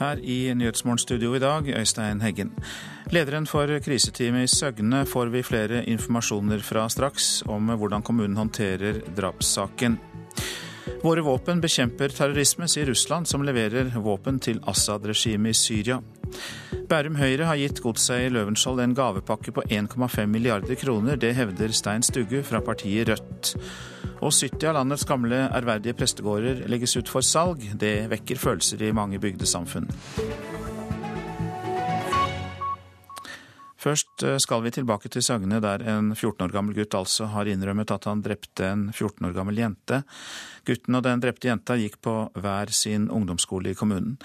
Her 0.00 0.16
i 0.24 0.54
Nyhetsmorgenstudio 0.56 1.34
i 1.36 1.40
dag, 1.42 1.66
Øystein 1.76 2.22
Heggen. 2.24 2.54
Lederen 3.12 3.44
for 3.46 3.68
kriseteamet 3.84 4.46
i 4.46 4.52
Søgne 4.54 5.02
får 5.06 5.28
vi 5.34 5.42
flere 5.44 5.82
informasjoner 5.92 6.62
fra 6.64 6.86
straks 6.88 7.42
om 7.44 7.68
hvordan 7.68 8.02
kommunen 8.02 8.38
håndterer 8.40 9.02
drapssaken. 9.16 9.98
Våre 11.04 11.24
våpen 11.24 11.60
bekjemper 11.60 12.16
terrorisme, 12.16 12.68
sier 12.68 12.88
Russland, 12.88 13.28
som 13.28 13.44
leverer 13.44 13.92
våpen 14.00 14.40
til 14.40 14.62
Assad-regimet 14.72 15.52
i 15.52 15.60
Syria. 15.60 16.00
Bærum 16.90 17.16
Høyre 17.20 17.46
har 17.46 17.58
gitt 17.60 17.80
godseier 17.84 18.32
Løvenskiold 18.34 18.82
en 18.82 18.96
gavepakke 18.98 19.54
på 19.54 19.62
1,5 19.68 20.26
milliarder 20.26 20.78
kroner. 20.80 21.18
Det 21.20 21.34
hevder 21.38 21.74
Stein 21.76 22.02
Stugge 22.06 22.42
fra 22.46 22.62
partiet 22.66 23.08
Rødt. 23.12 23.54
Og 24.20 24.34
70 24.34 24.68
av 24.68 24.76
landets 24.80 25.06
gamle 25.08 25.46
ærverdige 25.48 25.96
prestegårder 25.96 26.64
legges 26.68 26.96
ut 26.98 27.08
for 27.08 27.24
salg. 27.24 27.62
Det 27.80 28.10
vekker 28.10 28.40
følelser 28.42 28.82
i 28.88 28.94
mange 28.96 29.22
bygdesamfunn. 29.22 29.88
Først 33.80 34.24
eh, 34.26 34.36
skal 34.42 34.60
vi 34.64 34.72
tilbake 34.74 35.08
til 35.08 35.24
Søgne, 35.24 35.60
der 35.64 35.80
en 35.88 36.12
14 36.12 36.44
år 36.44 36.52
gammel 36.52 36.76
gutt 36.76 36.96
altså 36.98 37.30
har 37.32 37.48
innrømmet 37.48 37.92
at 37.94 38.08
han 38.10 38.20
drepte 38.24 38.66
en 38.68 38.82
14 38.92 39.30
år 39.30 39.36
gammel 39.36 39.60
jente. 39.62 40.02
Gutten 40.68 40.98
og 40.98 41.04
den 41.06 41.22
drepte 41.22 41.48
jenta 41.48 41.78
gikk 41.80 41.96
på 42.04 42.16
hver 42.36 42.72
sin 42.76 43.08
ungdomsskole 43.08 43.72
i 43.72 43.78
kommunen. 43.78 44.18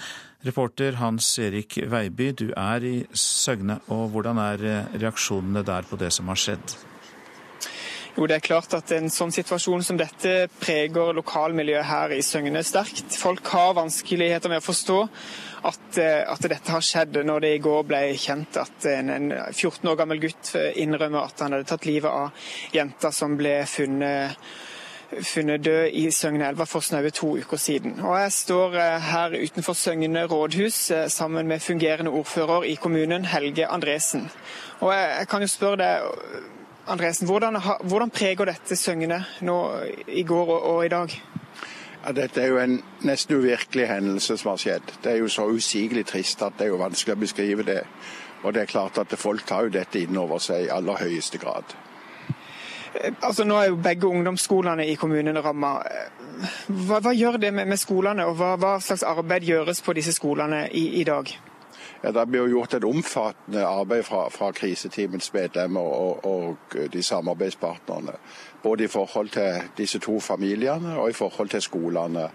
Reporter 0.44 1.00
Hans 1.00 1.30
Erik 1.40 1.78
Veiby, 1.88 2.32
du 2.36 2.50
er 2.52 2.84
i 2.84 2.98
Søgne, 3.16 3.80
og 3.88 4.10
hvordan 4.12 4.42
er 4.44 4.66
eh, 4.66 4.92
reaksjonene 5.00 5.64
der 5.64 5.88
på 5.88 5.96
det 6.00 6.12
som 6.12 6.28
har 6.32 6.42
skjedd? 6.42 6.76
Jo, 8.16 8.24
det 8.24 8.38
er 8.38 8.44
klart 8.46 8.72
at 8.72 8.92
En 8.96 9.10
sånn 9.12 9.32
situasjon 9.34 9.82
som 9.84 9.98
dette 10.00 10.46
preger 10.56 11.12
lokalmiljøet 11.18 11.84
her 11.84 12.14
i 12.16 12.22
Søgne 12.24 12.62
sterkt. 12.64 13.12
Folk 13.20 13.44
har 13.52 13.74
vanskeligheter 13.76 14.48
med 14.48 14.62
å 14.62 14.64
forstå 14.64 15.00
at, 15.68 15.98
eh, 16.00 16.22
at, 16.24 16.46
dette 16.48 16.72
har 16.72 16.84
skjedd, 16.84 17.18
når 17.28 17.44
det 17.44 17.50
i 17.56 17.64
går 17.66 17.84
ble 17.84 18.00
kjent 18.16 18.56
at 18.62 18.88
en, 18.88 19.10
en 19.10 19.28
14 19.52 19.90
år 19.92 20.00
gammel 20.00 20.22
gutt 20.22 20.54
innrømmer 20.56 21.26
at 21.26 21.44
han 21.44 21.52
hadde 21.52 21.68
tatt 21.68 21.84
livet 21.84 22.08
av 22.08 22.48
jenta 22.72 23.12
som 23.12 23.36
ble 23.36 23.58
funnet 23.68 24.40
funnet 25.22 25.64
død 25.64 25.90
i 25.92 26.10
Søgne 26.10 26.66
for 26.66 26.80
snaue 26.80 27.10
to 27.10 27.36
uker 27.36 27.56
siden. 27.56 28.00
Og 28.00 28.18
Jeg 28.20 28.32
står 28.32 28.74
eh, 28.74 29.00
her 29.00 29.36
utenfor 29.42 29.72
Søgne 29.72 30.24
rådhus 30.26 30.90
eh, 30.90 31.08
sammen 31.08 31.46
med 31.46 31.60
fungerende 31.60 32.10
ordfører 32.10 32.64
i 32.64 32.74
kommunen, 32.74 33.24
Helge 33.24 33.66
Andresen. 33.66 34.30
Og 34.80 34.92
Jeg 34.94 35.28
kan 35.28 35.40
jo 35.40 35.46
spørre 35.48 35.76
deg, 35.76 36.02
Andresen, 36.86 37.26
hvordan, 37.26 37.58
hvordan 37.82 38.10
preger 38.10 38.46
dette 38.46 38.76
Søgne 38.78 39.24
nå 39.42 39.56
i 40.06 40.22
går 40.22 40.52
og, 40.54 40.62
og 40.74 40.84
i 40.86 40.88
dag? 40.88 41.14
Ja, 42.04 42.12
dette 42.14 42.42
er 42.42 42.52
jo 42.52 42.60
en 42.62 42.76
nesten 43.02 43.40
uvirkelig 43.40 43.88
hendelse 43.90 44.36
som 44.38 44.52
har 44.52 44.60
skjedd. 44.62 44.92
Det 45.02 45.12
er 45.12 45.16
jo 45.18 45.28
så 45.32 45.48
usigelig 45.50 46.04
trist 46.06 46.44
at 46.46 46.54
det 46.58 46.68
er 46.68 46.70
jo 46.70 46.78
vanskelig 46.78 47.16
å 47.16 47.22
beskrive 47.24 47.66
det. 47.66 47.80
Og 48.44 48.54
det 48.54 48.62
er 48.62 48.70
klart 48.70 49.00
at 49.02 49.16
folk 49.18 49.42
tar 49.48 49.66
jo 49.66 49.74
dette 49.74 49.98
inn 49.98 50.14
over 50.20 50.38
seg 50.38 50.68
i 50.68 50.70
aller 50.70 51.02
høyeste 51.02 51.40
grad. 51.42 51.74
Altså 53.20 53.44
Nå 53.44 53.58
er 53.58 53.72
jo 53.72 53.80
begge 53.82 54.06
ungdomsskolene 54.06 54.86
i 54.86 54.94
kommunen 54.94 55.42
ramma. 55.42 55.80
Hva, 56.68 57.00
hva, 57.00 57.12
gjør 57.12 57.40
det 57.42 57.50
med, 57.52 57.66
med 57.66 57.82
skolene, 57.82 58.28
og 58.30 58.38
hva, 58.38 58.54
hva, 58.60 58.76
slags 58.80 59.02
arbeid 59.02 59.44
gjøres 59.48 59.82
på 59.82 59.96
disse 59.98 60.14
skolene 60.14 60.68
i, 60.70 60.86
i 61.00 61.04
dag? 61.04 61.34
Ja, 62.02 62.10
Det 62.12 62.26
blir 62.28 62.48
gjort 62.48 62.74
et 62.74 62.84
omfattende 62.84 63.66
arbeid 63.66 64.04
fra, 64.04 64.28
fra 64.30 64.50
kriseteamets 64.52 65.32
medlemmer 65.32 65.80
og, 65.80 66.24
og, 66.24 66.76
de 66.92 67.02
samarbeidspartnerne. 67.02 68.12
Både 68.62 68.84
i 68.84 68.86
forhold 68.86 69.28
til 69.28 69.62
disse 69.78 69.98
to 69.98 70.20
familiene 70.20 70.98
og 70.98 71.10
i 71.10 71.12
forhold 71.12 71.48
til 71.48 71.62
skolene. 71.62 72.30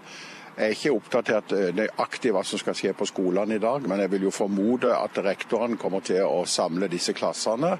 Jeg 0.56 0.64
er 0.64 0.74
ikke 0.74 0.92
oppdatert 0.92 1.52
eh, 1.56 1.70
nøyaktig 1.74 2.32
hva 2.34 2.42
som 2.44 2.60
skal 2.60 2.76
skje 2.76 2.92
på 2.92 3.06
skolene 3.08 3.56
i 3.56 3.62
dag, 3.62 3.86
men 3.88 4.00
jeg 4.00 4.10
vil 4.12 4.26
jo 4.28 4.30
formode 4.30 4.90
at 4.92 5.22
rektorene 5.24 5.78
kommer 5.80 6.04
til 6.04 6.26
å 6.26 6.42
samle 6.44 6.90
disse 6.92 7.14
klassene 7.16 7.78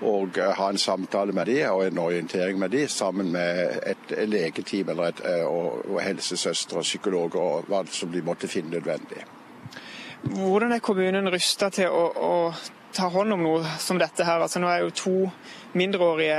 og 0.00 0.38
eh, 0.38 0.54
ha 0.56 0.68
en 0.70 0.80
samtale 0.80 1.34
med 1.36 1.50
dem 1.50 1.72
og 1.72 1.84
en 1.86 1.98
orientering 1.98 2.58
med 2.58 2.70
dem, 2.70 2.88
sammen 2.88 3.32
med 3.32 3.80
et 3.86 4.14
legeteam 4.28 4.88
eller 4.94 5.12
et, 5.12 5.24
eh, 5.26 5.44
og, 5.44 5.84
og 5.90 6.00
helsesøstre 6.00 6.80
og 6.80 6.88
psykologer 6.88 7.42
og 7.42 7.68
hva 7.68 7.84
som 7.90 8.12
de 8.14 8.24
måtte 8.24 8.48
finne 8.48 8.78
nødvendig. 8.78 9.26
Hvordan 10.22 10.72
er 10.72 10.82
kommunen 10.82 11.30
rusta 11.30 11.70
til 11.70 11.92
å, 11.94 12.04
å, 12.10 12.32
ta 12.94 13.06
hånd 13.12 13.36
om 13.36 13.42
noe 13.44 13.76
som 13.78 13.98
dette 14.00 14.26
her? 14.26 14.42
Altså, 14.42 14.58
nå 14.58 14.70
er 14.70 14.82
jo 14.82 14.94
to 14.96 15.16
mindreårige 15.78 16.38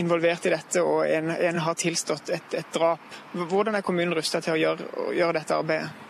involvert 0.00 0.46
i 0.48 0.52
dette, 0.52 0.82
og 0.84 1.04
en, 1.08 1.30
en 1.32 1.60
har 1.64 1.76
tilstått 1.78 2.32
et, 2.32 2.54
et, 2.56 2.70
drap. 2.72 3.04
Hvordan 3.32 3.76
er 3.76 3.84
kommunen 3.84 4.16
rusta 4.16 4.40
til 4.44 4.56
å 4.56 4.60
gjøre, 4.60 4.88
å 5.04 5.12
gjøre, 5.16 5.40
dette 5.40 5.56
arbeidet? 5.56 6.06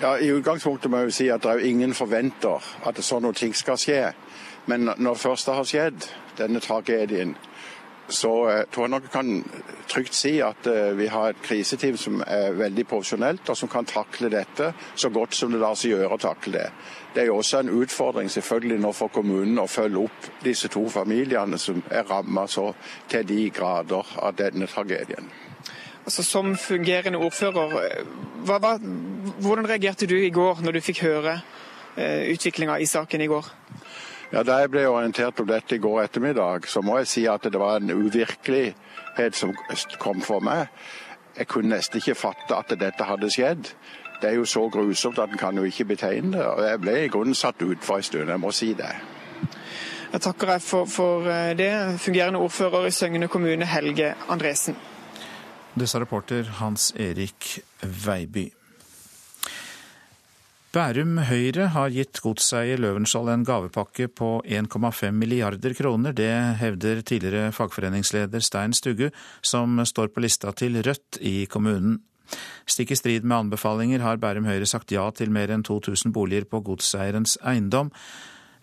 Ja, 0.00 0.16
I 0.18 0.32
utgangspunktet 0.34 0.90
må 0.90 1.02
jeg 1.02 1.10
jo 1.10 1.16
si 1.20 1.28
at 1.30 1.42
det 1.44 1.52
er 1.54 1.66
ingen 1.68 1.94
forventer 1.94 2.66
at 2.86 2.98
sånne 2.98 3.30
ting 3.38 3.54
skal 3.54 3.78
skje. 3.78 4.02
Men 4.66 4.90
når 4.96 5.20
først 5.20 5.46
det 5.46 5.58
har 5.58 5.68
skjedd, 5.70 6.06
denne 6.38 6.62
tragedien, 6.62 7.36
så 8.08 8.30
jeg 8.50 8.66
tror 8.72 8.84
jeg 8.84 8.92
nok 8.92 9.06
kan 9.12 9.30
trygt 9.88 10.14
si 10.14 10.34
at 10.44 10.66
uh, 10.68 10.92
vi 10.98 11.06
har 11.08 11.30
et 11.30 11.40
kriseteam 11.42 11.96
som 11.96 12.20
er 12.26 12.52
veldig 12.58 12.84
profesjonelt, 12.88 13.48
og 13.48 13.56
som 13.56 13.70
kan 13.72 13.88
takle 13.88 14.28
dette 14.32 14.72
så 14.94 15.08
godt 15.10 15.34
som 15.34 15.52
det 15.52 15.60
lar 15.62 15.78
seg 15.78 15.94
gjøre 15.94 16.16
å 16.16 16.20
takle 16.20 16.58
det. 16.58 16.66
Det 17.14 17.22
er 17.22 17.30
jo 17.30 17.38
også 17.38 17.62
en 17.62 17.72
utfordring 17.80 18.28
selvfølgelig 18.30 18.78
nå 18.82 18.92
for 18.92 19.12
kommunen 19.14 19.62
å 19.62 19.70
følge 19.70 20.04
opp 20.04 20.28
disse 20.44 20.68
to 20.68 20.84
familiene 20.92 21.58
som 21.58 21.80
er 21.90 22.04
rammet 22.10 22.50
så 22.50 22.70
til 23.08 23.26
de 23.28 23.48
grader 23.54 24.14
av 24.20 24.36
denne 24.36 24.68
tragedien. 24.68 25.30
Altså, 26.04 26.22
som 26.22 26.52
fungerende 26.60 27.18
ordfører, 27.24 28.04
hva, 28.44 28.58
hva, 28.60 28.74
hvordan 29.40 29.68
reagerte 29.68 30.08
du 30.10 30.18
i 30.18 30.32
går 30.34 30.60
når 30.60 30.76
du 30.76 30.84
fikk 30.84 31.00
høre 31.06 31.38
eh, 31.96 32.28
utviklinga 32.34 32.76
i 32.76 32.88
saken 32.90 33.24
i 33.24 33.28
går? 33.30 33.48
Ja, 34.34 34.42
Da 34.42 34.56
jeg 34.58 34.70
ble 34.74 34.88
orientert 34.90 35.38
om 35.38 35.46
dette 35.46 35.76
i 35.76 35.78
går 35.78 36.00
ettermiddag, 36.08 36.64
så 36.66 36.80
må 36.82 36.96
jeg 36.98 37.06
si 37.06 37.22
at 37.30 37.44
det 37.46 37.58
var 37.60 37.76
en 37.78 37.90
uvirkelighet 37.94 39.36
som 39.38 39.52
kom 40.02 40.22
for 40.26 40.42
meg. 40.42 40.72
Jeg 41.38 41.46
kunne 41.46 41.70
nesten 41.70 42.00
ikke 42.00 42.16
fatte 42.18 42.56
at 42.56 42.74
dette 42.80 43.06
hadde 43.06 43.30
skjedd. 43.30 43.70
Det 44.18 44.30
er 44.30 44.34
jo 44.34 44.44
så 44.44 44.64
grusomt 44.68 45.20
at 45.22 45.30
en 45.30 45.38
kan 45.38 45.54
jo 45.54 45.62
ikke 45.62 45.84
betegne 45.84 46.34
det. 46.34 46.46
Og 46.46 46.64
jeg 46.66 46.80
ble 46.82 46.96
i 47.04 47.12
grunnen 47.14 47.38
satt 47.38 47.62
ut 47.62 47.78
for 47.86 48.02
en 48.02 48.02
stund, 48.02 48.30
jeg 48.30 48.40
må 48.40 48.50
si 48.50 48.72
det. 48.74 48.90
Jeg 50.12 50.20
takker 50.26 50.50
deg 50.50 50.66
for, 50.66 50.90
for 50.90 51.30
eh, 51.30 51.54
det, 51.54 51.70
fungerende 52.02 52.42
ordfører 52.42 52.90
i 52.90 52.90
Søgne 52.90 53.28
kommune, 53.28 53.66
Helge 53.66 54.16
Andresen. 54.28 54.74
Det 55.78 55.88
sa 55.88 56.02
reporter 56.02 56.50
Hans 56.58 56.90
Erik 56.98 57.60
Veiby. 57.82 58.48
Bærum 60.74 61.20
Høyre 61.28 61.68
har 61.70 61.92
gitt 61.94 62.18
godseier 62.18 62.80
Løvenskiold 62.82 63.28
en 63.30 63.44
gavepakke 63.46 64.08
på 64.10 64.30
1,5 64.42 65.14
milliarder 65.14 65.70
kroner. 65.78 66.10
Det 66.10 66.32
hevder 66.58 67.02
tidligere 67.06 67.52
fagforeningsleder 67.54 68.42
Stein 68.42 68.74
Stugge, 68.74 69.12
som 69.38 69.78
står 69.86 70.10
på 70.10 70.24
lista 70.24 70.50
til 70.50 70.80
Rødt 70.82 71.20
i 71.22 71.46
kommunen. 71.46 72.00
Stikk 72.66 72.90
i 72.90 72.98
strid 72.98 73.22
med 73.22 73.44
anbefalinger 73.44 74.02
har 74.02 74.18
Bærum 74.18 74.50
Høyre 74.50 74.66
sagt 74.66 74.90
ja 74.90 75.06
til 75.14 75.30
mer 75.30 75.54
enn 75.54 75.62
2000 75.62 76.10
boliger 76.10 76.48
på 76.50 76.64
godseierens 76.66 77.36
eiendom. 77.46 77.92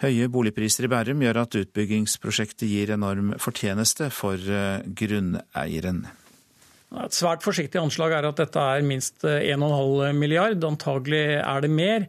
Høye 0.03 0.27
boligpriser 0.33 0.89
i 0.89 0.91
Bærum 0.91 1.23
gjør 1.23 1.45
at 1.45 1.61
utbyggingsprosjektet 1.63 2.67
gir 2.67 2.91
enorm 2.91 3.37
fortjeneste 3.39 4.11
for 4.11 4.35
eh, 4.35 4.83
grunneieren. 4.83 6.09
Et 6.91 7.15
svært 7.15 7.43
forsiktig 7.45 7.79
anslag 7.79 8.17
er 8.17 8.27
at 8.27 8.39
dette 8.41 8.59
er 8.59 8.83
minst 8.83 9.23
1,5 9.23 10.17
milliard, 10.17 10.63
antagelig 10.67 11.23
er 11.39 11.63
det 11.63 11.71
mer. 11.71 12.07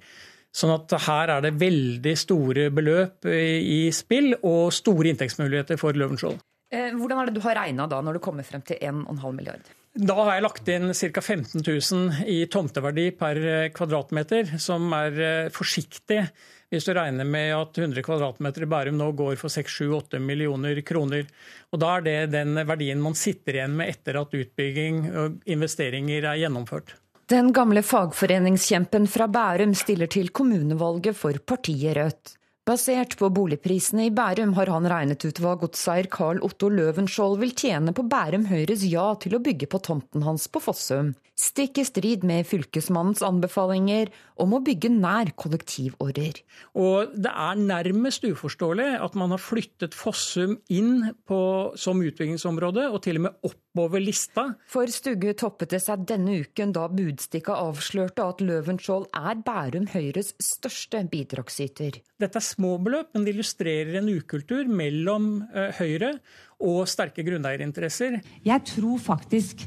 Sånn 0.53 0.75
at 0.75 0.93
her 1.07 1.31
er 1.37 1.45
det 1.45 1.55
veldig 1.61 2.15
store 2.19 2.67
beløp 2.75 3.29
i 3.31 3.87
spill 3.95 4.35
og 4.43 4.73
store 4.75 5.13
inntektsmuligheter 5.13 5.79
for 5.81 5.97
Løvenskiold. 5.97 6.43
Eh, 6.73 6.91
hvordan 6.97 7.21
er 7.21 7.31
det 7.31 7.37
du 7.37 7.45
har 7.45 7.57
regna 7.61 7.87
da, 7.89 8.01
når 8.05 8.19
du 8.19 8.25
kommer 8.25 8.45
frem 8.45 8.65
til 8.67 8.81
1,5 8.81 9.23
milliard? 9.37 9.71
Da 9.93 10.17
har 10.17 10.35
jeg 10.35 10.45
lagt 10.47 10.69
inn 10.73 10.93
ca. 10.97 11.23
15 11.23 11.63
000 11.63 12.29
i 12.33 12.39
tomteverdi 12.53 13.11
per 13.17 13.41
kvadratmeter, 13.77 14.55
som 14.61 14.89
er 14.97 15.19
eh, 15.21 15.51
forsiktig 15.53 16.25
hvis 16.73 16.89
du 16.89 16.95
regner 16.97 17.29
med 17.29 17.53
at 17.53 17.77
100 17.77 18.01
kvadratmeter 18.07 18.65
i 18.65 18.71
Bærum 18.73 18.97
nå 18.97 19.11
går 19.17 19.37
for 19.41 19.53
6-7-8 19.53 20.23
millioner 20.25 20.81
kroner. 20.89 21.27
Og 21.73 21.81
Da 21.83 21.99
er 21.99 22.07
det 22.07 22.17
den 22.33 22.57
verdien 22.57 23.01
man 23.03 23.17
sitter 23.19 23.61
igjen 23.61 23.77
med 23.77 23.93
etter 23.93 24.17
at 24.23 24.33
utbygging 24.33 25.05
og 25.13 25.41
investeringer 25.45 26.25
er 26.25 26.41
gjennomført. 26.41 26.95
Den 27.29 27.53
gamle 27.53 27.85
fagforeningskjempen 27.85 29.07
fra 29.09 29.29
Bærum 29.29 29.77
stiller 29.77 30.09
til 30.11 30.33
kommunevalget 30.33 31.17
for 31.17 31.37
partiet 31.45 31.97
Rødt. 31.97 32.39
Basert 32.65 33.17
på 33.19 33.27
boligprisene 33.35 34.05
i 34.07 34.11
Bærum 34.15 34.53
har 34.55 34.71
han 34.71 34.85
regnet 34.87 35.25
ut 35.27 35.41
hva 35.43 35.57
godseier 35.59 36.07
Carl 36.13 36.39
Otto 36.47 36.69
Løvenskiold 36.71 37.41
vil 37.41 37.55
tjene 37.59 37.95
på 37.97 38.05
Bærum 38.07 38.45
Høyres 38.51 38.85
ja 38.87 39.09
til 39.19 39.35
å 39.35 39.43
bygge 39.43 39.67
på 39.67 39.81
tomten 39.83 40.23
hans 40.23 40.47
på 40.47 40.63
Fossum. 40.63 41.11
Stikk 41.43 41.81
i 41.81 41.83
strid 41.83 42.23
med 42.23 42.47
fylkesmannens 42.47 43.23
anbefalinger 43.27 44.13
om 44.43 44.53
å 44.55 44.61
bygge 44.63 44.93
nær 44.95 45.33
kollektivårer. 45.35 46.39
Og 46.79 47.17
det 47.19 47.33
er 47.33 47.59
nærmest 47.59 48.23
uforståelig 48.29 48.87
at 49.03 49.17
man 49.19 49.35
har 49.35 49.43
flyttet 49.43 49.97
Fossum 49.99 50.55
inn 50.71 51.09
på, 51.27 51.41
som 51.75 51.99
utbyggingsområde, 52.05 52.87
og 52.95 53.03
til 53.03 53.19
og 53.19 53.27
med 53.27 53.51
oppover 53.51 54.05
lista. 54.05 54.47
For 54.71 54.87
Stugge 54.95 55.35
toppet 55.39 55.75
det 55.75 55.83
seg 55.83 56.07
denne 56.07 56.39
uken 56.45 56.77
da 56.77 56.87
Budstikka 56.93 57.59
avslørte 57.59 58.29
at 58.29 58.47
Løvenskiold 58.47 59.11
er 59.11 59.43
Bærum 59.43 59.91
Høyres 59.91 60.37
største 60.39 61.03
bidragsyter. 61.11 61.99
Dette 62.23 62.39
er 62.39 62.51
små 62.53 62.77
beløp, 62.79 63.11
men 63.17 63.27
det 63.27 63.35
illustrerer 63.35 63.99
en 63.99 64.15
ukultur 64.15 64.71
mellom 64.71 65.33
eh, 65.51 65.75
Høyre 65.83 66.15
og 66.63 66.85
sterke 66.87 67.27
grunneierinteresser. 67.27 68.21
Jeg 68.47 68.69
tror 68.77 69.01
faktisk 69.03 69.67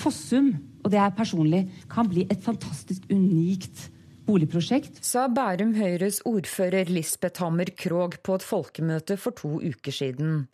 Fossum, 0.00 0.54
og 0.80 0.92
det 0.92 1.00
er 1.00 1.16
personlig, 1.16 1.64
kan 1.92 2.08
bli 2.08 2.24
et 2.32 2.40
fantastisk 2.44 3.04
unikt 3.12 3.90
boligprosjekt. 4.24 5.02
Sa 5.04 5.26
Bærum 5.28 5.74
Høyres 5.76 6.22
ordfører 6.28 6.88
Lisbeth 6.88 7.42
Hammer 7.42 7.72
Krogh 7.76 8.16
på 8.24 8.38
et 8.38 8.46
folkemøte 8.46 9.18
for 9.20 9.36
to 9.36 9.58
uker 9.60 9.94
siden. 9.94 10.46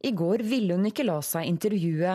I 0.00 0.12
går 0.16 0.44
ville 0.48 0.76
hun 0.76 0.88
ikke 0.88 1.04
la 1.04 1.18
seg 1.24 1.48
intervjue, 1.48 2.14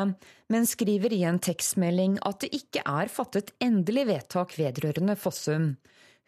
men 0.49 0.65
skriver 0.69 1.13
i 1.13 1.21
en 1.29 1.37
tekstmelding 1.41 2.17
at 2.25 2.41
det 2.41 2.49
ikke 2.57 2.81
er 2.81 3.11
fattet 3.13 3.53
endelig 3.61 4.07
vedtak 4.09 4.55
vedrørende 4.57 5.17
Fossum. 5.21 5.75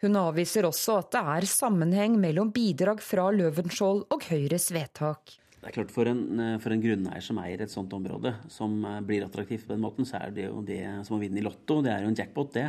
Hun 0.02 0.14
avviser 0.18 0.66
også 0.68 1.00
at 1.00 1.10
det 1.16 1.24
er 1.34 1.50
sammenheng 1.50 2.14
mellom 2.22 2.52
bidrag 2.54 3.02
fra 3.02 3.26
Løvenskiold 3.34 4.04
og 4.14 4.26
Høyres 4.30 4.70
vedtak. 4.74 5.34
Det 5.58 5.70
er 5.70 5.74
klart 5.74 5.90
For 5.90 6.06
en, 6.06 6.22
for 6.62 6.74
en 6.74 6.82
grunneier 6.82 7.24
som 7.24 7.40
eier 7.42 7.64
et 7.64 7.72
sånt 7.72 7.92
område, 7.96 8.34
som 8.52 8.78
blir 9.06 9.26
attraktivt 9.26 9.66
på 9.66 9.74
den 9.74 9.82
måten, 9.82 10.06
så 10.06 10.20
er 10.22 10.34
det 10.34 10.46
jo 10.46 10.62
det 10.62 10.84
som 11.06 11.16
å 11.16 11.20
vinne 11.22 11.40
i 11.40 11.44
Lotto. 11.44 11.80
Det 11.82 11.90
er 11.92 12.06
jo 12.06 12.12
en 12.12 12.18
jackpot, 12.18 12.52
det. 12.54 12.68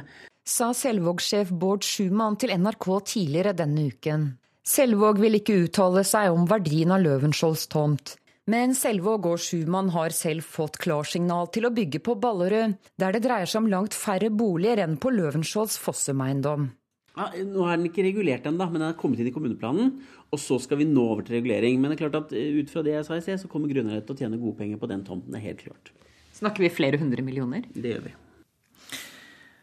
Sa 0.49 0.71
Selvåg-sjef 0.73 1.51
Bård 1.53 1.85
Schumann 1.85 2.39
til 2.41 2.55
NRK 2.57 2.87
tidligere 3.11 3.53
denne 3.53 3.85
uken. 3.91 4.31
Selvåg 4.65 5.21
vil 5.21 5.37
ikke 5.37 5.59
uttale 5.67 6.01
seg 6.05 6.33
om 6.33 6.49
verdien 6.49 6.91
av 6.93 7.03
Løvenskiolds 7.03 7.67
tomt. 7.69 8.15
Men 8.49 8.73
Selvåg 8.73 9.27
og 9.29 9.41
Schumann 9.41 9.91
har 9.93 10.13
selv 10.15 10.45
fått 10.45 10.79
klarsignal 10.81 11.51
til 11.53 11.67
å 11.67 11.73
bygge 11.73 12.01
på 12.01 12.15
Ballerud, 12.17 12.75
der 12.97 13.13
det 13.13 13.21
dreier 13.27 13.49
seg 13.49 13.63
om 13.63 13.69
langt 13.69 13.97
færre 13.97 14.31
boliger 14.33 14.81
enn 14.85 14.97
på 15.01 15.13
Løvenskiolds 15.13 15.77
Fossum-eiendom. 15.83 16.71
Ja, 17.19 17.27
nå 17.45 17.65
er 17.67 17.77
den 17.77 17.89
ikke 17.89 18.05
regulert 18.05 18.45
ennå, 18.47 18.65
men 18.71 18.79
den 18.79 18.87
er 18.89 18.97
kommet 18.97 19.21
inn 19.21 19.29
i 19.29 19.33
kommuneplanen. 19.35 19.91
Og 20.29 20.41
så 20.41 20.59
skal 20.61 20.81
vi 20.81 20.87
nå 20.89 21.03
over 21.15 21.25
til 21.25 21.39
regulering. 21.39 21.79
Men 21.81 21.91
det 21.91 21.97
er 21.97 22.05
klart 22.05 22.21
at 22.23 22.33
eh, 22.37 22.55
ut 22.61 22.71
fra 22.71 22.85
det 22.85 22.95
jeg 22.97 23.05
sa 23.07 23.17
i 23.17 23.25
sted, 23.25 23.41
så 23.41 23.51
kommer 23.51 23.71
grunneiere 23.71 24.05
til 24.05 24.15
å 24.15 24.23
tjene 24.23 24.41
gode 24.41 24.59
penger 24.61 24.81
på 24.81 24.89
den 24.91 25.05
tomten. 25.07 25.33
Det 25.33 25.41
er 25.41 25.49
helt 25.49 25.63
klart. 25.65 25.93
Snakker 26.37 26.65
vi 26.65 26.73
flere 26.73 26.99
hundre 27.01 27.25
millioner? 27.25 27.65
Det 27.73 27.95
gjør 27.95 28.09
vi. 28.09 28.17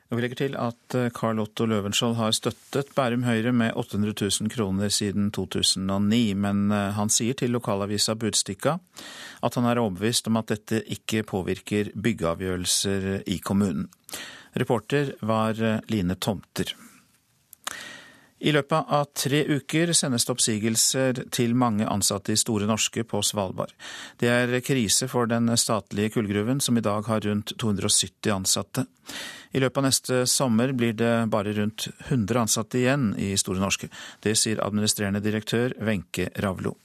Og 0.06 0.18
vi 0.18 0.22
legger 0.22 0.38
til 0.38 0.56
at 0.58 0.94
eh, 0.94 1.08
Carl 1.14 1.40
Otto 1.42 1.66
Løvenskiold 1.70 2.14
har 2.18 2.34
støttet 2.34 2.92
Bærum 2.98 3.24
Høyre 3.26 3.50
med 3.54 3.74
800 3.78 4.14
000 4.42 4.52
kroner 4.54 4.90
siden 4.94 5.32
2009, 5.34 6.22
men 6.42 6.70
eh, 6.74 6.92
han 6.98 7.10
sier 7.10 7.38
til 7.38 7.54
lokalavisa 7.54 8.14
Budstikka 8.19 8.78
at 9.46 9.58
han 9.58 9.66
er 9.66 9.82
overbevist 9.82 10.30
om 10.30 10.38
at 10.38 10.50
dette 10.54 10.82
ikke 10.94 11.26
påvirker 11.26 11.90
byggeavgjørelser 11.94 13.26
i 13.26 13.38
kommunen. 13.42 13.86
Reporter 14.56 15.12
var 15.26 15.58
Line 15.92 16.16
Tomter. 16.16 16.70
I 18.38 18.52
løpet 18.52 18.90
av 18.92 19.06
tre 19.16 19.38
uker 19.48 19.94
sendes 19.96 20.26
det 20.26 20.32
oppsigelser 20.34 21.20
til 21.32 21.54
mange 21.56 21.86
ansatte 21.88 22.34
i 22.34 22.40
Store 22.40 22.68
Norske 22.68 23.06
på 23.08 23.22
Svalbard. 23.24 23.72
Det 24.20 24.28
er 24.28 24.60
krise 24.60 25.08
for 25.08 25.30
den 25.30 25.48
statlige 25.56 26.12
kullgruven, 26.18 26.60
som 26.60 26.76
i 26.76 26.84
dag 26.84 27.08
har 27.08 27.24
rundt 27.24 27.54
270 27.56 28.34
ansatte. 28.34 28.84
I 29.56 29.62
løpet 29.62 29.80
av 29.80 29.86
neste 29.88 30.22
sommer 30.28 30.74
blir 30.76 30.92
det 30.98 31.14
bare 31.32 31.54
rundt 31.56 31.88
100 32.10 32.42
ansatte 32.44 32.82
igjen 32.82 33.14
i 33.16 33.32
Store 33.40 33.62
Norske. 33.62 33.88
Det 34.20 34.36
sier 34.36 34.60
administrerende 34.60 35.24
direktør 35.24 35.72
Wenche 35.80 36.28
Ravlo. 36.44 36.76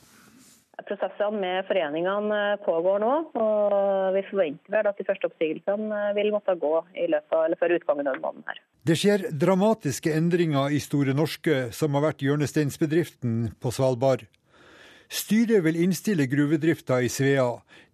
Prosessene 0.87 1.39
med 1.41 1.67
foreningene 1.67 2.41
pågår 2.65 3.01
nå, 3.03 3.13
og 3.37 3.75
vi 4.15 4.23
forventer 4.29 4.75
vel 4.75 4.89
at 4.89 4.99
de 4.99 5.05
første 5.07 5.29
oppsigelsene 5.29 6.01
vil 6.17 6.31
måtte 6.33 6.55
gå 6.59 6.73
i 6.97 7.07
løpet 7.11 7.37
av, 7.37 7.45
eller 7.47 7.61
før 7.61 7.75
utgangen 7.77 8.11
av 8.11 8.19
måneden 8.23 8.45
her. 8.49 8.61
Det 8.87 8.97
skjer 8.97 9.27
dramatiske 9.43 10.13
endringer 10.17 10.73
i 10.73 10.81
Store 10.83 11.15
Norske, 11.17 11.67
som 11.75 11.97
har 11.97 12.07
vært 12.09 12.23
hjørnesteinsbedriften 12.25 13.51
på 13.61 13.73
Svalbard. 13.75 14.25
Styret 15.11 15.65
vil 15.65 15.75
innstille 15.83 16.23
gruvedrifta 16.31 17.01
i 17.03 17.09
Svea. 17.11 17.49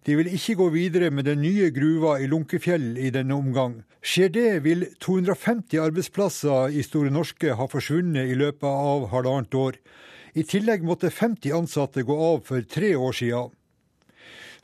De 0.06 0.14
vil 0.14 0.28
ikke 0.30 0.54
gå 0.60 0.68
videre 0.70 1.10
med 1.10 1.26
den 1.26 1.40
nye 1.42 1.72
gruva 1.74 2.14
i 2.22 2.28
Lunkefjell 2.30 2.92
i 2.94 3.10
denne 3.10 3.34
omgang. 3.34 3.80
Skjer 3.98 4.30
det, 4.30 4.50
vil 4.62 4.86
250 5.02 5.82
arbeidsplasser 5.82 6.70
i 6.70 6.84
Store 6.86 7.10
Norske 7.10 7.56
ha 7.58 7.66
forsvunnet 7.66 8.30
i 8.30 8.38
løpet 8.38 8.68
av 8.70 9.08
halvannet 9.10 9.58
år. 9.58 9.80
I 10.34 10.44
tillegg 10.44 10.84
måtte 10.84 11.10
50 11.10 11.54
ansatte 11.56 12.02
gå 12.02 12.16
av 12.32 12.42
for 12.48 12.66
tre 12.66 12.94
år 12.96 13.16
siden. 13.16 13.54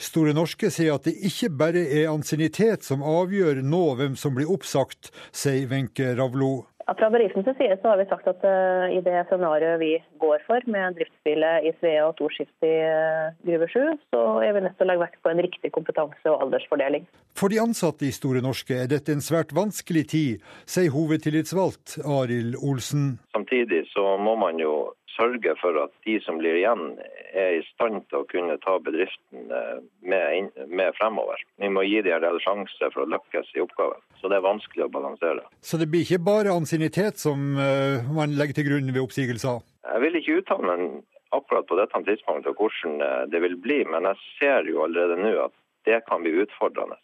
Store 0.00 0.34
Norske 0.34 0.72
sier 0.74 0.96
at 0.96 1.06
det 1.06 1.14
ikke 1.28 1.52
bare 1.54 1.84
er 1.86 2.10
ansiennitet 2.10 2.82
som 2.86 3.04
avgjør 3.06 3.62
nå 3.62 3.84
hvem 4.00 4.16
som 4.18 4.34
blir 4.34 4.50
oppsagt, 4.50 5.12
sier 5.30 5.68
Wenche 5.70 6.14
Ravlo. 6.18 6.64
Fra 6.84 7.08
bedriftens 7.08 7.46
side 7.56 7.78
så 7.80 7.94
har 7.94 7.96
vi 7.96 8.04
sagt 8.10 8.26
at 8.28 8.42
uh, 8.44 8.90
i 8.92 9.00
det 9.00 9.22
scenarioet 9.30 9.80
vi 9.80 9.92
går 10.20 10.42
for, 10.44 10.60
med 10.68 10.98
driftshvile 10.98 11.52
i 11.64 11.72
Svea 11.78 12.02
og 12.10 12.18
toskift 12.18 12.66
i 12.66 12.72
uh, 12.84 13.32
Gruve 13.46 13.68
7, 13.72 13.78
så 14.12 14.20
er 14.44 14.52
vi 14.52 14.64
nødt 14.66 14.76
til 14.76 14.84
å 14.84 14.90
legge 14.90 15.04
vekt 15.06 15.22
på 15.24 15.32
en 15.32 15.40
riktig 15.46 15.70
kompetanse- 15.72 16.28
og 16.28 16.44
aldersfordeling. 16.44 17.06
For 17.40 17.48
de 17.48 17.62
ansatte 17.62 18.04
i 18.04 18.12
Store 18.12 18.44
Norske 18.44 18.76
er 18.82 18.90
dette 18.92 19.16
en 19.16 19.24
svært 19.24 19.56
vanskelig 19.56 20.04
tid, 20.12 20.44
sier 20.68 20.92
hovedtillitsvalgt 20.92 22.02
Arild 22.04 22.60
Olsen. 22.60 23.14
Samtidig 23.32 23.86
så 23.94 24.18
må 24.20 24.36
man 24.44 24.60
jo 24.60 24.92
sørge 25.14 25.54
for 25.60 25.78
at 25.82 25.92
de 26.06 26.18
som 26.24 26.38
blir 26.40 26.58
igjen, 26.58 26.98
er 27.34 27.58
i 27.58 27.62
stand 27.72 28.02
til 28.10 28.22
å 28.22 28.28
kunne 28.30 28.56
ta 28.62 28.76
bedriften 28.82 29.50
eh, 29.54 29.80
med, 30.02 30.50
med 30.68 30.94
fremover. 30.98 31.40
Vi 31.62 31.70
må 31.72 31.84
gi 31.86 32.02
dem 32.04 32.16
en 32.18 32.24
reell 32.24 32.40
sjanse 32.44 32.90
for 32.94 33.04
å 33.04 33.10
lykkes 33.14 33.54
i 33.56 33.62
oppgaven. 33.64 34.02
Så 34.20 34.30
det 34.30 34.38
er 34.38 34.46
vanskelig 34.46 34.86
å 34.86 34.92
balansere. 34.92 35.46
Så 35.64 35.80
det 35.80 35.90
blir 35.92 36.06
ikke 36.06 36.22
bare 36.26 36.54
ansiennitet 36.54 37.20
som 37.20 37.58
uh, 37.58 38.04
man 38.14 38.36
legger 38.38 38.60
til 38.60 38.70
grunn 38.70 38.92
ved 38.92 39.02
oppsigelser? 39.02 39.62
Jeg 39.84 40.04
vil 40.04 40.20
ikke 40.20 40.38
uttale 40.40 40.70
meg 40.70 40.86
akkurat 41.34 41.66
på 41.68 41.78
dette 41.78 42.00
tidspunktet 42.06 42.56
hvordan 42.58 43.02
eh, 43.02 43.24
det 43.32 43.42
vil 43.44 43.58
bli, 43.66 43.82
men 43.90 44.06
jeg 44.10 44.22
ser 44.38 44.70
jo 44.70 44.84
allerede 44.86 45.18
nå 45.20 45.34
at 45.48 45.56
det 45.88 46.00
kan 46.08 46.22
bli 46.24 46.36
utfordrende. 46.44 47.00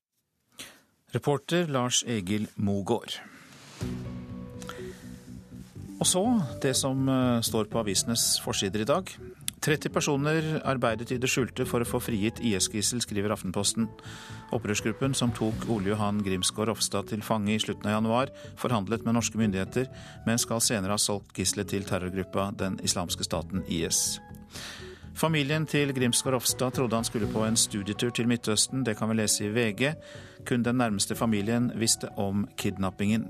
Reporter 1.15 1.67
Lars 1.67 2.05
Egil 2.07 2.47
Mogård. 2.57 3.19
Og 6.01 6.09
så 6.09 6.23
det 6.63 6.73
som 6.79 7.09
eh, 7.09 7.43
står 7.45 7.69
på 7.69 7.81
avisenes 7.83 8.39
forsider 8.45 8.85
i 8.85 8.89
dag. 8.89 9.13
30 9.61 9.93
personer 9.93 10.47
arbeidet 10.65 11.11
i 11.13 11.19
det 11.21 11.29
skjulte 11.29 11.67
for 11.69 11.85
å 11.85 11.89
få 11.89 11.99
frigitt 12.01 12.39
IS-gissel, 12.41 13.03
skriver 13.05 13.35
Aftenposten. 13.35 13.91
Opprørsgruppen 14.57 15.13
som 15.15 15.35
tok 15.37 15.67
Ole 15.69 15.93
Johan 15.93 16.23
Grimsgaard 16.25 16.73
Ofstad 16.73 17.11
til 17.11 17.21
fange 17.21 17.53
i 17.53 17.61
slutten 17.61 17.91
av 17.91 17.99
januar, 17.99 18.33
forhandlet 18.57 19.05
med 19.05 19.19
norske 19.19 19.37
myndigheter, 19.37 19.91
men 20.25 20.41
skal 20.41 20.65
senere 20.65 20.97
ha 20.97 21.03
solgt 21.03 21.37
gisselet 21.37 21.69
til 21.75 21.85
terrorgruppa 21.85 22.49
Den 22.57 22.81
islamske 22.81 23.29
staten 23.29 23.67
IS. 23.69 24.17
Familien 25.21 25.69
til 25.69 25.93
Grimsgaard 25.93 26.41
Ofstad 26.41 26.79
trodde 26.79 26.97
han 26.97 27.05
skulle 27.05 27.29
på 27.29 27.45
en 27.45 27.61
studietur 27.61 28.17
til 28.17 28.31
Midtøsten, 28.31 28.87
det 28.89 28.97
kan 28.97 29.13
vi 29.13 29.21
lese 29.21 29.45
i 29.45 29.53
VG. 29.53 29.91
Kun 30.49 30.65
den 30.65 30.81
nærmeste 30.81 31.15
familien 31.15 31.69
visste 31.77 32.09
om 32.17 32.47
kidnappingen. 32.57 33.29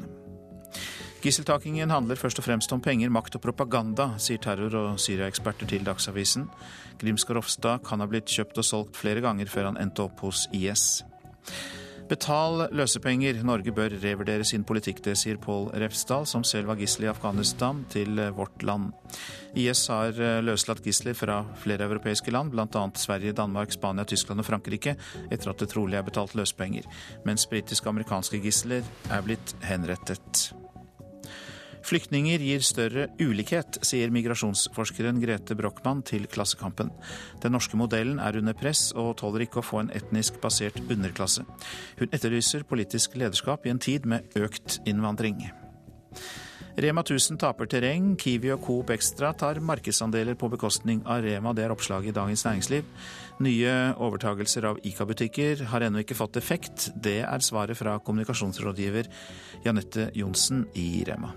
Gisseltakingen 1.20 1.90
handler 1.92 2.16
først 2.16 2.38
og 2.40 2.46
fremst 2.46 2.72
om 2.72 2.80
penger, 2.80 3.10
makt 3.12 3.34
og 3.36 3.42
propaganda, 3.44 4.14
sier 4.16 4.40
terror- 4.40 4.76
og 4.78 5.00
Syria-eksperter 5.00 5.68
til 5.68 5.84
Dagsavisen. 5.84 6.46
Grimskar 7.00 7.36
Ofstad 7.36 7.82
kan 7.84 8.00
ha 8.00 8.06
blitt 8.08 8.30
kjøpt 8.32 8.62
og 8.62 8.64
solgt 8.64 8.96
flere 8.96 9.20
ganger 9.20 9.50
før 9.52 9.68
han 9.68 9.76
endte 9.82 10.06
opp 10.06 10.24
hos 10.24 10.46
IS. 10.56 11.02
Betal 12.10 12.64
løsepenger, 12.74 13.36
Norge 13.46 13.70
bør 13.70 13.92
revurdere 14.02 14.46
sin 14.48 14.64
politikk, 14.66 15.02
det 15.04 15.12
sier 15.20 15.36
Pål 15.38 15.68
Refsdal, 15.78 16.24
som 16.26 16.42
selv 16.42 16.72
var 16.72 16.80
gissel 16.80 17.04
i 17.04 17.10
Afghanistan, 17.12 17.84
til 17.92 18.16
Vårt 18.34 18.64
Land. 18.66 18.88
IS 19.54 19.84
har 19.92 20.16
eh, 20.16 20.40
løslatt 20.42 20.82
gisler 20.82 21.14
fra 21.14 21.42
flere 21.62 21.86
europeiske 21.86 22.32
land, 22.34 22.50
bl.a. 22.50 22.86
Sverige, 22.98 23.36
Danmark, 23.36 23.76
Spania, 23.76 24.08
Tyskland 24.08 24.40
og 24.40 24.48
Frankrike, 24.48 24.96
etter 25.30 25.52
at 25.52 25.62
det 25.62 25.70
trolig 25.70 26.00
er 26.00 26.08
betalt 26.08 26.34
løsepenger, 26.34 26.88
mens 27.28 27.46
britiske 27.46 27.86
og 27.86 27.94
amerikanske 27.94 28.42
gisler 28.42 28.82
er 29.12 29.22
blitt 29.28 29.54
henrettet. 29.68 30.50
Flyktninger 31.86 32.42
gir 32.44 32.64
større 32.64 33.06
ulikhet, 33.20 33.80
sier 33.86 34.12
migrasjonsforskeren 34.12 35.20
Grete 35.22 35.56
Brochmann 35.58 36.02
til 36.06 36.26
Klassekampen. 36.30 36.92
Den 37.42 37.56
norske 37.56 37.78
modellen 37.80 38.20
er 38.20 38.36
under 38.40 38.56
press 38.56 38.90
og 38.92 39.16
tåler 39.22 39.46
ikke 39.46 39.62
å 39.62 39.66
få 39.66 39.82
en 39.84 39.94
etnisk 39.96 40.40
basert 40.42 40.78
underklasse. 40.86 41.46
Hun 42.00 42.12
etterlyser 42.12 42.68
politisk 42.68 43.16
lederskap 43.20 43.66
i 43.66 43.74
en 43.74 43.82
tid 43.82 44.06
med 44.08 44.38
økt 44.38 44.80
innvandring. 44.88 45.48
Rema 46.80 47.02
1000 47.02 47.36
taper 47.40 47.66
terreng, 47.68 48.12
Kiwi 48.20 48.52
og 48.54 48.62
Coop 48.64 48.92
Extra 48.94 49.32
tar 49.36 49.58
markedsandeler 49.64 50.36
på 50.38 50.48
bekostning 50.52 51.02
av 51.04 51.24
Rema. 51.24 51.52
Det 51.52 51.66
er 51.66 51.74
oppslaget 51.74 52.12
i 52.12 52.16
Dagens 52.16 52.46
Næringsliv. 52.46 52.86
Nye 53.42 53.74
overtagelser 53.98 54.68
av 54.70 54.80
Ica-butikker 54.86 55.66
har 55.72 55.84
ennå 55.84 56.04
ikke 56.04 56.18
fått 56.18 56.38
effekt. 56.40 56.90
Det 56.94 57.20
er 57.26 57.44
svaret 57.44 57.78
fra 57.80 57.98
kommunikasjonsrådgiver 57.98 59.10
Janette 59.66 60.10
Johnsen 60.16 60.68
i 60.78 61.02
Rema. 61.08 61.34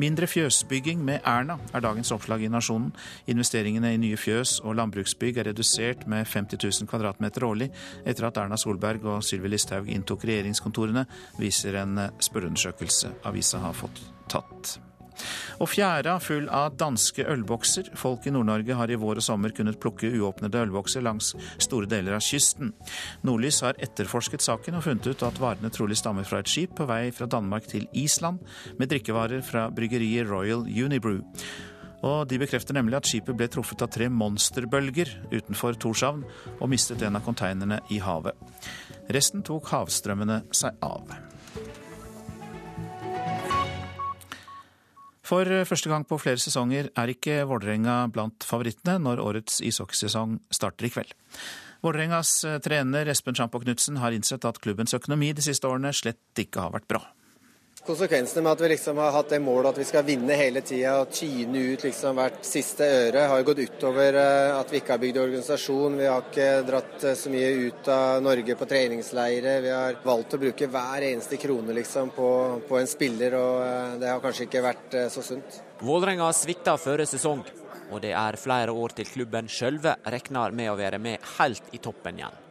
Mindre 0.00 0.28
fjøsbygging 0.28 1.02
med 1.04 1.24
Erna 1.24 1.58
er 1.74 1.84
dagens 1.84 2.12
oppslag 2.14 2.44
i 2.44 2.50
Nasjonen. 2.52 2.92
Investeringene 3.30 3.94
i 3.94 4.00
nye 4.00 4.18
fjøs 4.20 4.58
og 4.64 4.76
landbruksbygg 4.80 5.40
er 5.40 5.50
redusert 5.50 6.06
med 6.10 6.26
50 6.26 6.60
000 6.82 6.90
kvadratmeter 6.90 7.46
årlig 7.46 7.70
etter 8.04 8.28
at 8.28 8.40
Erna 8.42 8.58
Solberg 8.60 9.06
og 9.08 9.24
Sylvi 9.24 9.52
Listhaug 9.52 9.88
inntok 9.92 10.26
regjeringskontorene, 10.28 11.06
viser 11.40 11.80
en 11.82 12.08
spørreundersøkelse 12.20 13.16
avisa 13.26 13.62
har 13.64 13.76
fått 13.76 14.04
tatt. 14.32 14.76
Og 15.62 15.70
fjæra 15.72 16.16
full 16.22 16.48
av 16.52 16.76
danske 16.80 17.24
ølbokser. 17.26 17.92
Folk 17.98 18.26
i 18.26 18.32
Nord-Norge 18.34 18.76
har 18.78 18.90
i 18.92 18.98
vår 19.00 19.22
og 19.22 19.26
sommer 19.26 19.54
kunnet 19.56 19.80
plukke 19.82 20.10
uåpnede 20.12 20.64
ølbokser 20.66 21.04
langs 21.04 21.32
store 21.62 21.88
deler 21.90 22.18
av 22.18 22.24
kysten. 22.24 22.74
Nordlys 23.26 23.62
har 23.64 23.78
etterforsket 23.82 24.44
saken 24.44 24.78
og 24.78 24.86
funnet 24.86 25.08
ut 25.10 25.24
at 25.26 25.40
varene 25.42 25.72
trolig 25.72 25.98
stammer 26.00 26.26
fra 26.28 26.42
et 26.42 26.50
skip 26.50 26.76
på 26.76 26.88
vei 26.88 27.08
fra 27.14 27.28
Danmark 27.30 27.68
til 27.70 27.88
Island, 27.96 28.42
med 28.78 28.92
drikkevarer 28.92 29.44
fra 29.46 29.68
bryggeriet 29.72 30.28
Royal 30.28 30.66
Unibrew. 30.66 31.22
Og 32.06 32.26
de 32.28 32.38
bekrefter 32.38 32.76
nemlig 32.76 32.98
at 32.98 33.08
skipet 33.08 33.36
ble 33.38 33.48
truffet 33.50 33.82
av 33.82 33.90
tre 33.92 34.08
monsterbølger 34.12 35.10
utenfor 35.32 35.78
Torshavn 35.80 36.26
og 36.58 36.68
mistet 36.70 37.02
en 37.06 37.18
av 37.18 37.24
konteinerne 37.26 37.80
i 37.90 38.00
havet. 38.02 38.36
Resten 39.14 39.44
tok 39.46 39.70
havstrømmene 39.72 40.42
seg 40.54 40.76
av. 40.84 41.08
For 45.26 45.48
første 45.66 45.90
gang 45.90 46.04
på 46.06 46.20
flere 46.22 46.38
sesonger 46.38 46.92
er 46.94 47.10
ikke 47.10 47.40
Vålerenga 47.50 48.04
blant 48.14 48.46
favorittene 48.46 49.00
når 49.02 49.22
årets 49.24 49.58
ishockeysesong 49.66 50.38
starter 50.54 50.86
i 50.86 50.92
kveld. 50.94 51.10
Vålerengas 51.82 52.38
trener 52.62 53.10
Espen 53.10 53.34
Sjampo 53.34 53.58
Knutsen 53.62 53.98
har 54.02 54.14
innsett 54.14 54.46
at 54.46 54.62
klubbens 54.62 54.94
økonomi 54.94 55.32
de 55.34 55.44
siste 55.44 55.66
årene 55.66 55.90
slett 55.94 56.42
ikke 56.46 56.62
har 56.62 56.74
vært 56.78 56.86
bra. 56.90 57.02
Konsekvensene 57.86 58.42
med 58.42 58.56
at 58.56 58.62
vi 58.64 58.68
liksom 58.72 58.98
har 58.98 59.12
hatt 59.14 59.28
det 59.30 59.38
målet 59.38 59.68
at 59.70 59.76
vi 59.78 59.84
skal 59.86 60.02
vinne 60.02 60.34
hele 60.34 60.58
tida 60.66 60.96
og 61.04 61.12
tyne 61.14 61.60
ut 61.70 61.84
liksom 61.86 62.16
hvert 62.18 62.40
siste 62.42 62.82
øre, 62.82 63.26
har 63.30 63.38
jo 63.38 63.46
gått 63.46 63.60
utover 63.62 64.16
eh, 64.18 64.54
at 64.56 64.72
vi 64.72 64.80
ikke 64.80 64.96
har 64.96 65.02
bygd 65.04 65.20
organisasjon. 65.22 65.98
Vi 66.00 66.08
har 66.10 66.24
ikke 66.24 66.48
dratt 66.66 67.04
eh, 67.06 67.14
så 67.20 67.30
mye 67.30 67.52
ut 67.68 67.90
av 67.94 68.24
Norge 68.26 68.56
på 68.58 68.66
treningsleire. 68.72 69.52
Vi 69.62 69.70
har 69.70 70.00
valgt 70.02 70.34
å 70.34 70.40
bruke 70.42 70.66
hver 70.72 71.06
eneste 71.12 71.38
krone 71.38 71.76
liksom 71.78 72.10
på, 72.16 72.32
på 72.66 72.80
en 72.80 72.90
spiller, 72.90 73.38
og 73.38 73.62
eh, 73.68 73.94
det 74.02 74.10
har 74.10 74.24
kanskje 74.24 74.48
ikke 74.48 74.64
vært 74.66 74.98
så 75.14 75.22
sunt. 75.28 75.62
Vålerenga 75.86 76.32
svikta 76.34 76.74
før 76.82 77.04
sesong, 77.06 77.46
og 77.92 78.02
det 78.02 78.16
er 78.18 78.40
flere 78.42 78.74
år 78.74 78.98
til 78.98 79.12
klubben 79.12 79.46
sjølve 79.46 79.94
regner 80.10 80.58
med 80.58 80.72
å 80.72 80.76
være 80.82 80.98
med 80.98 81.22
helt 81.36 81.70
i 81.70 81.78
toppen 81.86 82.18
igjen. 82.18 82.42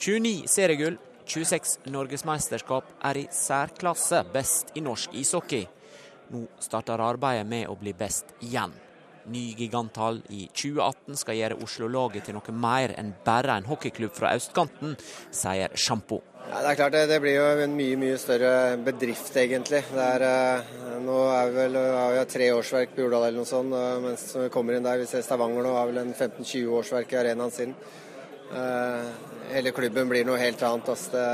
29 0.00 0.48
seriegull 0.48 0.96
26 1.30 1.76
norgesmesterskap 1.94 2.88
er 3.06 3.20
i 3.20 3.28
særklasse 3.30 4.24
best 4.34 4.72
i 4.74 4.82
norsk 4.82 5.14
ishockey. 5.14 5.66
Nå 6.34 6.46
starter 6.62 7.02
arbeidet 7.02 7.46
med 7.46 7.68
å 7.70 7.76
bli 7.78 7.92
best 7.94 8.32
igjen. 8.42 8.72
Ny 9.30 9.42
giganttall 9.54 10.22
i 10.32 10.48
2018 10.48 11.20
skal 11.20 11.38
gjøre 11.38 11.60
Oslo-laget 11.62 12.26
til 12.26 12.34
noe 12.34 12.54
mer 12.56 12.96
enn 12.98 13.12
bare 13.26 13.60
en 13.60 13.68
hockeyklubb 13.68 14.16
fra 14.16 14.32
østkanten, 14.34 14.96
sier 15.30 15.70
Sjampo. 15.78 16.18
Ja, 16.50 16.64
det 16.64 16.72
er 16.72 16.78
klart 16.80 16.94
det, 16.96 17.04
det, 17.12 17.20
blir 17.22 17.36
jo 17.36 17.46
en 17.62 17.78
mye 17.78 17.98
mye 18.00 18.18
større 18.18 18.52
bedrift, 18.82 19.36
egentlig. 19.38 19.84
Er, 19.94 20.24
eh, 20.26 20.70
nå 21.04 21.18
er 21.30 21.50
vi 21.50 21.58
vel 21.60 21.78
har 21.78 22.16
vi 22.16 22.24
tre 22.32 22.50
årsverk 22.56 22.96
på 22.96 23.04
Jordal 23.04 23.28
eller 23.28 23.44
noe 23.44 23.50
sånt, 23.50 23.76
mens 24.02 24.24
vi 24.34 24.50
kommer 24.50 24.74
inn 24.74 24.88
der. 24.88 24.98
Vi 24.98 25.06
ser 25.06 25.22
Stavanger 25.22 25.62
nå 25.68 25.76
har 25.78 25.90
vel 25.92 26.02
en 26.02 26.14
15-20 26.16 26.78
årsverk 26.80 27.14
i 27.14 27.20
arenaen 27.22 27.54
sin. 27.54 27.76
Uh, 28.50 29.06
hele 29.54 29.70
klubben 29.70 30.08
blir 30.10 30.26
noe 30.26 30.40
helt 30.40 30.62
annet. 30.62 30.88
Altså 30.90 31.14
det, 31.14 31.26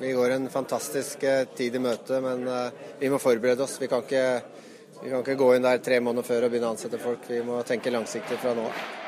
vi 0.00 0.12
går 0.12 0.30
en 0.30 0.48
fantastisk 0.48 1.22
eh, 1.28 1.42
tid 1.56 1.74
i 1.76 1.80
møte, 1.82 2.20
men 2.24 2.46
eh, 2.48 2.78
vi 3.02 3.10
må 3.12 3.18
forberede 3.20 3.66
oss. 3.66 3.76
Vi 3.80 3.88
kan, 3.88 4.00
ikke, 4.00 4.22
vi 5.02 5.10
kan 5.10 5.20
ikke 5.20 5.36
gå 5.36 5.50
inn 5.56 5.66
der 5.66 5.82
tre 5.84 5.98
måneder 6.00 6.24
før 6.24 6.46
og 6.46 6.54
begynne 6.54 6.70
å 6.70 6.76
ansette 6.76 7.02
folk. 7.02 7.28
Vi 7.28 7.42
må 7.44 7.60
tenke 7.68 7.92
langsiktig 7.92 8.40
fra 8.40 8.56
nå 8.56 8.64
av. 8.70 8.99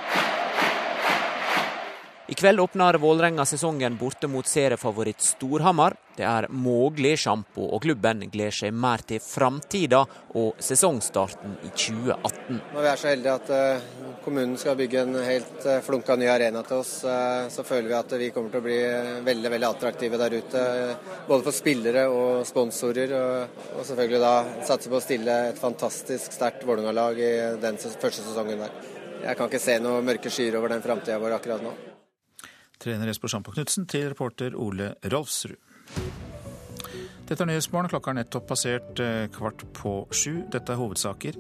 I 2.33 2.35
kveld 2.35 2.61
åpner 2.61 2.95
Vålerenga 2.95 3.45
sesongen 3.45 3.97
borte 4.01 4.27
mot 4.27 4.47
seriefavoritt 4.47 5.21
Storhamar. 5.21 5.99
Det 6.17 6.25
er 6.25 6.47
mulig 6.49 7.19
sjampo, 7.21 7.67
og 7.77 7.83
klubben 7.85 8.23
gleder 8.33 8.55
seg 8.57 8.73
mer 8.73 9.05
til 9.05 9.21
framtida 9.21 10.01
og 10.41 10.63
sesongstarten 10.65 11.59
i 11.61 11.73
2018. 11.75 12.63
Når 12.73 12.87
vi 12.87 12.89
er 12.89 13.03
så 13.03 13.11
heldige 13.11 13.35
at 13.35 13.53
eh, 13.59 13.85
kommunen 14.25 14.57
skal 14.57 14.79
bygge 14.81 15.03
en 15.03 15.21
helt 15.27 15.69
eh, 15.69 15.83
flunka 15.85 16.17
ny 16.17 16.31
arena 16.33 16.65
til 16.65 16.81
oss, 16.81 16.95
eh, 17.05 17.51
så 17.53 17.67
føler 17.69 17.91
vi 17.91 17.99
at 18.01 18.17
vi 18.25 18.31
kommer 18.33 18.57
til 18.57 18.65
å 18.65 18.69
bli 18.71 18.81
veldig 19.29 19.55
veldig 19.59 19.71
attraktive 19.75 20.25
der 20.25 20.41
ute. 20.41 20.67
Både 21.29 21.51
for 21.51 21.61
spillere 21.61 22.09
og 22.09 22.49
sponsorer. 22.49 23.17
Og 23.77 23.85
selvfølgelig 23.85 24.25
da 24.25 24.35
satse 24.73 24.89
på 24.89 25.03
å 25.03 25.05
stille 25.05 25.41
et 25.53 25.61
fantastisk 25.61 26.33
sterkt 26.33 26.65
Vålerenga-lag 26.65 27.21
i 27.21 27.33
den 27.69 27.77
første 27.77 28.25
sesongen 28.25 28.65
der. 28.65 28.85
Jeg 29.23 29.37
kan 29.37 29.53
ikke 29.53 29.67
se 29.69 29.83
noen 29.85 30.13
mørke 30.15 30.33
skyer 30.33 30.57
over 30.57 30.73
den 30.73 30.87
framtida 30.89 31.21
vår 31.21 31.43
akkurat 31.43 31.69
nå. 31.69 31.81
Trener 32.83 33.07
Jesper 33.07 33.31
Sjampo 33.31 33.53
Knutsen 33.55 33.87
til 33.87 34.09
reporter 34.11 34.57
Ole 34.59 34.97
Rolfsrud. 35.07 35.55
Dette 37.29 37.45
er 37.45 37.49
Nyhetsmorgen. 37.49 37.91
Klokka 37.93 38.11
er 38.11 38.19
nettopp 38.19 38.49
passert 38.51 38.99
eh, 39.01 39.29
kvart 39.31 39.63
på 39.77 39.93
sju. 40.11 40.43
Dette 40.51 40.75
er 40.75 40.81
hovedsaker. 40.81 41.39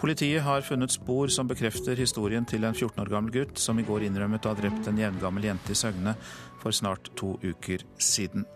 Politiet 0.00 0.40
har 0.46 0.64
funnet 0.64 0.94
spor 0.94 1.28
som 1.28 1.48
bekrefter 1.50 1.98
historien 2.00 2.46
til 2.48 2.64
en 2.64 2.72
14 2.72 3.02
år 3.02 3.10
gammel 3.12 3.34
gutt 3.34 3.60
som 3.60 3.76
i 3.78 3.84
går 3.84 4.06
innrømmet 4.06 4.48
å 4.48 4.54
ha 4.54 4.56
drept 4.56 4.88
en 4.88 5.00
jevngammel 5.02 5.50
jente 5.50 5.74
i 5.74 5.76
Søgne 5.76 6.14
for 6.62 6.72
snart 6.72 7.12
to 7.20 7.34
uker 7.44 7.84
siden. 8.00 8.46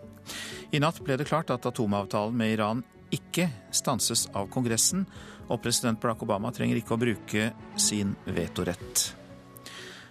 I 0.73 0.81
natt 0.81 1.03
ble 1.05 1.19
det 1.21 1.27
klart 1.29 1.53
at 1.53 1.67
atomavtalen 1.69 2.33
med 2.35 2.55
Iran 2.55 2.81
ikke 3.13 3.45
stanses 3.69 4.25
av 4.33 4.49
Kongressen, 4.49 5.05
og 5.45 5.61
president 5.61 6.01
Barack 6.01 6.25
Obama 6.25 6.49
trenger 6.49 6.81
ikke 6.81 6.97
å 6.97 7.03
bruke 7.05 7.51
sin 7.77 8.17
vetorett. 8.25 9.11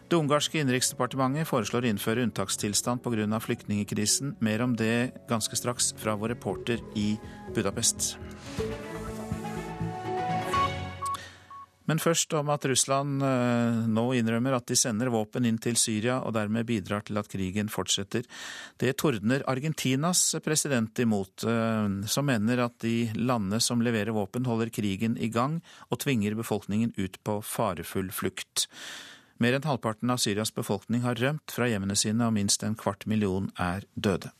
Det 0.05 0.19
ungarske 0.21 0.61
innenriksdepartementet 0.61 1.49
foreslår 1.49 1.87
å 1.87 1.93
innføre 1.95 2.25
unntakstilstand 2.27 3.01
pga. 3.03 3.41
flyktningkrisen. 3.41 4.37
Mer 4.39 4.63
om 4.63 4.77
det 4.77 5.13
ganske 5.29 5.57
straks 5.57 5.95
fra 5.97 6.15
vår 6.17 6.37
reporter 6.37 6.81
i 6.95 7.17
Budapest. 7.55 8.19
Men 11.85 12.01
først 12.01 12.33
om 12.37 12.49
at 12.53 12.65
Russland 12.65 13.23
eh, 13.25 13.81
nå 13.93 14.05
innrømmer 14.17 14.57
at 14.57 14.69
de 14.71 14.77
sender 14.77 15.11
våpen 15.13 15.45
inn 15.45 15.59
til 15.61 15.77
Syria 15.77 16.21
og 16.25 16.33
dermed 16.37 16.65
bidrar 16.69 17.05
til 17.05 17.21
at 17.21 17.29
krigen 17.29 17.69
fortsetter. 17.73 18.25
Det 18.81 18.95
tordner 19.01 19.45
Argentinas 19.51 20.23
president 20.45 21.01
imot, 21.05 21.45
eh, 21.45 21.89
som 22.09 22.29
mener 22.29 22.65
at 22.65 22.79
de 22.85 23.11
landene 23.21 23.61
som 23.61 23.85
leverer 23.85 24.17
våpen, 24.17 24.49
holder 24.49 24.73
krigen 24.73 25.19
i 25.21 25.29
gang 25.33 25.61
og 25.91 26.01
tvinger 26.05 26.37
befolkningen 26.41 26.97
ut 26.97 27.21
på 27.25 27.41
farefull 27.45 28.09
flukt. 28.13 28.69
Mer 29.45 29.59
enn 29.59 29.67
halvparten 29.69 30.09
av 30.09 30.17
Syrias 30.23 30.55
befolkning 30.57 31.03
har 31.05 31.19
rømt 31.21 31.53
fra 31.53 31.67
hjemmene 31.69 31.93
sine, 32.01 32.25
og 32.25 32.33
minst 32.33 32.63
en 32.65 32.77
kvart 32.81 33.03
million 33.11 33.51
er 33.61 33.83
døde. 33.93 34.31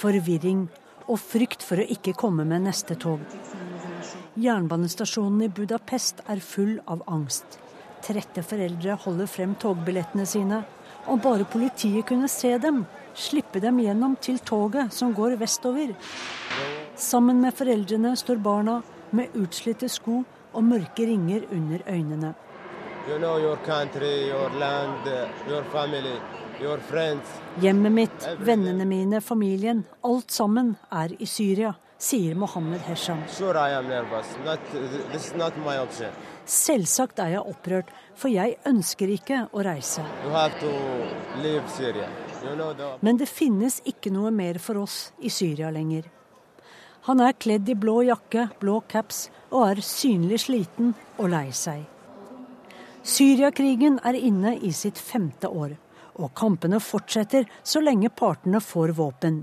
Forvirring 0.00 0.62
og 1.04 1.18
frykt 1.20 1.60
for 1.66 1.82
å 1.82 1.84
ikke 1.92 2.14
komme 2.16 2.46
med 2.48 2.64
neste 2.64 2.96
tog. 2.96 3.20
Jernbanestasjonen 4.40 5.42
i 5.44 5.50
Budapest 5.52 6.22
er 6.32 6.40
full 6.40 6.78
av 6.88 7.02
angst. 7.04 7.58
Trette 8.06 8.40
foreldre 8.46 8.96
holder 9.02 9.28
frem 9.28 9.52
togbillettene 9.60 10.24
sine. 10.28 10.62
Om 11.04 11.20
bare 11.20 11.44
politiet 11.44 12.08
kunne 12.08 12.30
se 12.32 12.54
dem, 12.62 12.86
slippe 13.12 13.60
dem 13.60 13.82
gjennom 13.84 14.16
til 14.24 14.40
toget 14.40 14.96
som 14.96 15.12
går 15.12 15.36
vestover. 15.42 15.92
Sammen 16.96 17.44
med 17.44 17.52
foreldrene 17.60 18.14
står 18.16 18.40
barna 18.40 18.78
med 19.12 19.36
utslitte 19.36 19.92
sko 19.92 20.22
og 20.54 20.64
mørke 20.64 21.04
ringer 21.12 21.44
under 21.52 21.84
øynene. 21.90 22.32
You 23.06 23.18
know 23.18 23.36
your 23.38 23.56
country, 23.56 24.28
your 24.28 24.50
land, 24.50 25.04
your 25.48 25.62
family, 25.64 26.16
your 26.60 26.78
friends. 26.78 27.28
Hjemmet 27.60 27.92
mitt, 27.92 28.28
vennene 28.40 28.84
mine, 28.88 29.20
familien. 29.20 29.84
Alt 30.00 30.30
sammen 30.32 30.76
er 30.88 31.12
i 31.20 31.26
Syria, 31.28 31.74
sier 32.00 32.34
Mohammed 32.34 32.80
Hesham. 32.88 33.20
Sure 33.28 33.60
Selvsagt 36.46 37.20
er 37.20 37.28
jeg 37.34 37.44
opprørt, 37.44 37.92
for 38.16 38.32
jeg 38.32 38.56
ønsker 38.72 39.12
ikke 39.12 39.44
å 39.52 39.68
reise. 39.68 40.00
You 42.44 42.56
know 42.56 42.72
the... 42.72 42.96
Men 43.00 43.20
det 43.20 43.28
finnes 43.28 43.82
ikke 43.84 44.10
noe 44.12 44.32
mer 44.32 44.58
for 44.58 44.80
oss 44.80 45.12
i 45.20 45.28
Syria 45.28 45.68
lenger. 45.68 46.08
Han 47.04 47.20
er 47.20 47.36
kledd 47.36 47.68
i 47.68 47.76
blå 47.76 48.00
jakke, 48.08 48.48
blå 48.60 48.80
caps 48.88 49.26
og 49.50 49.74
er 49.74 49.84
synlig 49.84 50.46
sliten 50.48 50.94
og 51.18 51.28
lei 51.36 51.50
seg. 51.52 51.84
Syriakrigen 53.04 53.98
er 54.00 54.16
inne 54.16 54.54
i 54.64 54.70
sitt 54.72 54.96
femte 54.96 55.50
år, 55.52 55.74
og 56.16 56.30
kampene 56.38 56.78
fortsetter 56.80 57.44
så 57.60 57.82
lenge 57.84 58.08
partene 58.08 58.62
får 58.64 58.94
våpen. 58.96 59.42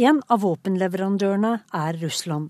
En 0.00 0.22
av 0.32 0.40
våpenleverandørene 0.40 1.50
er 1.74 1.98
Russland. 2.00 2.48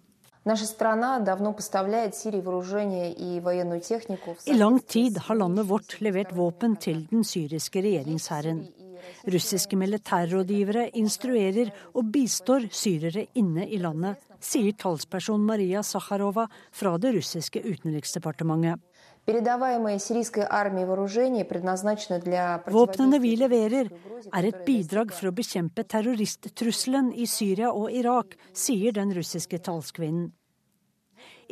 I 4.47 4.59
lang 4.61 4.79
tid 4.95 5.19
har 5.27 5.41
landet 5.43 5.69
vårt 5.69 5.97
levert 6.07 6.33
våpen 6.37 6.77
til 6.87 7.03
den 7.11 7.27
syriske 7.27 7.83
regjeringshæren. 7.83 8.63
Russiske 9.27 9.77
militærrådgivere 9.77 10.91
instruerer 11.03 11.73
og 11.95 12.13
bistår 12.15 12.71
syrere 12.71 13.27
inne 13.35 13.67
i 13.67 13.83
landet, 13.83 14.15
sier 14.39 14.73
talsperson 14.79 15.43
Maria 15.43 15.83
Sakharova 15.83 16.47
fra 16.71 16.95
det 17.03 17.17
russiske 17.19 17.65
utenriksdepartementet. 17.67 18.79
Våpnene 22.73 23.19
vi 23.21 23.37
leverer, 23.37 23.91
er 24.33 24.47
et 24.49 24.61
bidrag 24.65 25.11
for 25.13 25.29
å 25.29 25.33
bekjempe 25.37 25.85
terroristtrusselen 25.85 27.11
i 27.13 27.27
Syria 27.29 27.69
og 27.69 27.93
Irak, 27.93 28.33
sier 28.57 28.97
den 28.97 29.13
russiske 29.13 29.61
talskvinnen. 29.67 30.31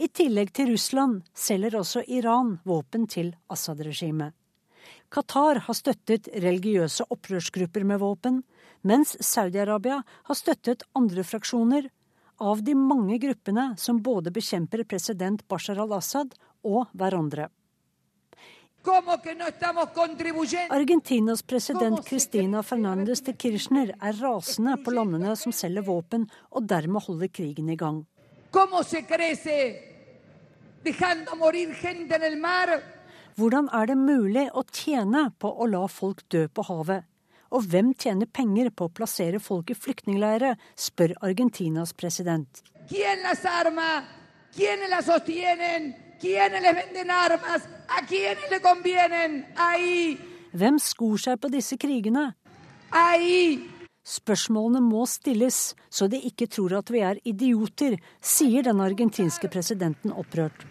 I 0.00 0.09
tillegg 0.09 0.54
til 0.56 0.71
Russland 0.73 1.21
selger 1.37 1.76
også 1.83 2.00
Iran 2.16 2.54
våpen 2.64 3.04
til 3.12 3.35
Assad-regimet. 3.52 4.33
Qatar 5.12 5.61
har 5.68 5.76
støttet 5.76 6.33
religiøse 6.33 7.04
opprørsgrupper 7.12 7.85
med 7.85 8.00
våpen, 8.00 8.40
mens 8.88 9.16
Saudi-Arabia 9.21 10.00
har 10.00 10.40
støttet 10.40 10.88
andre 10.97 11.25
fraksjoner 11.28 11.90
av 12.40 12.64
de 12.64 12.73
mange 12.73 13.21
gruppene 13.21 13.76
som 13.76 14.00
både 14.00 14.33
bekjemper 14.33 14.85
president 14.88 15.45
Bashar 15.49 15.76
al-Assad 15.85 16.33
og 16.64 16.88
hverandre. 16.97 17.50
Argentinas 20.71 21.43
president 21.43 22.05
Cristina 22.07 22.62
Fernandez 22.62 23.21
de 23.26 23.33
Kirchner 23.33 23.90
er 24.00 24.12
rasende 24.21 24.76
på 24.85 24.95
landene 24.95 25.35
som 25.37 25.52
selger 25.52 25.83
våpen, 25.87 26.28
og 26.55 26.69
dermed 26.71 27.02
holder 27.07 27.28
krigen 27.28 27.69
i 27.71 27.76
gang. 27.76 28.05
Hvordan 33.37 33.69
er 33.75 33.87
det 33.90 33.99
mulig 33.99 34.47
å 34.55 34.62
tjene 34.71 35.31
på 35.38 35.50
å 35.50 35.66
la 35.66 35.85
folk 35.90 36.23
dø 36.33 36.47
på 36.49 36.62
havet? 36.71 37.02
Og 37.50 37.66
hvem 37.71 37.93
tjener 37.95 38.26
penger 38.26 38.71
på 38.71 38.87
å 38.87 38.95
plassere 38.95 39.38
folk 39.43 39.71
i 39.71 39.78
flyktningleirer, 39.78 40.57
spør 40.78 41.14
Argentinas 41.26 41.93
president. 41.93 42.62
Hvem 44.57 46.05
skor 50.80 51.18
seg 51.20 51.40
på 51.40 51.50
disse 51.52 51.76
krigene? 51.80 52.30
Spørsmålene 54.06 54.80
må 54.87 55.02
stilles, 55.11 55.75
så 55.90 56.06
de 56.06 56.20
ikke 56.28 56.46
tror 56.46 56.76
at 56.78 56.92
vi 56.94 57.02
er 57.02 57.18
idioter, 57.26 57.96
sier 58.23 58.62
den 58.62 58.80
argentinske 58.80 59.50
presidenten 59.50 60.14
opprørt. 60.14 60.62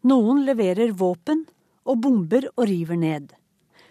Noen 0.00 0.40
leverer 0.48 0.96
våpen 0.96 1.44
og 1.84 2.00
bomber 2.00 2.48
og 2.56 2.64
river 2.70 2.96
ned. 2.96 3.28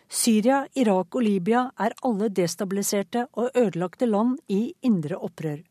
Syria, 0.09 0.63
Irak 0.73 1.13
og 1.13 1.21
Libya 1.21 1.67
er 1.77 1.93
alle 2.01 2.31
destabiliserte 2.33 3.27
og 3.37 3.53
ødelagte 3.53 4.09
land 4.09 4.39
i 4.49 4.73
indre 4.81 5.21
opprør. 5.21 5.61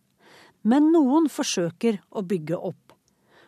Men 0.69 0.91
noen 0.93 1.31
forsøker 1.33 2.03
å 2.13 2.21
bygge 2.29 2.59
opp. 2.61 2.93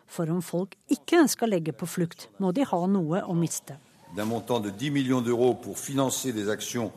For 0.09 0.29
om 0.33 0.41
folk 0.41 0.73
ikke 0.91 1.27
skal 1.29 1.53
legge 1.53 1.73
på 1.77 1.85
flukt, 1.85 2.29
må 2.41 2.49
de 2.51 2.65
ha 2.65 2.81
noe 2.87 3.21
å 3.21 3.35
miste. 3.37 3.77
d'un 4.15 4.25
montant 4.25 4.59
de 4.59 4.69
10 4.71 4.91
millions 4.91 5.21
d'euros 5.21 5.55
pour 5.55 5.77
financer 5.77 6.33
des 6.33 6.49
actions 6.49 6.91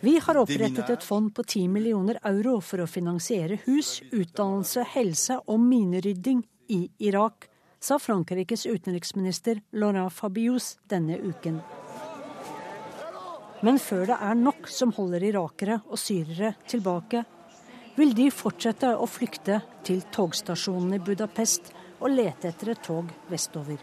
Vi 0.00 0.18
har 0.18 0.36
opprettet 0.36 0.90
et 0.90 1.02
fond 1.02 1.34
på 1.34 1.42
10 1.42 1.68
millioner 1.68 2.18
euro 2.24 2.60
for 2.60 2.80
å 2.80 2.86
finansiere 2.86 3.58
hus, 3.66 4.00
utdannelse, 4.12 4.84
helse 4.94 5.40
og 5.46 5.60
minerydding 5.60 6.44
i 6.68 6.88
Irak, 6.98 7.48
sa 7.80 7.98
Frankrikes 7.98 8.66
utenriksminister 8.66 9.60
Laurent 9.72 10.12
Fabius 10.12 10.78
denne 10.88 11.18
uken. 11.18 11.60
Men 13.62 13.78
før 13.82 14.06
det 14.06 14.18
er 14.22 14.38
nok 14.38 14.68
som 14.70 14.92
holder 14.94 15.24
irakere 15.32 15.80
og 15.90 15.98
syrere 15.98 16.54
tilbake, 16.70 17.24
vil 17.98 18.14
de 18.14 18.28
fortsette 18.30 18.92
å 18.94 19.06
flykte 19.10 19.60
til 19.86 20.04
togstasjonen 20.14 20.94
i 20.96 21.02
Budapest 21.02 21.72
og 21.98 22.12
lete 22.14 22.52
etter 22.52 22.74
et 22.74 22.84
tog 22.84 23.10
vestover. 23.30 23.80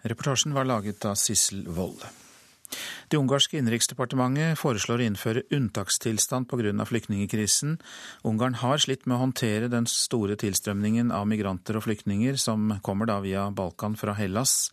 Reportasjen 0.00 0.56
var 0.56 0.66
laget 0.66 1.04
av 1.06 1.14
Sissel 1.20 1.66
Wold. 1.68 2.02
Det 3.10 3.18
ungarske 3.18 3.58
innenriksdepartementet 3.58 4.58
foreslår 4.58 5.02
å 5.02 5.06
innføre 5.08 5.42
unntakstilstand 5.54 6.46
pga. 6.50 6.84
flyktningkrisen. 6.86 7.78
Ungarn 8.22 8.54
har 8.62 8.78
slitt 8.78 9.06
med 9.06 9.16
å 9.16 9.24
håndtere 9.26 9.68
den 9.68 9.86
store 9.86 10.36
tilstrømningen 10.38 11.10
av 11.10 11.26
migranter 11.26 11.76
og 11.76 11.84
flyktninger 11.88 12.38
som 12.38 12.78
kommer 12.82 13.06
da 13.06 13.18
via 13.20 13.50
Balkan 13.50 13.96
fra 13.96 14.14
Hellas. 14.14 14.70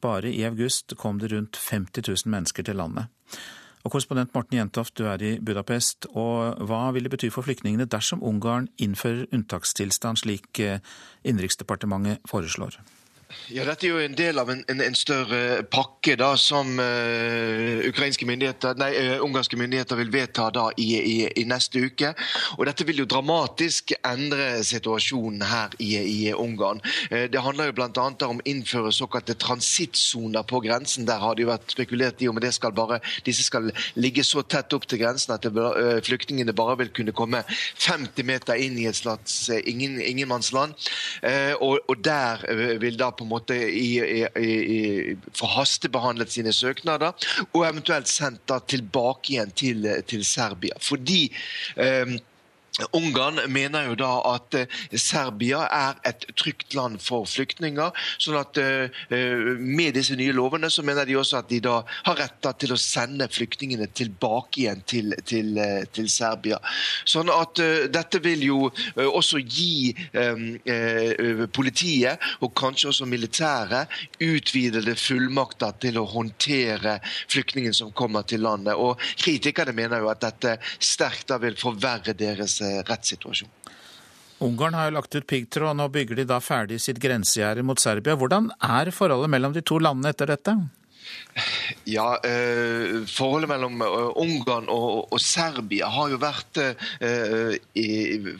Bare 0.00 0.30
i 0.30 0.44
august 0.46 0.94
kom 0.96 1.18
det 1.18 1.32
rundt 1.32 1.56
50 1.56 2.06
000 2.06 2.30
mennesker 2.30 2.62
til 2.62 2.78
landet. 2.78 3.10
Og 3.82 3.90
Korrespondent 3.90 4.34
Morten 4.34 4.56
Jentoft, 4.56 4.94
du 4.98 5.08
er 5.10 5.22
i 5.22 5.32
Budapest. 5.42 6.06
og 6.14 6.62
Hva 6.68 6.92
vil 6.94 7.02
det 7.02 7.10
bety 7.10 7.32
for 7.34 7.42
flyktningene 7.42 7.88
dersom 7.90 8.22
Ungarn 8.22 8.68
innfører 8.78 9.26
unntakstilstand, 9.34 10.22
slik 10.22 10.60
eh, 10.62 10.78
Innenriksdepartementet 11.26 12.22
foreslår? 12.30 12.78
Ja, 13.52 13.64
Dette 13.66 13.86
er 13.86 13.92
jo 13.92 14.00
en 14.00 14.14
del 14.16 14.38
av 14.40 14.50
en, 14.52 14.60
en, 14.70 14.80
en 14.84 14.94
større 14.96 15.62
pakke 15.72 16.14
da, 16.20 16.30
som 16.40 16.68
uh, 16.78 17.82
ukrainske 17.88 18.26
myndigheter, 18.28 18.76
nei, 18.80 18.90
uh, 18.96 19.24
ungarske 19.24 19.58
myndigheter 19.60 19.98
vil 19.98 20.12
vedta 20.12 20.48
da 20.54 20.66
i, 20.80 20.88
i, 20.98 21.16
i, 21.40 21.44
neste 21.48 21.82
uke. 21.84 22.12
Og 22.58 22.64
Dette 22.68 22.86
vil 22.88 23.02
jo 23.02 23.08
dramatisk 23.08 23.94
endre 23.98 24.62
situasjonen 24.66 25.44
her 25.48 25.76
i, 25.82 25.90
i 26.00 26.18
Ungarn. 26.32 26.82
Uh, 27.10 27.26
det 27.32 27.42
handler 27.44 27.70
jo 27.70 27.76
bl.a. 27.80 28.06
om 28.28 28.42
å 28.42 28.46
innføre 28.48 28.92
såkalte 28.94 29.36
transittsoner 29.40 30.46
på 30.48 30.62
grensen. 30.64 31.08
Der 31.08 31.22
har 31.22 31.36
det 31.36 31.46
jo 31.46 31.52
vært 31.52 31.74
spekulert 31.74 32.22
i 32.22 32.30
om 32.30 32.40
det 32.42 32.54
skal 32.56 32.76
bare, 32.76 33.00
disse 33.26 33.46
skal 33.46 33.72
ligge 34.00 34.24
så 34.26 34.44
tett 34.44 34.72
opp 34.76 34.88
til 34.88 35.02
grensen 35.02 35.34
at 35.36 35.48
det, 35.48 35.68
flyktningene 36.06 36.56
bare 36.56 36.78
vil 36.82 36.92
kunne 36.94 37.16
komme 37.16 37.42
50 37.48 38.28
meter 38.28 38.60
inn 38.60 38.78
i 38.80 38.88
et 38.90 38.98
slags 38.98 39.44
ingen, 39.62 39.98
ingenmannsland. 40.00 40.76
Og, 41.62 41.78
og 41.88 42.00
der 42.04 42.42
vil 42.80 42.96
da 42.98 43.10
på 43.12 43.21
på 43.22 43.28
en 43.28 43.32
måte 43.32 43.56
i, 43.56 43.88
i, 44.02 44.24
i, 44.42 45.14
får 45.38 45.54
hastebehandlet 45.56 46.34
sine 46.34 46.52
søknader, 46.54 47.14
og 47.52 47.64
eventuelt 47.68 48.10
sendt 48.10 48.52
tilbake 48.68 49.36
igjen 49.36 49.54
til, 49.54 49.88
til 50.10 50.26
Serbia. 50.26 50.78
Fordi 50.82 51.24
um, 51.76 52.18
Ungarn 52.96 53.40
mener 53.52 53.90
jo 53.90 53.96
da 54.00 54.10
at 54.30 54.56
uh, 54.56 54.76
Serbia 54.96 55.66
er 55.68 55.98
et 56.08 56.24
trygt 56.40 56.72
land 56.74 57.00
for 57.04 57.26
flyktninger. 57.28 57.92
sånn 58.16 58.38
at 58.40 58.60
uh, 58.62 59.02
Med 59.60 59.92
disse 59.96 60.16
nye 60.16 60.32
lovene 60.32 60.70
så 60.72 60.84
mener 60.86 61.04
de 61.08 61.18
også 61.20 61.42
at 61.42 61.50
de 61.50 61.60
da 61.64 61.82
har 62.06 62.16
rett 62.16 62.48
til 62.58 62.72
å 62.72 62.80
sende 62.80 63.28
flyktningene 63.30 63.90
tilbake 63.94 64.62
igjen 64.62 64.80
til, 64.88 65.12
til, 65.28 65.58
til 65.92 66.08
Serbia. 66.10 66.58
Sånn 67.08 67.30
at 67.32 67.60
Dette 67.92 68.18
vil 68.24 68.42
jo 68.46 68.58
også 68.96 69.38
gi 69.42 69.92
um, 70.16 70.46
politiet, 71.54 72.22
og 72.42 72.54
kanskje 72.58 72.90
også 72.90 73.06
militæret, 73.08 73.92
utvidede 74.22 74.96
fullmakter 74.98 75.76
til 75.84 76.00
å 76.00 76.06
håndtere 76.08 76.96
flyktningene 77.30 77.76
som 77.76 77.92
kommer 77.96 78.26
til 78.28 78.42
landet. 78.46 78.74
Og 78.74 79.00
Kritikerne 79.20 79.74
mener 79.76 80.02
jo 80.02 80.10
at 80.12 80.22
dette 80.24 80.56
sterkt 80.82 81.30
da 81.30 81.38
vil 81.42 81.58
forverre 81.60 82.16
deres 82.18 82.61
rettssituasjon. 82.88 83.50
Ungarn 84.42 84.74
har 84.74 84.88
jo 84.88 84.96
lagt 84.96 85.14
ut 85.14 85.26
piggtråd, 85.30 85.76
nå 85.78 85.86
bygger 85.94 86.18
de 86.18 86.24
da 86.26 86.40
ferdig 86.42 86.80
sitt 86.82 86.98
grensegjerde 87.02 87.62
mot 87.62 87.78
Serbia. 87.78 88.16
Hvordan 88.18 88.50
er 88.58 88.90
forholdet 88.90 89.30
mellom 89.30 89.54
de 89.54 89.62
to 89.62 89.78
landene 89.78 90.10
etter 90.10 90.32
dette? 90.32 90.56
Ja, 91.84 92.20
eh, 92.24 93.02
Forholdet 93.08 93.48
mellom 93.48 93.80
uh, 93.80 94.12
Ungarn 94.20 94.68
og, 94.70 95.12
og, 95.12 95.20
Serbia 95.20 95.88
har 95.90 96.10
jo 96.12 96.18
vært 96.20 96.58
eh, 96.60 97.54
i, 97.78 97.86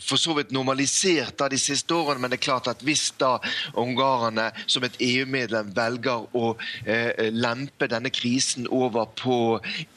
for 0.03 0.21
så 0.21 0.35
vidt 0.37 0.53
normalisert 0.53 1.39
da 1.41 1.49
de 1.51 1.59
siste 1.61 1.95
årene. 1.97 2.21
Men 2.23 2.33
det 2.33 2.39
er 2.41 2.45
klart 2.45 2.69
at 2.71 2.85
hvis 2.85 3.09
da 3.21 3.39
ungarerne 3.79 4.51
som 4.67 4.85
et 4.87 4.99
EU-medlem 5.03 5.73
velger 5.75 6.27
å 6.37 6.53
eh, 6.85 7.31
lempe 7.33 7.89
denne 7.91 8.13
krisen 8.13 8.69
over 8.71 9.09
på 9.19 9.39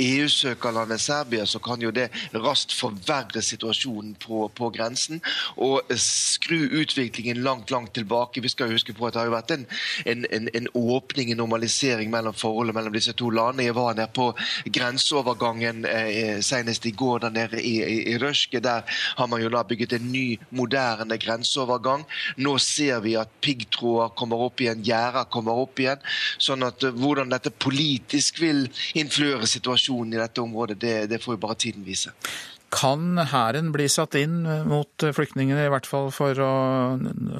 EU-søkerlandet 0.01 1.03
Serbia, 1.03 1.45
så 1.45 1.59
kan 1.63 1.83
jo 1.83 1.91
det 1.95 2.07
raskt 2.33 2.73
forverre 2.75 3.43
situasjonen 3.43 4.15
på, 4.23 4.45
på, 4.55 4.71
grensen 4.75 5.21
og 5.61 5.91
skru 5.99 6.65
utviklingen 6.81 7.43
langt, 7.45 7.71
langt 7.73 7.93
tilbake. 7.97 8.43
Vi 8.43 8.51
skal 8.51 8.71
huske 8.73 8.95
på 8.95 9.07
at 9.07 9.15
det 9.15 9.21
har 9.23 9.29
jo 9.29 9.35
vært 9.35 9.53
en, 9.57 9.67
en, 10.09 10.25
en, 10.31 10.71
åpning, 10.73 11.31
en 11.31 11.43
normalisering 11.43 12.09
mellom 12.13 12.35
forholdene 12.35 12.64
forholdet 12.65 12.75
mellom 12.75 12.93
disse 12.93 13.13
to 13.13 13.29
landene. 13.29 13.65
Jeg 13.65 13.75
var 13.75 13.95
nede 13.95 14.11
på 14.13 14.33
grenseovergangen 14.73 15.85
eh, 15.85 16.41
senest 16.41 16.85
i 16.85 16.91
går 16.91 17.25
der 17.25 17.33
nede 17.33 17.61
i, 17.61 17.81
i, 17.83 18.13
i 18.13 18.17
Røske. 18.17 18.59
Der 18.59 18.83
har 19.17 19.27
man 19.27 19.41
jo 19.41 19.49
da 19.49 19.63
bygget 19.63 19.93
en 19.93 20.11
ny, 20.11 20.39
moderne 20.51 21.17
grenseovergang. 21.17 22.05
Nå 22.37 22.57
ser 22.57 23.01
vi 23.01 23.15
at 23.15 23.29
piggtråder 23.41 24.15
kommer 24.15 24.41
opp 24.47 24.61
igjen, 24.61 24.83
gjerder 24.83 25.29
kommer 25.29 25.61
opp 25.61 25.79
igjen. 25.79 26.01
sånn 26.37 26.63
at 26.65 26.83
eh, 26.83 26.95
hvordan 26.95 27.29
dette 27.29 27.51
politisk 27.51 28.41
vil 28.41 28.67
influere 28.95 29.47
situasjonen 29.47 30.15
i 30.15 30.21
dette 30.21 30.41
området, 30.41 30.79
det, 30.81 30.97
det 31.11 31.21
får 31.21 31.37
jo 31.37 31.43
bare 31.45 31.59
tiden 31.59 31.85
vise. 31.85 32.13
Kan 32.75 33.19
hæren 33.31 33.71
bli 33.71 33.85
satt 33.87 34.17
inn 34.19 34.41
mot 34.67 35.05
flyktningene, 35.15 35.67
i 35.67 35.71
hvert 35.71 35.87
fall 35.87 36.09
for 36.11 36.39
å 36.43 36.55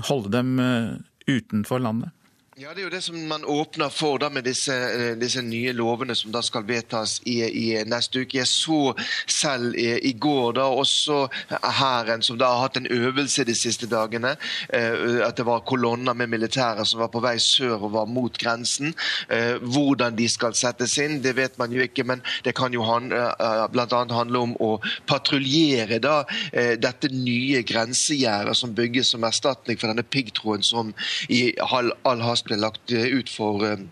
holde 0.08 0.32
dem 0.32 0.60
eh, 0.62 0.94
utenfor 1.28 1.82
landet? 1.84 2.15
Ja, 2.58 2.70
Det 2.74 2.80
er 2.80 2.84
jo 2.86 2.90
det 2.90 3.02
som 3.04 3.16
man 3.28 3.44
åpner 3.46 3.90
for 3.92 4.16
da 4.16 4.30
med 4.32 4.46
disse, 4.48 4.72
eh, 4.72 5.18
disse 5.20 5.42
nye 5.44 5.74
lovene 5.76 6.16
som 6.16 6.32
da 6.32 6.40
skal 6.40 6.64
vedtas 6.64 7.18
i, 7.28 7.42
i 7.44 7.84
neste 7.84 8.22
uke. 8.24 8.38
Jeg 8.38 8.48
så 8.48 8.94
selv 9.28 9.76
i, 9.76 9.90
i, 10.08 10.14
går 10.14 10.54
da 10.56 10.70
også 10.72 11.18
hæren, 11.52 12.24
som 12.24 12.38
da 12.40 12.54
har 12.54 12.62
hatt 12.62 12.80
en 12.80 12.88
øvelse 12.88 13.44
de 13.44 13.56
siste 13.60 13.90
dagene, 13.92 14.38
eh, 14.70 15.20
at 15.28 15.36
det 15.36 15.44
var 15.46 15.66
kolonner 15.68 16.16
med 16.16 16.32
militære 16.32 16.86
som 16.88 17.02
var 17.04 17.10
på 17.12 17.20
vei 17.26 17.34
sørover 17.44 18.08
mot 18.08 18.40
grensen. 18.40 18.96
Eh, 19.28 19.60
hvordan 19.60 20.16
de 20.16 20.30
skal 20.32 20.56
settes 20.56 20.96
inn, 21.04 21.20
det 21.28 21.36
vet 21.36 21.60
man 21.60 21.76
jo 21.76 21.84
ikke, 21.84 22.08
men 22.08 22.24
det 22.48 22.56
kan 22.56 22.72
jo 22.72 22.88
han, 22.88 23.12
bl.a. 23.12 24.06
handle 24.16 24.46
om 24.46 24.56
å 24.64 24.72
patruljere 25.12 26.00
da 26.00 26.22
dette 26.80 27.12
nye 27.12 27.66
grensegjerdet 27.68 28.56
som 28.56 28.72
bygges 28.80 29.12
som 29.12 29.28
erstatning 29.28 29.76
for 29.76 29.92
denne 29.92 30.08
piggtråden 30.08 30.64
som 30.64 30.96
i 31.28 31.50
all, 31.60 31.92
all 32.08 32.24
hast 32.24 32.45
ble 32.46 32.60
lagt 32.62 32.94
eh, 32.94 33.10
ut 33.18 33.32
for 33.32 33.66
eh, 33.68 33.86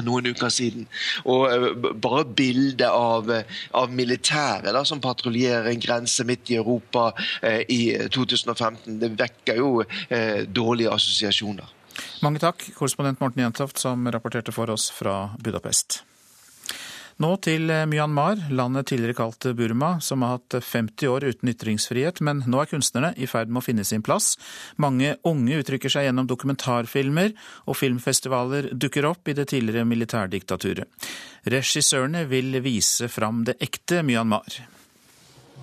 noen 0.00 0.30
uker 0.32 0.52
siden. 0.52 0.86
Og 1.28 1.46
eh, 1.50 1.68
bare 2.00 2.24
bildet 2.24 2.88
av, 2.88 3.28
av 3.76 3.92
militæret 3.92 4.78
som 4.88 5.02
patruljerer 5.04 5.70
en 5.72 5.82
grense 5.82 6.24
midt 6.28 6.52
i 6.52 6.58
Europa 6.60 7.10
eh, 7.42 7.62
i 7.68 7.82
2015, 8.08 8.98
det 9.02 9.12
vekker 9.18 9.60
jo 9.60 9.74
eh, 9.84 10.48
dårlige 10.48 10.94
assosiasjoner. 10.94 11.78
Mange 12.24 12.40
takk, 12.40 12.64
korrespondent 12.76 13.20
Morten 13.20 13.44
Jentoft, 13.44 13.82
som 13.82 14.08
rapporterte 14.08 14.54
for 14.54 14.72
oss 14.72 14.88
fra 14.94 15.34
Budapest. 15.42 16.00
Nå 17.22 17.36
til 17.44 17.70
eh, 17.70 17.84
Myanmar, 17.86 18.40
landet 18.50 18.88
tidligere 18.90 19.14
kalt 19.20 19.46
Burma, 19.54 19.92
som 20.02 20.24
har 20.24 20.38
hatt 20.38 20.56
50 20.64 21.10
år 21.12 21.26
uten 21.28 21.52
ytringsfrihet, 21.52 22.18
men 22.24 22.40
nå 22.50 22.62
er 22.62 22.70
kunstnerne 22.72 23.12
i 23.14 23.28
ferd 23.30 23.52
med 23.52 23.60
å 23.60 23.66
finne 23.66 23.84
sin 23.86 24.02
plass. 24.02 24.32
Mange 24.82 25.14
unge 25.28 25.60
uttrykker 25.60 25.92
seg 25.92 26.08
gjennom 26.08 26.26
dokumentarfilmer, 26.30 27.34
og 27.68 27.78
filmfestivaler 27.78 28.72
dukker 28.74 29.06
opp 29.12 29.30
i 29.30 29.36
det 29.38 29.50
tidligere 29.52 29.86
militærdiktaturet. 29.86 31.10
Regissørene 31.52 32.24
vil 32.30 32.58
vise 32.64 33.10
fram 33.12 33.44
det 33.46 33.60
ekte 33.62 34.02
Myanmar. 34.06 34.62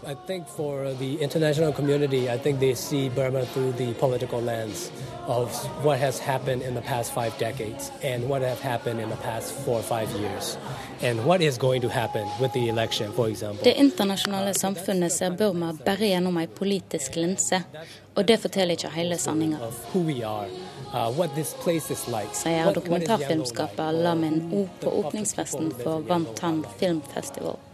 I 0.05 0.13
think 0.13 0.47
for 0.47 0.93
the 0.93 1.19
international 1.21 1.73
community, 1.73 2.29
I 2.29 2.38
think 2.38 2.59
they 2.59 2.73
see 2.73 3.09
Burma 3.09 3.45
through 3.45 3.73
the 3.73 3.93
political 3.95 4.41
lens 4.41 4.91
of 5.27 5.51
what 5.83 5.99
has 5.99 6.19
happened 6.19 6.62
in 6.62 6.73
the 6.73 6.81
past 6.81 7.13
five 7.13 7.38
decades 7.38 7.91
and 8.03 8.29
what 8.29 8.41
have 8.41 8.62
happened 8.62 8.99
in 9.01 9.09
the 9.09 9.17
past 9.17 9.53
four 9.65 9.79
or 9.79 9.83
five 9.83 10.09
years. 10.12 10.57
And 11.01 11.25
what 11.25 11.41
is 11.41 11.57
going 11.57 11.81
to 11.81 11.89
happen 11.89 12.27
with 12.39 12.53
the 12.53 12.69
election, 12.69 13.12
for 13.12 13.27
example. 13.27 13.63
Det 13.63 13.73
internasjonale 13.73 14.53
samfunnet 14.53 15.12
ser 15.12 15.29
Burma 15.29 15.73
bare 15.85 16.07
gjennom 16.07 16.38
ei 16.38 16.47
politisk 16.47 17.15
linse, 17.15 17.63
og 18.15 18.27
det 18.27 18.39
forteller 18.39 18.71
ikke 18.71 18.89
hele 18.95 19.17
sanninga. 19.17 19.57
Uh, 19.59 21.09
Sier 22.33 22.73
dokumentarfilmskaper 22.73 23.91
Lamin 23.91 24.49
O 24.53 24.67
på 24.81 24.89
åpningsfesten 24.89 25.73
for 25.83 25.99
Vantan 25.99 26.65
Filmfestival. 26.79 27.68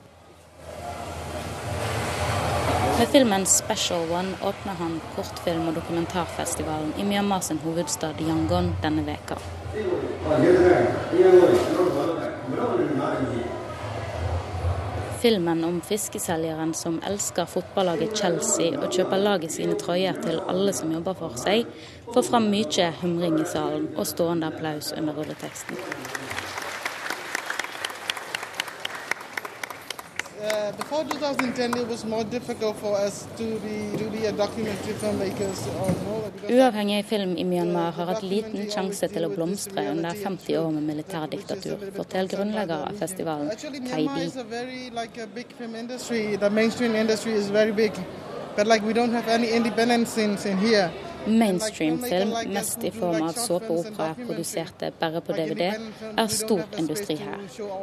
Med 2.99 3.07
filmen 3.07 3.45
'Special 3.45 4.09
One' 4.09 4.35
åpner 4.41 4.73
han 4.73 5.01
kortfilm- 5.15 5.67
og 5.67 5.73
dokumentarfestivalen 5.75 6.93
i 6.97 7.03
Myanmar 7.03 7.39
sin 7.39 7.57
hovedstad 7.57 8.13
Yangon 8.19 8.75
denne 8.83 9.05
veka. 9.05 9.35
Filmen 15.19 15.63
om 15.63 15.81
fiskeselgeren 15.81 16.73
som 16.73 17.01
elsker 17.07 17.45
fotballaget 17.45 18.17
Chelsea 18.17 18.79
og 18.79 18.91
kjøper 18.91 19.17
laget 19.17 19.51
sine 19.51 19.75
trøyer 19.75 20.13
til 20.21 20.39
alle 20.49 20.73
som 20.73 20.91
jobber 20.91 21.13
for 21.13 21.35
seg, 21.35 21.65
får 22.13 22.21
fram 22.21 22.43
mye 22.43 22.93
humring 23.01 23.41
i 23.41 23.45
salen 23.45 23.89
og 23.97 24.07
stående 24.07 24.47
applaus 24.47 24.93
under 24.97 25.13
rulleteksten. 25.13 25.75
Uh, 30.65 30.71
before 30.77 31.03
2010, 31.03 31.77
it 31.77 31.87
was 31.87 32.03
more 32.05 32.23
difficult 32.23 32.75
for 32.77 32.95
us 32.97 33.27
to 33.37 33.43
be, 33.59 33.95
to 33.97 34.09
be 34.09 34.25
a 34.25 34.31
documentary 34.31 34.93
filmmakers. 34.93 35.59
Uavhengig 36.49 37.05
film 37.05 37.37
i 37.37 37.43
Myanmar 37.43 37.91
har 37.91 38.05
hatt 38.09 38.23
liten 38.23 38.65
sjanse 38.73 39.07
til 39.13 39.27
å 39.27 39.29
blomstre 39.29 39.83
under 39.91 40.17
50 40.23 40.57
år 40.57 40.71
med 40.73 40.87
militærdiktatur, 40.89 41.85
forteller 41.99 42.29
grunnlegger 42.33 42.87
av 42.87 42.97
festivalen, 42.97 43.51
Kai 43.91 44.07
Bi. 44.09 44.25
But 48.55 48.67
like 48.67 48.81
Mainstream-film, 51.27 52.33
mest 52.53 52.83
i 52.83 52.91
form 52.91 53.21
av 53.21 53.31
såpeopera 53.31 54.15
produserte 54.27 54.91
bare 54.99 55.21
på 55.21 55.33
DVD, 55.33 55.61
er 56.17 56.27
stor 56.27 56.61
industri 56.77 57.15
her. 57.15 57.39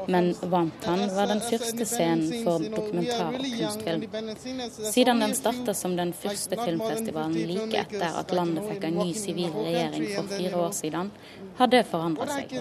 Men 0.07 0.35
Vantan 0.43 1.03
var 1.17 1.27
den 1.27 1.41
første 1.41 1.87
scenen 1.87 2.45
for 2.45 2.59
dokumentar- 2.59 3.35
og 3.35 3.47
kunstfilm. 3.59 4.07
Siden 4.93 5.21
den 5.21 5.35
starta 5.35 5.75
som 5.75 5.97
den 5.97 6.13
første 6.13 6.57
filmfestivalen 6.65 7.39
like 7.51 7.85
etter 7.85 8.19
at 8.21 8.33
landet 8.33 8.69
fikk 8.71 8.87
en 8.89 9.01
ny 9.01 9.11
sivil 9.13 9.51
regjering 9.57 10.07
for 10.15 10.31
fire 10.37 10.63
år 10.67 10.77
siden, 10.79 11.11
har 11.59 11.67
det 11.67 11.83
forandret 11.87 12.31
seg. 12.37 12.55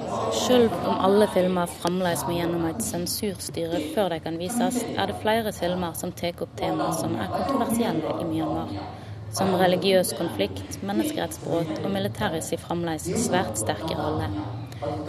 Selv 0.47 0.73
om 0.81 0.97
alle 1.09 1.27
filmer 1.33 1.69
fremdeles 1.81 2.25
må 2.27 2.39
gjennom 2.39 2.65
et 2.71 2.81
sensurstyre 2.85 3.83
før 3.93 4.15
de 4.15 4.19
kan 4.25 4.41
vises, 4.41 4.81
er 4.97 5.11
det 5.11 5.21
flere 5.21 5.53
filmer 5.55 5.93
som 5.93 6.11
tar 6.11 6.41
opp 6.41 6.57
temaer 6.57 6.97
som 6.97 7.15
er 7.19 7.31
kontroversielle 7.37 8.17
i 8.21 8.27
Myanmar 8.33 9.00
som 9.31 9.53
religiøs 9.55 10.13
konflikt, 10.17 10.79
menneskerettsbrudd 10.83 11.77
og 11.83 11.91
militæret 11.93 12.43
sin 12.43 12.59
fremdeles 12.61 13.07
svært 13.25 13.59
sterke 13.59 13.95
rolle. 13.95 14.27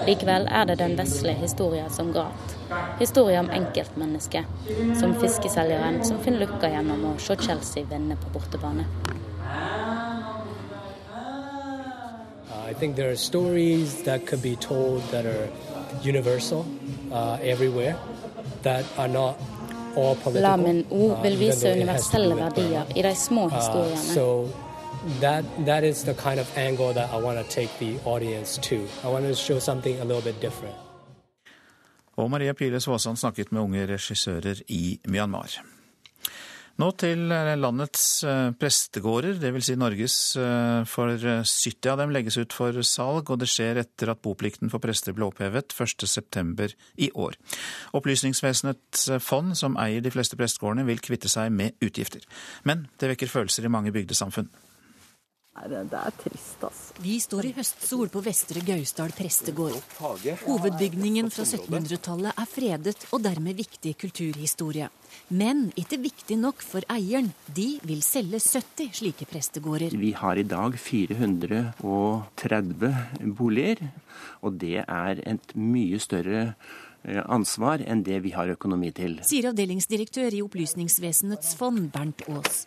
Likevel 0.06 0.46
er 0.50 0.68
det 0.68 0.78
den 0.82 0.98
vesle 0.98 1.32
historien 1.40 1.90
som 1.90 2.12
gråt. 2.12 2.56
Historien 3.00 3.46
om 3.46 3.54
enkeltmennesket, 3.56 4.44
som 5.00 5.14
fiskeselgeren 5.20 6.02
som 6.04 6.20
finner 6.22 6.44
lykka 6.44 6.70
gjennom 6.74 7.06
å 7.08 7.16
se 7.22 7.38
Chelsea 7.40 7.88
vinne 7.88 8.18
på 8.20 8.34
bortebane. 8.34 8.86
I 12.72 12.74
think 12.74 12.96
there 12.96 13.10
are 13.10 13.16
stories 13.16 14.02
that 14.04 14.26
could 14.26 14.42
be 14.42 14.56
told 14.56 15.02
that 15.10 15.26
are 15.26 15.48
universal 16.02 16.64
uh, 17.12 17.38
everywhere, 17.42 17.96
that 18.62 18.84
are 18.96 19.08
not 19.08 19.36
Lamin 20.40 20.86
O 20.90 21.10
ord 21.10 21.22
vil 21.22 21.38
vise 21.38 21.72
universelle 21.72 22.36
verdier 22.36 22.82
i 22.96 23.02
de 23.02 23.14
små 23.14 23.44
uh, 23.46 23.52
historiene. 23.52 24.52
That, 25.20 25.44
that 25.66 25.84
is 25.84 26.04
the 26.04 26.14
kind 26.14 26.40
of 26.40 26.58
angle 26.58 26.92
that 26.94 27.10
I 27.12 27.24
want 27.24 27.38
to 27.38 27.44
take 27.60 27.68
the 27.78 27.98
audience 28.04 28.60
to. 28.60 28.74
I 28.74 29.08
want 29.12 29.26
to 29.26 29.34
show 29.34 29.58
something 29.58 30.00
a 30.00 30.04
little 30.04 30.22
bit 30.22 30.40
different. 30.42 30.76
Og 32.16 32.30
Maria 32.30 32.52
Piles 32.52 32.84
Svåsand 32.84 33.16
snakket 33.16 33.52
med 33.52 33.60
unge 33.60 33.86
regissører 33.86 34.62
i 34.68 35.00
Myanmar. 35.08 35.71
Nå 36.80 36.88
til 36.96 37.32
eh, 37.34 37.52
landets 37.58 38.04
eh, 38.24 38.50
prestegårder, 38.56 39.36
dvs. 39.42 39.66
Si 39.68 39.76
Norges, 39.76 40.16
eh, 40.40 40.80
for 40.88 41.12
70 41.20 41.90
av 41.92 42.00
dem 42.00 42.14
legges 42.14 42.38
ut 42.40 42.56
for 42.56 42.80
salg, 42.86 43.28
og 43.28 43.42
det 43.42 43.50
skjer 43.52 43.82
etter 43.82 44.14
at 44.14 44.22
boplikten 44.24 44.72
for 44.72 44.82
prester 44.82 45.16
ble 45.16 45.28
opphevet 45.28 45.76
1.9. 45.76 46.72
i 47.04 47.10
år. 47.12 47.36
Opplysningsvesenets 47.98 49.08
fond, 49.20 49.52
som 49.58 49.76
eier 49.80 50.04
de 50.04 50.14
fleste 50.14 50.38
prestegårdene, 50.40 50.88
vil 50.88 51.04
kvitte 51.04 51.30
seg 51.32 51.52
med 51.52 51.76
utgifter. 51.84 52.24
Men 52.68 52.88
det 52.98 53.12
vekker 53.12 53.30
følelser 53.30 53.68
i 53.68 53.72
mange 53.72 53.92
bygdesamfunn. 53.92 54.48
Det, 55.52 55.98
er 55.98 56.14
trist, 56.16 56.62
altså. 56.64 56.94
Vi 57.04 57.18
står 57.20 57.44
i 57.44 57.50
høstsol 57.52 58.08
på 58.08 58.22
Vestre 58.24 58.62
Gausdal 58.64 59.12
prestegård. 59.12 59.76
Hovedbygningen 60.00 61.28
fra 61.30 61.44
1700-tallet 61.44 62.32
er 62.40 62.48
fredet 62.48 62.94
og 63.12 63.20
dermed 63.26 63.60
viktig 63.60 63.92
kulturhistorie. 64.00 64.88
Men 65.30 65.70
ikke 65.78 66.00
viktig 66.02 66.36
nok 66.40 66.62
for 66.64 66.80
eieren. 66.92 67.32
De 67.54 67.78
vil 67.86 68.02
selge 68.04 68.40
70 68.42 68.92
slike 68.98 69.26
prestegårder. 69.30 69.90
Vi 69.98 70.12
har 70.16 70.36
i 70.36 70.42
dag 70.48 70.78
430 70.78 72.94
boliger, 73.38 73.76
og 74.42 74.52
det 74.60 74.84
er 74.86 75.20
et 75.22 75.56
mye 75.56 75.98
større 76.02 76.54
eh, 77.04 77.22
ansvar 77.22 77.78
enn 77.86 78.02
det 78.06 78.22
vi 78.26 78.30
har 78.34 78.48
økonomi 78.52 78.90
til. 78.96 79.20
Sier 79.26 79.48
avdelingsdirektør 79.52 80.30
i 80.34 80.42
Opplysningsvesenets 80.44 81.56
fond, 81.58 81.90
Bernt 81.94 82.22
Aas. 82.28 82.66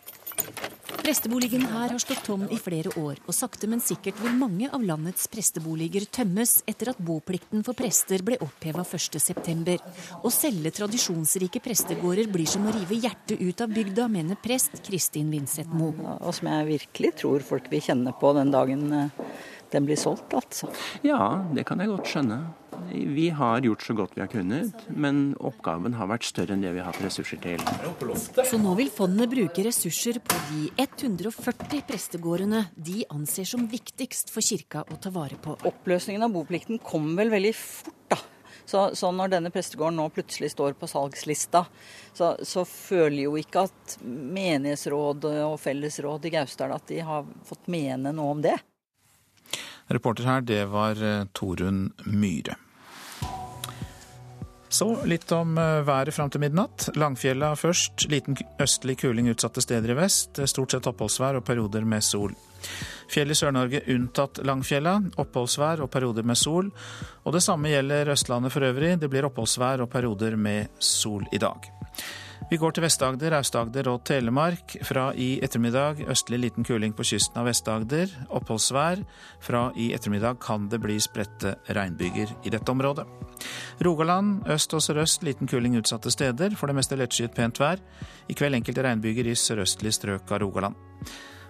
Presteboligen 1.06 1.62
her 1.70 1.92
har 1.92 2.00
stått 2.02 2.24
tom 2.26 2.48
i 2.50 2.56
flere 2.58 2.90
år, 2.98 3.20
og 3.30 3.34
sakte, 3.36 3.68
men 3.70 3.78
sikkert 3.84 4.18
vil 4.24 4.32
mange 4.34 4.66
av 4.74 4.82
landets 4.82 5.28
presteboliger 5.30 6.02
tømmes 6.10 6.56
etter 6.66 6.90
at 6.90 6.98
boplikten 6.98 7.62
for 7.66 7.78
prester 7.78 8.24
ble 8.26 8.38
oppheva 8.42 8.82
1.9. 8.82 9.76
Å 10.26 10.32
selge 10.34 10.72
tradisjonsrike 10.80 11.62
prestegårder 11.62 12.26
blir 12.32 12.50
som 12.50 12.66
å 12.66 12.74
rive 12.74 12.98
hjertet 13.04 13.38
ut 13.38 13.62
av 13.62 13.70
bygda, 13.76 14.08
mener 14.10 14.40
prest 14.42 14.80
Kristin 14.88 15.30
Vinseth 15.30 15.70
Mo. 15.70 15.92
Og 16.16 16.34
som 16.34 16.50
jeg 16.50 16.70
virkelig 16.72 17.14
tror 17.22 17.46
folk 17.54 17.70
vil 17.70 17.86
kjenne 17.86 18.14
på 18.18 18.34
den 18.40 18.50
dagen 18.50 18.86
eh, 18.90 19.24
den 19.70 19.86
blir 19.86 19.98
solgt, 20.00 20.34
altså. 20.34 20.72
Ja, 21.06 21.44
det 21.54 21.68
kan 21.70 21.82
jeg 21.82 21.94
godt 21.94 22.10
skjønne. 22.10 22.40
Vi 22.92 23.28
har 23.34 23.64
gjort 23.64 23.82
så 23.82 23.94
godt 23.96 24.14
vi 24.16 24.22
har 24.22 24.30
kunnet, 24.30 24.86
men 24.88 25.34
oppgaven 25.38 25.96
har 25.98 26.08
vært 26.10 26.26
større 26.28 26.54
enn 26.54 26.62
det 26.64 26.72
vi 26.76 26.82
har 26.82 26.90
hatt 26.90 27.02
ressurser 27.04 27.40
til. 27.42 27.62
Så 28.46 28.60
nå 28.60 28.74
vil 28.78 28.92
fondet 28.92 29.32
bruke 29.32 29.64
ressurser 29.66 30.20
på 30.24 30.38
de 30.50 30.68
140 30.84 31.84
prestegårdene 31.88 32.66
de 32.76 33.04
anser 33.12 33.48
som 33.48 33.66
viktigst 33.70 34.32
for 34.32 34.44
kirka 34.44 34.84
å 34.86 35.00
ta 35.02 35.12
vare 35.14 35.38
på. 35.42 35.56
Oppløsningen 35.68 36.26
av 36.26 36.34
boplikten 36.34 36.80
kom 36.82 37.14
vel 37.18 37.32
veldig 37.34 37.54
fort, 37.58 37.94
da. 38.12 38.20
Så, 38.66 38.80
så, 38.98 39.12
når 39.14 39.30
denne 39.30 39.52
prestegården 39.54 39.98
nå 40.00 40.08
plutselig 40.10 40.50
står 40.50 40.74
på 40.78 40.88
salgslista, 40.90 41.62
så, 42.16 42.32
så 42.42 42.64
føler 42.66 43.28
jo 43.28 43.36
ikke 43.38 43.68
at 43.68 43.98
menighetsrådet 44.02 45.36
og 45.46 45.60
fellesråd 45.62 46.26
i 46.26 46.32
Gausdal 46.34 46.74
at 46.74 46.88
de 46.90 46.98
har 47.06 47.28
fått 47.46 47.70
mene 47.70 48.10
noe 48.16 48.34
om 48.34 48.42
det. 48.42 48.56
Reporter 49.86 50.26
her, 50.26 50.42
det 50.42 50.64
var 50.72 50.98
eh, 50.98 51.28
Torunn 51.30 51.92
Myhre. 52.10 52.58
Så 54.68 54.88
litt 55.06 55.32
om 55.32 55.58
eh, 55.58 55.80
været 55.86 56.14
fram 56.14 56.30
til 56.30 56.42
midnatt. 56.42 56.88
Langfjella 56.96 57.52
først. 57.56 58.08
Liten 58.10 58.36
østlig 58.62 58.98
kuling 59.00 59.30
utsatte 59.30 59.62
steder 59.62 59.94
i 59.94 59.98
vest. 59.98 60.40
Stort 60.50 60.74
sett 60.74 60.88
oppholdsvær 60.90 61.38
og 61.38 61.46
perioder 61.46 61.86
med 61.86 62.04
sol. 62.04 62.34
Fjell 63.12 63.30
i 63.30 63.38
Sør-Norge 63.38 63.84
unntatt 63.94 64.42
Langfjella. 64.44 64.98
Oppholdsvær 65.22 65.84
og 65.84 65.90
perioder 65.92 66.26
med 66.26 66.38
sol. 66.40 66.70
Og 67.24 67.36
det 67.36 67.44
samme 67.46 67.70
gjelder 67.70 68.10
Østlandet 68.16 68.54
for 68.54 68.66
øvrig. 68.66 68.96
Det 69.00 69.10
blir 69.12 69.28
oppholdsvær 69.30 69.86
og 69.86 69.90
perioder 69.92 70.36
med 70.36 70.72
sol 70.82 71.26
i 71.32 71.42
dag. 71.42 71.70
Vi 72.50 72.56
går 72.60 72.76
til 72.76 72.84
Vest-Agder, 72.84 73.34
Aust-Agder 73.38 73.88
og 73.90 74.04
Telemark. 74.06 74.76
Fra 74.86 75.08
i 75.14 75.36
ettermiddag 75.42 76.04
østlig 76.10 76.38
liten 76.44 76.66
kuling 76.66 76.94
på 76.94 77.04
kysten 77.08 77.40
av 77.40 77.48
Vest-Agder. 77.48 78.12
Oppholdsvær. 78.38 79.02
Fra 79.42 79.62
i 79.74 79.88
ettermiddag 79.96 80.38
kan 80.44 80.68
det 80.70 80.80
bli 80.84 80.98
spredte 81.02 81.56
regnbyger 81.66 82.34
i 82.44 82.52
dette 82.54 82.72
området. 82.72 83.06
Rogaland 83.82 84.46
øst 84.52 84.74
og 84.76 84.84
sørøst 84.84 85.26
liten 85.26 85.50
kuling 85.50 85.78
utsatte 85.80 86.12
steder. 86.14 86.54
For 86.56 86.70
det 86.70 86.78
meste 86.78 86.98
lettskyet 86.98 87.34
pent 87.34 87.60
vær. 87.60 87.82
I 88.28 88.36
kveld 88.38 88.60
enkelte 88.60 88.84
regnbyger 88.86 89.32
i 89.32 89.38
sørøstlig 89.38 89.94
strøk 89.96 90.30
av 90.30 90.44
Rogaland. 90.44 90.78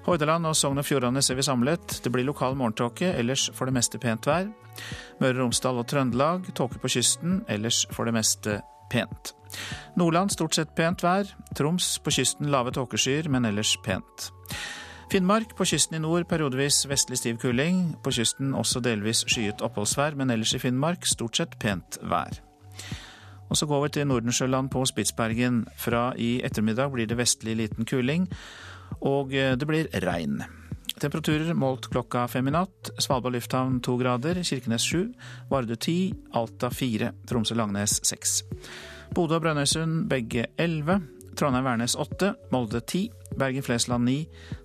Hordaland 0.06 0.46
og 0.46 0.54
Sogn 0.54 0.78
og 0.78 0.86
Fjordane 0.86 1.22
ser 1.24 1.34
vi 1.34 1.42
samlet. 1.42 1.98
Det 2.02 2.12
blir 2.14 2.24
lokal 2.28 2.54
morgentåke, 2.54 3.10
ellers 3.18 3.48
for 3.54 3.66
det 3.66 3.74
meste 3.74 3.98
pent 3.98 4.28
vær. 4.28 4.46
Møre 5.18 5.34
og 5.34 5.48
Romsdal 5.48 5.80
og 5.82 5.88
Trøndelag 5.90 6.46
tåke 6.54 6.78
på 6.78 6.92
kysten, 6.94 7.40
ellers 7.50 7.82
for 7.90 8.06
det 8.06 8.14
meste 8.14 8.60
pent. 8.92 9.34
Nordland 9.96 10.32
stort 10.34 10.56
sett 10.56 10.74
pent 10.76 11.04
vær. 11.04 11.30
Troms 11.56 11.96
på 12.04 12.12
kysten 12.18 12.50
lave 12.52 12.74
tåkeskyer, 12.76 13.30
men 13.32 13.48
ellers 13.48 13.76
pent. 13.84 14.30
Finnmark 15.12 15.52
på 15.56 15.64
kysten 15.64 15.96
i 15.96 16.02
nord 16.02 16.26
periodevis 16.28 16.82
vestlig 16.90 17.20
stiv 17.20 17.38
kuling. 17.38 17.94
På 18.02 18.10
kysten 18.10 18.54
også 18.58 18.82
delvis 18.82 19.22
skyet 19.30 19.62
oppholdsvær, 19.62 20.18
men 20.18 20.34
ellers 20.34 20.56
i 20.56 20.62
Finnmark 20.62 21.06
stort 21.06 21.38
sett 21.38 21.54
pent 21.62 22.00
vær. 22.02 22.40
Og 23.46 23.56
så 23.56 23.68
går 23.70 23.84
vi 23.84 23.92
til 23.94 24.08
Nordensjøland 24.10 24.70
på 24.74 24.82
Spitsbergen. 24.90 25.64
Fra 25.78 26.10
i 26.18 26.40
ettermiddag 26.44 26.90
blir 26.92 27.06
det 27.06 27.18
vestlig 27.20 27.54
liten 27.56 27.86
kuling, 27.86 28.26
og 29.00 29.34
eh, 29.34 29.54
det 29.54 29.68
blir 29.68 29.90
regn. 30.02 30.42
Temperaturer 30.96 31.54
målt 31.54 31.90
klokka 31.92 32.24
fem 32.30 32.48
i 32.48 32.54
natt. 32.54 32.90
Svalbard 32.98 33.36
lufthavn 33.36 33.80
to 33.84 33.98
grader, 34.00 34.40
Kirkenes 34.42 34.86
sju, 34.88 35.10
Vardø 35.50 35.76
ti, 35.76 36.14
Alta 36.34 36.70
fire, 36.72 37.12
Tromsø-Langnes 37.28 38.00
seks. 38.06 38.40
Bodø 39.14 39.38
og 39.38 39.42
Brønnøysund 39.44 40.08
begge 40.10 40.46
11. 40.58 41.00
Trondheim-Værnes 41.36 41.96
8. 42.00 42.34
Molde 42.52 42.80
10. 42.80 43.10
Bergen-Flesland 43.38 44.04
9. 44.04 44.16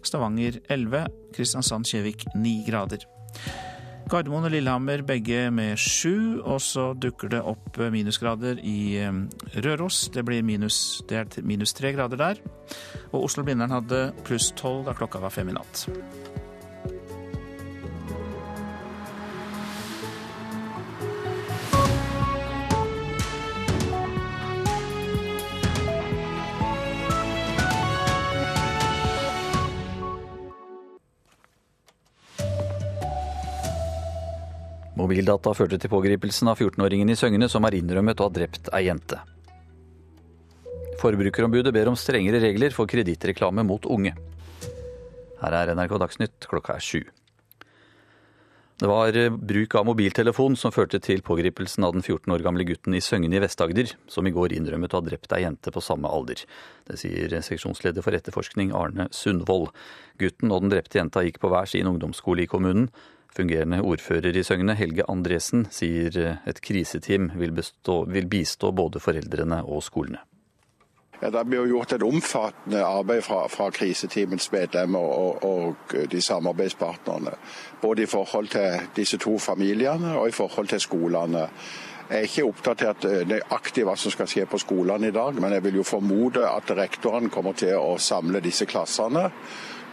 Stavanger 0.03 0.61
11. 0.69 1.05
Kristiansand-Kjevik 1.35 2.25
9 2.35 2.55
grader. 2.69 3.05
Gardermoen 4.11 4.47
og 4.49 4.51
Lillehammer 4.51 5.03
begge 5.07 5.45
med 5.51 5.77
7. 5.79 6.41
Og 6.43 6.61
så 6.63 6.91
dukker 6.93 7.31
det 7.31 7.43
opp 7.47 7.79
minusgrader 7.91 8.59
i 8.63 8.97
eh, 8.99 9.21
Røros. 9.63 10.09
Det 10.13 10.25
blir 10.27 10.43
minus, 10.43 11.01
det 11.09 11.21
er 11.21 11.47
minus 11.47 11.75
3 11.77 11.93
grader 11.95 12.19
der. 12.19 12.41
Og 13.11 13.23
Oslo-Blindern 13.27 13.71
hadde 13.71 14.09
pluss 14.27 14.51
12 14.55 14.85
da 14.89 14.97
klokka 14.97 15.23
var 15.23 15.33
fem 15.35 15.51
i 15.51 15.55
natt. 15.55 15.87
Mobildata 35.01 35.53
førte 35.57 35.79
til 35.81 35.89
pågripelsen 35.89 36.51
av 36.51 36.59
14-åringen 36.59 37.09
i 37.09 37.17
Søgne 37.17 37.47
som 37.49 37.65
har 37.65 37.73
innrømmet 37.73 38.19
å 38.21 38.27
ha 38.27 38.33
drept 38.33 38.69
ei 38.75 38.83
jente. 38.85 39.17
Forbrukerombudet 41.01 41.73
ber 41.73 41.89
om 41.89 41.97
strengere 41.97 42.41
regler 42.43 42.75
for 42.75 42.89
kredittreklame 42.89 43.65
mot 43.65 43.87
unge. 43.89 44.13
Her 45.41 45.57
er 45.57 45.73
NRK 45.73 45.97
Dagsnytt 46.03 46.45
klokka 46.45 46.75
er 46.77 46.85
sju. 46.85 47.01
Det 48.81 48.89
var 48.89 49.17
eh, 49.17 49.29
bruk 49.29 49.75
av 49.77 49.85
mobiltelefon 49.85 50.55
som 50.57 50.73
førte 50.73 50.97
til 51.01 51.21
pågripelsen 51.25 51.85
av 51.85 51.93
den 51.93 52.01
14 52.01 52.33
år 52.33 52.41
gamle 52.45 52.65
gutten 52.65 52.95
i 52.97 53.01
Søgne 53.01 53.37
i 53.37 53.41
Vest-Agder, 53.41 53.93
som 54.09 54.25
i 54.25 54.33
går 54.33 54.55
innrømmet 54.57 54.93
å 54.93 55.01
ha 55.01 55.05
drept 55.05 55.33
ei 55.37 55.43
jente 55.43 55.73
på 55.73 55.83
samme 55.85 56.09
alder. 56.09 56.41
Det 56.89 56.97
sier 56.97 57.35
seksjonsleder 57.45 58.05
for 58.05 58.17
etterforskning 58.17 58.73
Arne 58.77 59.05
Sundvold. 59.13 59.69
Gutten 60.21 60.53
og 60.53 60.65
den 60.65 60.73
drepte 60.73 60.97
jenta 60.97 61.21
gikk 61.25 61.37
på 61.41 61.53
hver 61.53 61.69
sin 61.69 61.89
ungdomsskole 61.89 62.45
i 62.45 62.49
kommunen. 62.49 62.89
Fungerende 63.31 63.79
ordfører 63.81 64.35
i 64.35 64.43
Søgne, 64.43 64.75
Helge 64.75 65.05
Andresen, 65.07 65.63
sier 65.71 66.17
et 66.47 66.59
kriseteam 66.61 67.29
vil, 67.39 67.53
bestå, 67.55 68.03
vil 68.11 68.27
bistå 68.27 68.73
både 68.75 68.99
foreldrene 68.99 69.61
og 69.63 69.83
skolene. 69.87 70.19
Ja, 71.21 71.29
det 71.29 71.43
blir 71.45 71.67
gjort 71.69 71.93
et 71.93 72.03
omfattende 72.03 72.81
arbeid 72.81 73.21
fra, 73.21 73.43
fra 73.47 73.69
kriseteamets 73.69 74.49
medlemmer 74.51 74.99
og, 74.99 75.43
og, 75.45 75.95
de 76.11 76.21
samarbeidspartnerne. 76.21 77.35
Både 77.81 78.03
i 78.03 78.09
forhold 78.09 78.47
til 78.47 78.87
disse 78.95 79.17
to 79.21 79.37
familiene 79.37 80.15
og 80.17 80.27
i 80.27 80.33
forhold 80.33 80.67
til 80.67 80.81
skolene. 80.81 81.45
Jeg 82.09 82.17
er 82.17 82.25
ikke 82.27 82.47
opptatt 82.49 82.81
av 82.89 83.05
eh, 83.07 83.21
nøyaktig 83.29 83.85
hva 83.87 83.93
som 83.95 84.11
skal 84.11 84.27
skje 84.27 84.47
på 84.49 84.59
skolene 84.59 85.11
i 85.11 85.15
dag, 85.15 85.37
men 85.37 85.53
jeg 85.53 85.63
vil 85.63 85.77
jo 85.79 85.85
formode 85.87 86.41
at 86.43 86.73
rektorene 86.75 87.29
kommer 87.29 87.53
til 87.53 87.77
å 87.77 87.99
samle 88.01 88.41
disse 88.43 88.65
klassene 88.65 89.29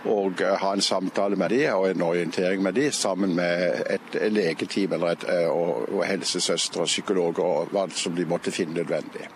og 0.04 0.40
eh, 0.40 0.54
ha 0.60 0.72
en 0.74 0.84
samtale 0.84 1.36
med 1.36 1.50
de 1.50 1.64
og 1.72 1.90
en 1.90 2.02
orientering 2.02 2.62
med 2.62 2.72
de, 2.72 2.90
sammen 2.92 3.34
med 3.36 3.82
et 3.90 4.20
legeteam 4.32 4.92
eller 4.92 5.16
et, 5.16 5.26
eh, 5.28 5.48
og, 5.50 5.88
og 5.92 6.04
helsesøstre 6.06 6.86
og 6.86 6.92
psykologer 6.92 7.44
og 7.44 7.74
hva 7.74 7.88
som 7.90 8.16
de 8.16 8.28
måtte 8.28 8.54
finne 8.54 8.78
nødvendig. 8.78 9.28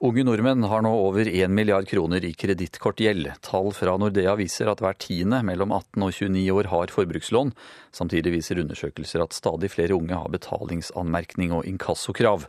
Unge 0.00 0.22
nordmenn 0.24 0.62
har 0.64 0.80
nå 0.80 0.90
over 0.96 1.28
1 1.28 1.52
milliard 1.52 1.84
kroner 1.84 2.24
i 2.24 2.30
kredittkortgjeld. 2.32 3.26
Tall 3.44 3.66
fra 3.76 3.98
Nordea 4.00 4.32
viser 4.38 4.70
at 4.72 4.80
hver 4.80 4.94
tiende 4.96 5.42
mellom 5.44 5.74
18 5.76 6.06
og 6.06 6.14
29 6.16 6.44
år 6.54 6.68
har 6.72 6.92
forbrukslån. 6.94 7.50
Samtidig 7.92 8.32
viser 8.32 8.62
undersøkelser 8.62 9.20
at 9.20 9.36
stadig 9.36 9.68
flere 9.68 9.98
unge 9.98 10.16
har 10.16 10.32
betalingsanmerkning 10.32 11.52
og 11.52 11.68
inkassokrav. 11.68 12.46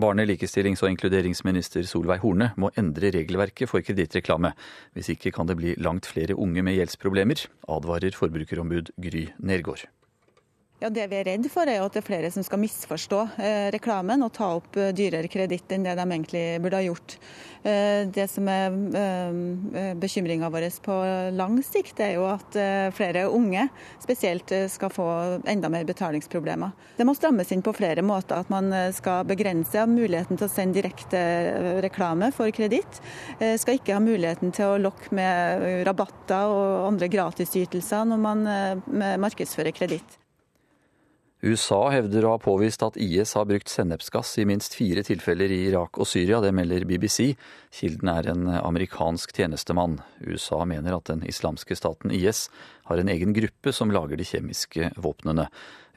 Barne-, 0.00 0.24
likestillings- 0.24 0.80
og 0.80 0.94
inkluderingsminister 0.94 1.84
Solveig 1.84 2.24
Horne 2.24 2.54
må 2.56 2.70
endre 2.80 3.12
regelverket 3.12 3.68
for 3.68 3.84
kredittreklame. 3.84 4.54
Hvis 4.96 5.12
ikke 5.12 5.34
kan 5.36 5.52
det 5.52 5.58
bli 5.60 5.74
langt 5.76 6.08
flere 6.08 6.38
unge 6.40 6.64
med 6.64 6.78
gjeldsproblemer, 6.78 7.44
advarer 7.68 8.16
forbrukerombud 8.16 8.94
Gry 8.96 9.26
Nergård. 9.44 9.84
Ja, 10.84 10.90
Det 10.90 11.06
vi 11.08 11.16
er 11.16 11.24
redd 11.24 11.46
for, 11.48 11.64
er 11.64 11.80
at 11.80 11.94
det 11.96 12.02
er 12.02 12.04
flere 12.04 12.28
som 12.28 12.44
skal 12.44 12.60
misforstå 12.60 13.18
eh, 13.40 13.70
reklamen 13.72 14.20
og 14.20 14.34
ta 14.36 14.50
opp 14.58 14.74
eh, 14.76 14.90
dyrere 14.92 15.30
kreditt 15.32 15.70
enn 15.72 15.86
det 15.86 15.94
de 15.96 16.04
egentlig 16.04 16.42
burde 16.60 16.76
ha 16.76 16.84
gjort. 16.84 17.14
Eh, 17.64 18.02
det 18.12 18.26
som 18.28 18.48
er 18.52 18.74
eh, 19.00 19.36
eh 19.80 19.94
bekymringa 19.96 20.50
vår 20.52 20.66
på 20.84 20.94
lang 21.32 21.54
sikt, 21.64 22.02
er 22.04 22.18
jo 22.18 22.26
at 22.28 22.58
eh, 22.60 22.90
flere 22.92 23.22
unge 23.32 23.62
spesielt 24.02 24.52
skal 24.68 24.92
få 24.92 25.06
enda 25.48 25.70
mer 25.72 25.86
betalingsproblemer. 25.88 26.74
Det 26.98 27.06
må 27.08 27.14
strammes 27.16 27.52
inn 27.56 27.64
på 27.64 27.72
flere 27.72 28.04
måter. 28.04 28.42
At 28.44 28.52
man 28.52 28.68
skal 28.92 29.24
begrense 29.24 29.86
muligheten 29.88 30.36
til 30.36 30.50
å 30.50 30.52
sende 30.52 30.82
direkte 30.82 31.22
reklame 31.80 32.28
for 32.36 32.52
kreditt. 32.52 33.00
Skal 33.40 33.78
ikke 33.78 33.96
ha 33.96 34.02
muligheten 34.04 34.52
til 34.52 34.74
å 34.74 34.82
lokke 34.82 35.16
med 35.16 35.64
rabatter 35.88 36.52
og 36.52 36.90
andre 36.90 37.08
gratisytelser 37.08 38.04
når 38.12 38.22
man 38.28 38.44
markedsfører 39.24 39.72
kreditt. 39.72 40.20
USA 41.44 41.90
hevder 41.92 42.24
å 42.24 42.30
ha 42.32 42.40
påvist 42.40 42.80
at 42.86 42.94
IS 42.96 43.34
har 43.36 43.44
brukt 43.44 43.68
sennepsgass 43.68 44.30
i 44.40 44.46
minst 44.48 44.72
fire 44.78 45.02
tilfeller 45.04 45.52
i 45.52 45.58
Irak 45.66 45.98
og 46.00 46.08
Syria. 46.08 46.38
Det 46.40 46.54
melder 46.56 46.86
BBC. 46.88 47.34
Kilden 47.74 48.08
er 48.08 48.30
en 48.32 48.46
amerikansk 48.48 49.34
tjenestemann. 49.36 49.98
USA 50.24 50.62
mener 50.64 50.96
at 50.96 51.10
den 51.10 51.20
islamske 51.28 51.76
staten 51.76 52.14
IS 52.16 52.46
har 52.88 53.02
en 53.02 53.12
egen 53.12 53.34
gruppe 53.36 53.74
som 53.76 53.92
lager 53.92 54.16
de 54.16 54.24
kjemiske 54.24 54.94
våpnene. 54.96 55.44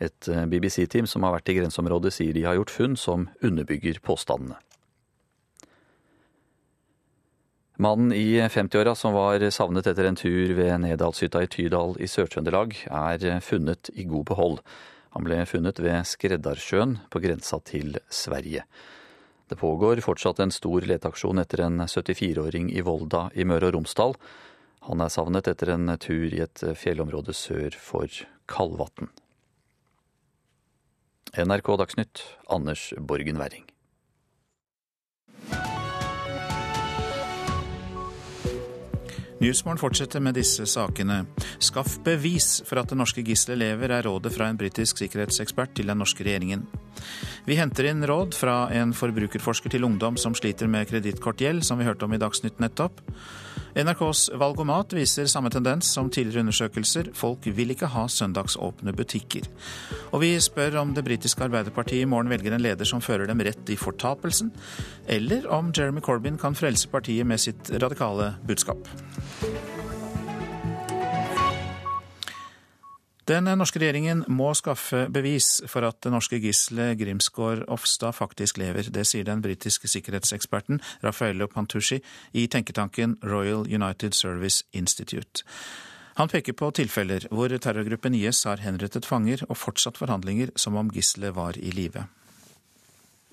Et 0.03 0.27
BBC-team 0.51 1.07
som 1.07 1.23
har 1.23 1.38
vært 1.38 1.53
i 1.53 1.55
grenseområdet, 1.62 2.12
sier 2.17 2.36
de 2.36 2.43
har 2.43 2.60
gjort 2.60 2.75
funn 2.75 2.99
som 2.99 3.29
underbygger 3.39 4.01
påstandene. 4.03 4.60
Mannen 7.79 8.12
i 8.12 8.41
50-åra 8.41 8.97
som 8.97 9.15
var 9.15 9.47
savnet 9.53 9.88
etter 9.88 10.10
en 10.10 10.19
tur 10.19 10.51
ved 10.57 10.75
Nedalshytta 10.83 11.45
i 11.45 11.49
Tydal 11.55 11.95
i 12.01 12.12
Sør-Trøndelag, 12.12 12.73
er 12.89 13.39
funnet 13.45 13.93
i 13.95 14.10
god 14.10 14.27
behold. 14.33 14.63
Han 15.15 15.26
ble 15.28 15.39
funnet 15.50 15.80
ved 15.84 16.08
Skreddarsjøen 16.08 16.98
på 17.13 17.22
grensa 17.24 17.60
til 17.65 18.00
Sverige. 18.10 18.65
Det 19.48 19.56
pågår 19.56 20.02
fortsatt 20.04 20.41
en 20.43 20.52
stor 20.52 20.84
leteaksjon 20.89 21.39
etter 21.39 21.63
en 21.67 21.80
74-åring 21.86 22.74
i 22.76 22.84
Volda 22.84 23.30
i 23.34 23.46
Møre 23.48 23.70
og 23.70 23.78
Romsdal. 23.78 24.17
Han 24.89 25.04
er 25.04 25.13
savnet 25.13 25.48
etter 25.48 25.72
en 25.76 25.93
tur 26.04 26.28
i 26.28 26.43
et 26.43 26.65
fjellområde 26.76 27.36
sør 27.36 27.76
for 27.80 28.12
Kalvatn. 28.52 29.08
NRK 31.38 31.74
Dagsnytt, 31.80 32.24
Anders 32.52 32.93
Borgen 32.98 33.39
Werring. 33.39 33.67
Nyhetsmorgen 39.38 39.78
fortsetter 39.78 40.23
med 40.23 40.34
disse 40.34 40.65
sakene. 40.65 41.19
Skaff 41.62 42.00
bevis 42.06 42.63
for 42.65 42.82
at 42.82 42.89
det 42.89 42.97
norske 42.97 43.21
gisselet 43.21 43.60
lever, 43.62 43.91
er 43.93 44.08
rådet 44.10 44.34
fra 44.34 44.47
en 44.50 44.58
britisk 44.58 44.97
sikkerhetsekspert 45.04 45.76
til 45.78 45.91
den 45.91 46.02
norske 46.02 46.26
regjeringen. 46.26 46.65
Vi 47.48 47.58
henter 47.60 47.89
inn 47.89 48.06
råd 48.08 48.36
fra 48.36 48.67
en 48.76 48.93
forbrukerforsker 48.96 49.72
til 49.74 49.88
ungdom 49.88 50.17
som 50.20 50.36
sliter 50.36 50.70
med 50.72 50.89
kredittkortgjeld, 50.89 51.63
som 51.63 51.80
vi 51.80 51.88
hørte 51.88 52.08
om 52.08 52.15
i 52.15 52.22
Dagsnytt 52.22 52.60
nettopp. 52.63 53.04
NRKs 53.78 54.32
Valgomat 54.34 54.96
viser 54.98 55.28
samme 55.30 55.52
tendens 55.54 55.91
som 55.93 56.10
tidligere 56.10 56.41
undersøkelser. 56.48 57.12
Folk 57.13 57.46
vil 57.46 57.76
ikke 57.76 57.91
ha 57.93 58.08
søndagsåpne 58.10 58.93
butikker. 58.98 59.46
Og 60.12 60.24
vi 60.24 60.32
spør 60.41 60.80
om 60.82 60.96
det 60.98 61.06
britiske 61.06 61.46
Arbeiderpartiet 61.46 62.08
i 62.08 62.10
morgen 62.10 62.32
velger 62.34 62.58
en 62.58 62.63
leder 62.63 62.89
som 62.89 63.04
fører 63.06 63.30
dem 63.30 63.43
rett 63.46 63.70
i 63.70 63.78
fortapelsen, 63.78 64.50
eller 65.08 65.46
om 65.54 65.70
Jeremy 65.70 66.02
Corbyn 66.02 66.41
kan 66.41 66.58
frelse 66.58 66.89
partiet 66.89 67.28
med 67.28 67.43
sitt 67.43 67.70
radikale 67.78 68.34
budskap. 68.50 68.82
Den 73.28 73.44
norske 73.60 73.82
regjeringen 73.82 74.22
må 74.32 74.54
skaffe 74.56 75.02
bevis 75.12 75.58
for 75.68 75.84
at 75.84 75.98
det 76.06 76.13
norske 76.13 76.38
gisselet 76.40 76.96
Grimsgaard 77.02 77.66
Ofstad 77.68 78.16
faktisk 78.16 78.56
lever. 78.62 78.88
Det 78.88 79.04
sier 79.04 79.28
den 79.28 79.42
britiske 79.44 79.90
sikkerhetseksperten 79.92 80.80
Rafaello 81.04 81.50
Pantucci 81.52 82.00
i 82.32 82.46
tenketanken 82.48 83.18
Royal 83.28 83.68
United 83.68 84.16
Service 84.16 84.63
Institute. 84.72 85.44
Han 86.16 86.32
peker 86.32 86.56
på 86.56 86.72
tilfeller 86.80 87.28
hvor 87.28 87.52
terrorgruppen 87.52 88.16
IS 88.16 88.46
har 88.48 88.63
henrettet 88.63 89.06
fanger 89.06 89.44
og 89.50 89.60
fortsatt 89.60 90.00
forhandlinger 90.00 90.56
som 90.56 90.80
om 90.80 90.88
gisselet 90.96 91.36
var 91.36 91.60
i 91.60 91.76
live. 91.76 92.08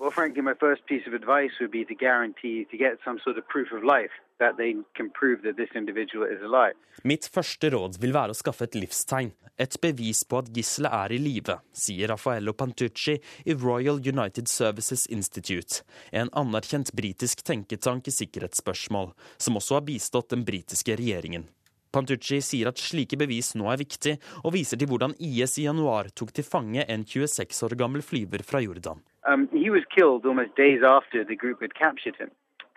Well, 0.05 0.11
frankly, 0.11 0.43
my 0.43 0.53
first 0.53 0.85
piece 0.85 1.07
of 1.07 1.13
advice 1.15 1.53
would 1.59 1.71
be 1.71 1.83
to 1.83 1.95
guarantee 1.95 2.67
to 2.69 2.77
get 2.77 2.99
some 3.03 3.17
sort 3.23 3.39
of 3.39 3.47
proof 3.47 3.71
of 3.71 3.83
life 3.83 4.13
that 4.37 4.55
they 4.55 4.75
can 4.93 5.09
prove 5.09 5.41
that 5.41 5.57
this 5.57 5.71
individual 5.73 6.27
is 6.35 6.41
alive. 6.45 6.75
Mitt 7.03 7.25
første 7.25 7.71
råd 7.73 7.97
vil 8.03 8.13
være 8.13 8.35
å 8.35 8.37
skaffe 8.37 8.67
et 8.67 8.77
livstegn, 8.77 9.31
et 9.57 9.79
bevis 9.81 10.21
på 10.29 10.43
at 10.43 10.53
gisselet 10.53 10.93
er 10.93 11.15
i 11.17 11.19
live, 11.23 11.57
sier 11.73 12.13
Raffaello 12.13 12.53
Pantucci 12.53 13.17
i 13.49 13.57
Royal 13.57 13.97
United 13.97 14.45
Services 14.45 15.07
Institute, 15.09 15.81
en 16.13 16.29
anerkjent 16.37 16.93
britisk 16.93 17.41
tenketank 17.41 18.05
i 18.05 18.13
sikkerhetsspørsmål, 18.13 19.15
som 19.41 19.57
også 19.57 19.79
har 19.79 19.87
bistått 19.89 20.29
den 20.37 20.45
britiske 20.45 21.01
regjeringen. 21.01 21.49
Pantucci 21.95 22.41
sier 22.43 22.69
at 22.71 22.81
slike 22.81 23.17
bevis 23.19 23.53
nå 23.55 23.71
er 23.71 23.79
viktig, 23.79 24.17
og 24.43 24.55
viser 24.57 24.79
til 24.79 24.91
hvordan 24.91 25.15
IS 25.15 25.57
i 25.61 25.67
januar 25.69 26.11
tok 26.11 26.35
til 26.35 26.47
fange 26.47 26.83
en 26.83 27.05
26 27.07 27.63
år 27.69 27.77
gammel 27.79 28.03
flyver 28.03 28.43
fra 28.43 28.59
Jordan. 28.63 28.99
Um. 29.25 29.47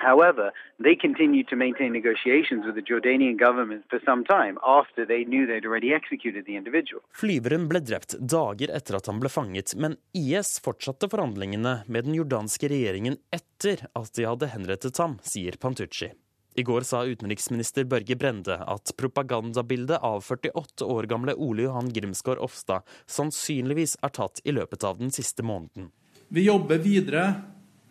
However, 0.01 0.53
they 0.79 0.95
continued 0.95 1.49
to 1.49 1.57
maintain 1.57 1.93
negotiations 1.93 2.65
with 2.65 2.77
the 2.77 2.83
Jordanian 2.83 3.37
government 3.37 3.85
for 3.91 3.99
some 4.05 4.25
time 4.25 4.57
after 4.63 5.05
they 5.05 5.25
knew 5.25 5.45
they'd 5.45 5.67
already 5.67 5.93
executed 5.93 6.47
the 6.47 6.57
individual. 6.57 7.03
Flyveren 7.13 7.67
ble 7.69 7.83
drept 7.83 8.15
dager 8.35 8.71
etter 8.79 9.01
at 9.01 9.11
han 9.11 9.19
ble 9.19 9.29
fanget, 9.29 9.75
men 9.75 9.99
IS 10.15 10.61
fortsatte 10.63 11.11
forhandlingene 11.11 11.81
med 11.89 12.07
den 12.07 12.15
jordanske 12.15 12.71
regjeringen 12.71 13.19
etter 13.35 13.89
at 13.99 14.15
de 14.15 14.31
hadde 14.31 14.53
henrettet 14.55 15.03
ham, 15.03 15.19
sier 15.27 15.59
Pantucci. 15.59 16.13
I 16.59 16.63
går 16.63 16.81
sa 16.81 17.05
utenriksminister 17.07 17.85
Børge 17.85 18.17
Brende 18.17 18.57
at 18.67 18.91
propagandabildet 18.97 20.01
av 20.03 20.25
48 20.27 20.85
år 20.85 21.07
gamle 21.07 21.35
Ole 21.35 21.63
Johan 21.69 21.93
Grimsgaard 21.95 22.41
Ofstad 22.43 22.83
sannsynligvis 23.07 23.95
er 24.03 24.11
tatt 24.17 24.41
i 24.43 24.55
løpet 24.57 24.83
av 24.83 24.99
den 24.99 25.15
siste 25.15 25.47
måneden. 25.47 25.93
Vi 26.29 26.49
jobber 26.49 26.83
videre 26.83 27.29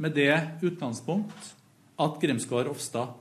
med 0.04 0.18
det 0.20 0.34
utgangspunkt 0.68 1.54
at 1.96 2.20
Grimsgaard 2.20 2.68
Ofstad 2.68 3.16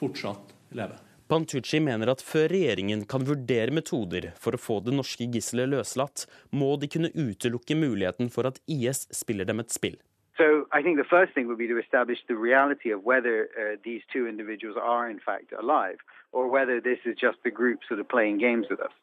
fortsatt 0.00 0.56
lever. 0.72 0.96
Pantucci 1.28 1.82
mener 1.84 2.14
at 2.14 2.24
før 2.24 2.48
regjeringen 2.56 3.04
kan 3.04 3.28
vurdere 3.28 3.76
metoder 3.76 4.30
for 4.40 4.56
å 4.56 4.64
få 4.64 4.80
det 4.80 4.96
norske 4.96 5.28
gisselet 5.28 5.74
løslatt, 5.76 6.24
må 6.56 6.72
de 6.80 6.88
kunne 6.88 7.12
utelukke 7.12 7.76
muligheten 7.76 8.32
for 8.32 8.48
at 8.48 8.64
IS 8.64 9.10
spiller 9.12 9.44
dem 9.44 9.60
et 9.60 9.76
spill. 9.76 10.00
So 10.38 10.66
I 10.72 10.82
think 10.82 10.98
the 10.98 11.10
first 11.16 11.32
thing 11.34 11.46
would 11.48 11.58
be 11.58 11.68
to 11.68 11.78
establish 11.78 12.18
the 12.28 12.36
reality 12.36 12.90
of 12.90 13.00
whether 13.10 13.36
uh, 13.44 13.76
these 13.84 14.02
two 14.12 14.28
individuals 14.28 14.76
are 14.76 15.08
in 15.10 15.20
fact 15.28 15.52
alive, 15.52 15.98
or 16.32 16.48
whether 16.48 16.80
this 16.80 16.98
is 17.08 17.16
just 17.26 17.38
the 17.44 17.50
group 17.50 17.78
sort 17.88 18.00
of 18.00 18.08
playing 18.08 18.38
games 18.38 18.66
with 18.70 18.80
us. 18.80 18.94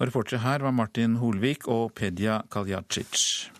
Og 0.00 0.08
her 0.40 0.58
var 0.58 0.70
Martin 0.70 1.16
Holvik 1.16 1.68
og 1.68 1.92
Pedja 1.94 2.40
Kaljacic. 2.50 3.50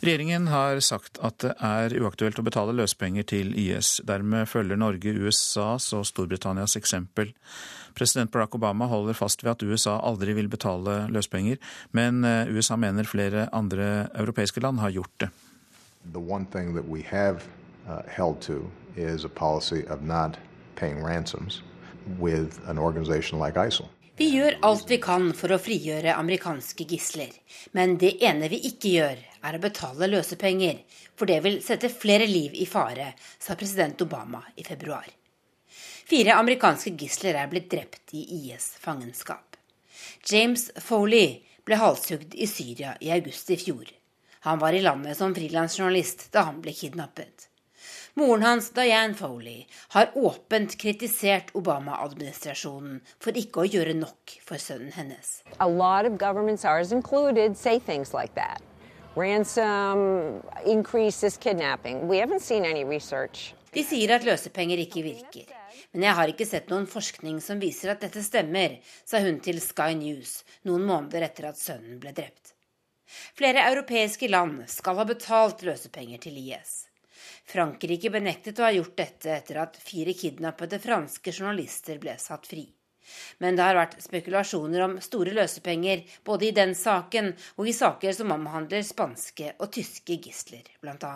Regjeringen 0.00 0.46
har 0.46 0.78
sagt 0.80 1.18
at 1.26 1.40
det 1.42 1.56
er 1.58 1.94
uaktuelt 1.98 2.38
å 2.38 2.44
betale 2.46 2.74
løspenger 2.76 3.24
til 3.26 3.50
IS. 3.58 3.96
Dermed 4.06 4.46
følger 4.46 4.78
Norge 4.78 5.10
USAs 5.10 5.88
og 5.96 6.04
Storbritannias 6.06 6.76
eksempel. 6.78 7.32
President 7.98 8.30
Barack 8.30 8.54
Obama 8.54 8.86
holder 8.86 9.18
fast 9.18 9.42
ved 9.42 9.56
at 9.56 9.64
USA 9.66 9.96
aldri 9.98 10.36
vil 10.38 10.46
betale 10.48 11.08
løspenger, 11.10 11.58
men 11.90 12.22
eh, 12.24 12.46
USA 12.46 12.78
mener 12.78 13.10
flere 13.10 13.48
andre 13.52 14.06
europeiske 14.14 14.62
land 14.62 14.78
har 14.78 14.94
gjort 14.94 15.16
det. 15.24 15.32
The 16.12 16.22
one 16.22 16.46
thing 16.46 16.76
that 16.76 16.86
we 16.86 17.02
have 17.02 17.42
uh, 17.88 18.02
held 18.06 18.40
to 18.42 18.70
is 18.94 19.24
a 19.24 19.28
policy 19.28 19.82
of 19.90 20.02
not 20.02 20.38
paying 20.76 21.02
ransoms 21.02 21.62
with 22.20 22.60
an 22.68 22.78
organization 22.78 23.40
like 23.40 23.56
ISIL. 23.56 23.90
Vi 24.18 24.26
gjør 24.34 24.56
alt 24.66 24.88
vi 24.90 24.96
kan 24.98 25.28
for 25.38 25.54
å 25.54 25.60
frigjøre 25.62 26.16
amerikanske 26.18 26.82
gisler, 26.90 27.30
men 27.78 27.92
det 28.02 28.16
ene 28.26 28.48
vi 28.50 28.58
ikke 28.66 28.90
gjør, 28.96 29.20
er 29.46 29.54
å 29.54 29.60
betale 29.62 30.08
løsepenger, 30.10 30.80
for 31.14 31.30
det 31.30 31.36
vil 31.44 31.60
sette 31.62 31.86
flere 31.92 32.26
liv 32.26 32.56
i 32.58 32.66
fare, 32.66 33.12
sa 33.38 33.54
president 33.54 34.02
Obama 34.02 34.40
i 34.58 34.64
februar. 34.66 35.06
Fire 36.10 36.34
amerikanske 36.34 36.96
gisler 36.98 37.38
er 37.38 37.52
blitt 37.52 37.70
drept 37.70 38.16
i 38.18 38.24
IS' 38.40 38.72
fangenskap. 38.82 39.54
James 40.26 40.66
Foley 40.82 41.38
ble 41.62 41.78
halshugd 41.78 42.34
i 42.34 42.50
Syria 42.50 42.96
i 42.98 43.12
august 43.14 43.54
i 43.54 43.60
fjor. 43.60 43.86
Han 44.48 44.58
var 44.58 44.74
i 44.74 44.82
landet 44.82 45.14
som 45.20 45.36
frilansjournalist 45.36 46.32
da 46.34 46.48
han 46.50 46.58
ble 46.64 46.74
kidnappet. 46.74 47.47
Moren 48.18 48.42
hans, 48.42 48.70
Diane 48.70 49.14
Foley, 49.14 49.66
har 49.88 50.10
åpent 50.14 50.72
kritisert 50.78 51.52
Obama-administrasjonen 51.54 52.96
for 53.22 53.36
ikke 53.38 53.62
å 53.62 53.68
gjøre 53.68 53.94
nok 53.94 54.32
for 54.42 54.58
sønnen 54.58 54.90
hennes. 54.96 55.44
A 55.62 55.68
lot 55.70 56.08
of 56.08 56.16
governments, 56.18 56.64
ours 56.64 56.90
included, 56.90 57.54
say 57.56 57.78
things 57.78 58.10
like 58.12 58.34
that. 58.34 58.58
Ransom 59.14 60.42
increases 60.66 61.38
kidnapping. 61.38 62.08
We 62.08 62.18
haven't 62.18 62.42
seen 62.42 62.64
any 62.64 62.82
research. 62.82 63.54
De 63.70 63.86
sier 63.86 64.10
at 64.16 64.26
løsepenger 64.26 64.82
ikke 64.82 65.06
virker. 65.06 65.54
Men 65.94 66.08
jeg 66.08 66.18
har 66.18 66.34
ikke 66.34 66.50
sett 66.50 66.74
noen 66.74 66.90
forskning 66.90 67.38
som 67.44 67.62
viser 67.62 67.94
at 67.94 68.02
dette 68.02 68.24
stemmer, 68.26 68.80
sa 69.06 69.22
hun 69.22 69.38
til 69.46 69.62
Sky 69.62 69.94
News 69.94 70.40
noen 70.66 70.90
måneder 70.90 71.30
etter 71.30 71.52
at 71.52 71.62
sønnen 71.62 72.02
ble 72.02 72.16
drept. 72.18 72.56
Flere 73.38 73.62
europeiske 73.70 74.26
land 74.26 74.64
skal 74.74 74.98
ha 74.98 75.06
betalt 75.06 75.62
løsepenger 75.62 76.26
til 76.26 76.42
IS. 76.48 76.87
Frankrike 77.48 78.10
benektet 78.12 78.58
å 78.60 78.66
ha 78.66 78.72
gjort 78.74 78.96
dette 78.98 79.32
etter 79.32 79.62
at 79.62 79.78
fire 79.80 80.12
kidnappede 80.12 80.80
franske 80.82 81.32
journalister 81.32 82.00
ble 82.02 82.18
satt 82.20 82.46
fri. 82.46 82.66
Men 83.40 83.56
det 83.56 83.64
har 83.64 83.78
vært 83.78 83.96
spekulasjoner 84.04 84.84
om 84.84 84.96
store 85.00 85.32
løsepenger 85.36 86.02
både 86.28 86.48
i 86.48 86.54
den 86.56 86.74
saken 86.76 87.30
og 87.56 87.68
i 87.70 87.74
saker 87.76 88.12
som 88.16 88.34
omhandler 88.34 88.84
spanske 88.84 89.54
og 89.56 89.70
tyske 89.72 90.18
gisler, 90.26 90.68
bl.a. 90.82 91.14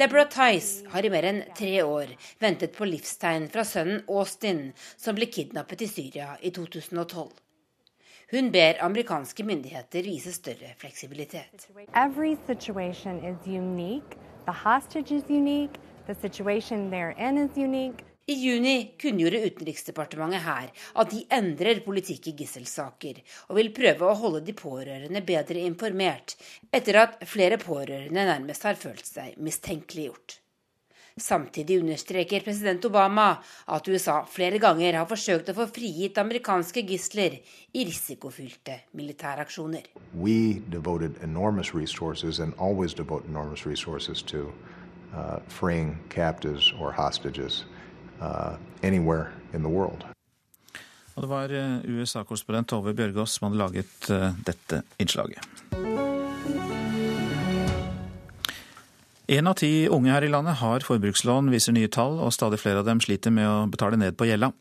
Deborah 0.00 0.28
Tice 0.32 0.92
har 0.94 1.04
i 1.04 1.12
mer 1.12 1.30
enn 1.30 1.42
tre 1.58 1.74
år 1.84 2.16
ventet 2.42 2.76
på 2.76 2.88
livstegn 2.88 3.50
fra 3.52 3.64
sønnen 3.68 4.04
Austin, 4.08 4.70
som 4.96 5.18
ble 5.18 5.28
kidnappet 5.28 5.84
i 5.84 5.90
Syria 5.90 6.34
i 6.40 6.54
2012. 6.54 7.45
Hun 8.30 8.48
ber 8.50 8.80
amerikanske 8.82 9.44
myndigheter 9.46 10.02
vise 10.02 10.32
større 10.34 10.72
fleksibilitet. 10.80 11.68
I 18.26 18.34
juni 18.34 18.72
kunngjorde 18.98 19.42
Utenriksdepartementet 19.46 20.42
her 20.42 20.72
at 21.02 21.12
de 21.12 21.20
endrer 21.38 21.78
politikk 21.84 22.26
i 22.26 22.34
gisselsaker, 22.40 23.20
og 23.46 23.60
vil 23.60 23.70
prøve 23.76 24.08
å 24.08 24.16
holde 24.24 24.40
de 24.48 24.56
pårørende 24.58 25.22
bedre 25.28 25.62
informert, 25.62 26.34
etter 26.74 26.98
at 27.04 27.22
flere 27.30 27.60
pårørende 27.62 28.26
nærmest 28.26 28.66
har 28.66 28.74
følt 28.74 29.06
seg 29.06 29.38
mistenkeliggjort. 29.38 30.40
Samtidig 31.20 31.78
understreker 31.80 32.40
president 32.44 32.84
Obama 32.84 33.38
at 33.66 33.88
USA 33.88 34.18
flere 34.28 34.58
ganger 34.60 34.98
har 34.98 35.06
forsøkt 35.08 35.48
å 35.48 35.54
få 35.56 35.64
frigitt 35.72 36.18
amerikanske 36.20 36.82
gisler 36.84 37.38
i 37.72 37.84
risikofylte 37.88 38.82
militæraksjoner. 38.92 39.88
We 40.12 40.60
devoted 40.68 41.16
enormous 41.24 41.72
resources 41.74 42.38
and 42.38 42.52
always 42.58 42.92
devote 42.92 43.24
enormous 43.28 43.64
resources 43.64 44.20
to 44.22 44.52
uh, 45.14 45.40
freeing 45.48 45.96
captives 46.10 46.72
or 46.78 46.92
hostages 46.92 47.64
uh, 48.20 48.56
anywhere 48.82 49.32
in 49.54 49.62
the 49.62 49.72
world. 49.72 50.04
Og 51.16 51.22
det 51.22 51.28
var 51.30 51.48
USA-korrespondent 51.88 52.68
Tove 52.68 52.92
Bjørgaas 52.94 53.38
som 53.38 53.48
hadde 53.48 53.62
laget 53.64 54.10
uh, 54.12 54.36
dette 54.44 54.82
innslaget. 55.00 55.40
Én 59.26 59.48
av 59.50 59.56
ti 59.58 59.88
unge 59.90 60.12
her 60.14 60.22
i 60.22 60.28
landet 60.30 60.60
har 60.60 60.84
forbrukslån, 60.86 61.48
viser 61.50 61.74
nye 61.74 61.88
tall, 61.90 62.20
og 62.22 62.30
stadig 62.30 62.60
flere 62.62 62.84
av 62.84 62.86
dem 62.86 63.00
sliter 63.02 63.32
med 63.34 63.48
å 63.50 63.64
betale 63.66 63.98
ned 63.98 64.14
på 64.14 64.28
gjelda. 64.28 64.52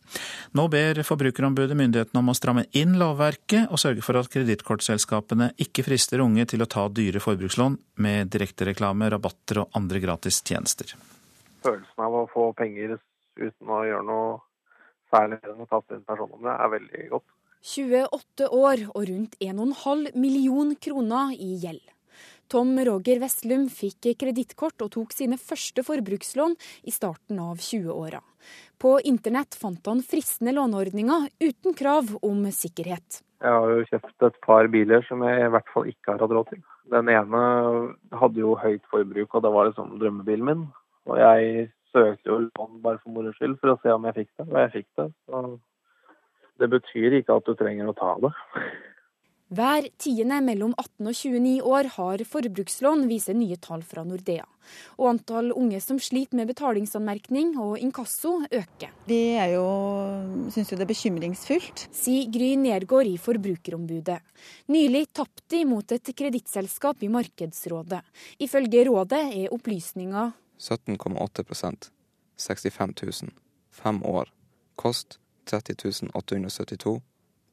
Nå 0.58 0.66
ber 0.74 1.04
Forbrukerombudet 1.06 1.78
myndighetene 1.78 2.24
om 2.24 2.32
å 2.34 2.36
stramme 2.38 2.64
inn 2.74 2.96
lovverket 2.98 3.70
og 3.70 3.78
sørge 3.78 4.02
for 4.02 4.18
at 4.18 4.32
kredittkortselskapene 4.34 5.52
ikke 5.62 5.86
frister 5.86 6.26
unge 6.26 6.48
til 6.50 6.66
å 6.66 6.70
ta 6.72 6.88
dyre 6.90 7.22
forbrukslån 7.22 7.78
med 8.02 8.34
direktereklame, 8.34 9.12
rabatter 9.14 9.62
og 9.62 9.78
andre 9.78 10.02
gratis 10.02 10.42
tjenester. 10.42 10.98
Følelsen 11.62 12.08
av 12.10 12.18
å 12.24 12.26
få 12.34 12.50
penger 12.58 12.98
uten 13.38 13.70
å 13.70 13.84
gjøre 13.86 14.06
noe 14.10 14.36
særlig 15.14 15.44
enn 15.46 15.62
å 15.62 15.70
person 15.70 16.32
om 16.32 16.42
det 16.42 16.58
er 16.58 16.78
veldig 16.80 17.10
godt. 17.14 17.28
28 17.66 18.50
år 18.50 18.88
og 18.96 19.04
rundt 19.10 19.38
1,5 19.42 20.08
million 20.18 20.74
kroner 20.82 21.38
i 21.38 21.54
gjeld. 21.62 21.86
Tom 22.52 22.76
Roger 22.86 23.20
Vestlum 23.24 23.66
fikk 23.74 24.12
kredittkort 24.22 24.84
og 24.86 24.92
tok 24.94 25.14
sine 25.16 25.38
første 25.42 25.82
forbrukslån 25.86 26.54
i 26.86 26.94
starten 26.94 27.40
av 27.42 27.58
20-åra. 27.58 28.22
På 28.78 29.00
internett 29.02 29.58
fant 29.58 29.88
han 29.90 30.04
fristende 30.06 30.54
låneordninger 30.54 31.30
uten 31.42 31.74
krav 31.74 32.12
om 32.22 32.46
sikkerhet. 32.54 33.22
Jeg 33.42 33.52
har 33.52 33.72
jo 33.74 33.86
kjøpt 33.90 34.28
et 34.30 34.40
par 34.46 34.70
biler 34.74 35.06
som 35.10 35.24
jeg 35.26 35.46
i 35.46 35.52
hvert 35.54 35.72
fall 35.74 35.90
ikke 35.90 36.14
har 36.14 36.22
hatt 36.22 36.36
råd 36.38 36.52
til. 36.54 36.62
Den 36.94 37.10
ene 37.10 37.42
hadde 38.14 38.42
jo 38.44 38.54
høyt 38.62 38.86
forbruk, 38.92 39.34
og 39.34 39.44
det 39.44 39.52
var 39.56 39.70
liksom 39.70 39.96
drømmebilen 40.02 40.50
min. 40.50 40.66
Og 41.10 41.20
jeg 41.22 41.70
søkte 41.94 42.30
jo 42.30 42.42
lån 42.46 42.82
bare 42.84 43.02
for 43.02 43.14
moro 43.16 43.34
skyld 43.34 43.58
for 43.62 43.74
å 43.74 43.80
se 43.82 43.94
om 43.94 44.06
jeg 44.10 44.20
fikk 44.22 44.32
det, 44.38 44.46
og 44.52 44.60
jeg 44.62 44.74
fikk 44.76 44.90
det. 45.02 45.08
Så 45.26 45.42
det 46.62 46.70
betyr 46.72 47.18
ikke 47.20 47.40
at 47.40 47.50
du 47.50 47.58
trenger 47.58 47.90
å 47.90 47.98
ta 47.98 48.14
det. 48.22 48.32
Hver 49.54 49.86
tiende 50.02 50.40
mellom 50.42 50.72
18 50.74 51.06
og 51.06 51.14
29 51.14 51.60
år 51.70 51.90
har 52.00 52.22
forbrukslån, 52.26 53.04
viser 53.06 53.38
nye 53.38 53.60
tall 53.62 53.84
fra 53.86 54.02
Nordea. 54.02 54.48
Og 54.98 55.12
antall 55.12 55.52
unge 55.54 55.78
som 55.84 56.00
sliter 56.02 56.40
med 56.40 56.50
betalingsanmerkning 56.50 57.52
og 57.62 57.78
inkasso 57.78 58.40
øker. 58.50 58.90
Vi 59.06 59.20
er 59.38 59.54
jo, 59.54 59.68
syns 60.50 60.74
jo 60.74 60.80
det 60.80 60.88
er 60.88 60.92
bekymringsfullt. 60.96 61.86
Sier 61.94 62.34
Gry 62.34 62.56
Nergård 62.58 63.06
i 63.06 63.20
Forbrukerombudet. 63.22 64.18
Nylig 64.74 65.06
tapte 65.14 65.46
de 65.54 65.62
mot 65.70 65.94
et 65.94 66.16
kredittselskap 66.18 67.06
i 67.06 67.14
Markedsrådet. 67.14 68.02
Ifølge 68.42 68.88
rådet 68.90 69.24
er 69.30 69.54
opplysninga 69.54 70.32
17,8 70.58 71.92
65 72.38 73.22
000. 73.22 73.36
Fem 73.70 74.02
år. 74.04 74.32
Kost 74.76 75.20
30 75.46 76.10
872. 76.16 77.02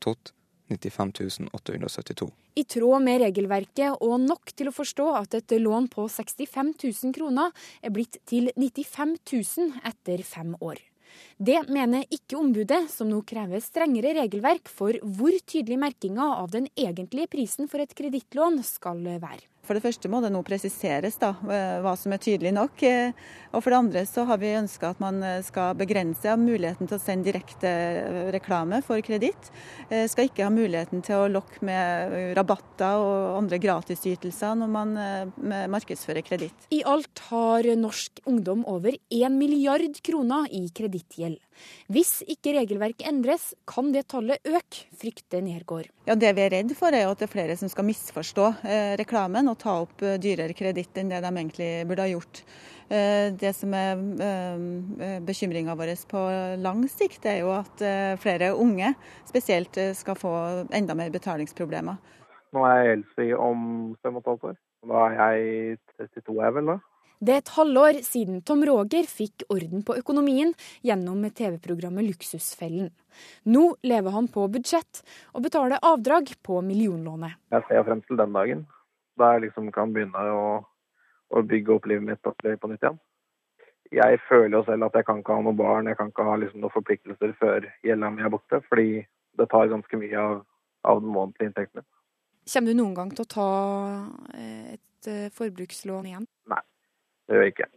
TOT 0.00 0.32
95 0.72 1.50
872. 1.52 2.28
I 2.54 2.64
tråd 2.64 3.04
med 3.04 3.20
regelverket 3.22 4.00
og 4.04 4.20
nok 4.24 4.54
til 4.56 4.70
å 4.70 4.76
forstå 4.76 5.08
at 5.18 5.36
et 5.38 5.56
lån 5.60 5.90
på 5.92 6.06
65 6.08 6.72
000 6.78 7.16
kroner 7.16 7.52
er 7.82 7.94
blitt 7.94 8.20
til 8.28 8.50
95 8.56 9.18
000 9.32 9.84
etter 9.92 10.24
fem 10.26 10.56
år. 10.60 10.80
Det 11.36 11.58
mener 11.68 12.08
ikke 12.08 12.38
ombudet, 12.40 12.86
som 12.88 13.10
nå 13.10 13.20
krever 13.28 13.60
strengere 13.60 14.14
regelverk 14.16 14.70
for 14.72 14.96
hvor 15.02 15.36
tydelig 15.44 15.80
merkinga 15.82 16.28
av 16.38 16.52
den 16.54 16.68
egentlige 16.72 17.28
prisen 17.36 17.68
for 17.68 17.84
et 17.84 17.92
kredittlån 17.98 18.62
skal 18.66 19.02
være. 19.12 19.51
For 19.62 19.78
det 19.78 19.84
første 19.84 20.08
må 20.10 20.18
det 20.18 20.32
nå 20.34 20.40
presiseres 20.42 21.20
da, 21.22 21.36
eh, 21.46 21.76
hva 21.84 21.92
som 21.94 22.10
er 22.10 22.18
tydelig 22.18 22.50
nok. 22.56 22.82
Eh, 22.82 23.12
og 23.54 23.62
for 23.62 23.70
det 23.70 23.78
andre 23.78 24.00
så 24.10 24.24
har 24.26 24.40
vi 24.42 24.56
ønska 24.58 24.90
at 24.90 25.02
man 25.02 25.22
eh, 25.22 25.38
skal 25.46 25.76
begrense 25.78 26.34
muligheten 26.34 26.90
til 26.90 26.98
å 26.98 27.02
sende 27.02 27.30
direkte 27.30 27.70
reklame 28.34 28.80
for 28.82 28.98
kreditt. 29.06 29.52
Skal 30.10 30.26
ikke 30.26 30.46
ha 30.46 30.50
muligheten 30.50 31.02
til 31.04 31.20
å 31.20 31.30
lokke 31.30 31.62
med 31.66 32.34
rabatter 32.36 32.98
og 32.98 33.36
andre 33.38 33.58
gratisytelser 33.62 34.56
når 34.58 34.70
man 34.72 34.94
markedsfører 35.70 36.24
kreditt. 36.26 36.66
I 36.74 36.80
alt 36.88 37.22
har 37.28 37.68
norsk 37.78 38.22
ungdom 38.30 38.64
over 38.70 38.96
1 39.12 39.36
milliard 39.36 40.00
kroner 40.04 40.48
i 40.50 40.64
kredittgjeld. 40.74 41.38
Hvis 41.92 42.22
ikke 42.32 42.56
regelverket 42.56 43.06
endres, 43.06 43.52
kan 43.68 43.92
det 43.94 44.06
tallet 44.10 44.40
øke, 44.48 44.86
frykter 44.98 45.44
Nergård. 45.44 45.90
Ja, 46.08 46.16
Det 46.16 46.32
vi 46.34 46.46
er 46.46 46.54
redd 46.56 46.72
for 46.78 46.94
er 46.96 47.10
at 47.10 47.20
det 47.20 47.28
er 47.28 47.34
flere 47.34 47.58
som 47.60 47.70
skal 47.70 47.86
misforstå 47.86 48.48
reklamen 48.98 49.51
og 49.52 49.60
ta 49.60 49.78
opp 49.84 50.02
eh, 50.04 50.18
dyrere 50.20 50.56
kreditt 50.56 50.96
enn 50.98 51.12
det 51.12 51.22
de 51.24 51.30
egentlig 51.30 51.70
burde 51.88 52.06
ha 52.06 52.10
gjort. 52.12 52.42
Eh, 52.92 53.28
det 53.38 53.52
som 53.56 53.74
er 53.76 54.00
eh, 54.26 55.18
bekymringa 55.24 55.76
vår 55.78 55.94
på 56.10 56.22
lang 56.62 56.84
sikt, 56.90 57.26
er 57.28 57.42
jo 57.42 57.52
at 57.54 57.84
flere 58.22 58.52
unge 58.58 58.94
spesielt 59.28 59.78
skal 59.96 60.18
få 60.18 60.32
enda 60.74 60.96
mer 60.98 61.12
betalingsproblemer. 61.14 62.00
Nå 62.52 62.64
er 62.68 62.78
jeg 62.78 62.96
eldst 62.98 63.20
om 63.40 63.66
fem 64.02 64.16
og 64.18 64.24
et 64.24 64.32
halvt 64.32 64.48
år. 64.50 64.56
Da 64.88 65.04
er 65.06 65.20
jeg 65.38 65.78
32, 66.18 66.40
er 66.42 66.56
vel 66.56 66.72
da. 66.74 66.80
Det 67.22 67.30
er 67.36 67.38
et 67.38 67.52
halvår 67.54 68.00
siden 68.02 68.40
Tom 68.42 68.64
Roger 68.66 69.06
fikk 69.06 69.44
orden 69.54 69.84
på 69.86 69.94
økonomien 70.00 70.50
gjennom 70.82 71.22
TV-programmet 71.30 72.08
Luksusfellen. 72.08 72.88
Nå 73.46 73.62
lever 73.86 74.16
han 74.16 74.26
på 74.34 74.48
budsjett 74.50 75.04
og 75.30 75.44
betaler 75.44 75.78
avdrag 75.86 76.32
på 76.42 76.58
millionlånet. 76.66 77.38
Jeg 77.54 77.68
ser 77.68 77.86
frem 77.86 78.02
til 78.08 78.18
den 78.18 78.34
dagen 78.34 78.64
da 78.66 78.81
jeg 79.24 79.46
liksom 79.46 79.70
kan 79.74 79.92
begynne 79.94 80.26
å, 80.34 80.44
å 81.32 81.42
bygge 81.46 81.74
opp 81.76 81.88
livet 81.90 82.06
mitt 82.08 82.22
på 82.22 82.70
nytt 82.70 82.84
igjen. 82.84 83.00
Jeg 83.92 84.20
føler 84.24 84.56
jo 84.56 84.62
selv 84.64 84.86
at 84.86 84.94
jeg 84.96 85.04
kan 85.04 85.20
ikke 85.20 85.36
ha 85.36 85.44
noe 85.44 85.56
barn, 85.56 85.90
jeg 85.90 85.98
kan 85.98 86.08
ikke 86.08 86.24
ha 86.24 86.36
liksom 86.40 86.62
noen 86.62 86.72
forpliktelser 86.72 87.34
før 87.40 87.66
gjelda 87.84 88.08
mi 88.12 88.24
er 88.24 88.32
borte, 88.32 88.62
fordi 88.70 89.02
det 89.38 89.48
tar 89.52 89.68
ganske 89.68 90.00
mye 90.00 90.22
av, 90.22 90.38
av 90.88 91.02
den 91.02 91.12
månedlige 91.12 91.50
inntekten 91.50 91.82
min. 91.82 91.88
Kommer 92.52 92.72
du 92.72 92.80
noen 92.80 92.96
gang 92.96 93.12
til 93.12 93.24
å 93.26 93.30
ta 93.30 93.50
eh, 94.34 94.74
et 94.74 95.10
eh, 95.10 95.28
forbrukslån 95.36 96.08
igjen? 96.08 96.26
Nei. 96.50 96.62
Det 97.28 97.36
gjør 97.36 97.46
jeg 97.46 97.54
ikke. 97.54 97.68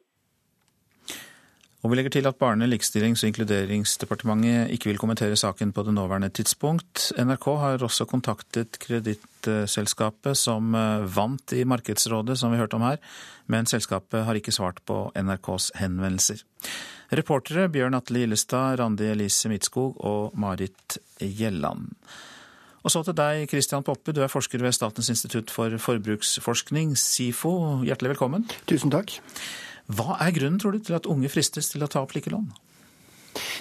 Og 1.86 1.92
vi 1.92 2.00
legger 2.00 2.16
til 2.16 2.26
at 2.26 2.40
Barne-, 2.42 2.66
likestillings- 2.66 3.22
og 3.22 3.30
inkluderingsdepartementet 3.30 4.72
ikke 4.74 4.90
vil 4.90 4.98
kommentere 4.98 5.38
saken 5.38 5.70
på 5.70 5.84
det 5.86 5.94
nåværende 5.94 6.32
tidspunkt. 6.34 7.12
NRK 7.14 7.46
har 7.62 7.84
også 7.86 8.08
kontaktet 8.10 8.80
kredittselskapet 8.82 10.34
som 10.34 10.74
eh, 10.74 11.06
vant 11.06 11.54
i 11.54 11.62
Markedsrådet, 11.62 12.40
som 12.42 12.50
vi 12.50 12.58
hørte 12.58 12.80
om 12.80 12.88
her, 12.88 12.98
men 13.46 13.70
selskapet 13.70 14.26
har 14.26 14.34
ikke 14.34 14.54
svart 14.56 14.82
på 14.90 15.12
NRKs 15.14 15.76
henvendelser. 15.78 16.42
Reportere 17.14 17.68
Bjørn 17.70 18.00
Atle 18.00 18.24
Gillestad, 18.24 18.80
Randi 18.82 19.12
Elise 19.12 19.52
Midtskog 19.52 20.02
og 20.02 20.34
Marit 20.42 20.98
Gjelland. 21.22 21.92
Og 22.82 22.94
så 22.94 23.04
til 23.06 23.18
deg, 23.18 23.46
Christian 23.50 23.86
Poppe, 23.86 24.14
du 24.14 24.24
er 24.26 24.34
forsker 24.34 24.62
ved 24.62 24.74
Statens 24.74 25.14
institutt 25.14 25.54
for 25.54 25.78
forbruksforskning, 25.82 26.98
SIFO. 26.98 27.54
Hjertelig 27.86 28.16
velkommen. 28.16 28.50
Tusen 28.66 28.94
takk. 28.94 29.20
Hva 29.92 30.18
er 30.24 30.34
grunnen, 30.34 30.60
tror 30.62 30.74
du, 30.74 30.80
til 30.82 30.98
at 30.98 31.10
unge 31.10 31.30
fristes 31.30 31.70
til 31.72 31.86
å 31.86 31.90
ta 31.92 32.02
opp 32.02 32.16
slike 32.16 32.34
lån? 32.34 32.48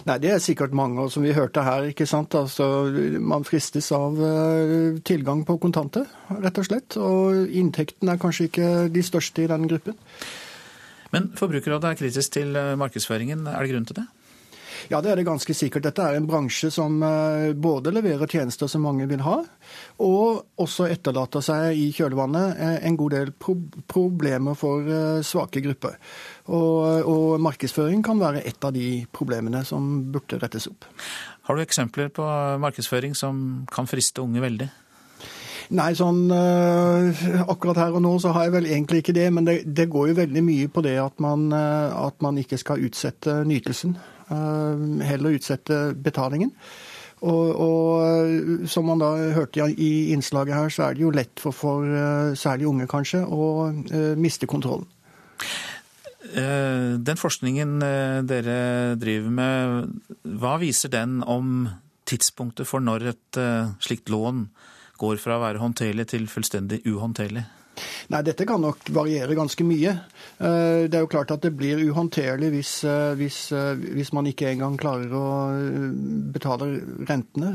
Nei, 0.06 0.18
Det 0.22 0.30
er 0.30 0.38
sikkert 0.42 0.72
mange, 0.76 1.02
og 1.02 1.12
som 1.12 1.24
vi 1.26 1.34
hørte 1.34 1.62
her. 1.66 1.88
ikke 1.90 2.06
sant? 2.06 2.34
Altså, 2.34 2.88
Man 3.20 3.44
fristes 3.44 3.90
av 3.92 4.16
uh, 4.16 4.98
tilgang 5.04 5.44
på 5.44 5.58
kontanter, 5.58 6.06
rett 6.30 6.58
og 6.58 6.68
slett. 6.68 6.96
Og 6.96 7.50
inntekten 7.50 8.08
er 8.08 8.20
kanskje 8.20 8.48
ikke 8.48 8.88
de 8.94 9.02
største 9.02 9.44
i 9.44 9.50
den 9.50 9.68
gruppen. 9.68 9.98
Men 11.12 11.30
Forbrukerrådet 11.36 11.90
er 11.90 11.98
kritisk 11.98 12.32
til 12.34 12.56
eh, 12.58 12.74
markedsføringen. 12.74 13.46
Er 13.46 13.62
det 13.62 13.70
grunn 13.70 13.84
til 13.86 14.00
det? 14.00 14.06
Ja, 14.92 15.00
det 15.00 15.12
er 15.12 15.20
det 15.20 15.26
ganske 15.26 15.54
sikkert. 15.56 15.86
Dette 15.86 16.04
er 16.04 16.18
en 16.18 16.26
bransje 16.28 16.68
som 16.72 16.98
eh, 17.04 17.52
både 17.56 17.92
leverer 17.94 18.28
tjenester 18.28 18.68
som 18.70 18.84
mange 18.84 19.06
vil 19.08 19.22
ha, 19.24 19.38
og 20.04 20.60
også 20.60 20.88
etterlater 20.92 21.44
seg 21.44 21.80
i 21.80 21.88
kjølvannet 21.96 22.60
eh, 22.60 22.76
en 22.88 22.98
god 23.00 23.16
del 23.16 23.32
pro 23.32 23.56
problemer 23.90 24.58
for 24.58 24.84
eh, 24.84 25.24
svake 25.24 25.64
grupper. 25.64 25.96
Og, 26.52 27.08
og, 27.08 27.40
markedsføring 27.40 28.04
kan 28.04 28.20
være 28.20 28.44
et 28.44 28.64
av 28.64 28.74
de 28.76 29.04
problemene 29.14 29.64
som 29.64 30.10
burde 30.12 30.40
rettes 30.42 30.68
opp. 30.68 30.84
Har 31.48 31.56
du 31.56 31.64
eksempler 31.64 32.10
på 32.12 32.24
markedsføring 32.60 33.16
som 33.16 33.64
kan 33.72 33.88
friste 33.88 34.20
unge 34.24 34.42
veldig? 34.44 34.68
Nei, 35.74 35.94
sånn 35.96 36.26
akkurat 36.28 37.78
her 37.80 37.94
og 37.96 38.02
nå 38.04 38.10
så 38.20 38.34
har 38.36 38.44
jeg 38.44 38.52
vel 38.52 38.66
egentlig 38.68 39.00
ikke 39.00 39.14
det. 39.16 39.30
Men 39.32 39.48
det, 39.48 39.54
det 39.64 39.86
går 39.92 40.10
jo 40.10 40.16
veldig 40.18 40.42
mye 40.44 40.68
på 40.68 40.82
det 40.84 40.98
at 41.00 41.16
man, 41.24 41.46
at 41.56 42.20
man 42.24 42.36
ikke 42.40 42.60
skal 42.60 42.84
utsette 42.84 43.38
nytelsen. 43.48 43.96
Eh, 44.32 45.04
heller 45.04 45.36
utsette 45.36 45.92
betalingen. 46.00 46.52
Og, 47.24 47.50
og, 47.56 48.66
som 48.68 48.88
man 48.90 49.00
da 49.00 49.12
hørte 49.32 49.64
i 49.80 50.12
innslaget 50.12 50.56
her, 50.56 50.72
så 50.72 50.88
er 50.88 50.96
det 50.96 51.04
jo 51.04 51.12
lett 51.14 51.40
for, 51.40 51.56
for 51.56 51.88
eh, 51.88 52.34
særlig 52.36 52.68
unge 52.68 52.88
kanskje 52.90 53.22
å 53.24 53.46
uh, 53.70 54.12
miste 54.20 54.48
kontrollen. 54.50 54.88
Den 56.34 57.18
forskningen 57.20 57.76
dere 58.26 58.54
driver 58.98 59.34
med, 59.36 60.14
hva 60.40 60.54
viser 60.58 60.90
den 60.90 61.20
om 61.30 61.68
tidspunktet 62.08 62.66
for 62.66 62.82
når 62.82 63.04
et 63.12 63.38
slikt 63.84 64.10
lån 64.10 64.40
går 64.98 65.20
fra 65.22 65.36
å 65.36 65.44
være 65.44 65.60
håndterlig 65.62 66.08
til 66.10 66.24
fullstendig 66.32 66.80
uhåndterlig? 66.88 67.44
Nei, 68.12 68.22
Dette 68.26 68.46
kan 68.48 68.62
nok 68.62 68.88
variere 68.94 69.36
ganske 69.36 69.64
mye. 69.66 69.94
Eh, 70.38 70.86
det 70.90 70.98
er 70.98 71.04
jo 71.04 71.10
klart 71.10 71.32
at 71.34 71.44
det 71.44 71.54
blir 71.56 71.80
uhåndterlig 71.88 72.50
hvis, 72.54 72.72
eh, 72.88 73.14
hvis, 73.18 73.38
eh, 73.52 73.74
hvis 73.96 74.12
man 74.16 74.28
ikke 74.30 74.50
engang 74.50 74.76
klarer 74.80 75.12
å 75.14 75.26
betale 76.34 76.68
rentene. 77.08 77.54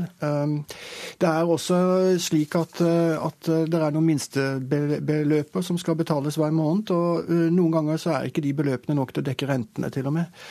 Det 1.20 1.28
er 1.28 1.48
også 1.48 2.18
slik 2.20 2.54
at, 2.58 2.80
at 2.80 3.50
det 3.70 3.78
er 3.78 3.94
noen 3.94 4.08
minstebeløper 4.08 5.64
som 5.64 5.78
skal 5.80 5.98
betales 5.98 6.38
hver 6.40 6.54
måned. 6.54 6.90
og 6.90 7.30
Noen 7.30 7.72
ganger 7.74 8.00
så 8.00 8.16
er 8.16 8.28
ikke 8.28 8.44
de 8.44 8.54
beløpene 8.56 8.96
nok 8.98 9.12
til 9.12 9.24
å 9.24 9.28
dekke 9.30 9.48
rentene, 9.50 9.90
til 9.92 10.08
og 10.10 10.16
med. 10.18 10.42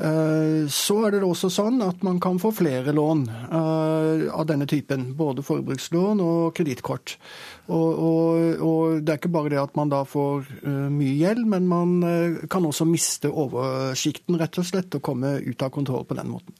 Så 0.00 0.94
er 1.04 1.12
det 1.12 1.20
også 1.26 1.50
sånn 1.52 1.82
at 1.84 2.00
man 2.06 2.20
kan 2.22 2.38
få 2.40 2.52
flere 2.56 2.94
lån 2.96 3.26
av 3.52 4.46
denne 4.48 4.64
typen. 4.70 5.10
Både 5.18 5.44
forbrukslån 5.44 6.22
og 6.24 6.54
kredittkort. 6.56 7.16
Og, 7.70 8.00
og, 8.00 8.62
og, 8.64 9.02
det 9.04 9.12
er 9.12 9.20
ikke 9.20 9.32
bare 9.34 9.52
det 9.52 9.60
at 9.60 9.76
man 9.78 9.92
da 9.92 10.00
får 10.08 10.48
uh, 10.64 10.88
mye 10.90 11.12
gjeld, 11.20 11.44
men 11.52 11.68
man 11.70 11.92
kan 12.50 12.66
også 12.66 12.88
miste 12.88 13.30
oversikten, 13.30 14.40
rett 14.40 14.58
og 14.58 14.66
slett, 14.66 14.96
og 14.96 15.04
komme 15.06 15.36
ut 15.44 15.62
av 15.62 15.70
kontroll 15.74 16.08
på 16.08 16.18
den 16.18 16.32
måten. 16.32 16.56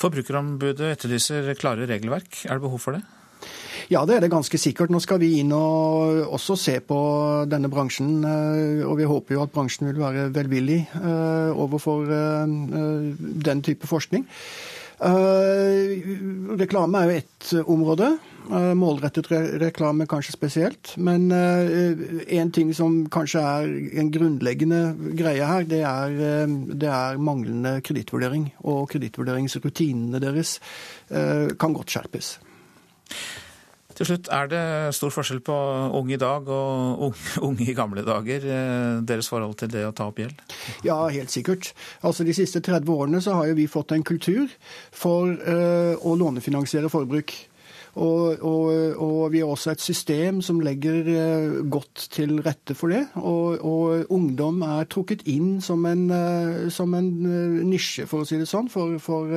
Forbrukerombudet 0.00 0.94
etterlyser 0.94 1.52
klare 1.60 1.88
regelverk. 1.90 2.46
Er 2.48 2.56
det 2.56 2.64
behov 2.64 2.80
for 2.82 2.96
det? 2.96 3.04
Ja, 3.90 4.04
det 4.06 4.16
er 4.16 4.22
det 4.22 4.30
ganske 4.30 4.58
sikkert. 4.60 4.92
Nå 4.94 5.00
skal 5.02 5.18
vi 5.18 5.32
inn 5.40 5.50
og 5.56 6.30
også 6.30 6.54
se 6.58 6.76
på 6.80 6.98
denne 7.50 7.70
bransjen. 7.72 8.20
Eh, 8.22 8.84
og 8.86 8.96
vi 9.00 9.08
håper 9.10 9.34
jo 9.34 9.44
at 9.44 9.54
bransjen 9.54 9.90
vil 9.90 9.98
være 9.98 10.28
velvillig 10.34 10.84
overfor 11.50 12.06
den 12.08 13.62
type 13.66 13.90
forskning. 13.90 14.26
Reklame 16.60 17.00
er 17.00 17.08
jo 17.08 17.18
ett 17.18 17.52
område. 17.66 18.12
Eh, 18.50 18.72
målrettet 18.74 19.28
reklame 19.60 20.06
kanskje 20.10 20.32
spesielt. 20.34 20.94
Men 20.96 21.30
eh, 21.30 22.48
ting 22.54 22.72
som 22.74 23.04
kanskje 23.12 23.42
er 23.42 23.68
en 24.00 24.10
grunnleggende 24.10 24.80
greie 25.18 25.46
her, 25.46 25.66
det 25.70 25.82
er, 25.86 26.16
eh, 26.16 26.56
det 26.74 26.90
er 26.90 27.20
manglende 27.22 27.78
kredittvurdering. 27.86 28.48
Og 28.64 28.88
kredittvurderingsrutinene 28.90 30.22
deres 30.22 30.58
kan 31.10 31.74
godt 31.74 31.90
skjerpes. 31.90 32.36
Til 34.00 34.08
slutt, 34.08 34.30
Er 34.32 34.48
det 34.48 34.62
stor 34.96 35.12
forskjell 35.12 35.42
på 35.44 35.56
unge 35.98 36.14
i 36.16 36.20
dag 36.20 36.48
og 36.48 37.12
unge 37.44 37.66
i 37.70 37.76
gamle 37.76 38.00
dager? 38.06 38.46
Deres 39.04 39.28
forhold 39.28 39.58
til 39.60 39.68
det 39.68 39.84
å 39.84 39.92
ta 39.92 40.08
opp 40.08 40.22
gjeld? 40.22 40.40
Ja, 40.86 40.96
helt 41.12 41.30
sikkert. 41.30 41.74
Altså 42.00 42.24
De 42.24 42.32
siste 42.32 42.64
30 42.64 42.88
årene 42.88 43.20
så 43.20 43.36
har 43.36 43.50
jo 43.50 43.58
vi 43.60 43.68
fått 43.68 43.92
en 43.92 44.06
kultur 44.06 44.48
for 44.88 45.28
å 45.28 46.16
lånefinansiere 46.16 46.88
forbruk. 46.88 47.36
Og, 47.98 48.38
og, 48.46 48.66
og, 49.02 49.32
vi 49.32 49.40
har 49.42 49.50
også 49.50 49.72
et 49.72 49.82
system 49.82 50.38
som 50.44 50.60
legger 50.62 51.08
eh, 51.10 51.56
godt 51.70 52.06
til 52.14 52.38
rette 52.44 52.76
for 52.78 52.92
det. 52.94 53.02
Og, 53.18 53.58
og 53.66 54.12
ungdom 54.14 54.62
er 54.66 54.86
trukket 54.90 55.26
inn 55.30 55.58
som 55.64 55.84
en, 55.90 56.06
eh, 56.14 56.68
som 56.70 56.94
en, 56.94 57.10
eh, 57.26 57.58
nisje, 57.66 58.06
for 58.10 58.22
å 58.22 58.28
si 58.28 58.38
det 58.38 58.48
sånn, 58.50 58.70
for, 58.70 58.94
for, 59.02 59.34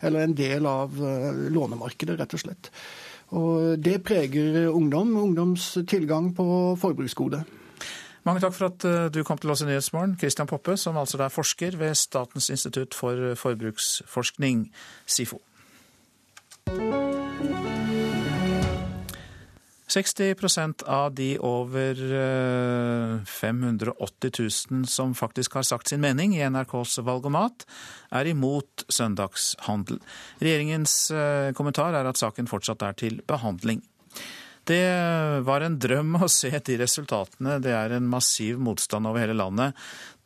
eller 0.00 0.22
en 0.22 0.38
del 0.38 0.68
av 0.70 0.94
lånemarkedet, 0.94 2.18
rett 2.20 2.38
og 2.38 2.44
slett. 2.44 2.70
Og 3.36 3.76
det 3.84 4.02
preger 4.02 4.68
ungdom, 4.70 5.16
ungdoms 5.16 5.78
tilgang 5.88 6.30
på 6.36 6.76
forbruksgode. 6.80 7.42
Mange 8.24 8.40
takk 8.40 8.54
for 8.56 8.68
at 8.68 9.12
du 9.14 9.22
kom 9.24 9.38
til 9.40 9.52
oss 9.52 9.62
i 9.64 9.68
Nyhetsmorgen, 9.68 10.16
Christian 10.20 10.48
Poppe, 10.48 10.76
som 10.76 10.96
altså 11.00 11.20
er 11.22 11.32
forsker 11.32 11.76
ved 11.80 11.94
Statens 11.96 12.50
institutt 12.50 12.96
for 12.96 13.34
forbruksforskning, 13.40 14.66
SIFO. 15.06 15.40
60% 19.88 20.84
av 20.84 21.14
de 21.16 21.30
over 21.38 22.00
580 23.24 24.28
eh, 24.28 24.44
000 24.70 24.86
som 24.86 25.14
faktisk 25.14 25.54
har 25.54 25.62
sagt 25.62 25.88
sin 25.88 26.00
mening 26.00 26.36
i 26.36 26.44
NRKs 26.44 26.98
Valgomat, 27.06 27.64
er 28.10 28.28
imot 28.28 28.84
søndagshandel. 28.88 30.02
Regjeringens 30.42 31.10
eh, 31.10 31.52
kommentar 31.56 31.96
er 31.96 32.08
at 32.08 32.20
saken 32.20 32.50
fortsatt 32.50 32.84
er 32.84 33.00
til 33.00 33.22
behandling. 33.28 33.80
Det 34.68 34.84
var 35.48 35.64
en 35.64 35.78
drøm 35.80 36.18
å 36.20 36.28
se 36.28 36.50
de 36.52 36.74
resultatene. 36.76 37.56
Det 37.64 37.72
er 37.72 37.94
en 37.96 38.08
massiv 38.12 38.58
motstand 38.60 39.08
over 39.08 39.24
hele 39.24 39.36
landet. 39.38 39.72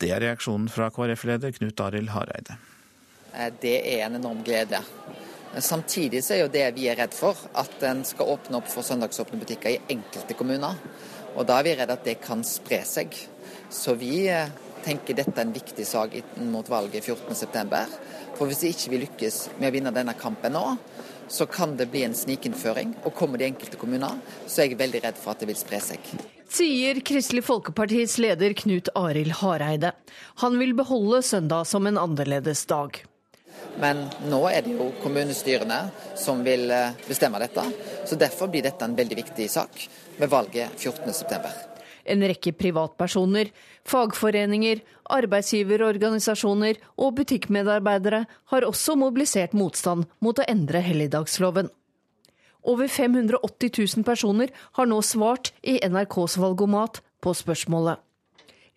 Det 0.02 0.10
er 0.10 0.24
reaksjonen 0.24 0.66
fra 0.72 0.90
KrF-leder 0.90 1.54
Knut 1.54 1.82
Arild 1.84 2.10
Hareide. 2.10 2.58
Eh, 3.30 3.52
det 3.62 3.76
er 3.94 4.08
en 4.08 4.18
enorm 4.18 4.42
glede. 4.42 4.82
Samtidig 5.60 6.22
så 6.24 6.34
er 6.34 6.44
jo 6.46 6.52
det 6.52 6.64
vi 6.78 6.86
er 6.88 6.96
redd 6.96 7.12
for, 7.12 7.36
at 7.58 7.82
en 7.84 8.00
skal 8.08 8.30
åpne 8.32 8.62
opp 8.62 8.70
for 8.72 8.86
søndagsåpne 8.86 9.40
butikker 9.42 9.74
i 9.74 9.80
enkelte 9.92 10.36
kommuner. 10.38 10.78
Og 11.36 11.44
da 11.48 11.58
er 11.58 11.66
vi 11.66 11.74
redd 11.76 11.92
at 11.92 12.06
det 12.06 12.20
kan 12.24 12.44
spre 12.46 12.80
seg. 12.88 13.12
Så 13.72 13.94
vi 14.00 14.26
eh, 14.32 14.48
tenker 14.84 15.16
dette 15.16 15.34
er 15.36 15.46
en 15.46 15.54
viktig 15.54 15.84
sak 15.88 16.16
mot 16.48 16.68
valget 16.68 17.04
14.9. 17.04 17.84
For 18.36 18.48
hvis 18.48 18.64
vi 18.64 18.72
ikke 18.72 19.02
lykkes 19.04 19.40
med 19.58 19.68
å 19.68 19.74
vinne 19.76 19.94
denne 19.94 20.16
kampen 20.18 20.56
nå, 20.56 20.64
så 21.32 21.46
kan 21.48 21.76
det 21.76 21.90
bli 21.92 22.06
en 22.06 22.16
snikinnføring. 22.16 22.96
Og 23.04 23.14
kommer 23.16 23.40
de 23.40 23.48
enkelte 23.50 23.80
kommuner, 23.80 24.18
så 24.46 24.62
er 24.62 24.70
jeg 24.70 24.80
veldig 24.80 25.04
redd 25.04 25.20
for 25.20 25.34
at 25.34 25.44
det 25.44 25.52
vil 25.52 25.60
spre 25.60 25.80
seg. 25.84 26.12
Sier 26.52 27.00
Kristelig 27.04 27.46
Folkepartis 27.46 28.18
leder 28.20 28.52
Knut 28.56 28.90
Arild 28.98 29.38
Hareide. 29.40 29.94
Han 30.44 30.58
vil 30.60 30.76
beholde 30.76 31.22
søndag 31.24 31.68
som 31.70 31.88
en 31.88 32.00
annerledes 32.00 32.66
dag. 32.68 33.00
Men 33.80 34.04
nå 34.28 34.40
er 34.50 34.64
det 34.64 34.76
jo 34.76 34.90
kommunestyrene 35.02 35.78
som 36.18 36.42
vil 36.44 36.70
eh, 36.70 36.96
bestemme 37.08 37.40
dette. 37.42 37.64
Så 38.08 38.18
derfor 38.20 38.50
blir 38.52 38.64
dette 38.66 38.84
en 38.84 38.96
veldig 38.96 39.18
viktig 39.22 39.48
sak 39.50 39.84
ved 40.18 40.32
valget 40.32 40.76
14.9. 40.76 41.52
En 42.12 42.24
rekke 42.26 42.50
privatpersoner, 42.58 43.52
fagforeninger, 43.86 44.80
arbeidsgiverorganisasjoner 45.16 46.80
og 46.98 47.14
butikkmedarbeidere 47.20 48.24
har 48.50 48.66
også 48.66 48.96
mobilisert 48.98 49.54
motstand 49.54 50.08
mot 50.20 50.38
å 50.38 50.48
endre 50.50 50.82
helligdagsloven. 50.82 51.70
Over 52.62 52.88
580 52.90 53.70
000 53.98 54.06
personer 54.06 54.50
har 54.78 54.86
nå 54.86 55.00
svart 55.02 55.50
i 55.62 55.78
NRKs 55.82 56.38
valgomat 56.42 57.00
på 57.22 57.34
spørsmålet. 57.34 57.98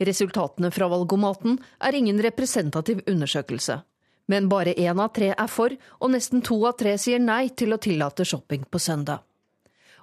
Resultatene 0.05 0.71
fra 0.75 0.89
valgomaten 0.91 1.59
er 1.79 1.97
ingen 1.97 2.17
representativ 2.21 3.03
undersøkelse. 3.07 3.79
Men 4.28 4.49
bare 4.49 4.73
én 4.73 4.99
av 4.99 5.11
tre 5.13 5.34
er 5.34 5.51
for, 5.51 5.76
og 6.01 6.11
nesten 6.13 6.41
to 6.45 6.57
av 6.65 6.78
tre 6.80 6.95
sier 7.01 7.21
nei 7.21 7.49
til 7.49 7.76
å 7.76 7.82
tillate 7.82 8.26
shopping 8.26 8.65
på 8.69 8.82
søndag. 8.82 9.21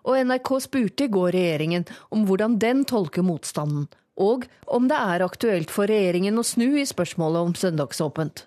Og 0.02 0.18
NRK 0.18 0.54
spurte 0.62 1.06
i 1.06 1.12
går 1.12 1.34
regjeringen 1.34 1.84
om 2.10 2.24
hvordan 2.26 2.58
den 2.62 2.84
tolker 2.88 3.26
motstanden, 3.26 3.88
og 4.18 4.46
om 4.66 4.88
det 4.90 4.98
er 4.98 5.24
aktuelt 5.24 5.70
for 5.70 5.90
regjeringen 5.90 6.38
å 6.38 6.46
snu 6.46 6.74
i 6.78 6.86
spørsmålet 6.86 7.48
om 7.48 7.54
søndagsåpent. 7.58 8.46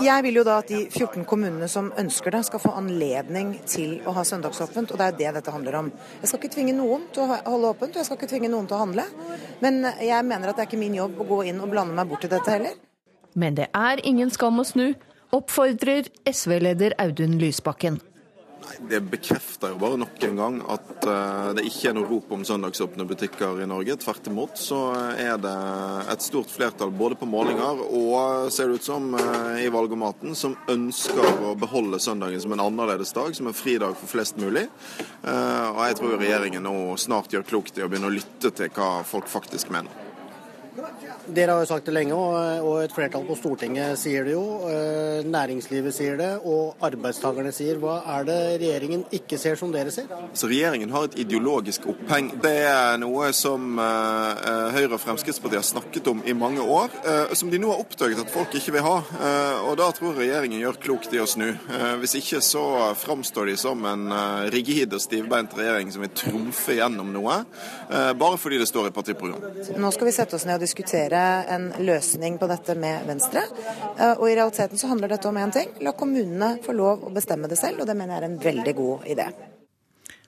Jeg 0.00 0.22
vil 0.24 0.38
jo 0.38 0.44
da 0.46 0.60
at 0.62 0.70
de 0.70 0.84
14 0.86 1.26
kommunene 1.28 1.66
som 1.68 1.90
ønsker 1.98 2.32
det, 2.32 2.44
skal 2.46 2.62
få 2.62 2.72
anledning 2.78 3.52
til 3.68 3.98
å 4.06 4.14
ha 4.16 4.22
søndagsåpent. 4.24 4.94
Og 4.94 5.00
det 5.00 5.08
er 5.10 5.18
det 5.18 5.32
dette 5.38 5.52
handler 5.52 5.76
om. 5.80 5.90
Jeg 6.22 6.30
skal 6.30 6.40
ikke 6.40 6.54
tvinge 6.54 6.76
noen 6.78 7.04
til 7.12 7.24
å 7.24 7.38
holde 7.50 7.72
åpent, 7.74 7.92
og 7.92 8.00
jeg 8.00 8.08
skal 8.08 8.20
ikke 8.20 8.30
tvinge 8.30 8.52
noen 8.52 8.70
til 8.70 8.78
å 8.78 8.84
handle. 8.84 9.04
Men 9.64 9.82
jeg 9.98 10.24
mener 10.30 10.50
at 10.50 10.56
det 10.56 10.64
er 10.64 10.70
ikke 10.70 10.80
min 10.80 10.96
jobb 10.96 11.20
å 11.20 11.28
gå 11.28 11.42
inn 11.50 11.60
og 11.60 11.74
blande 11.74 11.96
meg 11.98 12.08
bort 12.08 12.24
i 12.24 12.32
dette 12.32 12.54
heller. 12.54 12.78
Men 13.34 13.58
det 13.58 13.68
er 13.74 14.02
ingen 14.06 14.30
skam 14.30 14.62
å 14.62 14.66
snu, 14.66 14.92
oppfordrer 15.34 16.10
SV-leder 16.30 16.94
Audun 17.02 17.38
Lysbakken. 17.40 18.00
Det 18.88 19.00
bekrefter 19.12 19.74
jo 19.74 19.78
bare 19.80 19.98
nok 20.00 20.22
en 20.24 20.38
gang 20.38 20.54
at 20.72 21.04
uh, 21.04 21.50
det 21.56 21.66
ikke 21.68 21.90
er 21.90 21.96
noe 21.98 22.08
rop 22.08 22.30
om 22.32 22.44
søndagsåpne 22.48 23.04
butikker 23.08 23.60
i 23.60 23.66
Norge. 23.68 23.96
Tvert 24.00 24.30
imot 24.30 24.56
så 24.60 24.78
er 25.20 25.36
det 25.40 25.54
et 26.14 26.24
stort 26.24 26.48
flertall 26.52 26.92
både 26.94 27.18
på 27.20 27.28
målinger 27.28 27.82
og 27.84 28.48
ser 28.54 28.70
det 28.70 28.80
ut 28.80 28.88
som 28.88 29.10
uh, 29.18 29.60
i 29.60 29.68
valgomaten 29.72 30.36
som 30.38 30.56
ønsker 30.70 31.44
å 31.44 31.54
beholde 31.60 32.00
søndagen 32.02 32.40
som 32.40 32.56
en 32.56 32.64
annerledes 32.64 33.12
dag, 33.16 33.36
som 33.36 33.50
en 33.50 33.56
fridag 33.56 33.98
for 34.00 34.14
flest 34.16 34.40
mulig. 34.40 34.66
Uh, 35.20 35.68
og 35.74 35.82
jeg 35.88 36.00
tror 36.00 36.16
regjeringen 36.20 36.64
nå 36.64 36.78
snart 37.00 37.36
gjør 37.36 37.46
klokt 37.52 37.78
i 37.78 37.84
å 37.84 37.90
begynne 37.90 38.08
å 38.08 38.16
lytte 38.16 38.54
til 38.54 38.72
hva 38.74 38.96
folk 39.08 39.28
faktisk 39.30 39.72
mener. 39.74 39.92
Dere 41.24 41.54
har 41.54 41.62
jo 41.62 41.68
sagt 41.68 41.86
det 41.88 41.94
lenge, 41.94 42.12
og 42.14 42.82
et 42.82 42.92
flertall 42.92 43.22
på 43.24 43.36
Stortinget 43.38 43.96
sier 43.96 44.26
det 44.26 44.34
jo. 44.34 44.42
Eh, 44.68 45.24
næringslivet 45.24 45.94
sier 45.96 46.18
det, 46.20 46.30
og 46.44 46.82
arbeidstakerne 46.84 47.52
sier. 47.54 47.78
Hva 47.80 48.02
er 48.18 48.26
det 48.28 48.36
regjeringen 48.60 49.06
ikke 49.14 49.38
ser 49.40 49.56
som 49.56 49.72
dere 49.72 49.92
ser? 49.94 50.10
Så 50.36 50.50
Regjeringen 50.50 50.92
har 50.92 51.08
et 51.08 51.16
ideologisk 51.24 51.86
oppheng. 51.94 52.28
Det 52.44 52.52
er 52.68 52.98
noe 53.00 53.30
som 53.36 53.80
eh, 53.80 54.44
Høyre 54.76 54.98
og 54.98 55.00
Fremskrittspartiet 55.00 55.62
har 55.62 55.66
snakket 55.66 56.10
om 56.12 56.20
i 56.28 56.36
mange 56.36 56.60
år, 56.60 56.92
eh, 57.08 57.32
som 57.38 57.52
de 57.52 57.60
nå 57.62 57.72
har 57.72 57.80
oppdaget 57.80 58.20
at 58.20 58.34
folk 58.34 58.52
ikke 58.60 58.76
vil 58.76 58.84
ha. 58.84 58.94
Og 59.64 59.78
da 59.80 59.88
tror 59.96 60.12
jeg 60.12 60.26
regjeringen 60.26 60.60
gjør 60.60 60.80
klokt 60.82 61.14
i 61.16 61.22
å 61.22 61.28
snu. 61.28 61.46
Hvis 62.02 62.18
ikke 62.20 62.42
så 62.44 62.64
framstår 63.00 63.48
de 63.48 63.56
som 63.60 63.80
en 63.88 64.04
rigid 64.52 64.92
og 64.92 65.02
stivbeint 65.02 65.56
regjering 65.56 65.92
som 65.94 66.04
vil 66.04 66.12
trumfe 66.16 66.76
gjennom 66.76 67.12
noe, 67.14 67.40
bare 67.88 68.40
fordi 68.40 68.60
det 68.60 68.68
står 68.68 68.90
i 68.90 68.94
partiprogrammet. 68.94 69.72
Nå 69.80 69.92
skal 69.94 70.10
vi 70.10 70.14
sette 70.16 70.36
oss 70.36 70.46
ned 70.48 70.58
og 70.58 70.66
diskutere 70.66 71.13
diskutere 71.14 71.44
en 71.54 71.72
løsning 71.84 72.38
på 72.38 72.46
dette 72.46 72.74
med 72.74 73.06
Venstre. 73.06 73.42
Eh, 73.98 74.14
og 74.18 74.28
i 74.28 74.34
realiteten 74.34 74.78
så 74.78 74.88
handler 74.88 75.08
dette 75.08 75.28
om 75.28 75.36
én 75.36 75.52
ting. 75.52 75.68
La 75.80 75.92
kommunene 75.92 76.58
få 76.62 76.72
lov 76.72 77.04
å 77.04 77.12
bestemme 77.12 77.48
det 77.48 77.58
selv, 77.58 77.80
og 77.80 77.86
det 77.86 77.96
mener 77.96 78.14
jeg 78.14 78.22
er 78.22 78.28
en 78.28 78.40
veldig 78.42 78.74
god 78.74 79.06
idé. 79.06 79.28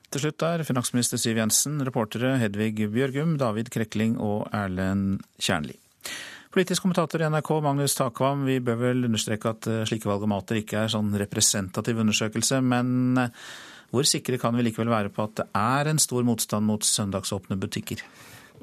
Til 0.09 0.21
slutt 0.21 0.41
er 0.47 0.63
finansminister 0.63 1.17
Siv 1.19 1.37
Jensen, 1.37 1.81
reportere 1.83 2.37
Hedvig 2.39 2.87
Bjørgum, 2.89 3.37
David 3.37 3.69
Krekling 3.69 4.17
og 4.17 4.47
Erlend 4.53 5.19
Kjernli. 5.37 5.75
Politisk 6.53 6.81
kommentator 6.81 7.21
i 7.21 7.27
NRK 7.27 7.49
Magnus 7.61 7.97
Takvam, 7.97 8.45
vi 8.47 8.61
bør 8.63 8.79
vel 8.79 9.03
understreke 9.09 9.51
at 9.51 9.67
eh, 9.67 9.83
slike 9.85 10.07
valgomater 10.07 10.61
ikke 10.61 10.85
er 10.85 10.93
sånn 10.93 11.11
representativ 11.19 11.99
undersøkelse, 11.99 12.61
men 12.63 13.19
eh, 13.19 13.43
hvor 13.91 14.07
sikre 14.07 14.39
kan 14.39 14.55
vi 14.55 14.63
likevel 14.65 14.89
være 14.91 15.11
på 15.13 15.27
at 15.27 15.35
det 15.41 15.49
er 15.59 15.91
en 15.91 15.99
stor 15.99 16.23
motstand 16.27 16.65
mot 16.67 16.83
søndagsåpne 16.83 17.59
butikker? 17.59 18.01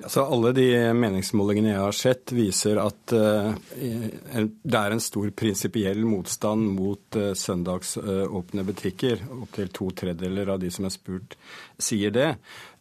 Altså, 0.05 0.21
alle 0.29 0.51
de 0.53 0.67
meningsmålingene 0.93 1.71
jeg 1.71 1.81
har 1.81 1.97
sett, 1.97 2.33
viser 2.37 2.77
at 2.83 3.15
uh, 3.17 3.55
det 3.73 4.81
er 4.81 4.93
en 4.93 5.01
stor 5.01 5.31
prinsipiell 5.33 6.03
motstand 6.05 6.67
mot 6.77 7.17
uh, 7.17 7.31
søndagsåpne 7.33 8.65
uh, 8.65 8.69
butikker. 8.69 9.25
Opptil 9.47 9.73
to 9.73 9.89
tredjedeler 10.03 10.53
av 10.53 10.61
de 10.61 10.69
som 10.75 10.85
er 10.85 10.93
spurt, 10.93 11.39
sier 11.79 12.11
det. 12.15 12.37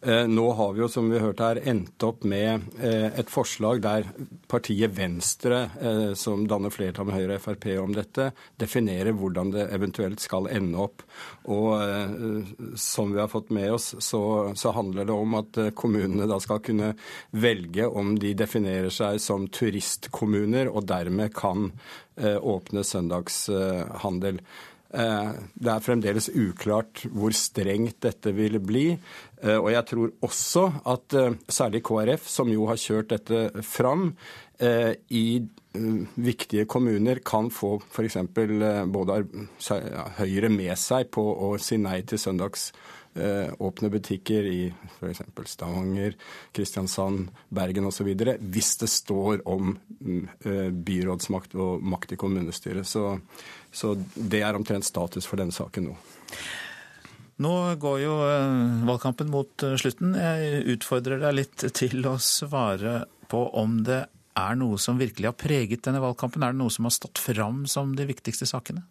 Eh, 0.06 0.26
nå 0.28 0.52
har 0.52 0.72
vi 0.72 0.82
jo, 0.82 0.88
som 0.88 1.06
vi 1.10 1.20
hørte 1.22 1.46
her, 1.46 1.60
endt 1.70 2.02
opp 2.04 2.26
med 2.28 2.66
eh, 2.84 3.08
et 3.20 3.30
forslag 3.32 3.80
der 3.84 4.04
partiet 4.50 4.92
Venstre, 4.96 5.62
eh, 5.80 6.10
som 6.18 6.44
danner 6.48 6.72
flertall 6.74 7.08
med 7.08 7.16
Høyre 7.16 7.38
og 7.38 7.44
Frp 7.46 7.66
om 7.80 7.94
dette, 7.96 8.28
definerer 8.60 9.16
hvordan 9.16 9.54
det 9.54 9.64
eventuelt 9.74 10.20
skal 10.20 10.50
ende 10.52 10.82
opp. 10.84 11.06
Og 11.48 11.72
som 12.80 13.12
vi 13.12 13.20
har 13.20 13.30
fått 13.32 13.50
med 13.54 13.72
oss, 13.74 13.90
så, 14.04 14.22
så 14.56 14.74
handler 14.76 15.08
det 15.08 15.16
om 15.16 15.38
at 15.40 15.58
kommunene 15.76 16.28
da 16.28 16.38
skal 16.40 16.62
kunne 16.64 16.94
velge 17.36 17.88
om 17.88 18.14
de 18.20 18.32
definerer 18.36 18.92
seg 18.92 19.20
som 19.22 19.48
turistkommuner, 19.52 20.70
og 20.72 20.86
dermed 20.88 21.34
kan 21.36 21.70
åpne 22.16 22.84
søndagshandel. 22.86 24.40
Eh, 24.94 25.30
det 25.58 25.72
er 25.72 25.82
fremdeles 25.82 26.28
uklart 26.30 27.02
hvor 27.10 27.34
strengt 27.34 27.98
dette 28.04 28.30
vil 28.36 28.60
bli. 28.62 28.86
Eh, 29.42 29.58
og 29.58 29.72
jeg 29.72 29.86
tror 29.90 30.12
også 30.22 30.64
at 30.92 31.16
eh, 31.18 31.34
særlig 31.50 31.82
KrF, 31.88 32.28
som 32.30 32.52
jo 32.52 32.68
har 32.70 32.80
kjørt 32.80 33.14
dette 33.16 33.66
fram, 33.66 34.12
i 34.54 35.42
viktige 36.22 36.62
kommuner 36.70 37.18
kan 37.26 37.48
få 37.50 37.72
f.eks. 37.82 38.20
både 38.94 39.16
Høyre 40.20 40.50
med 40.54 40.78
seg 40.78 41.08
på 41.10 41.24
å 41.26 41.48
si 41.58 41.74
nei 41.82 41.96
til 42.06 42.20
søndags 42.22 42.68
åpne 43.14 43.88
butikker 43.94 44.46
i 44.50 44.58
f.eks. 44.98 45.20
Stavanger, 45.52 46.16
Kristiansand, 46.56 47.28
Bergen 47.54 47.86
osv. 47.86 48.10
hvis 48.40 48.72
det 48.80 48.88
står 48.90 49.44
om 49.46 49.76
mm, 50.00 50.24
byrådsmakt 50.86 51.54
og 51.54 51.84
makt 51.94 52.16
i 52.16 52.18
kommunestyret. 52.18 52.88
Så 52.90 53.14
så 53.74 53.96
det 54.14 54.44
er 54.46 54.54
omtrent 54.54 54.86
status 54.86 55.26
for 55.26 55.40
denne 55.40 55.54
saken 55.54 55.90
nå. 55.90 55.96
Nå 57.42 57.54
går 57.82 57.96
jo 58.04 58.14
eh, 58.22 58.82
valgkampen 58.86 59.32
mot 59.32 59.64
eh, 59.66 59.74
slutten. 59.80 60.14
Jeg 60.14 60.62
utfordrer 60.76 61.18
deg 61.24 61.38
litt 61.40 61.64
til 61.74 62.06
å 62.06 62.14
svare 62.22 63.00
på 63.30 63.40
om 63.58 63.80
det 63.86 64.04
er 64.38 64.58
noe 64.58 64.78
som 64.82 65.00
virkelig 65.00 65.32
har 65.32 65.38
preget 65.38 65.82
denne 65.86 66.02
valgkampen. 66.02 66.46
Er 66.46 66.54
det 66.54 66.60
noe 66.62 66.70
som 66.70 66.86
har 66.86 66.94
stått 66.94 67.18
fram 67.22 67.64
som 67.70 67.96
de 67.98 68.06
viktigste 68.06 68.46
sakene? 68.46 68.86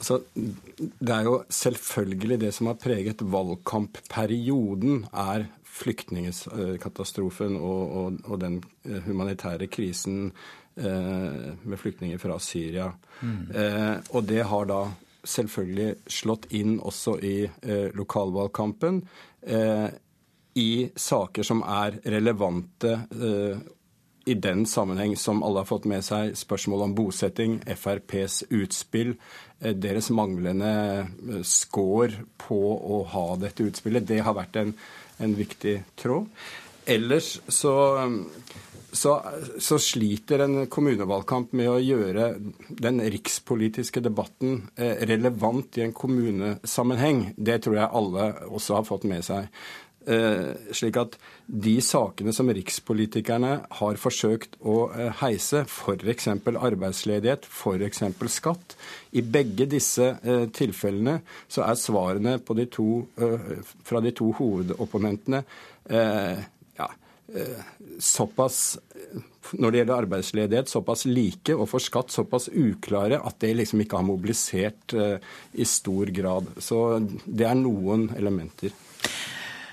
Altså, 0.00 0.22
det 0.34 1.14
er 1.14 1.26
jo 1.28 1.34
selvfølgelig 1.52 2.40
det 2.40 2.54
som 2.56 2.70
har 2.70 2.78
preget 2.80 3.20
valgkampperioden, 3.20 5.04
er 5.12 5.44
flyktningkatastrofen 5.70 7.54
og, 7.56 7.82
og, 7.96 8.16
og 8.24 8.40
den 8.42 8.58
eh, 8.84 8.98
humanitære 9.04 9.68
krisen 9.70 10.32
Eh, 10.76 11.52
med 11.62 11.78
flyktninger 11.78 12.18
fra 12.18 12.38
Syria. 12.38 12.92
Mm. 13.20 13.50
Eh, 13.54 13.96
og 14.10 14.24
det 14.24 14.42
har 14.46 14.68
da 14.70 14.84
selvfølgelig 15.24 15.94
slått 16.06 16.46
inn 16.56 16.78
også 16.78 17.18
i 17.20 17.34
eh, 17.44 17.90
lokalvalgkampen. 17.96 19.02
I 20.60 20.72
saker 20.96 21.46
som 21.46 21.62
er 21.64 21.94
relevante 22.12 22.90
i 24.28 24.34
den 24.34 24.66
sammenheng, 24.68 25.16
som 25.16 25.42
alle 25.42 25.62
har 25.62 25.68
fått 25.68 25.88
med 25.90 26.04
seg, 26.04 26.34
spørsmål 26.38 26.86
om 26.88 26.96
bosetting, 26.96 27.58
FrPs 27.64 28.42
utspill, 28.50 29.14
deres 29.60 30.10
manglende 30.12 30.72
score 31.44 32.24
på 32.40 32.60
å 32.96 33.02
ha 33.12 33.26
dette 33.40 33.66
utspillet, 33.68 34.06
det 34.08 34.22
har 34.24 34.36
vært 34.36 34.60
en, 34.60 34.74
en 35.20 35.36
viktig 35.36 35.76
tråd. 36.00 36.28
Ellers 36.90 37.36
så 37.48 37.74
så, 38.92 39.22
så, 39.58 39.78
sliter 39.78 40.44
en 40.44 40.64
kommunevalgkamp 40.70 41.52
med 41.58 41.68
å 41.70 41.78
gjøre 41.78 42.32
den 42.82 43.00
rikspolitiske 43.12 44.02
debatten 44.02 44.64
eh, 44.74 45.04
relevant 45.06 45.78
i 45.78 45.84
en 45.84 45.94
kommunesammenheng. 45.96 47.28
Det 47.36 47.60
tror 47.64 47.78
jeg 47.78 47.94
alle 48.00 48.26
også 48.48 48.80
har 48.80 48.88
fått 48.88 49.06
med 49.10 49.24
seg. 49.26 49.46
Eh, 50.08 50.72
slik 50.72 50.96
at 50.96 51.16
de 51.44 51.74
sakene 51.84 52.32
som 52.32 52.48
rikspolitikerne 52.48 53.50
har 53.80 53.98
forsøkt 54.00 54.56
å 54.64 54.86
eh, 54.94 55.10
heise, 55.20 55.66
f.eks. 55.66 56.28
arbeidsledighet, 56.56 57.44
f.eks. 57.44 58.00
skatt, 58.32 58.76
i 59.12 59.20
begge 59.20 59.66
disse 59.68 60.14
eh, 60.24 60.46
tilfellene 60.56 61.18
så 61.52 61.66
er 61.66 61.76
svarene 61.76 62.38
de 62.40 62.66
to, 62.72 62.86
fra 63.84 64.00
de 64.00 64.14
to 64.16 64.30
hovedopponentene 64.38 65.44
Eh, 67.30 67.60
såpass 68.02 68.74
når 69.54 69.70
det 69.70 69.78
gjelder 69.78 70.00
arbeidsledighet, 70.02 70.70
såpass 70.72 71.04
like 71.06 71.54
og 71.54 71.68
for 71.70 71.82
skatt 71.82 72.10
såpass 72.10 72.48
uklare 72.50 73.20
at 73.22 73.38
det 73.44 73.52
liksom 73.60 73.84
ikke 73.84 74.00
har 74.00 74.06
mobilisert 74.08 74.94
i 75.54 75.66
stor 75.68 76.10
grad. 76.14 76.50
Så 76.58 76.80
det 77.22 77.46
er 77.46 77.58
noen 77.60 78.08
elementer. 78.18 78.74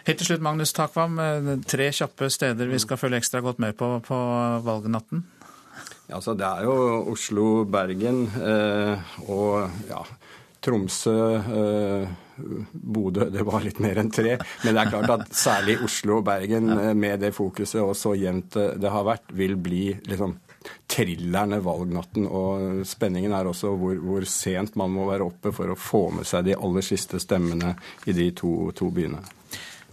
Helt 0.08 0.22
til 0.22 0.30
slutt, 0.30 0.44
Magnus 0.46 0.72
Takvam. 0.72 1.18
Eh, 1.20 1.50
tre 1.68 1.90
kjappe 1.92 2.30
steder 2.32 2.70
vi 2.72 2.80
skal 2.80 3.00
følge 3.00 3.20
ekstra 3.20 3.42
godt 3.44 3.60
med 3.60 3.76
på 3.76 3.90
på 4.06 4.20
valgnatten? 4.64 5.26
Ja, 6.08 6.16
altså 6.16 6.34
Det 6.34 6.48
er 6.48 6.64
jo 6.64 7.12
Oslo, 7.12 7.66
Bergen 7.66 8.24
eh, 8.40 9.12
og 9.28 9.68
ja, 9.90 10.00
Tromsø. 10.64 11.18
Eh, 11.36 12.08
Bodø 12.72 13.28
det 13.34 13.44
var 13.44 13.66
litt 13.66 13.80
mer 13.84 14.00
enn 14.00 14.12
tre. 14.14 14.38
Men 14.64 14.78
det 14.78 14.82
er 14.86 14.92
klart 14.94 15.12
at 15.12 15.36
særlig 15.36 15.80
Oslo 15.84 16.22
og 16.22 16.28
Bergen, 16.30 16.70
eh, 16.72 16.94
med 16.96 17.20
det 17.20 17.34
fokuset 17.36 17.82
og 17.84 17.96
så 18.00 18.16
jevnt 18.16 18.56
eh, 18.56 18.78
det 18.80 18.94
har 18.94 19.04
vært, 19.04 19.34
vil 19.36 19.58
bli 19.60 19.90
liksom 20.08 20.38
thrillerne 20.88 21.60
valgnatten. 21.64 22.30
Og 22.32 22.86
spenningen 22.88 23.36
er 23.36 23.50
også 23.52 23.76
hvor, 23.76 24.00
hvor, 24.00 24.24
sent 24.24 24.80
man 24.80 24.94
må 24.96 25.10
være 25.12 25.28
oppe 25.28 25.52
for 25.52 25.74
å 25.74 25.80
få 25.80 26.08
med 26.16 26.28
seg 26.30 26.48
de 26.48 26.56
aller 26.56 26.86
siste 26.86 27.20
stemmene 27.20 27.76
i 28.08 28.16
de 28.16 28.32
to, 28.32 28.72
to 28.72 28.88
byene. 28.96 29.20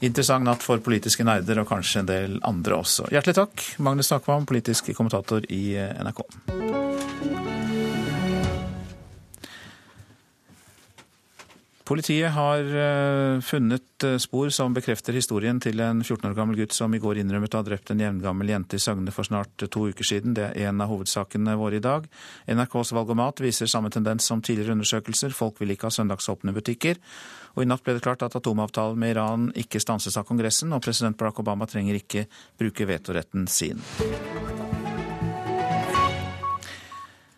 Interessant 0.03 0.45
natt 0.45 0.65
for 0.65 0.83
politiske 0.85 1.25
nerder 1.25 1.63
og 1.63 1.69
kanskje 1.71 2.03
en 2.03 2.11
del 2.11 2.39
andre 2.45 2.81
også. 2.83 3.09
Hjertelig 3.15 3.39
takk, 3.39 3.67
Magnus 3.79 4.11
Takvam, 4.11 4.47
politisk 4.49 4.91
kommentator 4.97 5.47
i 5.55 5.65
eh, 5.79 5.95
NRK. 6.03 6.25
Politiet 11.85 12.33
har 12.33 12.65
eh, 12.65 13.41
funnet 13.45 14.05
eh, 14.09 14.17
spor 14.17 14.49
som 14.49 14.73
bekrefter 14.73 15.13
historien 15.13 15.59
til 15.61 15.83
en 15.85 15.99
14 16.01 16.31
år 16.31 16.37
gammel 16.39 16.57
gutt 16.57 16.73
som 16.73 16.95
i 16.97 17.01
går 17.01 17.21
innrømmet 17.21 17.53
å 17.53 17.61
ha 17.61 17.67
drept 17.67 17.93
en 17.93 18.01
jevngammel 18.01 18.55
jente 18.55 18.79
i 18.79 18.81
Søgne 18.81 19.13
for 19.13 19.29
snart 19.29 19.67
to 19.69 19.83
uker 19.93 20.09
siden. 20.09 20.33
Det 20.33 20.47
er 20.49 20.71
en 20.71 20.81
av 20.81 20.89
hovedsakene 20.89 21.59
våre 21.61 21.77
i 21.77 21.85
dag. 21.85 22.09
NRKs 22.49 22.95
Valgomat 22.97 23.45
viser 23.45 23.69
samme 23.69 23.93
tendens 23.93 24.25
som 24.25 24.41
tidligere 24.41 24.79
undersøkelser. 24.79 25.37
Folk 25.37 25.61
vil 25.61 25.77
ikke 25.77 25.91
ha 25.91 25.99
søndagsåpne 25.99 26.57
butikker. 26.57 26.97
Og 27.55 27.63
i 27.63 27.69
natt 27.71 27.85
ble 27.87 27.97
det 27.97 28.05
klart 28.05 28.25
at 28.27 28.35
atomavtalen 28.39 28.99
med 28.99 29.15
Iran 29.15 29.51
ikke 29.59 29.83
stanses 29.83 30.19
av 30.19 30.27
Kongressen, 30.29 30.75
og 30.75 30.83
president 30.85 31.19
Barack 31.19 31.41
Obama 31.43 31.69
trenger 31.71 31.99
ikke 32.01 32.27
bruke 32.59 32.89
vetoretten 32.91 33.47
sin. 33.51 33.83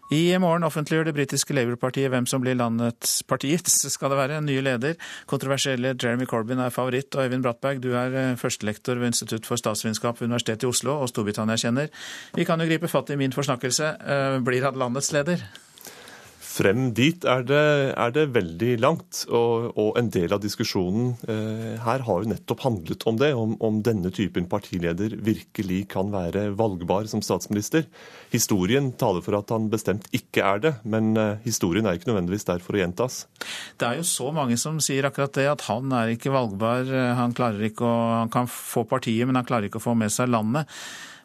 I 0.07 0.39
morgen 0.39 0.62
offentliggjør 0.62 1.09
det 1.09 1.17
britiske 1.17 1.55
Labour-partiet 1.57 2.12
hvem 2.12 2.29
som 2.31 2.39
blir 2.43 2.55
landets 2.55 3.19
partiets, 3.27 3.81
skal 3.95 4.12
det 4.12 4.21
være, 4.21 4.39
nye 4.45 4.62
leder. 4.62 4.95
Kontroversielle 5.27 5.97
Jeremy 5.99 6.29
Corbyn 6.31 6.62
er 6.62 6.75
favoritt, 6.75 7.11
og 7.17 7.27
Øyvind 7.27 7.43
Brattberg, 7.43 7.83
du 7.83 7.91
er 7.99 8.14
eh, 8.14 8.39
førstelektor 8.39 9.01
ved 9.03 9.11
Institutt 9.11 9.49
for 9.49 9.59
statsvitenskap 9.59 10.21
ved 10.21 10.31
Universitetet 10.31 10.69
i 10.69 10.71
Oslo 10.71 11.01
og 11.03 11.11
Storbritannia-kjenner. 11.11 11.91
Vi 12.39 12.47
kan 12.47 12.62
jo 12.62 12.71
gripe 12.71 12.91
fatt 12.93 13.11
i 13.11 13.19
min 13.19 13.35
forsnakkelse. 13.35 13.93
Eh, 13.99 14.39
blir 14.47 14.69
han 14.69 14.79
landets 14.79 15.11
leder? 15.17 15.43
Frem 16.57 16.87
dit 16.97 17.25
er 17.29 17.43
det, 17.45 17.65
er 17.93 18.13
det 18.15 18.23
veldig 18.33 18.71
langt. 18.81 19.25
Og, 19.29 19.67
og, 19.75 19.91
en 20.01 20.09
del 20.13 20.33
av 20.33 20.41
diskusjonen 20.41 21.11
eh, 21.29 21.75
her 21.85 22.05
har 22.07 22.23
jo 22.23 22.31
nettopp 22.31 22.63
handlet 22.65 23.05
om 23.11 23.19
det. 23.21 23.33
Om, 23.37 23.57
om, 23.61 23.83
denne 23.85 24.13
typen 24.15 24.49
partileder 24.49 25.19
virkelig 25.27 25.83
kan 25.93 26.09
være 26.15 26.49
valgbar 26.57 27.11
som 27.13 27.21
statsminister. 27.25 27.85
Historien 28.33 28.89
taler 28.97 29.25
for 29.27 29.37
at 29.37 29.53
han 29.53 29.69
bestemt 29.73 30.09
ikke 30.17 30.47
er 30.49 30.63
det, 30.65 30.73
men 30.89 31.13
eh, 31.21 31.43
historien 31.45 31.89
er 31.89 31.99
ikke 31.99 32.09
nødvendigvis 32.13 32.49
der 32.49 32.65
for 32.65 32.79
å 32.79 32.81
gjentas. 32.81 33.27
Det 33.77 33.91
er 33.91 34.01
jo 34.01 34.09
så 34.09 34.33
mange 34.37 34.57
som 34.61 34.81
sier 34.81 35.11
akkurat 35.11 35.37
det, 35.37 35.49
at 35.53 35.67
han 35.69 35.93
er 35.93 36.15
ikke 36.15 36.33
valgbar. 36.33 36.89
Han, 37.21 37.37
klarer 37.37 37.69
ikke 37.69 37.85
å, 37.85 37.95
han 38.23 38.33
kan 38.33 38.49
få 38.49 38.87
partiet, 38.89 39.29
men 39.29 39.37
han 39.37 39.49
klarer 39.49 39.69
ikke 39.69 39.83
å 39.83 39.89
få 39.91 39.97
med 39.99 40.15
seg 40.15 40.33
landet. 40.33 40.73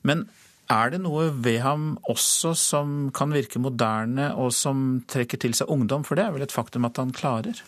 Men 0.08 0.28
er 0.72 0.93
det 0.93 1.01
noe 1.03 1.28
ved 1.43 1.59
ham 1.65 1.91
også 2.09 2.53
som 2.57 2.95
kan 3.15 3.34
virke 3.36 3.61
moderne, 3.61 4.32
og 4.39 4.53
som 4.55 5.01
trekker 5.11 5.41
til 5.41 5.55
seg 5.57 5.72
ungdom? 5.72 6.05
For 6.07 6.17
det 6.17 6.26
er 6.26 6.36
vel 6.36 6.47
et 6.47 6.55
faktum 6.55 6.88
at 6.88 6.99
han 7.01 7.13
klarer? 7.15 7.59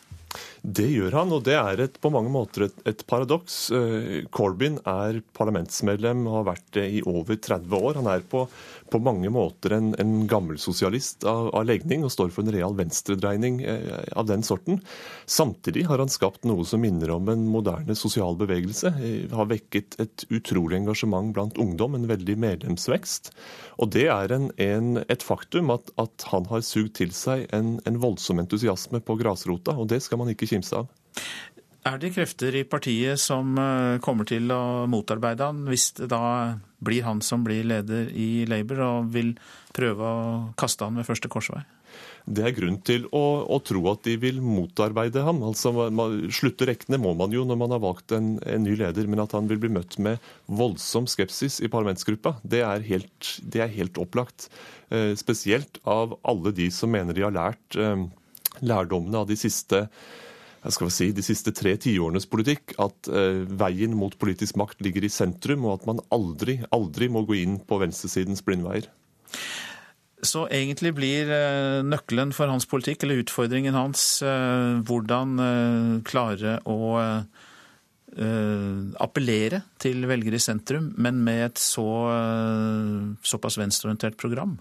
Det 0.64 0.86
gjør 0.88 1.12
han, 1.18 1.32
og 1.36 1.42
det 1.44 1.58
er 1.60 1.82
et, 1.84 1.98
på 2.00 2.08
mange 2.14 2.30
måter 2.32 2.70
et, 2.70 2.78
et 2.88 3.02
paradoks. 3.04 3.56
Eh, 3.76 4.22
Corbyn 4.32 4.78
er 4.88 5.18
parlamentsmedlem 5.36 6.22
og 6.24 6.38
har 6.38 6.46
vært 6.54 6.70
det 6.78 6.86
i 6.88 7.02
over 7.04 7.36
30 7.36 7.76
år. 7.76 8.00
Han 8.00 8.08
er 8.08 8.24
på, 8.32 8.46
på 8.88 9.02
mange 9.04 9.28
måter 9.34 9.76
en, 9.76 9.90
en 10.00 10.14
gammelsosialist 10.32 11.28
av, 11.28 11.50
av 11.52 11.68
legning 11.68 12.06
og 12.08 12.14
står 12.16 12.32
for 12.32 12.48
en 12.48 12.56
real 12.56 12.78
venstredreining 12.80 13.60
eh, 13.60 14.06
av 14.16 14.30
den 14.30 14.48
sorten. 14.48 14.80
Samtidig 15.28 15.84
har 15.90 16.00
han 16.00 16.14
skapt 16.14 16.48
noe 16.48 16.64
som 16.64 16.80
minner 16.86 17.12
om 17.12 17.28
en 17.34 17.44
moderne 17.52 18.00
sosial 18.00 18.40
bevegelse. 18.40 18.94
Eh, 19.04 19.28
har 19.36 19.52
vekket 19.52 20.00
et 20.00 20.26
utrolig 20.32 20.80
engasjement 20.80 21.36
blant 21.36 21.60
ungdom, 21.60 22.00
en 22.00 22.08
veldig 22.08 22.38
medlemsvekst. 22.40 23.34
Og 23.84 23.92
det 23.98 24.08
er 24.16 24.32
en, 24.32 24.48
en, 24.64 24.90
et 25.12 25.28
faktum 25.28 25.76
at, 25.76 25.92
at, 26.00 26.30
han 26.32 26.48
har 26.48 26.64
sugd 26.64 26.96
til 27.02 27.12
seg 27.12 27.50
en, 27.52 27.76
en 27.84 28.00
voldsom 28.00 28.40
entusiasme 28.40 29.04
på 29.04 29.20
grasrota, 29.20 29.76
og 29.76 29.92
det 29.92 30.00
skal 30.08 30.24
man 30.24 30.32
ikke 30.32 30.53
kimse 30.54 30.84
av. 30.84 30.92
Er 31.84 32.00
det 32.00 32.14
krefter 32.16 32.56
i 32.56 32.64
partiet 32.64 33.20
som 33.20 33.58
eh, 33.60 34.00
kommer 34.04 34.28
til 34.28 34.48
å 34.56 34.86
motarbeide 34.88 35.50
han, 35.50 35.66
hvis 35.68 35.90
det 35.98 36.08
da 36.14 36.56
blir 36.84 37.04
han 37.04 37.20
som 37.24 37.44
blir 37.44 37.66
leder 37.68 38.08
i 38.16 38.46
Labour, 38.48 38.84
og 38.88 39.10
vil 39.12 39.34
prøve 39.76 40.08
å 40.08 40.28
kaste 40.60 40.88
han 40.88 41.00
ved 41.00 41.10
første 41.10 41.32
korsvei? 41.32 41.64
Det 42.24 42.46
er 42.48 42.56
grunn 42.56 42.78
til 42.88 43.04
å, 43.12 43.44
å 43.52 43.58
tro 43.68 43.82
at 43.92 44.06
de 44.08 44.16
vil 44.22 44.40
motarbeide 44.40 45.26
ham. 45.26 45.42
Altså, 45.44 45.74
man, 45.92 46.22
Slutte 46.32 46.70
rekkene 46.70 47.02
må 47.04 47.12
man 47.20 47.36
jo 47.36 47.44
når 47.48 47.60
man 47.60 47.76
har 47.76 47.84
valgt 47.84 48.16
en, 48.16 48.38
en, 48.48 48.64
ny 48.64 48.78
leder, 48.80 49.10
men 49.12 49.26
at 49.26 49.36
han 49.36 49.50
vil 49.52 49.60
bli 49.60 49.74
møtt 49.76 50.00
med 50.00 50.24
voldsom 50.48 51.10
skepsis 51.12 51.60
i 51.60 51.72
parlamentsgruppa, 51.72 52.38
det 52.48 52.64
er 52.64 52.88
helt, 52.88 53.34
det 53.44 53.66
er 53.66 53.76
helt 53.76 54.00
opplagt. 54.00 54.48
Eh, 54.88 55.12
spesielt 55.20 55.82
av 55.84 56.16
alle 56.24 56.56
de 56.56 56.72
som 56.72 56.96
mener 56.96 57.18
de 57.18 57.28
har 57.28 57.36
lært 57.36 57.76
eh, 57.76 58.08
lærdommene 58.64 59.26
av 59.26 59.28
de 59.28 59.40
siste 59.40 59.84
jeg 60.64 60.76
skal 60.78 60.92
si, 60.96 61.10
de 61.16 61.26
siste 61.26 61.52
tre 61.56 61.76
tiårenes 61.82 62.28
politikk, 62.32 62.76
at 62.82 63.10
eh, 63.12 63.44
veien 63.60 63.96
mot 64.00 64.16
politisk 64.20 64.58
makt 64.60 64.84
ligger 64.86 65.04
i 65.04 65.12
sentrum, 65.12 65.68
og 65.68 65.82
at 65.82 65.88
man 65.90 66.02
aldri, 66.16 66.62
aldri 66.76 67.10
må 67.12 67.26
gå 67.28 67.42
inn 67.42 67.60
på 67.68 67.82
venstresidens 67.84 68.44
blindveier. 68.48 68.88
Så 70.24 70.46
egentlig 70.48 70.94
blir 70.96 71.28
eh, 71.36 71.84
nøkkelen 71.84 72.32
for 72.36 72.52
hans 72.52 72.68
politikk, 72.70 73.04
eller 73.04 73.24
utfordringen 73.26 73.76
hans, 73.76 74.22
eh, 74.24 74.80
hvordan 74.88 75.40
eh, 75.44 75.96
klare 76.08 76.60
å 76.64 76.78
appellere 78.14 79.64
til 79.82 80.04
velgere 80.06 80.38
i 80.38 80.44
sentrum, 80.44 80.92
men 81.02 81.24
med 81.26 81.40
et 81.48 81.58
så, 81.58 81.82
såpass 83.26 83.58
venstreorientert 83.58 84.20
program? 84.22 84.52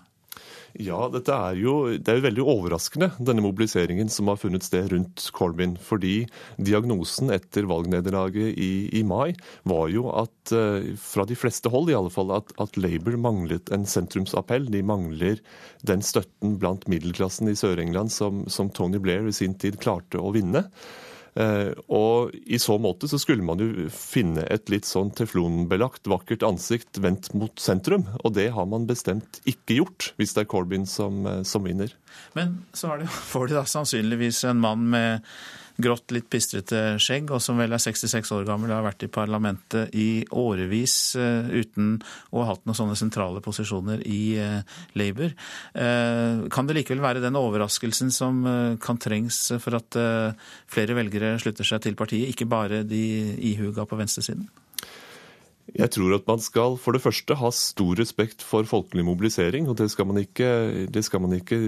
Ja, 0.81 1.05
dette 1.13 1.35
er 1.37 1.59
jo, 1.61 1.73
det 2.01 2.09
er 2.09 2.17
jo 2.17 2.25
veldig 2.25 2.45
overraskende, 2.49 3.11
denne 3.21 3.45
mobiliseringen 3.45 4.09
som 4.13 4.31
har 4.31 4.39
funnet 4.41 4.65
sted 4.65 4.89
rundt 4.95 5.27
Corbyn. 5.37 5.75
Fordi 5.77 6.23
diagnosen 6.57 7.33
etter 7.35 7.69
valgnederlaget 7.69 8.57
i, 8.57 8.73
i, 8.89 9.03
mai 9.05 9.35
var 9.69 9.91
jo 9.93 10.07
at, 10.17 10.55
eh, 10.57 10.95
fra 10.97 11.27
de 11.29 11.37
fleste 11.37 11.69
hold 11.73 11.93
i 11.93 11.99
alle 11.99 12.13
fall, 12.15 12.33
at, 12.39 12.55
at 12.63 12.81
Labour 12.81 13.19
manglet 13.21 13.69
en 13.75 13.85
sentrumsappell. 13.89 14.71
De 14.73 14.81
mangler 14.87 15.45
den 15.85 16.05
støtten 16.05 16.57
blant 16.63 16.89
middelklassen 16.89 17.53
i 17.53 17.57
Sør-England 17.59 18.15
som, 18.15 18.47
som 18.49 18.73
Tony 18.73 19.03
Blair 19.03 19.29
i 19.29 19.37
sin 19.37 19.59
tid 19.61 19.77
klarte 19.83 20.23
å 20.23 20.33
vinne. 20.33 20.71
Eh, 21.33 21.73
og 21.89 22.35
I 22.45 22.59
så 22.61 22.77
måte 22.83 23.09
så 23.09 23.17
skulle 23.21 23.45
man 23.47 23.61
jo 23.63 23.89
finne 23.95 24.45
et 24.53 24.69
litt 24.73 24.89
sånn 24.89 25.13
teflonbelagt, 25.17 26.05
vakkert 26.11 26.45
ansikt 26.45 27.01
vendt 27.01 27.31
mot 27.37 27.55
sentrum. 27.63 28.05
Og 28.21 28.35
det 28.37 28.51
har 28.57 28.69
man 28.69 28.87
bestemt 28.91 29.41
ikke 29.49 29.81
gjort, 29.81 30.13
hvis 30.21 30.37
det 30.37 30.45
er 30.45 30.53
Corbyn 30.53 30.87
som, 30.89 31.25
eh, 31.27 31.43
som 31.49 31.65
vinner. 31.65 31.95
Men 32.37 32.59
så 32.77 32.99
det, 33.01 33.09
får 33.09 33.49
de 33.49 33.61
da 33.61 33.65
sannsynligvis 33.69 34.45
en 34.51 34.61
mann 34.61 34.89
med 34.93 35.33
grått, 35.81 36.13
litt 36.15 36.29
pistrete 36.33 36.99
skjegg, 37.03 37.31
og 37.33 37.43
som 37.43 37.61
vel 37.61 37.73
er 37.73 37.83
66 37.83 38.33
år 38.37 38.47
gammel 38.49 38.71
og 38.71 38.79
har 38.79 38.87
vært 38.87 39.07
i 39.07 39.11
parlamentet 39.13 39.95
i 39.97 40.25
årevis 40.29 40.97
uh, 41.19 41.49
uten 41.49 41.95
å 42.31 42.43
ha 42.43 42.53
hatt 42.53 42.65
noen 42.69 42.79
sånne 42.79 42.99
sentrale 42.99 43.43
posisjoner 43.45 44.05
i 44.09 44.23
uh, 44.41 44.61
Labour. 44.99 45.35
Uh, 45.77 46.49
kan 46.53 46.69
det 46.69 46.79
likevel 46.81 47.05
være 47.05 47.25
den 47.25 47.39
overraskelsen 47.39 48.13
som 48.15 48.43
kan 48.83 48.99
trengs 49.01 49.39
for 49.63 49.77
at 49.77 49.97
flere 50.71 50.97
velgere 50.97 51.35
slutter 51.41 51.67
seg 51.67 51.83
til 51.85 51.97
partiet, 51.99 52.33
ikke 52.33 52.49
bare 52.51 52.83
de 52.87 53.03
ihuga 53.53 53.87
på 53.89 53.99
venstresiden? 54.01 54.49
Jeg 55.73 55.93
tror 55.95 56.17
at 56.17 56.27
man 56.29 56.43
skal 56.43 56.77
for 56.81 56.97
det 56.97 57.03
første 57.05 57.37
ha 57.39 57.49
stor 57.55 57.97
respekt 58.01 58.43
for 58.45 58.67
folkelig 58.69 59.05
mobilisering. 59.07 59.69
og 59.71 59.79
Det 59.79 59.89
skal 59.93 60.09
man 60.11 60.21
ikke, 60.21 60.51
skal 61.07 61.23
man 61.25 61.37
ikke 61.39 61.59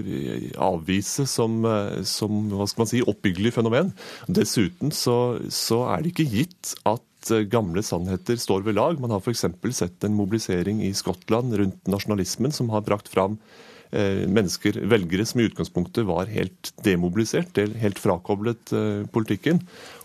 avvise 0.61 1.25
som, 1.29 1.63
som 2.03 2.45
hva 2.53 2.67
skal 2.69 2.83
man 2.83 2.91
si, 2.91 3.01
oppbyggelig 3.01 3.55
fenomen. 3.55 3.93
Dessuten 4.27 4.93
så, 4.93 5.39
så 5.49 5.85
er 5.93 6.03
det 6.03 6.13
ikke 6.13 6.29
gitt 6.29 6.75
at 6.85 7.01
gamle 7.49 7.81
sannheter 7.81 8.37
står 8.37 8.67
ved 8.67 8.77
lag. 8.77 8.99
Man 9.01 9.15
har 9.15 9.23
f.eks. 9.23 9.47
sett 9.73 10.05
en 10.05 10.17
mobilisering 10.17 10.83
i 10.85 10.93
Skottland 10.93 11.55
rundt 11.57 11.89
nasjonalismen 11.89 12.53
som 12.53 12.69
har 12.75 12.85
brakt 12.85 13.09
fram 13.09 13.39
Eh, 13.39 13.74
mennesker, 14.31 14.79
velgere, 14.91 15.25
som 15.27 15.41
i 15.41 15.47
utgangspunktet 15.49 16.07
var 16.07 16.29
helt 16.31 16.71
demobilisert, 16.85 17.57
helt 17.81 18.01
frakoblet 18.01 18.73
eh, 18.75 19.03
politikken. 19.11 19.61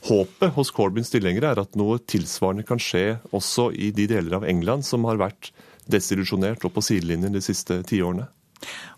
Håpet 0.09 0.55
hos 0.57 0.73
Corbyns 0.75 1.13
tilhengere 1.13 1.53
er 1.53 1.63
at 1.63 1.79
noe 1.79 2.01
tilsvarende 2.03 2.67
kan 2.69 2.81
skje 2.83 3.19
også 3.37 3.71
i 3.73 3.91
de 3.97 4.09
deler 4.11 4.39
av 4.41 4.47
England 4.49 4.87
som 4.89 5.07
har 5.09 5.21
vært 5.21 5.53
desillusjonert 5.91 6.65
og 6.67 6.75
på 6.77 6.85
sidelinjen 6.85 7.35
de 7.35 7.43
siste 7.45 7.81
tiårene. 7.89 8.29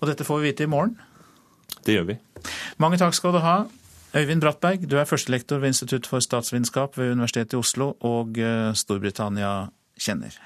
Og 0.01 0.09
dette 0.11 0.26
får 0.26 0.40
vi 0.40 0.51
vite 0.51 0.66
i 0.66 0.70
morgen? 0.70 0.97
Det 1.86 1.97
gjør 1.97 2.11
vi. 2.12 2.18
Mange 2.82 2.99
takk 3.01 3.16
skal 3.16 3.34
du 3.34 3.40
ha. 3.43 3.57
Øyvind 4.12 4.43
Brattberg, 4.45 4.84
du 4.90 4.99
er 5.01 5.09
førstelektor 5.09 5.62
ved 5.62 5.72
Institutt 5.72 6.07
for 6.07 6.20
statsvitenskap 6.20 6.99
ved 6.99 7.14
Universitetet 7.14 7.57
i 7.57 7.62
Oslo 7.62 7.95
og 8.05 8.36
eh, 8.38 8.74
Storbritannia 8.76 9.70
kjenner. 9.97 10.36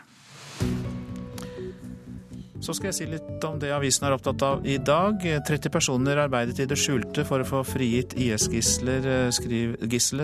Så 2.60 2.74
skal 2.74 2.88
jeg 2.88 2.96
si 2.96 3.06
litt 3.10 3.44
om 3.46 3.58
det 3.60 3.70
avisen 3.74 4.06
er 4.08 4.14
opptatt 4.16 4.42
av 4.46 4.66
i 4.66 4.78
dag. 4.82 5.20
30 5.20 5.72
personer 5.72 6.20
arbeidet 6.22 6.58
i 6.62 6.66
det 6.68 6.78
skjulte 6.80 7.24
for 7.28 7.42
å 7.42 7.48
få 7.48 7.62
frigitt 7.66 8.16
IS-gisselet, 8.18 9.06
eh, 9.06 9.30
skriv, 9.34 9.76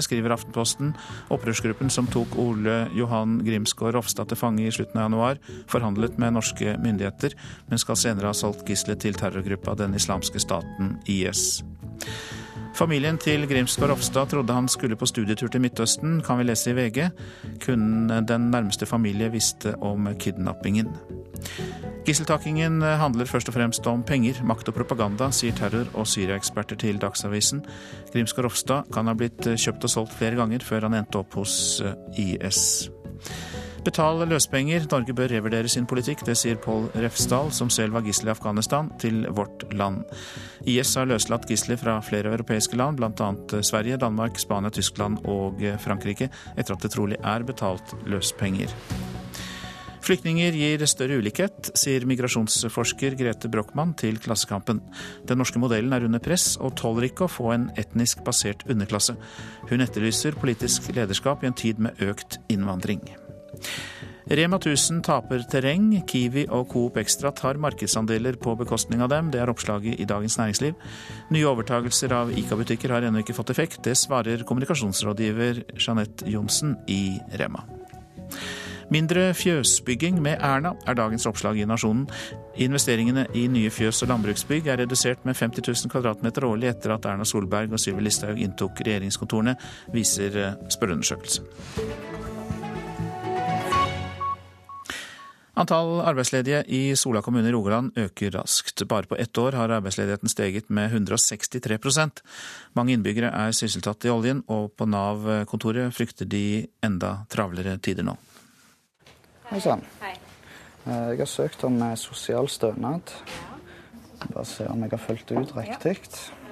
skriver 0.03 0.35
Aftenposten. 0.35 0.95
Opprørsgruppen 1.35 1.91
som 1.91 2.09
tok 2.11 2.37
Ole 2.41 2.89
Johan 2.97 3.39
Grimsgaard 3.45 3.95
Rofstad 3.99 4.33
til 4.33 4.41
fange 4.41 4.67
i 4.67 4.73
slutten 4.73 4.99
av 4.99 5.11
januar, 5.11 5.43
forhandlet 5.69 6.19
med 6.19 6.35
norske 6.39 6.77
myndigheter, 6.83 7.37
men 7.69 7.79
skal 7.79 7.97
senere 7.97 8.33
ha 8.33 8.37
solgt 8.37 8.67
gisselet 8.67 9.01
til 9.01 9.15
terrorgruppa 9.15 9.77
Den 9.77 9.95
islamske 9.95 10.41
staten 10.41 10.99
IS. 11.07 11.63
Familien 12.75 13.19
til 13.21 13.45
Grimsgaard 13.49 13.91
Ropstad 13.93 14.31
trodde 14.33 14.55
han 14.57 14.69
skulle 14.69 14.97
på 14.97 15.07
studietur 15.07 15.51
til 15.53 15.61
Midtøsten, 15.61 16.23
kan 16.25 16.39
vi 16.41 16.47
lese 16.49 16.73
i 16.73 16.77
VG. 16.77 17.11
Kun 17.67 18.09
den 18.09 18.49
nærmeste 18.51 18.87
familie 18.89 19.29
visste 19.33 19.75
om 19.85 20.09
kidnappingen. 20.19 20.89
Gisseltakingen 22.07 22.83
handler 22.83 23.29
først 23.29 23.53
og 23.53 23.55
fremst 23.55 23.87
om 23.87 24.03
penger, 24.03 24.41
makt 24.49 24.73
og 24.73 24.75
propaganda, 24.81 25.29
sier 25.31 25.55
terror- 25.55 25.93
og 25.95 26.09
Syria-eksperter 26.09 26.81
til 26.81 26.99
Dagsavisen. 27.03 27.63
Grimsgaard 28.13 28.49
Ropstad 28.49 28.89
kan 28.95 29.07
ha 29.07 29.15
blitt 29.15 29.45
kjøpt 29.53 29.85
og 29.87 29.93
solgt 29.93 30.17
flere 30.19 30.41
ganger 30.41 30.65
før 30.67 30.89
han 30.89 30.99
endte 30.99 31.21
opp 31.21 31.37
hos 31.39 31.83
IS. 32.19 32.89
Betal 33.83 34.21
løspenger, 34.31 34.85
Norge 34.93 35.15
bør 35.19 35.33
revurdere 35.33 35.71
sin 35.71 35.89
politikk, 35.91 36.21
det 36.23 36.37
sier 36.39 36.59
Pål 36.63 36.85
Refsdal, 37.03 37.51
som 37.51 37.71
selv 37.73 37.97
var 37.97 38.05
gissel 38.07 38.31
i 38.31 38.35
Afghanistan, 38.35 38.93
til 39.03 39.25
Vårt 39.35 39.65
Land. 39.75 40.05
IS 40.71 40.95
har 40.95 41.09
løslatt 41.11 41.49
gisler 41.51 41.81
fra 41.81 41.97
flere 42.07 42.31
europeiske 42.31 42.79
land, 42.79 43.01
bl.a. 43.01 43.33
Sverige, 43.67 43.99
Danmark, 43.99 44.39
Spania, 44.39 44.71
Tyskland 44.71 45.25
og 45.27 45.59
Frankrike, 45.83 46.31
etter 46.55 46.77
at 46.77 46.87
det 46.87 46.93
trolig 46.95 47.19
er 47.19 47.43
betalt 47.49 47.97
løspenger. 48.07 48.71
Flyktninger 50.03 50.55
gir 50.59 50.83
større 50.91 51.19
ulikhet, 51.19 51.73
sier 51.79 52.07
migrasjonsforsker 52.11 53.15
Grete 53.19 53.51
Brochmann 53.51 53.95
til 53.99 54.19
Klassekampen. 54.23 54.81
Den 55.31 55.39
norske 55.39 55.63
modellen 55.63 55.95
er 55.95 56.07
under 56.07 56.23
press 56.23 56.57
og 56.59 56.75
tåler 56.79 57.07
ikke 57.11 57.29
å 57.29 57.31
få 57.31 57.53
en 57.55 57.69
etnisk 57.79 58.25
basert 58.27 58.67
underklasse. 58.71 59.15
Hun 59.71 59.87
etterlyser 59.87 60.39
politisk 60.39 60.91
lederskap 60.95 61.43
i 61.43 61.51
en 61.53 61.59
tid 61.59 61.83
med 61.83 62.03
økt 62.03 62.41
innvandring. 62.51 63.05
Rema 64.33 64.57
1000 64.57 65.03
taper 65.05 65.43
terreng. 65.51 65.91
Kiwi 66.07 66.47
og 66.55 66.69
Coop 66.73 66.97
Extra 67.03 67.33
tar 67.35 67.59
markedsandeler 67.61 68.39
på 68.41 68.55
bekostning 68.57 69.03
av 69.03 69.11
dem. 69.13 69.31
Det 69.33 69.43
er 69.43 69.51
oppslaget 69.51 70.01
i 70.01 70.07
Dagens 70.09 70.39
Næringsliv. 70.39 70.75
Nye 71.35 71.49
overtagelser 71.51 72.15
av 72.17 72.33
ICA-butikker 72.33 72.95
har 72.95 73.03
ennå 73.09 73.23
ikke 73.23 73.37
fått 73.37 73.51
effekt. 73.51 73.83
Det 73.85 73.97
svarer 73.99 74.47
kommunikasjonsrådgiver 74.49 75.65
Jeanette 75.77 76.31
Johnsen 76.31 76.77
i 76.87 77.19
Rema. 77.41 77.67
Mindre 78.93 79.31
fjøsbygging 79.35 80.19
med 80.21 80.43
Erna 80.45 80.75
er 80.87 80.97
dagens 80.99 81.25
oppslag 81.27 81.57
i 81.59 81.65
Nasjonen. 81.65 82.05
Investeringene 82.61 83.25
i 83.35 83.47
nye 83.49 83.71
fjøs- 83.73 84.03
og 84.05 84.11
landbruksbygg 84.13 84.69
er 84.69 84.83
redusert 84.83 85.25
med 85.25 85.39
50 85.39 85.65
000 85.69 85.93
kvadratmeter 85.95 86.45
årlig 86.45 86.69
etter 86.75 86.93
at 86.93 87.09
Erna 87.09 87.25
Solberg 87.25 87.73
og 87.73 87.81
Sylvi 87.81 88.05
Listhaug 88.05 88.43
inntok 88.43 88.85
regjeringskontorene, 88.85 89.57
viser 89.97 90.59
spørreundersøkelse. 90.69 92.32
Antall 95.53 95.99
arbeidsledige 96.01 96.63
i 96.73 96.97
Sola 96.97 97.21
kommune 97.23 97.49
i 97.49 97.53
Rogaland 97.53 97.93
øker 98.01 98.31
raskt. 98.33 98.87
Bare 98.89 99.05
på 99.05 99.17
ett 99.21 99.39
år 99.39 99.53
har 99.53 99.69
arbeidsledigheten 99.69 100.29
steget 100.29 100.71
med 100.71 100.91
163% 100.91 102.23
Mange 102.73 102.95
innbyggere 102.97 103.29
er 103.29 103.53
sysselsatt 103.53 104.07
i 104.09 104.13
oljen, 104.13 104.41
og 104.49 104.73
på 104.77 104.89
Nav-kontoret 104.89 105.93
frykter 105.93 106.25
de 106.25 106.65
enda 106.83 107.27
travlere 107.29 107.77
tider 107.85 108.09
nå. 108.09 108.17
Hei 109.51 109.61
sann. 109.61 109.85
Jeg 110.87 111.21
har 111.21 111.29
søkt 111.29 111.65
om 111.69 111.77
sosial 112.01 112.49
stønad. 112.49 113.13
Bare 114.33 114.49
se 114.49 114.65
om 114.73 114.81
jeg 114.81 114.97
har 114.97 115.05
fulgt 115.05 115.29
det 115.29 115.37
ut 115.37 115.57
riktig. 115.57 115.99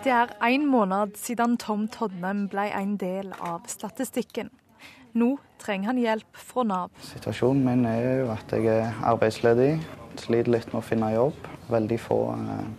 Det 0.04 0.12
er 0.12 0.36
én 0.44 0.68
måned 0.68 1.16
siden 1.16 1.56
Tom 1.56 1.88
Todnem 1.88 2.50
ble 2.52 2.68
en 2.76 2.98
del 3.00 3.32
av 3.40 3.64
statistikken. 3.68 4.52
Nå 5.18 5.34
trenger 5.60 5.90
han 5.90 6.00
hjelp 6.00 6.42
fra 6.50 6.64
Nav. 6.66 6.90
Situasjonen 7.04 7.64
min 7.66 7.86
er 7.88 8.22
jo 8.22 8.30
at 8.34 8.52
jeg 8.54 8.68
er 8.72 9.00
arbeidsledig. 9.10 9.72
Sliter 10.20 10.52
litt 10.52 10.72
med 10.72 10.80
å 10.80 10.84
finne 10.84 11.12
jobb. 11.14 11.46
Veldig 11.70 11.98
få 12.02 12.18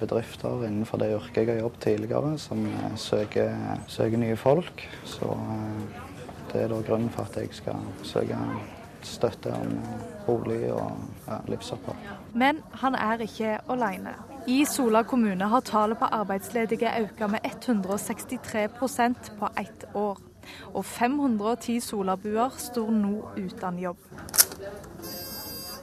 bedrifter 0.02 0.66
innenfor 0.68 1.02
det 1.02 1.14
yrket 1.16 1.42
jeg 1.42 1.50
har 1.54 1.62
jobbet 1.64 1.86
tidligere, 1.86 2.34
som 2.42 2.66
søker, 3.00 3.56
søker 3.88 4.20
nye 4.20 4.38
folk. 4.40 4.84
Så 5.08 5.32
det 6.52 6.66
er 6.66 6.72
da 6.72 6.82
grunnen 6.84 7.12
for 7.14 7.28
at 7.28 7.40
jeg 7.40 7.56
skal 7.56 7.80
søke 8.04 8.38
støtte 9.02 9.54
om 9.56 9.78
bolig 10.28 10.68
og 10.72 10.92
ja, 11.28 11.40
livsopphold. 11.50 12.10
Men 12.38 12.62
han 12.84 12.96
er 12.96 13.24
ikke 13.26 13.56
alene. 13.72 14.14
I 14.50 14.64
Sola 14.66 15.04
kommune 15.08 15.48
har 15.50 15.64
tallet 15.66 16.00
på 16.02 16.10
arbeidsledige 16.12 16.92
økt 17.02 17.24
med 17.30 17.46
163% 17.46 19.32
på 19.40 19.50
ett 19.58 19.86
år 19.96 20.20
og 20.74 20.86
510 20.86 21.80
solabuer 21.86 22.58
står 22.58 22.92
nå 22.96 23.16
uten 23.38 23.80
jobb. 23.82 24.08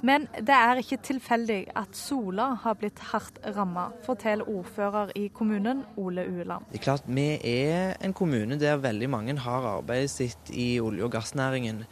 Men 0.07 0.29
det 0.37 0.55
er 0.55 0.79
ikke 0.79 1.01
tilfeldig 1.03 1.59
at 1.79 1.97
Sola 1.99 2.53
har 2.63 2.77
blitt 2.79 3.01
hardt 3.11 3.41
rammet, 3.57 3.97
forteller 4.07 4.47
ordfører 4.47 5.11
i 5.19 5.27
kommunen, 5.35 5.83
Ole 5.99 6.23
Ueland. 6.29 6.69
Det 6.71 6.79
er 6.79 6.85
klart 6.85 7.09
Vi 7.09 7.27
er 7.43 7.97
en 8.05 8.15
kommune 8.15 8.59
der 8.61 8.79
veldig 8.79 9.11
mange 9.11 9.35
har 9.39 9.67
arbeidet 9.79 10.11
sitt 10.11 10.53
i 10.55 10.79
olje- 10.81 11.05
og 11.05 11.11
gassnæringen. 11.13 11.83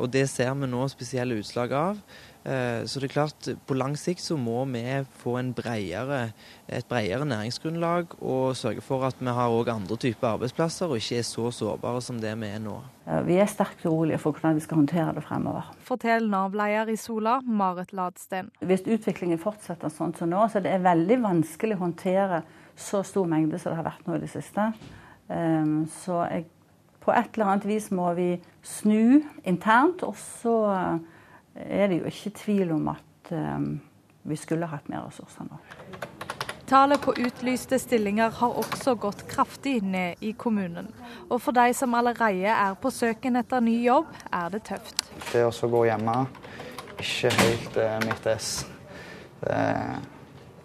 Og 0.00 0.10
det 0.12 0.28
ser 0.30 0.54
vi 0.54 0.66
nå 0.66 0.88
spesielle 0.90 1.38
utslag 1.38 1.72
av. 1.72 2.02
Så 2.48 3.00
det 3.02 3.10
er 3.10 3.12
klart, 3.12 3.48
på 3.68 3.76
lang 3.76 3.92
sikt 4.00 4.22
så 4.24 4.36
må 4.40 4.62
vi 4.72 4.80
få 5.20 5.34
bredere, 5.52 6.30
et 6.64 6.86
bredere 6.88 7.26
næringsgrunnlag 7.28 8.14
og 8.22 8.56
sørge 8.56 8.80
for 8.80 9.04
at 9.04 9.18
vi 9.20 9.34
har 9.36 9.52
òg 9.52 9.68
andre 9.68 9.98
typer 10.00 10.30
arbeidsplasser 10.30 10.88
og 10.88 10.96
ikke 10.96 11.18
er 11.20 11.26
så 11.28 11.50
sårbare 11.52 12.00
som 12.06 12.22
det 12.22 12.32
vi 12.40 12.48
er 12.48 12.62
nå. 12.64 12.78
Vi 13.26 13.36
er 13.36 13.50
sterkt 13.52 13.84
urolige 13.84 14.20
for 14.22 14.32
hvordan 14.32 14.56
vi 14.56 14.64
skal 14.64 14.80
håndtere 14.80 15.12
det 15.18 15.24
fremover. 15.26 15.68
Forteller 15.84 16.30
Nav-leder 16.32 16.94
i 16.94 16.96
Sola, 16.96 17.38
Marit 17.44 17.92
Ladsten. 17.92 18.48
Hvis 18.64 18.86
utviklingen 18.88 19.40
fortsetter 19.42 19.92
sånn 19.92 20.16
som 20.16 20.32
nå, 20.32 20.46
så 20.48 20.64
det 20.64 20.72
er 20.72 20.86
veldig 20.86 21.20
vanskelig 21.26 21.76
å 21.76 21.82
håndtere 21.84 22.42
så 22.78 23.02
stor 23.04 23.28
mengde 23.28 23.60
som 23.60 23.74
det 23.74 23.82
har 23.82 23.90
vært 23.90 24.08
nå 24.08 24.16
i 24.16 24.24
det 24.24 24.32
siste. 24.32 24.70
Så 25.28 26.18
jeg, 26.30 26.48
på 27.04 27.12
et 27.12 27.30
eller 27.36 27.52
annet 27.52 27.68
vis 27.68 27.92
må 27.92 28.08
vi 28.16 28.30
snu 28.64 29.20
internt, 29.44 30.04
og 30.06 30.16
så 30.16 30.56
er 31.58 31.90
det 31.90 32.00
jo 32.00 32.10
ikke 32.10 32.34
tvil 32.38 32.72
om 32.72 32.88
at 32.94 33.32
um, 33.32 33.80
vi 34.28 34.36
skulle 34.36 34.68
hatt 34.70 34.88
mer 34.88 35.06
ressurser 35.08 35.48
nå. 35.48 35.58
Tallet 36.68 37.00
på 37.00 37.14
utlyste 37.16 37.78
stillinger 37.80 38.34
har 38.40 38.58
også 38.60 38.92
gått 39.00 39.22
kraftig 39.30 39.78
ned 39.82 40.20
i 40.20 40.34
kommunen. 40.36 40.90
Og 41.30 41.40
for 41.40 41.56
de 41.56 41.72
som 41.74 41.96
allerede 41.96 42.52
er 42.52 42.76
på 42.76 42.92
søken 42.92 43.40
etter 43.40 43.64
ny 43.64 43.78
jobb, 43.86 44.10
er 44.28 44.52
det 44.52 44.66
tøft. 44.68 45.06
Det 45.32 45.46
å 45.48 45.72
gå 45.72 45.86
hjemme, 45.88 46.18
ikke 47.00 47.32
helt 47.40 47.80
uh, 47.80 47.98
mitt 48.04 48.28
ess. 48.28 48.52
Det 49.40 49.54
er 49.54 50.00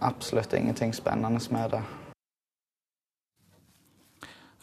absolutt 0.03 0.53
ingenting 0.53 0.91
spennende 0.93 1.39
med 1.55 1.77
det. 1.77 1.83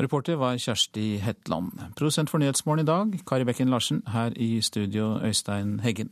Reporter 0.00 0.38
var 0.40 0.56
Kjersti 0.58 1.18
Hetland. 1.20 1.72
Produsent 1.96 2.30
for 2.30 2.40
Nyhetsmorgen 2.40 2.84
i 2.84 2.88
dag, 2.88 3.18
Kari 3.28 3.44
Bekken 3.44 3.70
Larsen. 3.70 4.02
Her 4.08 4.32
i 4.36 4.60
studio, 4.64 5.18
Øystein 5.24 5.80
Heggen. 5.84 6.10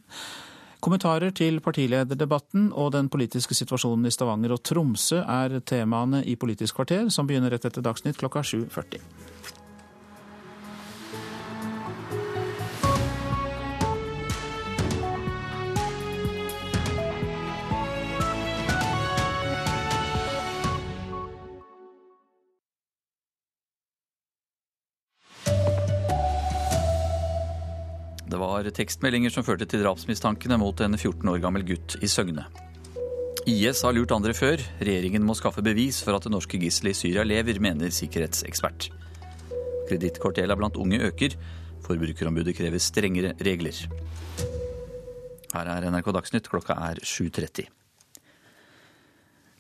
Kommentarer 0.81 1.31
til 1.35 1.61
partilederdebatten 1.61 2.69
og 2.73 2.93
den 2.95 3.09
politiske 3.09 3.55
situasjonen 3.55 4.07
i 4.07 4.13
Stavanger 4.15 4.55
og 4.55 4.63
Tromsø 4.63 5.25
er 5.25 5.59
temaene 5.67 6.23
i 6.25 6.37
Politisk 6.37 6.79
kvarter, 6.79 7.09
som 7.11 7.27
begynner 7.27 7.51
rett 7.51 7.67
etter 7.67 7.83
Dagsnytt 7.83 8.21
klokka 8.21 8.45
7.40. 8.47 9.01
Det 28.69 28.75
tekstmeldinger 28.77 29.33
som 29.33 29.45
førte 29.47 29.65
til 29.65 29.81
drapsmistankene 29.81 30.59
mot 30.61 30.77
en 30.85 30.93
14 30.93 31.31
år 31.33 31.39
gammel 31.41 31.63
gutt 31.65 31.95
i 32.05 32.09
Søgne. 32.11 32.43
IS 33.49 33.81
har 33.87 33.95
lurt 33.97 34.13
andre 34.13 34.35
før. 34.37 34.61
Regjeringen 34.85 35.25
må 35.25 35.33
skaffe 35.39 35.65
bevis 35.65 36.03
for 36.05 36.19
at 36.19 36.27
det 36.27 36.35
norske 36.35 36.61
gisselet 36.61 36.93
i 36.93 36.99
Syria 36.99 37.25
lever, 37.25 37.63
mener 37.65 37.89
sikkerhetsekspert. 37.89 38.91
Kredittkortgjelda 39.89 40.59
blant 40.61 40.77
unge 40.77 41.01
øker. 41.09 41.39
Forbrukerombudet 41.87 42.59
krever 42.61 42.85
strengere 42.85 43.33
regler. 43.41 43.81
Her 45.55 45.73
er 45.79 45.89
NRK 45.89 46.13
Dagsnytt, 46.19 46.53
klokka 46.53 46.77
er 46.91 47.01
7.30. 47.01 47.78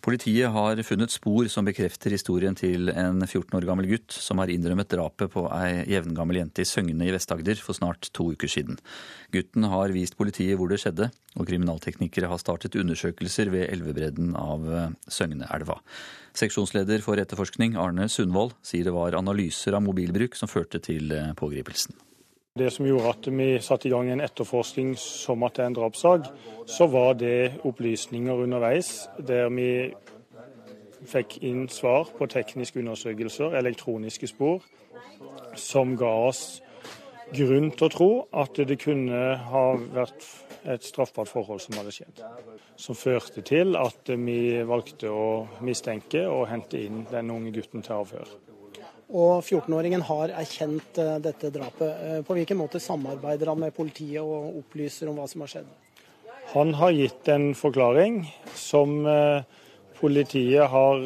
Politiet 0.08 0.48
har 0.48 0.78
funnet 0.88 1.12
spor 1.12 1.50
som 1.52 1.66
bekrefter 1.68 2.14
historien 2.14 2.54
til 2.56 2.88
en 2.88 3.18
14 3.26 3.58
år 3.58 3.66
gammel 3.68 3.90
gutt 3.90 4.14
som 4.16 4.40
har 4.40 4.48
innrømmet 4.48 4.88
drapet 4.88 5.28
på 5.34 5.42
ei 5.52 5.82
jevngammel 5.90 6.38
jente 6.38 6.64
i 6.64 6.68
Søgne 6.70 7.04
i 7.04 7.12
Vest-Agder 7.12 7.60
for 7.60 7.76
snart 7.76 8.08
to 8.16 8.30
uker 8.32 8.48
siden. 8.48 8.80
Gutten 9.36 9.68
har 9.68 9.92
vist 9.92 10.16
politiet 10.16 10.56
hvor 10.56 10.72
det 10.72 10.80
skjedde, 10.80 11.10
og 11.36 11.44
kriminalteknikere 11.52 12.32
har 12.32 12.40
startet 12.40 12.80
undersøkelser 12.80 13.52
ved 13.52 13.68
elvebredden 13.68 14.32
av 14.40 14.64
Søgneelva. 15.12 15.76
Seksjonsleder 16.40 17.04
for 17.04 17.20
etterforskning, 17.20 17.76
Arne 17.76 18.08
Sundvold, 18.08 18.56
sier 18.64 18.88
det 18.88 18.96
var 18.96 19.20
analyser 19.20 19.76
av 19.76 19.84
mobilbruk 19.84 20.40
som 20.40 20.48
førte 20.48 20.80
til 20.88 21.12
pågripelsen. 21.36 22.07
Det 22.58 22.72
som 22.74 22.86
gjorde 22.86 23.10
at 23.12 23.26
vi 23.30 23.48
satte 23.62 23.86
i 23.88 23.92
gang 23.92 24.08
en 24.10 24.22
etterforskning 24.24 24.96
som 24.98 25.44
at 25.46 25.56
det 25.56 25.62
er 25.62 25.70
en 25.70 25.76
drapssak, 25.76 26.28
så 26.66 26.88
var 26.90 27.12
det 27.20 27.60
opplysninger 27.68 28.42
underveis 28.44 29.08
der 29.18 29.50
vi 29.54 29.70
fikk 31.06 31.38
inn 31.46 31.68
svar 31.70 32.10
på 32.18 32.26
tekniske 32.26 32.80
undersøkelser, 32.82 33.54
elektroniske 33.60 34.26
spor, 34.30 34.64
som 35.54 35.94
ga 35.98 36.10
oss 36.28 36.60
grunn 37.34 37.70
til 37.76 37.86
å 37.86 37.92
tro 37.92 38.10
at 38.42 38.58
det 38.66 38.80
kunne 38.82 39.22
ha 39.52 39.64
vært 39.94 40.26
et 40.68 40.84
straffbart 40.84 41.30
forhold 41.30 41.62
som 41.62 41.78
hadde 41.78 41.94
skjedd. 41.94 42.22
Som 42.80 42.98
førte 42.98 43.44
til 43.46 43.76
at 43.78 44.10
vi 44.10 44.40
valgte 44.66 45.12
å 45.12 45.46
mistenke 45.64 46.26
og 46.26 46.48
hente 46.50 46.80
inn 46.82 47.04
den 47.12 47.30
unge 47.34 47.54
gutten 47.54 47.84
til 47.84 48.00
avhør. 48.00 48.38
Og 49.08 49.40
14-åringen 49.40 50.02
har 50.04 50.34
erkjent 50.36 50.98
eh, 51.00 51.16
dette 51.24 51.48
drapet. 51.52 51.88
Eh, 51.88 52.18
på 52.26 52.34
hvilken 52.36 52.58
måte 52.60 52.80
samarbeider 52.80 53.48
han 53.48 53.62
med 53.62 53.72
politiet 53.72 54.20
og 54.20 54.58
opplyser 54.60 55.08
om 55.08 55.16
hva 55.16 55.24
som 55.30 55.44
har 55.44 55.52
skjedd? 55.54 55.70
Han 56.52 56.74
har 56.76 56.92
gitt 56.92 57.28
en 57.32 57.54
forklaring 57.56 58.20
som 58.56 59.06
eh, 59.08 59.40
politiet 59.96 60.68
har 60.68 61.00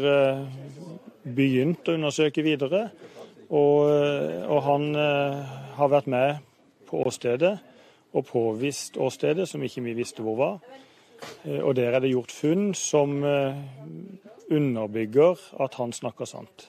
begynt 1.23 1.87
å 1.89 1.95
undersøke 1.97 2.43
videre. 2.45 2.89
Og, 3.53 3.89
og 4.49 4.61
han 4.65 4.85
har 5.77 5.91
vært 5.93 6.09
med 6.09 6.39
på 6.89 7.03
åstedet 7.05 7.53
og 8.17 8.27
påvist 8.29 8.97
åstedet, 9.01 9.47
som 9.49 9.65
ikke 9.65 9.85
vi 9.85 9.95
visste 9.97 10.25
hvor 10.25 10.37
var. 10.37 10.59
Og 11.61 11.77
der 11.77 11.93
er 11.93 12.05
det 12.05 12.13
gjort 12.13 12.33
funn 12.33 12.73
som 12.77 13.21
underbygger 14.49 15.41
at 15.65 15.77
han 15.81 15.93
snakker 15.97 16.29
sant. 16.29 16.69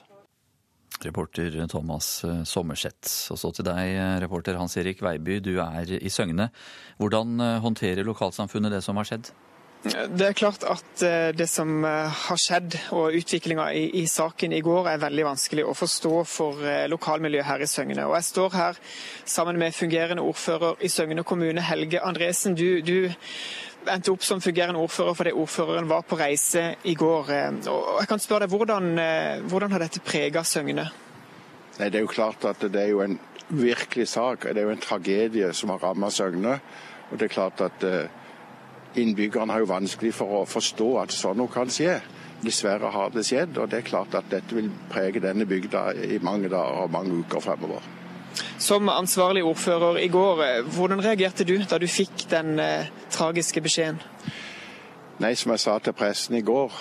Reporter 1.04 1.66
Thomas 1.68 2.24
eh, 2.24 2.42
Sommerseth. 2.44 3.32
Og 3.32 3.40
så 3.40 3.52
til 3.54 3.66
deg, 3.68 3.94
eh, 3.94 4.18
reporter 4.24 4.58
Hans 4.58 4.76
Erik 4.80 5.02
Veiby. 5.04 5.40
Du 5.44 5.56
er 5.62 5.96
i 6.00 6.12
Søgne. 6.12 6.50
Hvordan 7.00 7.40
eh, 7.40 7.58
håndterer 7.64 8.06
lokalsamfunnet 8.06 8.72
det 8.74 8.84
som 8.84 9.00
har 9.00 9.08
skjedd? 9.08 9.32
Det 9.84 10.24
er 10.24 10.32
klart 10.32 10.62
at 10.64 11.02
det 11.36 11.44
som 11.44 11.82
har 11.84 12.38
skjedd 12.40 12.72
og 12.96 13.18
utviklinga 13.18 13.66
i, 13.76 13.82
i, 14.00 14.06
saken 14.08 14.54
i 14.56 14.62
går 14.64 14.88
er 14.88 15.02
veldig 15.02 15.26
vanskelig 15.26 15.66
å 15.68 15.74
forstå 15.76 16.12
for 16.24 16.62
lokalmiljøet 16.88 17.44
her 17.44 17.60
i 17.60 17.68
Søgne. 17.68 18.06
Og 18.08 18.14
Jeg 18.16 18.26
står 18.30 18.56
her 18.56 18.80
sammen 19.28 19.60
med 19.60 19.76
fungerende 19.76 20.24
ordfører 20.24 20.80
i 20.80 20.88
Søgne 20.88 21.26
kommune, 21.28 21.60
Helge 21.60 22.00
Andresen. 22.00 22.56
Du, 22.56 22.80
du 22.80 23.12
endte 23.90 24.12
opp 24.12 24.24
som 24.24 24.40
fungerende 24.40 24.80
ordfører 24.80 25.16
fordi 25.18 25.32
ordføreren 25.32 25.88
var 25.88 26.02
på 26.08 26.18
reise 26.20 26.74
i 26.84 26.94
går. 26.94 27.30
Og 27.70 28.00
jeg 28.00 28.08
kan 28.08 28.22
spørre 28.22 28.46
deg, 28.46 28.54
Hvordan, 28.54 28.90
hvordan 29.48 29.72
har 29.72 29.84
dette 29.84 30.00
prega 30.04 30.44
Søgne? 30.44 30.88
Nei, 31.78 31.88
Det 31.88 31.98
er 31.98 32.04
jo 32.04 32.10
klart 32.10 32.44
at 32.46 32.60
det 32.60 32.80
er 32.80 32.92
jo 32.92 33.00
en 33.02 33.18
virkelig 33.48 34.08
sak. 34.08 34.44
Det 34.44 34.58
er 34.58 34.68
jo 34.68 34.74
en 34.74 34.82
tragedie 34.82 35.52
som 35.52 35.72
har 35.74 35.82
rammet 35.82 36.12
Søgne. 36.12 36.58
Og 37.10 37.18
det 37.18 37.28
er 37.28 37.34
klart 37.34 37.60
at 37.60 37.84
eh, 37.84 39.00
innbyggerne 39.00 39.52
har 39.52 39.64
jo 39.64 39.70
vanskelig 39.70 40.14
for 40.14 40.40
å 40.40 40.44
forstå 40.48 40.90
at 41.02 41.14
sånn 41.14 41.38
noe 41.38 41.52
kan 41.52 41.70
skje. 41.70 41.98
Dessverre 42.44 42.90
har 42.92 43.12
det 43.14 43.24
skjedd, 43.26 43.58
og 43.58 43.70
det 43.72 43.80
er 43.80 43.88
klart 43.88 44.14
at 44.18 44.30
dette 44.32 44.56
vil 44.56 44.70
prege 44.92 45.22
denne 45.22 45.46
bygda 45.48 45.92
i 45.94 46.18
mange 46.24 46.50
dager 46.52 46.84
og 46.84 46.92
mange 46.92 47.20
uker 47.24 47.44
fremover. 47.44 47.84
Som 48.58 48.90
ansvarlig 48.90 49.44
ordfører 49.46 50.00
i 50.02 50.08
går, 50.10 50.42
eh, 50.44 50.60
hvordan 50.76 51.02
reagerte 51.04 51.46
du 51.46 51.56
da 51.58 51.78
du 51.78 51.86
fikk 51.90 52.26
den 52.30 52.58
eh, 52.58 52.90
tragiske 53.14 53.62
beskjeden? 53.64 54.02
Nei, 55.22 55.34
som 55.38 55.54
jeg 55.54 55.62
sa 55.62 55.78
til 55.78 55.94
pressen 55.94 56.36
i 56.36 56.42
går, 56.42 56.74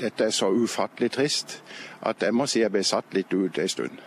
dette 0.00 0.28
er 0.28 0.34
så 0.34 0.50
ufattelig 0.50 1.12
trist 1.14 1.60
at 2.06 2.22
jeg 2.22 2.34
må 2.34 2.46
si 2.46 2.62
jeg 2.62 2.74
ble 2.74 2.84
satt 2.86 3.14
litt 3.14 3.32
ut 3.34 3.58
en 3.58 3.70
stund. 3.70 3.98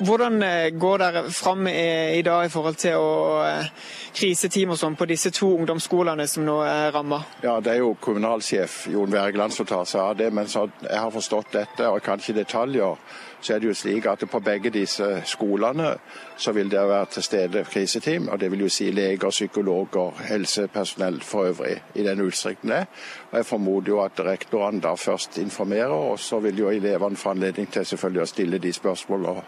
Hvordan 0.00 0.42
eh, 0.42 0.70
går 0.74 0.98
dere 0.98 1.22
fram 1.30 1.66
i 1.68 2.22
dag 2.24 2.46
i 2.46 2.50
forhold 2.50 2.78
til 2.80 2.96
å 2.98 3.42
eh, 3.46 3.68
kriseteam 4.16 4.72
og 4.74 4.80
sånn 4.80 4.96
på 4.98 5.06
disse 5.06 5.30
to 5.34 5.52
ungdomsskolene 5.58 6.26
som 6.30 6.46
nå 6.46 6.56
er 6.66 6.90
ramma? 6.94 7.20
Ja, 7.44 7.58
det 7.62 7.76
er 7.76 7.84
jo 7.84 7.92
kommunalsjef 8.00 8.86
Jon 8.90 9.12
Wergeland 9.12 9.54
som 9.54 9.68
tar 9.68 9.84
seg 9.86 10.02
av 10.02 10.16
det. 10.18 10.32
Men 10.34 10.50
så 10.50 10.66
jeg 10.80 10.98
har 10.98 11.14
forstått 11.14 11.54
dette, 11.54 11.86
og 11.86 12.02
kanskje 12.02 12.38
detaljer, 12.40 12.98
så 13.40 13.54
er 13.54 13.58
det 13.58 13.68
jo 13.68 13.74
slik 13.74 14.06
at 14.06 14.24
på 14.30 14.40
begge 14.40 14.70
disse 14.70 15.22
skolene 15.24 15.94
så 16.36 16.52
vil 16.52 16.70
det 16.70 16.88
være 16.88 17.06
til 17.06 17.22
stede 17.22 17.64
kriseteam. 17.64 18.28
og 18.28 18.40
Det 18.40 18.50
vil 18.50 18.60
jo 18.60 18.68
si 18.68 18.90
leger, 18.90 19.30
psykologer, 19.30 20.22
helsepersonell 20.28 21.20
for 21.20 21.44
øvrig, 21.44 21.82
i 21.94 22.02
den 22.02 22.20
utstrekning 22.20 22.72
det 22.72 22.86
Og 23.30 23.36
Jeg 23.36 23.46
formoder 23.46 23.88
jo 23.88 24.00
at 24.00 24.20
rektorene 24.20 24.80
da 24.80 24.94
først 24.94 25.38
informerer, 25.38 25.86
og 25.86 26.18
så 26.18 26.38
vil 26.38 26.58
jo 26.58 26.70
elevene 26.70 27.16
få 27.16 27.30
anledning 27.30 27.72
til 27.72 27.86
selvfølgelig 27.86 28.22
å 28.22 28.26
stille 28.26 28.58
de 28.58 28.72
spørsmålene 28.72 29.28
og 29.28 29.44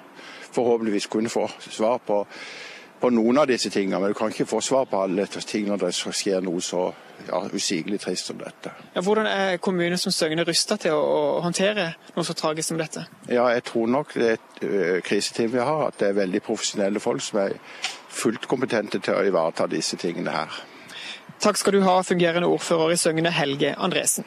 forhåpentligvis 0.53 1.07
kunne 1.07 1.29
få 1.29 1.49
svar 1.59 1.99
på 1.99 2.27
på 3.01 3.11
noen 3.15 3.39
av 3.39 3.47
disse 3.51 3.71
tingene, 3.71 4.01
men 4.01 4.13
du 4.13 4.19
kan 4.19 4.33
ikke 4.33 4.47
få 4.49 4.61
svar 4.65 4.89
på 4.91 5.03
alle 5.05 5.27
ting 5.27 5.69
når 5.69 5.85
det 5.85 5.93
skjer 5.95 6.43
noe 6.45 6.63
så 6.65 6.89
ja, 7.29 7.41
usigelig 7.53 8.01
trist 8.03 8.31
som 8.31 8.39
dette. 8.41 8.73
Ja, 8.95 9.03
hvordan 9.03 9.27
er 9.27 9.61
kommunen 9.63 9.99
som 9.99 10.13
Søgne 10.15 10.45
rusta 10.47 10.77
til 10.81 10.97
å 10.97 11.39
håndtere 11.45 11.93
noe 12.17 12.27
så 12.27 12.35
tragisk 12.39 12.73
som 12.73 12.81
dette? 12.81 13.07
Ja, 13.29 13.49
Jeg 13.55 13.65
tror 13.71 13.87
nok 13.87 14.15
det 14.15 14.29
er 14.29 14.39
et 14.39 14.65
ø, 14.65 15.01
kriseteam 15.07 15.53
vi 15.53 15.63
har, 15.63 15.87
at 15.89 15.99
det 15.99 16.09
er 16.09 16.19
veldig 16.23 16.43
profesjonelle 16.43 17.01
folk 17.01 17.23
som 17.23 17.41
er 17.45 17.57
fullt 18.09 18.49
kompetente 18.51 18.99
til 18.99 19.15
å 19.15 19.25
ivareta 19.27 19.69
disse 19.71 19.97
tingene 19.97 20.35
her. 20.35 20.61
Takk 21.39 21.59
skal 21.61 21.77
du 21.79 21.85
ha, 21.87 22.01
fungerende 22.03 22.51
ordfører 22.51 22.97
i 22.97 22.99
Søgne, 22.99 23.31
Helge 23.31 23.75
Andresen. 23.79 24.27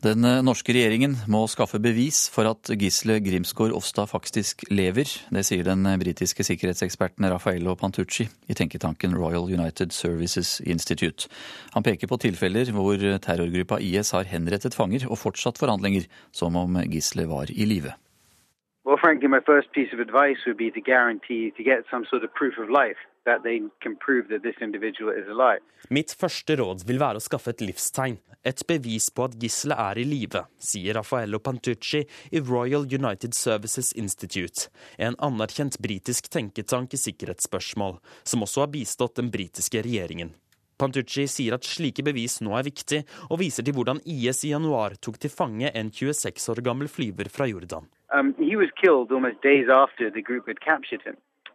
Den 0.00 0.24
eh, 0.24 0.38
norske 0.40 0.72
regjeringen 0.72 1.12
må 1.28 1.42
skaffe 1.52 1.76
bevis 1.76 2.22
for 2.32 2.48
at 2.48 2.70
Gisle 2.80 3.18
Grimsgaard 3.20 3.74
Ofstad 3.76 4.08
faktisk 4.08 4.62
lever. 4.72 5.10
Det 5.28 5.42
sier 5.44 5.66
den 5.66 5.84
britiske 6.00 6.46
sikkerhetseksperten 6.48 7.28
Raffaello 7.28 7.74
Pantucci 7.76 8.24
i 8.24 8.56
tenketanken 8.56 9.12
Royal 9.12 9.44
United 9.52 9.92
Services 9.92 10.56
Institute. 10.64 11.28
Han 11.76 11.84
peker 11.84 12.08
på 12.08 12.16
tilfeller 12.24 12.72
hvor 12.72 12.96
terrorgruppa 12.96 13.76
IS 13.84 14.14
har 14.16 14.24
henrettet 14.32 14.78
fanger 14.78 15.04
og 15.04 15.20
fortsatt 15.20 15.60
forhandlinger 15.60 16.08
som 16.32 16.56
om 16.56 16.80
Gisle 16.88 17.28
var 17.28 17.52
i 17.52 17.68
live. 17.68 17.92
Well, 18.88 18.96
frankly, 18.96 19.28
my 19.28 19.44
first 19.44 19.68
piece 19.76 19.92
of 19.92 20.00
advice 20.00 20.40
would 20.46 20.56
be 20.56 20.70
to 20.72 20.80
guarantee 20.80 21.52
to 21.58 21.62
get 21.62 21.84
some 21.92 22.08
sort 22.08 22.24
of 22.24 22.32
proof 22.32 22.56
of 22.56 22.72
life. 22.72 23.04
Mitt 25.90 26.14
første 26.20 26.56
råd 26.56 26.84
vil 26.88 27.00
være 27.02 27.20
å 27.20 27.24
skaffe 27.24 27.52
et 27.52 27.60
livstegn, 27.60 28.16
et 28.48 28.62
bevis 28.68 29.10
på 29.12 29.26
at 29.28 29.36
gisselet 29.42 29.82
er 29.84 30.00
i 30.00 30.06
live, 30.08 30.44
sier 30.56 30.96
Raffaello 30.96 31.40
Pantucci 31.44 32.00
i 32.32 32.40
Royal 32.40 32.86
United 32.88 33.36
Services 33.36 33.92
Institute, 33.92 34.70
en 34.96 35.18
anerkjent 35.20 35.76
britisk 35.84 36.30
tenketank 36.32 36.96
i 36.96 37.02
sikkerhetsspørsmål, 37.04 37.98
som 38.24 38.46
også 38.46 38.64
har 38.64 38.72
bistått 38.72 39.20
den 39.20 39.28
britiske 39.34 39.84
regjeringen. 39.84 40.32
Pantucci 40.80 41.26
sier 41.28 41.58
at 41.58 41.66
slike 41.68 42.00
bevis 42.06 42.38
nå 42.40 42.54
er 42.56 42.64
viktig, 42.64 43.02
og 43.28 43.42
viser 43.42 43.66
til 43.66 43.76
hvordan 43.76 44.00
IS 44.08 44.46
i 44.48 44.54
januar 44.54 44.96
tok 44.96 45.20
til 45.20 45.32
fange 45.32 45.68
en 45.76 45.92
26 45.92 46.48
år 46.54 46.64
gammel 46.64 46.88
flyver 46.88 47.28
fra 47.28 47.44
Jordan. 47.50 47.84
Um, 48.16 48.32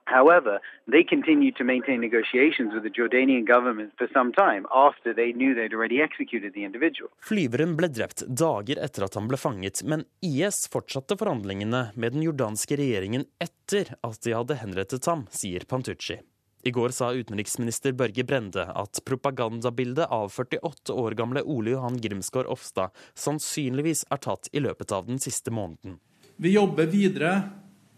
However, 0.08 0.62
they 0.92 1.04
continued 1.04 1.56
to 1.58 1.64
maintain 1.64 2.00
negotiations 2.00 2.74
with 2.74 2.84
the 2.84 2.90
Jordanian 2.90 3.46
government 3.46 3.92
for 3.98 4.08
some 4.14 4.32
time 4.32 4.66
after 4.72 5.14
they 5.14 5.34
knew 5.34 5.56
they'd 5.56 5.74
already 5.74 6.00
executed 6.02 6.54
the 6.54 6.64
individual. 6.64 7.10
Flyveren 7.20 7.74
ble 7.76 7.90
drept 7.90 8.22
dager 8.28 8.78
etter 8.86 9.08
at 9.08 9.18
han 9.18 9.28
ble 9.28 9.40
fanget, 9.42 9.82
men 9.84 10.06
IS 10.22 10.68
fortsatte 10.70 11.18
forhandlingene 11.18 11.90
med 11.96 12.14
den 12.14 12.22
jordanske 12.28 12.78
regjeringen 12.78 13.26
etter 13.42 13.96
at 14.06 14.22
de 14.22 14.38
hadde 14.38 14.60
henrettet 14.62 15.10
ham, 15.10 15.26
sier 15.34 15.66
Pantucci. 15.66 16.20
I 16.66 16.72
går 16.72 16.90
sa 16.90 17.12
utenriksminister 17.14 17.92
Børge 17.98 18.24
Brende 18.24 18.64
at 18.66 19.02
propagandabildet 19.06 20.06
av 20.10 20.30
48 20.30 20.94
år 20.94 21.18
gamle 21.18 21.42
Ole 21.42 21.76
Johan 21.76 21.98
Grimsgaard 22.02 22.50
Ofstad 22.50 22.94
sannsynligvis 23.14 24.06
er 24.10 24.22
tatt 24.22 24.50
i 24.54 24.62
løpet 24.62 24.94
av 24.94 25.06
den 25.10 25.22
siste 25.22 25.54
måneden. 25.54 26.00
Vi 26.38 26.54
jobber 26.54 26.90
videre 26.90 27.36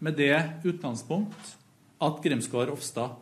med 0.04 0.20
det 0.20 0.36
utgangspunkt 0.68 1.56
at 2.00 2.22
Grimsgaard 2.22 2.70
Ofstad 2.74 3.16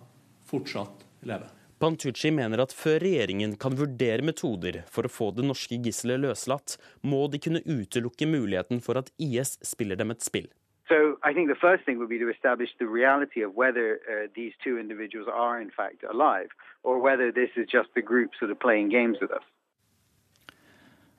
fortsatt 0.47 1.05
lever. 1.21 1.49
Pantucci 1.79 2.31
mener 2.33 2.63
at 2.65 2.73
før 2.73 3.03
regjeringen 3.05 3.57
kan 3.61 3.75
vurdere 3.77 4.25
metoder 4.25 4.79
for 4.89 5.05
å 5.05 5.13
få 5.13 5.27
det 5.37 5.45
norske 5.45 5.77
gisselet 5.85 6.23
løslatt, 6.23 6.79
må 7.05 7.27
de 7.29 7.41
kunne 7.43 7.61
utelukke 7.69 8.29
muligheten 8.31 8.81
for 8.81 8.97
at 8.97 9.11
IS 9.21 9.59
spiller 9.61 10.01
dem 10.01 10.15
et 10.15 10.25
spill. 10.25 10.49
So 10.89 11.19
I 11.23 11.35
think 11.35 11.51
the 11.51 11.61
first 11.61 11.85
thing 11.85 11.99
would 11.99 12.09
be 12.09 12.19
to 12.19 12.31
establish 12.31 12.71
the 12.79 12.87
reality 12.87 13.43
of 13.43 13.51
whether 13.57 13.99
uh, 14.07 14.31
these 14.35 14.55
two 14.65 14.79
individuals 14.79 15.29
are 15.29 15.61
in 15.61 15.71
fact 15.71 16.05
alive, 16.09 16.49
or 16.83 16.99
whether 17.03 17.33
this 17.33 17.51
is 17.57 17.67
just 17.69 17.91
the 17.95 18.03
group 18.03 18.31
sort 18.39 18.51
of 18.51 18.59
playing 18.59 18.89
games 18.89 19.19
with 19.21 19.31
us. 19.31 19.45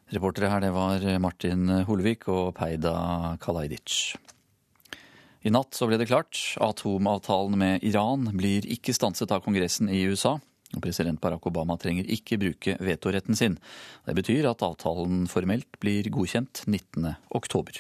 Reportere 0.10 0.48
her, 0.48 0.62
det 0.64 0.72
var 0.72 1.20
Martin 1.20 1.70
Holvik 1.84 2.30
og 2.32 2.56
Peida 2.56 3.38
Kalajdic. 3.44 4.16
I 5.48 5.52
natt 5.54 5.78
så 5.78 5.88
ble 5.88 5.96
det 5.96 6.10
klart. 6.10 6.36
Atomavtalen 6.60 7.56
med 7.60 7.84
Iran 7.88 8.26
blir 8.36 8.66
ikke 8.68 8.92
stanset 8.96 9.32
av 9.32 9.46
Kongressen 9.46 9.88
i 9.88 10.02
USA. 10.04 10.34
Og 10.76 10.82
president 10.84 11.22
Barack 11.24 11.46
Obama 11.48 11.78
trenger 11.80 12.10
ikke 12.12 12.40
bruke 12.42 12.74
vetoretten 12.84 13.38
sin. 13.40 13.56
Det 14.04 14.16
betyr 14.18 14.50
at 14.50 14.66
avtalen 14.68 15.24
formelt 15.32 15.80
blir 15.80 16.10
godkjent 16.12 16.66
19. 16.68 17.14
oktober. 17.40 17.80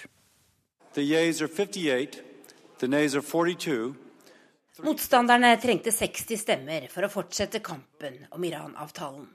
Motstanderne 4.87 5.49
trengte 5.59 5.91
60 5.91 6.39
stemmer 6.39 6.87
for 6.93 7.03
å 7.03 7.11
fortsette 7.11 7.59
kampen 7.65 8.21
om 8.31 8.47
Iran-avtalen. 8.47 9.27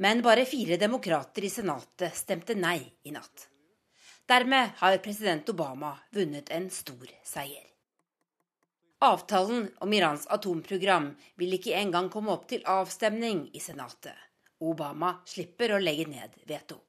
Men 0.00 0.24
bare 0.24 0.48
fire 0.48 0.80
demokrater 0.80 1.44
i 1.44 1.52
Senatet 1.52 2.16
stemte 2.16 2.56
nei 2.56 2.78
i 3.04 3.12
natt. 3.12 3.50
Dermed 4.26 4.68
har 4.76 4.98
president 4.98 5.48
Obama 5.48 5.98
vunnet 6.10 6.50
en 6.50 6.70
stor 6.70 7.06
seier. 7.22 7.62
Avtalen 8.98 9.68
om 9.78 9.92
Irans 9.92 10.26
atomprogram 10.26 11.12
vil 11.38 11.52
ikke 11.54 11.76
engang 11.78 12.08
komme 12.10 12.32
opp 12.34 12.48
til 12.50 12.64
avstemning 12.66 13.44
i 13.54 13.60
Senatet. 13.62 14.16
Obama 14.58 15.12
slipper 15.28 15.76
å 15.76 15.78
legge 15.78 16.08
ned 16.10 16.34
veto. 16.48 16.80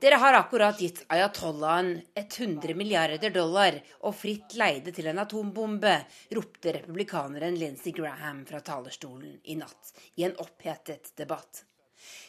Dere 0.00 0.18
har 0.20 0.38
akkurat 0.38 0.80
gitt 0.84 1.00
ayatollahen 1.08 1.90
100 2.14 2.76
milliarder 2.76 3.34
dollar 3.34 3.80
og 4.04 4.14
fritt 4.14 4.54
leide 4.60 4.92
til 4.94 5.08
en 5.10 5.22
atombombe, 5.24 5.96
ropte 6.36 6.76
republikaneren 6.76 7.58
Lindsey 7.58 7.96
Graham 7.96 8.44
fra 8.46 8.60
talerstolen 8.62 9.40
i 9.42 9.58
natt 9.58 9.90
i 10.20 10.28
en 10.28 10.36
opphetet 10.38 11.16
debatt. 11.18 11.64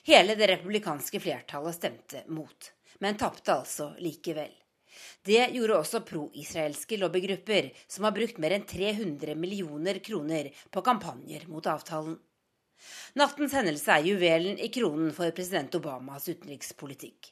Hele 0.08 0.36
det 0.36 0.48
republikanske 0.52 1.20
flertallet 1.20 1.78
stemte 1.78 2.24
mot, 2.28 2.72
men 3.00 3.18
tapte 3.18 3.54
altså 3.54 3.92
likevel. 4.00 4.52
Det 5.24 5.48
gjorde 5.54 5.78
også 5.78 6.02
pro-israelske 6.06 6.98
lobbygrupper, 6.98 7.70
som 7.88 8.08
har 8.08 8.16
brukt 8.16 8.42
mer 8.42 8.58
enn 8.58 8.66
300 8.68 9.36
millioner 9.38 10.02
kroner 10.04 10.50
på 10.70 10.84
kampanjer 10.86 11.46
mot 11.48 11.68
avtalen. 11.70 12.18
Nattens 13.14 13.54
hendelse 13.54 13.94
er 13.94 14.08
juvelen 14.10 14.58
i 14.58 14.72
kronen 14.74 15.12
for 15.14 15.30
president 15.38 15.76
Obamas 15.78 16.26
utenrikspolitikk. 16.30 17.30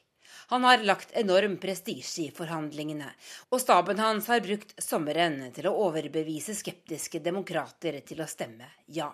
Han 0.50 0.64
har 0.64 0.84
lagt 0.86 1.12
enorm 1.18 1.56
prestisje 1.62 2.28
i 2.28 2.34
forhandlingene, 2.34 3.08
og 3.50 3.62
staben 3.62 3.98
hans 3.98 4.30
har 4.30 4.42
brukt 4.44 4.76
sommeren 4.82 5.42
til 5.54 5.66
å 5.70 5.74
overbevise 5.88 6.54
skeptiske 6.58 7.22
demokrater 7.22 8.00
til 8.06 8.22
å 8.22 8.30
stemme 8.30 8.70
ja. 8.86 9.10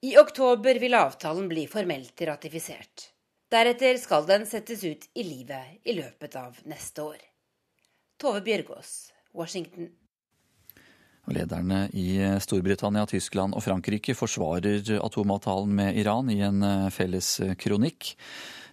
I 0.00 0.16
oktober 0.20 0.78
vil 0.82 0.96
avtalen 0.98 1.48
bli 1.50 1.66
formelt 1.70 2.20
ratifisert. 2.28 3.08
Deretter 3.48 3.96
skal 4.00 4.26
den 4.28 4.44
settes 4.46 4.84
ut 4.84 5.06
i 5.16 5.24
livet 5.24 5.80
i 5.88 5.94
løpet 5.96 6.36
av 6.36 6.58
neste 6.68 7.06
år. 7.06 7.22
Tove 8.20 8.42
Bjørgaas, 8.44 9.12
Washington. 9.32 9.88
Lederne 11.28 11.86
i 11.92 12.16
Storbritannia, 12.40 13.04
Tyskland 13.08 13.56
og 13.56 13.64
Frankrike 13.64 14.14
forsvarer 14.16 14.94
atomavtalen 14.96 15.74
med 15.76 15.98
Iran 16.00 16.30
i 16.32 16.38
en 16.44 16.62
eh, 16.64 16.86
felles 16.92 17.34
kronikk. 17.60 18.14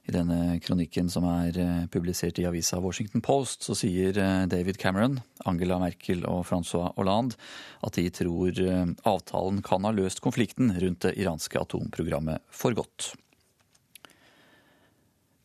I 0.05 0.13
denne 0.13 0.59
kronikken 0.61 1.07
som 1.09 1.25
er 1.29 1.57
eh, 1.57 1.85
publisert 1.89 2.37
i 2.37 2.45
avisa 2.45 2.77
Washington 2.81 3.23
Post, 3.25 3.65
så 3.65 3.73
sier 3.77 4.17
eh, 4.21 4.43
David 4.51 4.77
Cameron, 4.81 5.17
Angela 5.49 5.79
Merkel 5.81 6.21
og 6.29 6.43
Francois 6.49 6.93
Hollande 6.97 7.39
at 7.85 7.97
de 7.97 8.05
tror 8.13 8.61
avtalen 9.05 9.63
kan 9.65 9.85
ha 9.85 9.93
løst 9.95 10.21
konflikten 10.25 10.73
rundt 10.81 11.07
det 11.07 11.15
iranske 11.21 11.57
atomprogrammet 11.61 12.43
for 12.53 12.77
godt. 12.77 13.13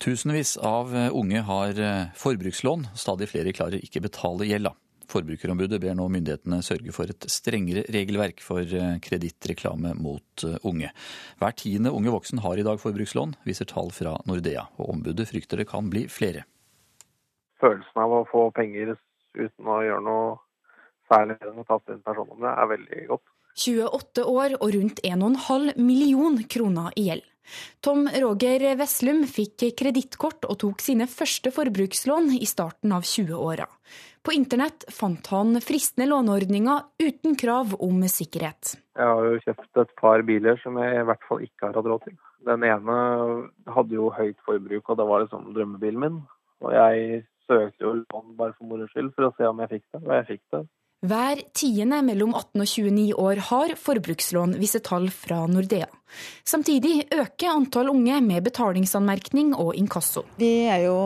Tusenvis 0.00 0.54
av 0.64 0.94
unge 1.12 1.42
har 1.44 1.80
forbrukslån. 2.16 2.86
Stadig 2.96 3.28
flere 3.28 3.52
klarer 3.52 3.84
ikke 3.84 4.00
betale 4.06 4.48
gjelda. 4.48 4.72
Forbrukerombudet 5.11 5.80
ber 5.82 5.96
nå 5.98 6.06
myndighetene 6.12 6.61
sørge 6.64 6.94
for 6.94 7.11
et 7.11 7.26
strengere 7.32 7.84
regelverk 7.92 8.42
for 8.44 8.62
eh, 8.62 8.98
kredittreklame 9.02 9.94
mot 9.98 10.44
eh, 10.46 10.58
unge. 10.68 10.92
Hver 11.40 11.56
tiende 11.58 11.92
unge 11.96 12.14
voksen 12.14 12.42
har 12.44 12.61
i 12.61 12.66
dag 12.66 12.80
forbrukslån, 12.82 13.34
viser 13.48 13.68
tall 13.70 13.90
fra 13.94 14.16
Nordea. 14.30 14.68
Og 14.78 14.94
ombudet 14.94 15.28
frykter 15.30 15.61
det 15.61 15.68
kan 15.70 15.90
bli 15.92 16.06
flere. 16.12 16.46
Følelsen 17.61 18.04
av 18.04 18.14
å 18.20 18.22
få 18.30 18.46
penger 18.56 18.94
uten 19.36 19.68
å 19.68 19.82
gjøre 19.84 20.06
noe 20.06 20.30
særlig 21.11 21.36
enn 21.42 21.61
å 21.61 21.66
taste 21.66 21.98
om 21.98 22.38
det, 22.38 22.54
er 22.54 22.70
veldig 22.70 23.04
godt. 23.11 23.26
28 23.57 24.24
år 24.24 24.57
og 24.61 24.70
rundt 24.76 25.03
1,5 25.07 25.74
million 25.80 26.38
kroner 26.51 26.94
i 26.96 27.09
gjeld. 27.11 27.26
Tom 27.82 28.05
Roger 28.22 28.62
Veslum 28.78 29.24
fikk 29.26 29.64
kredittkort 29.78 30.46
og 30.46 30.59
tok 30.62 30.82
sine 30.84 31.09
første 31.11 31.51
forbrukslån 31.55 32.30
i 32.38 32.46
starten 32.46 32.94
av 32.94 33.03
20-åra. 33.03 33.66
På 34.22 34.34
internett 34.36 34.84
fant 34.92 35.26
han 35.32 35.57
fristende 35.64 36.07
låneordninger 36.11 36.80
uten 37.03 37.36
krav 37.40 37.74
om 37.80 38.03
sikkerhet. 38.09 38.76
Jeg 38.94 39.09
har 39.09 39.26
jo 39.26 39.40
kjøpt 39.46 39.80
et 39.82 39.94
par 40.01 40.24
biler 40.28 40.61
som 40.62 40.76
jeg 40.78 41.01
i 41.01 41.07
hvert 41.09 41.24
fall 41.28 41.46
ikke 41.46 41.66
har 41.66 41.78
hatt 41.78 41.88
råd 41.88 42.05
til. 42.05 42.18
Den 42.48 42.64
ene 42.68 42.98
hadde 43.68 43.96
jo 43.96 44.11
høyt 44.16 44.38
forbruk, 44.46 44.92
og 44.92 45.01
det 45.01 45.07
var 45.09 45.24
liksom 45.24 45.51
drømmebilen 45.57 46.05
min. 46.05 46.20
Og 46.61 46.74
jeg 46.76 47.22
søkte 47.48 47.86
jo 47.86 47.94
lån 48.03 48.36
bare 48.36 48.55
for 48.57 48.68
moro 48.68 48.88
skyld 48.92 49.11
for 49.16 49.28
å 49.28 49.32
se 49.38 49.48
om 49.48 49.61
jeg 49.64 49.72
fikk 49.74 49.86
det, 49.88 50.03
og 50.05 50.14
jeg 50.18 50.28
fikk 50.34 50.44
det. 50.55 50.62
Hver 51.01 51.38
tiende 51.57 52.03
mellom 52.05 52.34
18 52.36 52.61
og 52.61 52.66
29 52.68 53.14
år 53.16 53.38
har 53.46 53.70
forbrukslån, 53.80 54.59
viser 54.61 54.82
tall 54.84 55.07
fra 55.09 55.46
Nordea. 55.48 55.86
Samtidig 56.44 57.07
øker 57.14 57.55
antall 57.55 57.88
unge 57.88 58.18
med 58.20 58.44
betalingsanmerkning 58.44 59.55
og 59.57 59.72
inkasso. 59.80 60.26
Vi 60.36 60.68
jo, 60.84 60.98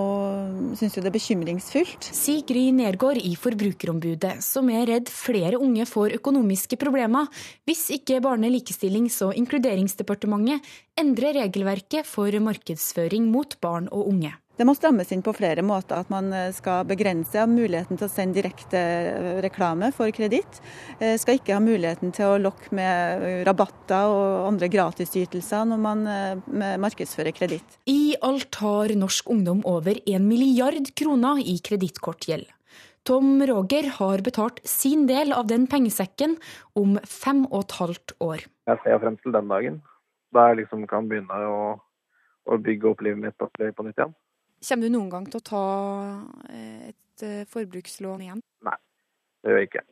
syns 0.75 0.99
jo 0.99 1.05
det 1.05 1.13
er 1.13 1.15
bekymringsfullt. 1.15 2.11
Sier 2.11 2.43
Gry 2.49 2.67
Nergård 2.75 3.23
i 3.23 3.37
Forbrukerombudet, 3.39 4.41
som 4.43 4.67
er 4.75 4.89
redd 4.91 5.15
flere 5.15 5.63
unge 5.63 5.87
får 5.87 6.19
økonomiske 6.19 6.81
problemer 6.81 7.31
hvis 7.63 7.87
ikke 7.95 8.19
Barne-, 8.25 8.51
likestillings- 8.51 9.23
og 9.23 9.39
inkluderingsdepartementet 9.39 10.75
endrer 10.99 11.39
regelverket 11.39 12.03
for 12.03 12.35
markedsføring 12.43 13.31
mot 13.31 13.55
barn 13.63 13.87
og 13.95 14.11
unge. 14.11 14.35
Det 14.55 14.63
må 14.63 14.71
strammes 14.79 15.11
inn 15.11 15.23
på 15.25 15.33
flere 15.35 15.65
måter. 15.67 15.99
At 16.05 16.11
man 16.15 16.31
eh, 16.35 16.53
skal 16.55 16.87
begrense 16.87 17.43
muligheten 17.51 17.99
til 17.99 18.07
å 18.07 18.13
sende 18.13 18.39
direkte 18.39 18.79
eh, 18.79 19.31
reklame 19.43 19.91
for 19.95 20.13
kreditt. 20.15 20.61
Eh, 21.01 21.17
skal 21.19 21.41
ikke 21.41 21.57
ha 21.57 21.63
muligheten 21.63 22.15
til 22.15 22.37
å 22.37 22.39
lokke 22.39 22.71
med 22.79 23.25
rabatter 23.49 24.15
og 24.15 24.47
andre 24.53 24.71
gratisytelser 24.71 25.67
når 25.73 25.83
man 25.83 26.03
markedsfører 26.83 27.35
kreditt. 27.35 27.79
I 27.91 28.15
alt 28.23 28.61
har 28.63 28.95
norsk 28.99 29.31
ungdom 29.35 29.65
over 29.67 29.99
1 30.05 30.23
milliard 30.23 30.93
kroner 30.95 31.43
i 31.43 31.57
kredittkortgjeld. 31.65 32.47
Tom 33.05 33.43
Roger 33.45 33.91
har 33.99 34.23
betalt 34.25 34.63
sin 34.69 35.05
del 35.11 35.35
av 35.37 35.49
den 35.51 35.67
pengesekken 35.69 36.39
om 36.79 36.97
fem 37.05 37.43
og 37.51 37.67
et 37.67 37.79
halvt 37.81 38.15
år. 38.25 38.47
Jeg 38.71 38.81
ser 38.87 39.03
frem 39.03 39.19
til 39.21 39.35
den 39.35 39.51
dagen 39.51 39.83
da 40.35 40.49
jeg 40.51 40.63
liksom 40.63 40.87
kan 40.91 41.11
begynne 41.11 41.37
å, 41.47 41.59
å 42.51 42.57
bygge 42.59 42.91
opp 42.91 43.03
livet 43.05 43.21
mitt 43.27 43.37
på 43.39 43.87
nytt 43.87 43.99
igjen. 43.99 44.15
Kommer 44.65 44.89
du 44.89 44.95
noen 44.95 45.11
gang 45.13 45.27
til 45.29 45.43
å 45.43 45.45
ta 45.45 45.65
eh, 46.49 46.93
et 46.93 47.25
eh, 47.27 47.43
forbrukslån 47.51 48.23
igjen? 48.25 48.39
Nei, 48.65 48.79
det 49.43 49.53
gjør 49.53 49.61
jeg 49.61 49.71
ikke. 49.71 49.83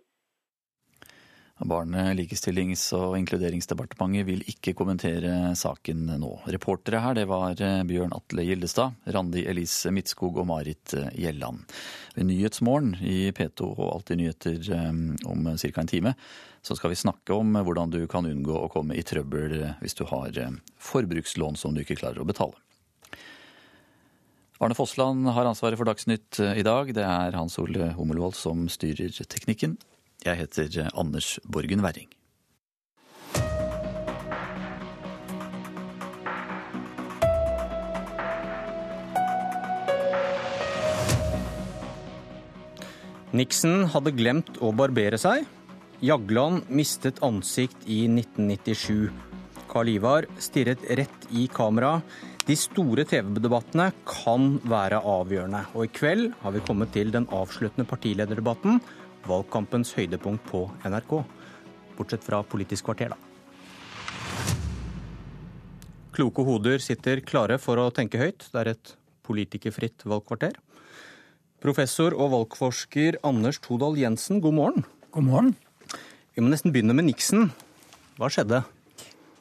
Barne-, 1.68 2.08
likestillings- 2.18 2.88
og 2.96 3.18
inkluderingsdepartementet 3.20 4.24
vil 4.26 4.40
ikke 4.50 4.72
kommentere 4.74 5.52
saken 5.58 6.08
nå. 6.18 6.30
Reportere 6.56 7.02
her 7.04 7.18
det 7.20 7.26
var 7.30 7.60
eh, 7.60 7.82
Bjørn 7.86 8.16
Atle 8.16 8.46
Gildestad, 8.48 8.96
Randi 9.12 9.44
Elise 9.50 9.92
Midtskog 9.94 10.40
og 10.40 10.48
Marit 10.48 10.96
Gjelland. 11.20 11.68
Ved 12.16 12.30
Nyhetsmorgen 12.30 12.96
i 13.04 13.28
P2 13.36 13.68
og 13.74 13.84
Alltid 13.90 14.22
nyheter 14.22 14.58
om 15.28 15.46
ca. 15.52 15.72
en 15.84 15.92
time 15.92 16.16
så 16.64 16.76
skal 16.78 16.92
vi 16.92 17.00
snakke 17.00 17.36
om 17.36 17.56
hvordan 17.60 17.92
du 17.92 18.02
kan 18.08 18.26
unngå 18.26 18.56
å 18.56 18.72
komme 18.72 18.96
i 18.96 19.04
trøbbel 19.04 19.56
hvis 19.82 19.96
du 19.98 20.04
har 20.08 20.36
forbrukslån 20.80 21.58
som 21.60 21.74
du 21.74 21.84
ikke 21.84 21.98
klarer 22.00 22.22
å 22.22 22.28
betale. 22.28 22.56
Arne 24.62 24.76
Fossland 24.78 25.26
har 25.34 25.48
ansvaret 25.48 25.74
for 25.74 25.88
Dagsnytt 25.88 26.38
eh, 26.38 26.60
i 26.60 26.62
dag. 26.62 26.92
Det 26.94 27.02
er 27.02 27.34
Hans 27.34 27.58
Ole 27.58 27.88
Hummelvold 27.96 28.36
som 28.38 28.68
styrer 28.70 29.10
teknikken. 29.10 29.74
Jeg 30.22 30.38
heter 30.38 30.68
eh, 30.84 30.92
Anders 30.94 31.40
Borgen 31.42 31.82
Werring. 31.82 32.06
Nixon 43.32 43.88
hadde 43.90 44.14
glemt 44.14 44.62
å 44.62 44.70
barbere 44.76 45.18
seg. 45.18 45.42
Jagland 46.04 46.70
mistet 46.70 47.18
ansikt 47.26 47.82
i 47.90 48.04
1997. 48.06 49.10
Karl 49.72 49.90
Ivar 49.96 50.30
stirret 50.38 50.86
rett 50.86 51.30
i 51.34 51.48
kamera. 51.50 51.96
De 52.42 52.56
store 52.58 53.04
TV-debattene 53.06 53.92
kan 54.02 54.56
være 54.66 54.98
avgjørende. 55.06 55.60
Og 55.78 55.86
i 55.86 55.90
kveld 55.94 56.32
har 56.40 56.50
vi 56.50 56.62
kommet 56.66 56.90
til 56.90 57.12
den 57.14 57.28
avsluttende 57.30 57.86
partilederdebatten, 57.86 58.80
valgkampens 59.30 59.92
høydepunkt 59.94 60.42
på 60.48 60.64
NRK. 60.82 61.20
Bortsett 61.94 62.26
fra 62.26 62.42
Politisk 62.42 62.88
kvarter, 62.88 63.14
da. 63.14 63.20
Kloke 66.12 66.42
hoder 66.42 66.82
sitter 66.82 67.22
klare 67.22 67.60
for 67.62 67.78
å 67.78 67.92
tenke 67.94 68.18
høyt. 68.18 68.50
Det 68.50 68.58
er 68.64 68.74
et 68.74 68.94
politikerfritt 69.22 70.02
valgkvarter. 70.02 70.58
Professor 71.62 72.10
og 72.18 72.34
valgforsker 72.34 73.22
Anders 73.22 73.62
Todal 73.62 73.94
Jensen, 74.02 74.42
god 74.42 74.58
morgen. 74.58 74.88
God 75.14 75.30
morgen. 75.30 75.54
Vi 76.34 76.42
må 76.42 76.50
nesten 76.50 76.74
begynne 76.74 76.98
med 76.98 77.06
Nixon. 77.06 77.52
Hva 78.18 78.26
skjedde? 78.34 78.64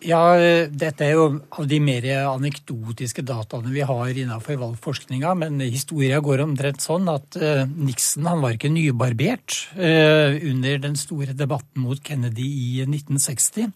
Ja, 0.02 0.34
Dette 0.74 1.06
er 1.06 1.14
jo 1.14 1.26
av 1.54 1.68
de 1.70 1.78
mer 1.84 2.06
anekdotiske 2.32 3.22
dataene 3.26 3.70
vi 3.70 3.84
har 3.86 4.10
innenfor 4.10 4.58
valgforskninga. 4.58 5.34
Men 5.38 5.62
historia 5.62 6.18
går 6.26 6.42
omtrent 6.42 6.82
sånn 6.82 7.10
at 7.12 7.38
uh, 7.38 7.68
Nixon 7.70 8.26
han 8.26 8.42
var 8.42 8.56
ikke 8.56 8.72
nybarbert 8.74 9.60
uh, 9.78 10.34
under 10.50 10.82
den 10.88 10.98
store 10.98 11.38
debatten 11.38 11.86
mot 11.86 12.02
Kennedy 12.02 12.48
i 12.50 12.72
1960. 12.88 13.70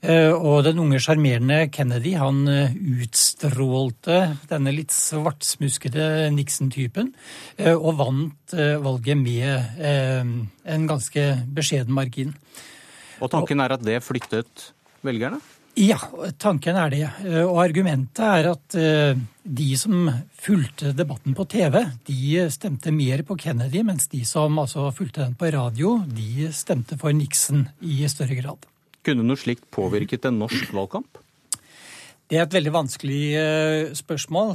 Uh, 0.00 0.32
og 0.32 0.64
den 0.64 0.80
unge, 0.80 1.02
sjarmerende 1.04 1.66
Kennedy 1.68 2.14
han 2.16 2.40
utstrålte 2.48 4.22
denne 4.48 4.72
litt 4.72 4.96
svartsmuskede 4.96 6.30
Nixon-typen, 6.38 7.12
og 7.76 7.92
vant 8.00 8.56
valget 8.56 9.20
med 9.20 9.84
en 9.84 10.88
ganske 10.88 11.30
beskjeden 11.52 11.92
margin. 11.92 12.32
Og 13.20 13.28
tanken 13.28 13.60
er 13.60 13.76
at 13.76 13.84
det 13.84 14.00
flyttet 14.00 14.70
velgerne? 15.06 15.40
Ja, 15.78 15.98
tanken 16.42 16.76
er 16.76 16.90
det. 16.90 17.04
Og 17.46 17.60
argumentet 17.62 18.24
er 18.26 18.48
at 18.50 18.74
eh, 18.76 19.20
de 19.42 19.68
som 19.78 20.10
fulgte 20.42 20.90
debatten 20.96 21.36
på 21.36 21.46
TV, 21.48 21.78
de 22.08 22.42
stemte 22.52 22.92
mer 22.92 23.22
på 23.26 23.36
Kennedy, 23.38 23.84
mens 23.86 24.10
de 24.10 24.24
som 24.28 24.58
altså 24.60 24.88
fulgte 24.96 25.22
den 25.22 25.36
på 25.38 25.52
radio, 25.54 26.00
de 26.04 26.50
stemte 26.52 26.98
for 27.00 27.14
Nixon 27.14 27.68
i 27.80 28.02
større 28.10 28.36
grad. 28.42 28.66
Kunne 29.06 29.24
noe 29.24 29.40
slikt 29.40 29.68
påvirket 29.72 30.26
en 30.28 30.42
norsk 30.42 30.74
valgkamp? 30.74 31.19
Det 32.30 32.38
er 32.38 32.44
et 32.44 32.52
veldig 32.54 32.70
vanskelig 32.70 33.22
eh, 33.34 33.88
spørsmål. 33.98 34.52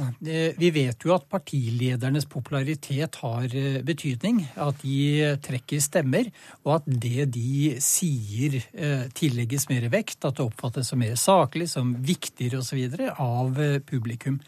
Vi 0.56 0.68
vet 0.72 1.04
jo 1.04 1.12
at 1.12 1.26
partiledernes 1.28 2.24
popularitet 2.24 3.18
har 3.20 3.44
eh, 3.52 3.82
betydning. 3.84 4.38
At 4.56 4.80
de 4.80 5.36
trekker 5.44 5.82
stemmer, 5.84 6.30
og 6.64 6.78
at 6.78 6.88
det 6.88 7.26
de 7.34 7.74
sier 7.84 8.56
eh, 8.72 9.04
tillegges 9.12 9.68
mer 9.68 9.90
vekt. 9.92 10.24
At 10.24 10.38
det 10.38 10.46
oppfattes 10.46 10.88
som 10.88 11.04
mer 11.04 11.20
saklig, 11.20 11.68
som 11.68 11.92
viktigere 12.00 12.62
osv. 12.64 12.80
av 13.12 13.60
publikum. 13.84 14.40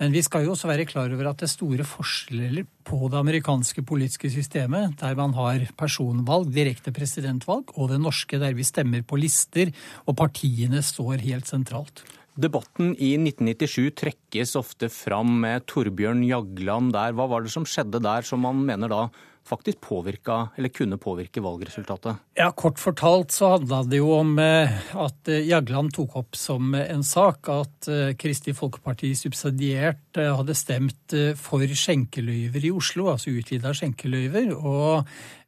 Men 0.00 0.16
vi 0.16 0.24
skal 0.24 0.48
jo 0.48 0.56
også 0.56 0.72
være 0.72 0.88
klar 0.88 1.12
over 1.12 1.28
at 1.30 1.44
det 1.44 1.50
er 1.50 1.52
store 1.52 1.84
forskjeller 1.86 2.64
på 2.88 3.12
det 3.12 3.20
amerikanske 3.20 3.84
politiske 3.86 4.32
systemet, 4.32 4.96
der 5.04 5.20
man 5.20 5.36
har 5.36 5.68
personvalg, 5.76 6.48
direkte 6.48 6.96
presidentvalg, 6.96 7.76
og 7.76 7.92
det 7.92 8.00
norske, 8.00 8.40
der 8.40 8.56
vi 8.56 8.64
stemmer 8.66 9.04
på 9.04 9.20
lister, 9.20 9.70
og 10.08 10.16
partiene 10.18 10.80
står 10.82 11.20
helt 11.28 11.52
sentralt. 11.52 12.06
Debatten 12.34 12.96
i 12.98 13.12
1997 13.14 13.92
trekkes 13.94 14.56
ofte 14.58 14.88
fram 14.90 15.36
med 15.44 15.68
Torbjørn 15.70 16.24
Jagland 16.26 16.90
der. 16.96 17.14
Hva 17.14 17.28
var 17.30 17.44
det 17.44 17.52
som 17.54 17.66
skjedde 17.68 18.00
der 18.02 18.26
som 18.26 18.42
man 18.42 18.64
mener 18.66 18.90
da 18.90 19.04
faktisk 19.46 19.82
påvirka, 19.84 20.48
eller 20.56 20.72
kunne 20.72 20.96
påvirke 20.98 21.42
valgresultatet? 21.44 22.16
Ja, 22.34 22.48
Kort 22.56 22.80
fortalt 22.80 23.30
så 23.30 23.52
handla 23.52 23.82
det 23.86 24.00
jo 24.00 24.08
om 24.16 24.32
eh, 24.40 24.72
at 24.98 25.30
eh, 25.30 25.44
Jagland 25.46 25.92
tok 25.94 26.16
opp 26.18 26.38
som 26.40 26.74
en 26.74 27.04
sak 27.06 27.52
at 27.52 27.90
Kristi 28.18 28.56
Folkeparti 28.56 29.12
subsidiert 29.20 30.16
hadde 30.16 30.58
stemt 30.58 31.14
for 31.38 31.62
skjenkeløyver 31.62 32.66
i 32.66 32.74
Oslo, 32.74 33.12
altså 33.12 33.36
utvida 33.36 33.74
skjenkeløyver. 33.76 34.54
og 34.56 35.04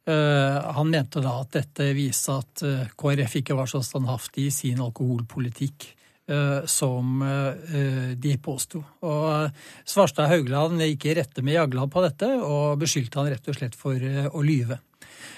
han 0.07 0.87
mente 0.87 1.19
da 1.19 1.33
at 1.41 1.49
dette 1.51 1.89
viste 1.91 2.31
at 2.31 2.61
KrF 2.95 3.33
ikke 3.41 3.57
var 3.57 3.67
så 3.67 3.81
standhaftig 3.83 4.45
i 4.47 4.53
sin 4.55 4.79
alkoholpolitikk. 4.79 5.96
Eh, 6.29 6.65
som 6.65 7.21
eh, 7.21 8.15
de 8.19 8.33
påsto. 8.37 8.81
Og 9.07 9.47
Svarstad 9.87 10.27
Haugland 10.27 10.81
gikk 10.83 11.05
i 11.07 11.13
rette 11.21 11.39
med 11.39 11.55
Jagland 11.55 11.93
på 11.93 12.03
dette, 12.03 12.27
og 12.43 12.81
beskyldte 12.81 13.21
han 13.21 13.29
rett 13.31 13.47
og 13.47 13.55
slett 13.55 13.77
for 13.79 13.95
eh, 13.95 14.27
å 14.27 14.43
lyve. 14.43 14.81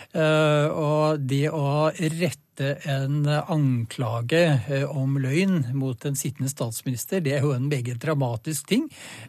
Og 0.10 1.20
det 1.22 1.52
å 1.54 1.92
rette 1.94 2.70
en 2.90 3.28
anklage 3.30 4.40
om 4.90 5.20
løgn 5.22 5.68
mot 5.78 6.08
en 6.10 6.18
sittende 6.18 6.50
statsminister, 6.50 7.22
det 7.22 7.36
er 7.36 7.46
jo 7.46 7.52
en 7.54 7.68
meget 7.70 8.02
dramatisk 8.02 8.72
ting. 8.72 8.88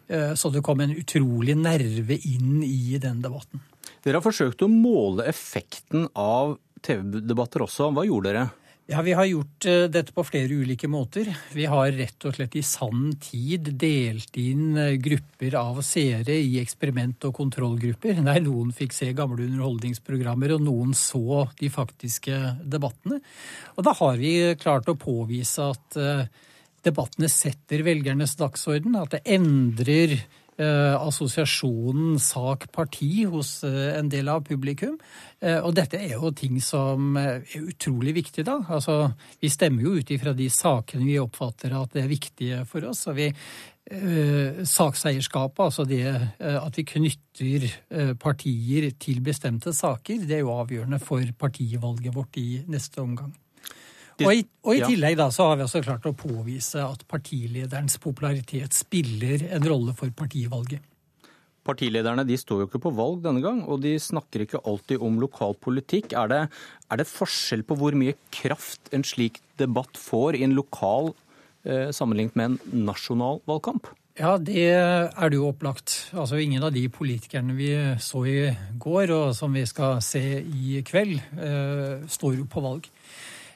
Så 0.09 0.49
det 0.49 0.63
kom 0.65 0.81
en 0.81 0.95
utrolig 0.97 1.53
nerve 1.53 2.17
inn 2.17 2.63
i 2.65 2.97
den 2.97 3.21
debatten. 3.21 3.61
Dere 4.01 4.17
har 4.17 4.25
forsøkt 4.25 4.65
å 4.65 4.71
måle 4.73 5.29
effekten 5.29 6.09
av 6.17 6.57
TV-debatter 6.81 7.67
også. 7.67 7.91
Hva 7.93 8.07
gjorde 8.09 8.31
dere? 8.31 8.47
Ja, 8.91 9.01
Vi 9.01 9.13
har 9.13 9.25
gjort 9.25 9.65
eh, 9.65 9.85
dette 9.87 10.11
på 10.11 10.23
flere 10.27 10.51
ulike 10.51 10.87
måter. 10.91 11.29
Vi 11.55 11.63
har 11.69 11.93
rett 11.95 12.25
og 12.27 12.35
slett 12.35 12.57
i 12.59 12.63
sann 12.65 13.13
tid 13.23 13.69
delt 13.79 14.35
inn 14.35 14.75
eh, 14.75 14.97
grupper 14.99 15.55
av 15.55 15.79
seere 15.87 16.35
i 16.35 16.57
eksperiment- 16.59 17.23
og 17.29 17.37
kontrollgrupper. 17.37 18.19
Nei, 18.19 18.41
noen 18.43 18.73
fikk 18.75 18.91
se 18.97 19.13
gamle 19.15 19.45
underholdningsprogrammer, 19.45 20.57
og 20.57 20.65
noen 20.65 20.91
så 20.97 21.45
de 21.61 21.71
faktiske 21.71 22.35
debattene. 22.67 23.21
Og 23.77 23.87
da 23.87 23.95
har 24.01 24.19
vi 24.19 24.33
klart 24.59 24.91
å 24.91 24.99
påvise 24.99 25.69
at 25.71 25.95
eh, 25.95 26.27
debattene 26.83 27.31
setter 27.31 27.87
velgernes 27.87 28.35
dagsorden, 28.43 28.99
at 28.99 29.15
det 29.15 29.23
endrer 29.37 30.17
assosiasjonen 30.61 32.19
sak-parti 32.21 33.25
hos 33.31 33.63
eh, 33.67 33.97
en 33.97 34.09
del 34.11 34.29
av 34.31 34.43
publikum. 34.47 34.97
Eh, 35.41 35.59
og 35.59 35.75
dette 35.77 35.99
er 35.99 36.15
jo 36.15 36.31
ting 36.37 36.59
som 36.63 37.17
er 37.19 37.41
utrolig 37.59 38.15
viktig, 38.19 38.45
da. 38.47 38.59
Altså, 38.69 39.11
vi 39.41 39.51
stemmer 39.51 39.87
jo 39.87 39.97
ut 39.99 40.13
ifra 40.13 40.35
de 40.37 40.49
sakene 40.53 41.07
vi 41.07 41.19
oppfatter 41.21 41.75
at 41.77 41.93
det 41.95 42.05
er 42.05 42.11
viktige 42.11 42.63
for 42.69 42.91
oss. 42.91 43.07
og 43.11 43.19
vi 43.19 43.31
Sakseierskapet, 43.91 45.59
altså 45.65 45.83
det 45.89 46.05
at 46.39 46.77
vi 46.77 46.85
knytter 46.87 47.65
partier 48.21 48.91
til 49.01 49.19
bestemte 49.25 49.73
saker, 49.75 50.21
det 50.29 50.37
er 50.37 50.45
jo 50.45 50.53
avgjørende 50.53 51.01
for 51.01 51.25
partivalget 51.35 52.15
vårt 52.15 52.39
i 52.39 52.61
neste 52.71 53.01
omgang. 53.01 53.33
Og 54.21 54.33
i, 54.35 54.43
og 54.67 54.75
i, 54.75 54.81
tillegg 54.83 55.17
da, 55.17 55.29
så 55.33 55.49
har 55.49 55.59
vi 55.59 55.65
også 55.65 55.81
klart 55.85 56.05
å 56.09 56.13
påvise 56.17 56.83
at 56.83 57.05
partilederens 57.09 57.97
popularitet 58.01 58.75
spiller 58.75 59.47
en 59.55 59.65
rolle 59.65 59.95
for 59.97 60.13
partivalget. 60.13 60.83
Partilederne 61.65 62.25
de 62.25 62.37
står 62.41 62.63
jo 62.63 62.67
ikke 62.69 62.81
på 62.87 62.93
valg 62.97 63.21
denne 63.21 63.41
gang, 63.43 63.61
og 63.69 63.83
de 63.83 63.93
snakker 64.01 64.45
ikke 64.45 64.63
alltid 64.65 65.01
om 65.05 65.19
lokalpolitikk. 65.21 66.15
Er 66.17 66.31
det, 66.31 66.41
er 66.89 67.01
det 67.01 67.09
forskjell 67.09 67.61
på 67.69 67.77
hvor 67.77 67.97
mye 67.97 68.17
kraft 68.33 68.89
en 68.95 69.05
slik 69.05 69.39
debatt 69.61 69.99
får 70.01 70.39
i 70.39 70.45
en 70.47 70.55
lokal 70.57 71.11
eh, 71.63 71.89
sammenlignet 71.93 72.37
med 72.39 72.55
en 72.55 72.85
nasjonal 72.89 73.43
valgkamp? 73.49 73.91
Ja, 74.19 74.35
det 74.41 74.65
er 74.73 75.29
det 75.31 75.37
jo 75.37 75.51
opplagt. 75.53 75.93
Altså 76.17 76.41
Ingen 76.41 76.65
av 76.65 76.73
de 76.75 76.83
politikerne 76.91 77.53
vi 77.55 77.71
så 78.03 78.25
i 78.27 78.49
går, 78.81 79.13
og 79.15 79.35
som 79.37 79.53
vi 79.55 79.63
skal 79.69 80.01
se 80.03 80.41
i 80.41 80.81
kveld, 80.87 81.21
eh, 81.37 82.01
står 82.09 82.41
jo 82.41 82.49
på 82.49 82.65
valg. 82.65 82.89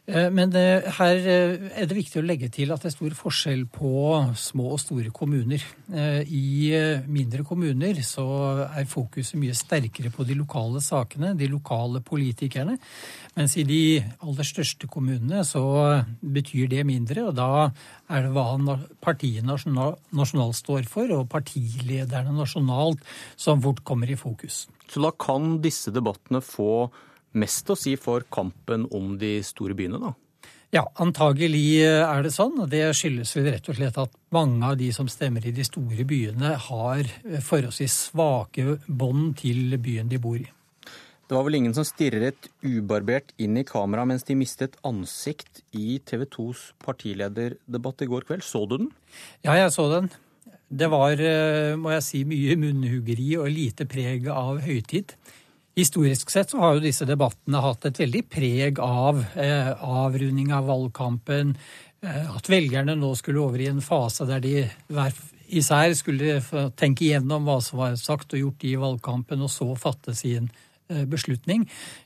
Eh, 0.06 0.28
men 0.30 0.54
eh, 0.54 0.86
her 1.00 1.16
eh, 1.18 1.56
er 1.82 1.88
det 1.90 1.98
viktig 1.98 2.20
å 2.22 2.26
legge 2.26 2.52
til 2.54 2.70
at 2.74 2.84
det 2.84 2.92
er 2.92 2.94
stor 2.94 3.14
forskjell 3.18 3.64
på 3.74 3.94
små 4.38 4.68
og 4.76 4.82
store 4.82 5.10
kommuner. 5.16 5.64
I 5.96 6.74
mindre 7.10 7.46
kommuner 7.46 7.98
så 8.06 8.26
er 8.68 8.90
fokuset 8.90 9.38
mye 9.42 9.56
sterkere 9.58 10.12
på 10.14 10.26
de 10.28 10.38
lokale 10.38 10.82
sakene, 10.84 11.34
de 11.38 11.50
lokale 11.50 12.02
politikerne. 12.06 12.78
Mens 13.36 13.56
i 13.60 13.66
de 13.68 13.82
aller 14.26 14.48
største 14.48 14.90
kommunene 14.92 15.44
så 15.48 15.64
betyr 16.22 16.70
det 16.72 16.86
mindre, 16.88 17.28
og 17.30 17.36
da 17.38 17.50
er 18.10 18.26
det 18.26 18.34
hva 18.36 18.78
partiet 19.04 19.46
nasjonalt 19.46 20.58
står 20.58 20.90
for, 20.90 21.12
og 21.18 21.30
partilederne 21.34 22.34
nasjonalt 22.36 23.02
som 23.38 23.62
fort 23.64 23.84
kommer 23.86 24.10
i 24.10 24.20
fokus. 24.20 24.66
Så 24.90 25.02
da 25.02 25.14
kan 25.18 25.60
disse 25.64 25.94
debattene 25.94 26.42
få 26.46 26.88
mest 27.36 27.70
å 27.70 27.78
si 27.80 27.96
for 28.00 28.26
kampen 28.32 28.88
om 28.96 29.16
de 29.22 29.38
store 29.46 29.78
byene, 29.78 30.02
da? 30.02 30.14
Ja, 30.74 30.84
antagelig 31.00 31.86
er 31.86 32.26
det 32.26 32.34
sånn. 32.36 32.58
og 32.60 32.68
Det 32.72 32.82
skyldes 32.98 33.32
vel 33.38 33.48
rett 33.54 33.70
og 33.72 33.78
slett 33.78 34.00
at 34.02 34.18
mange 34.36 34.66
av 34.66 34.76
de 34.80 34.90
som 34.96 35.08
stemmer 35.08 35.46
i 35.48 35.54
de 35.56 35.64
store 35.64 36.04
byene, 36.08 36.56
har 36.66 37.12
forholdsvis 37.46 37.96
svake 38.10 38.80
bånd 38.88 39.38
til 39.40 39.78
byen 39.80 40.12
de 40.12 40.20
bor 40.20 40.42
i. 40.42 40.50
Det 41.26 41.34
var 41.34 41.46
vel 41.48 41.58
ingen 41.58 41.74
som 41.74 41.86
stirret 41.88 42.52
ubarbert 42.62 43.32
inn 43.42 43.58
i 43.58 43.66
kamera 43.66 44.04
mens 44.06 44.28
de 44.28 44.36
mistet 44.38 44.76
ansikt 44.86 45.64
i 45.74 45.98
TV 46.06 46.28
2s 46.30 46.68
partilederdebatt 46.86 48.04
i 48.06 48.10
går 48.12 48.28
kveld. 48.28 48.46
Så 48.46 48.62
du 48.70 48.78
den? 48.78 48.92
Ja, 49.42 49.56
jeg 49.58 49.72
så 49.74 49.88
den. 49.90 50.12
Det 50.70 50.90
var, 50.92 51.18
eh, 51.18 51.74
må 51.78 51.96
jeg 51.96 52.04
si, 52.06 52.24
mye 52.26 52.58
munnhuggeri 52.62 53.32
og 53.40 53.50
lite 53.50 53.88
preg 53.90 54.28
av 54.30 54.62
høytid. 54.66 55.16
Historisk 55.76 56.30
sett 56.32 56.54
så 56.54 56.62
har 56.62 56.78
jo 56.78 56.86
disse 56.86 57.04
debattene 57.08 57.60
hatt 57.60 57.86
et 57.90 57.98
veldig 58.00 58.22
preg 58.32 58.80
av 58.80 59.18
eh, 59.36 59.72
avrunding 59.76 60.54
av 60.56 60.70
valgkampen. 60.70 61.56
Eh, 62.00 62.30
at 62.32 62.48
velgerne 62.48 62.96
nå 62.96 63.10
skulle 63.20 63.42
over 63.44 63.60
i 63.60 63.68
en 63.68 63.82
fase 63.84 64.28
der 64.30 64.44
de 64.44 64.54
hver 64.88 65.16
især 65.46 65.92
skulle 65.98 66.40
tenke 66.80 67.06
igjennom 67.06 67.44
hva 67.46 67.58
som 67.64 67.82
var 67.82 67.98
sagt 68.00 68.34
og 68.34 68.42
gjort 68.42 68.64
i 68.66 68.78
valgkampen, 68.80 69.44
og 69.44 69.52
så 69.52 69.68
fatte 69.78 70.16
sin 70.18 70.48
eh, 70.90 71.04
beslutning. 71.12 71.66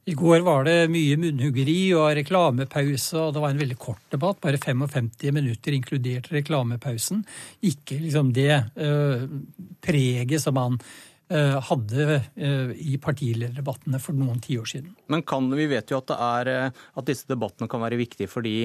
I 0.10 0.16
går 0.18 0.41
var 0.48 0.66
det 0.68 0.90
mye 0.91 1.20
munnhuggeri 1.22 1.91
og 1.98 2.16
reklamepause, 2.20 3.20
og 3.22 3.36
det 3.36 3.44
var 3.44 3.54
en 3.54 3.62
veldig 3.62 3.78
kort 3.80 4.02
debatt. 4.10 4.41
Bare 4.44 4.62
55 4.62 5.30
minutter 5.36 5.78
inkludert 5.78 6.32
reklamepausen. 6.34 7.22
Ikke 7.70 8.00
liksom 8.02 8.34
det 8.34 8.64
øh, 8.82 9.30
preget 9.86 10.41
som 10.41 10.58
man 10.58 10.82
hadde 11.30 12.06
eh, 12.35 12.72
i 12.73 12.97
partilederdebattene 13.01 13.99
for 14.01 14.18
noen 14.18 14.39
tiår 14.41 14.69
siden. 14.72 14.95
Men 15.14 15.22
kan, 15.27 15.49
vi 15.53 15.68
vet 15.69 15.91
jo 15.91 15.99
at, 16.01 16.14
er, 16.15 16.49
eh, 16.49 16.80
at, 16.95 17.06
disse 17.06 17.30
debattene 17.30 17.69
kan 17.69 17.84
være 17.84 17.99
viktige 17.99 18.31
fordi 18.31 18.56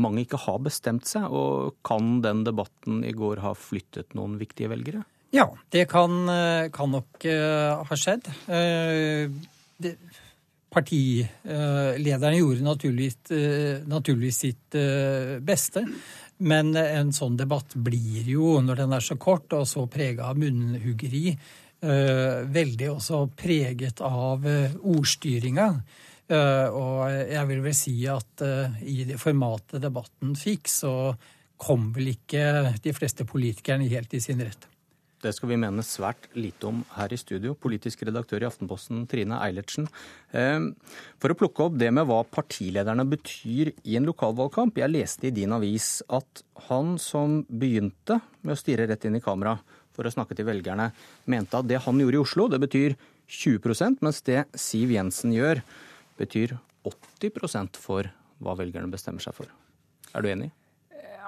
mange 0.00 0.26
ikke 0.26 0.40
har 0.44 0.60
bestemt 0.64 1.08
seg? 1.08 1.28
Og 1.32 1.78
kan 1.86 2.18
den 2.24 2.44
debatten 2.44 3.02
i 3.08 3.14
går 3.16 3.40
ha 3.44 3.54
flyttet 3.56 4.12
noen 4.18 4.36
viktige 4.40 4.70
velgere? 4.72 5.04
Ja, 5.32 5.46
det 5.70 5.86
kan, 5.92 6.26
kan 6.74 6.90
nok 6.90 7.22
uh, 7.22 7.84
ha 7.86 7.96
skjedd. 7.98 8.26
Uh, 8.50 9.30
det, 9.78 9.92
partilederne 10.74 12.40
gjorde 12.40 12.66
naturligvis, 12.66 13.18
uh, 13.30 13.86
naturligvis 13.86 14.40
sitt 14.42 14.78
beste. 15.46 15.84
Men 16.42 16.72
en 16.74 17.12
sånn 17.14 17.36
debatt 17.38 17.76
blir 17.78 18.26
jo, 18.32 18.56
når 18.64 18.82
den 18.82 18.96
er 18.96 19.04
så 19.04 19.18
kort 19.20 19.52
og 19.54 19.68
så 19.70 19.84
prega 19.92 20.30
av 20.32 20.40
munnhuggeri, 20.40 21.36
veldig 21.80 22.90
også 22.92 23.24
preget 23.40 24.02
av 24.04 24.44
ordstyringa. 24.46 25.68
Eh, 26.30 26.66
og 26.70 27.10
jeg 27.10 27.46
vil 27.48 27.62
vel 27.64 27.76
si 27.76 27.94
at 28.10 28.42
eh, 28.46 28.82
i 28.86 29.02
det 29.08 29.18
formatet 29.18 29.82
debatten 29.82 30.36
fikk, 30.38 30.70
så 30.70 30.92
kom 31.60 31.90
vel 31.96 32.12
ikke 32.14 32.76
de 32.84 32.92
fleste 32.96 33.26
politikerne 33.28 33.88
helt 33.90 34.14
i 34.14 34.22
sin 34.22 34.42
rett. 34.42 34.68
Det 35.20 35.34
skal 35.36 35.50
vi 35.50 35.58
mene 35.60 35.82
svært 35.84 36.30
lite 36.32 36.70
om 36.70 36.78
her 36.94 37.12
i 37.12 37.18
studio. 37.20 37.52
Politisk 37.52 38.06
redaktør 38.08 38.40
i 38.40 38.46
Aftenposten, 38.48 39.02
Trine 39.10 39.36
Eilertsen. 39.42 39.90
Eh, 40.32 40.70
for 41.20 41.34
å 41.34 41.38
plukke 41.42 41.66
opp 41.66 41.76
det 41.82 41.90
med 41.92 42.06
hva 42.08 42.22
partilederne 42.24 43.04
betyr 43.10 43.74
i 43.82 43.98
en 43.98 44.08
lokalvalgkamp. 44.08 44.78
Jeg 44.80 44.94
leste 44.94 45.28
i 45.28 45.34
din 45.34 45.52
avis 45.58 45.98
at 46.08 46.44
han 46.70 46.94
som 47.02 47.40
begynte 47.50 48.22
med 48.40 48.54
å 48.54 48.60
stirre 48.60 48.86
rett 48.88 49.04
inn 49.10 49.18
i 49.18 49.24
kamera 49.24 49.58
for 49.96 50.06
å 50.06 50.12
snakke 50.12 50.36
til 50.38 50.48
velgerne, 50.48 50.90
mente 51.30 51.58
at 51.58 51.68
det 51.68 51.80
han 51.84 52.00
gjorde 52.00 52.18
i 52.18 52.22
Oslo, 52.22 52.46
det 52.50 52.60
betyr 52.62 52.96
20% 53.30 54.04
mens 54.04 54.22
det 54.26 54.44
Siv 54.58 54.92
Jensen 54.94 55.34
gjør, 55.34 55.62
betyr 56.20 56.56
80% 56.86 57.78
for 57.80 58.10
hva 58.40 58.56
velgerne 58.58 58.90
bestemmer 58.92 59.22
seg 59.22 59.36
for. 59.36 59.50
Er 60.14 60.24
du 60.24 60.30
enig? 60.30 60.50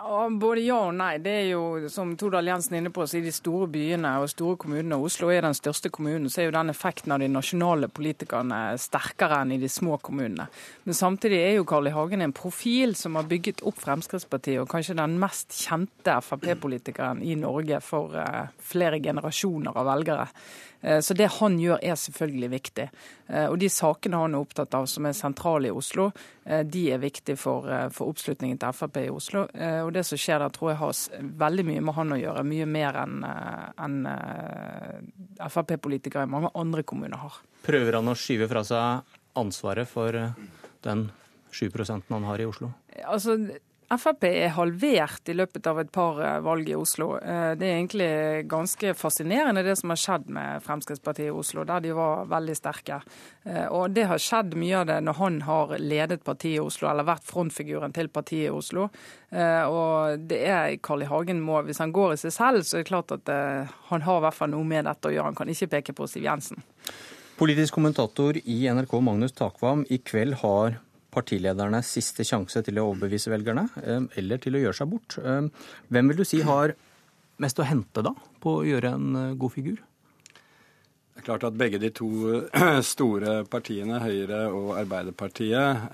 Ja, 0.05 0.29
både 0.31 0.61
ja 0.65 0.77
og 0.89 0.97
nei. 0.99 1.12
Det 1.23 1.33
er 1.45 1.45
jo, 1.53 1.89
som 1.93 2.16
Tordal 2.19 2.49
Jensen 2.51 2.74
er 2.74 2.81
inne 2.83 2.91
på, 2.95 3.05
så 3.07 3.20
i 3.20 3.23
de 3.23 3.31
store 3.35 3.69
byene 3.70 4.16
og 4.19 4.31
store 4.33 4.59
kommunene, 4.59 4.99
Oslo 4.99 5.29
er 5.31 5.45
den 5.47 5.55
største 5.55 5.93
kommunen, 5.95 6.27
så 6.33 6.43
er 6.43 6.49
jo 6.49 6.55
den 6.57 6.73
effekten 6.73 7.15
av 7.15 7.23
de 7.23 7.29
nasjonale 7.31 7.87
politikerne 7.87 8.59
sterkere 8.83 9.39
enn 9.45 9.55
i 9.55 9.61
de 9.62 9.70
små 9.70 10.01
kommunene. 10.03 10.49
Men 10.89 10.99
samtidig 10.99 11.39
er 11.39 11.55
jo 11.61 11.69
Carl 11.70 11.87
I. 11.87 11.95
Hagen 11.95 12.27
en 12.27 12.35
profil 12.35 12.97
som 12.99 13.15
har 13.20 13.29
bygget 13.31 13.62
opp 13.69 13.79
Fremskrittspartiet, 13.85 14.59
og 14.65 14.70
kanskje 14.73 14.99
den 14.99 15.15
mest 15.23 15.55
kjente 15.55 16.19
Frp-politikeren 16.27 17.23
i 17.23 17.39
Norge 17.39 17.79
for 17.85 18.19
uh, 18.19 18.51
flere 18.59 18.99
generasjoner 19.05 19.79
av 19.79 19.91
velgere. 19.93 20.27
Eh, 20.83 21.01
så 21.01 21.15
det 21.15 21.29
han 21.39 21.59
gjør 21.61 21.79
er 21.83 21.99
selvfølgelig 21.99 22.51
viktig. 22.53 22.87
Eh, 23.29 23.47
og 23.47 23.57
de 23.63 23.71
sakene 23.73 24.19
han 24.19 24.35
er 24.35 24.43
opptatt 24.43 24.75
av 24.75 24.89
som 24.91 25.07
er 25.07 25.17
sentrale 25.17 25.71
i 25.71 25.75
Oslo, 25.75 26.11
eh, 26.45 26.65
de 26.67 26.85
er 26.95 27.03
viktige 27.03 27.39
for, 27.39 27.69
for 27.95 28.13
oppslutningen 28.13 28.59
til 28.61 28.77
Frp 28.77 28.99
i 29.05 29.09
Oslo. 29.13 29.47
Og 29.87 29.93
det 29.95 30.05
som 30.09 30.21
skjer 30.21 30.43
der 30.43 30.53
tror 30.55 30.73
jeg 30.73 30.81
har 30.83 31.23
veldig 31.47 31.67
mye 31.69 31.85
med 31.87 31.97
han 31.97 32.17
å 32.17 32.21
gjøre. 32.21 32.45
Mye 32.47 32.69
mer 32.69 32.99
enn 33.05 33.25
en 33.27 33.99
Frp-politikere 35.53 36.27
i 36.27 36.31
mange 36.31 36.53
andre 36.59 36.85
kommuner 36.87 37.21
har. 37.23 37.41
Prøver 37.63 37.99
han 37.99 38.11
å 38.11 38.19
skyve 38.19 38.49
fra 38.51 38.65
seg 38.67 39.19
ansvaret 39.39 39.89
for 39.89 40.17
den 40.83 41.05
7% 41.53 42.11
han 42.11 42.27
har 42.27 42.43
i 42.43 42.49
Oslo? 42.49 42.73
Altså, 43.05 43.37
Frp 43.98 44.24
er 44.24 44.55
halvert 44.56 45.28
i 45.28 45.35
løpet 45.36 45.66
av 45.69 45.81
et 45.82 45.90
par 45.93 46.20
eh, 46.23 46.39
valg 46.44 46.69
i 46.70 46.77
Oslo. 46.78 47.16
Eh, 47.19 47.52
det 47.60 47.66
er 47.66 47.77
egentlig 47.77 48.09
ganske 48.48 48.94
fascinerende 48.97 49.64
det 49.66 49.74
som 49.81 49.93
har 49.93 50.01
skjedd 50.01 50.31
med 50.32 50.62
Fremskrittspartiet 50.64 51.28
i 51.28 51.35
Oslo, 51.35 51.64
der 51.69 51.82
de 51.85 51.93
var 51.97 52.24
veldig 52.31 52.56
sterke. 52.56 53.02
Eh, 53.44 53.66
og 53.69 53.93
det 53.93 54.06
har 54.09 54.23
skjedd 54.23 54.56
mye 54.56 54.78
av 54.81 54.89
det 54.89 54.98
når 55.05 55.19
han 55.20 55.40
har 55.48 55.74
ledet 55.82 56.24
partiet 56.24 56.56
i 56.56 56.62
Oslo, 56.62 56.89
eller 56.89 57.09
vært 57.09 57.28
frontfiguren 57.28 57.93
til 57.93 58.09
partiet 58.12 58.48
i 58.48 58.55
Oslo. 58.55 58.89
Og 59.32 60.24
det 60.28 60.39
er 60.44 60.74
Carl 60.85 61.05
I. 61.05 61.09
Hagen 61.09 61.39
må, 61.40 61.62
hvis 61.64 61.81
han 61.81 61.93
går 61.94 62.14
i 62.14 62.20
seg 62.20 62.35
selv, 62.35 62.66
så 62.69 62.77
er 62.77 62.82
det 62.82 62.90
klart 62.90 63.14
at 63.14 63.31
han 63.89 64.05
har 64.05 64.19
i 64.19 64.24
hvert 64.27 64.36
fall 64.36 64.52
noe 64.52 64.66
med 64.69 64.85
dette 64.85 65.09
å 65.09 65.12
gjøre. 65.14 65.31
Han 65.31 65.39
kan 65.39 65.48
ikke 65.48 65.70
peke 65.73 65.94
på 65.97 66.09
Siv 66.10 66.27
Jensen. 66.27 66.60
Politisk 67.40 67.78
kommentator 67.78 68.36
i 68.44 68.59
NRK 68.69 68.93
Magnus 69.01 69.32
Takvam, 69.32 69.86
i 69.89 70.02
kveld 70.05 70.36
har 70.43 70.77
partiledernes 71.13 71.93
siste 71.99 72.27
sjanse 72.27 72.65
til 72.65 72.81
å 72.81 72.89
overbevise 72.91 73.33
velgerne, 73.33 73.69
eh, 73.83 74.03
eller 74.21 74.43
til 74.43 74.57
å 74.57 74.65
gjøre 74.65 74.81
seg 74.81 74.91
bort. 74.93 75.19
Eh, 75.21 75.47
hvem 75.93 76.11
vil 76.11 76.23
du 76.23 76.27
si 76.29 76.43
har 76.47 76.75
mest 77.43 77.59
å 77.59 77.69
hente 77.69 78.05
da, 78.05 78.15
på 78.43 78.61
å 78.61 78.67
gjøre 78.67 78.95
en 78.97 79.17
eh, 79.21 79.33
god 79.41 79.55
figur? 79.55 79.81
Det 81.13 81.21
er 81.21 81.27
klart 81.27 81.45
at 81.45 81.59
begge 81.61 81.79
de 81.79 81.91
to 81.93 82.09
store 82.95 83.43
partiene, 83.53 84.01
Høyre 84.01 84.47
og 84.49 84.71
Arbeiderpartiet, 84.81 85.91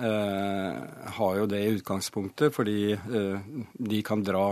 har 1.18 1.40
jo 1.40 1.48
det 1.50 1.58
i 1.64 1.72
utgangspunktet, 1.74 2.54
fordi 2.54 2.94
de 2.94 4.02
kan 4.06 4.22
dra 4.22 4.44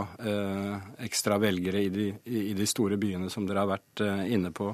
ekstra 1.07 1.39
velgere 1.39 1.85
i 1.87 1.93
de, 2.59 2.67
store 2.67 2.99
byene, 2.99 3.31
som 3.31 3.47
dere 3.47 3.63
har 3.63 3.71
vært 3.77 4.03
inne 4.27 4.51
på. 4.51 4.73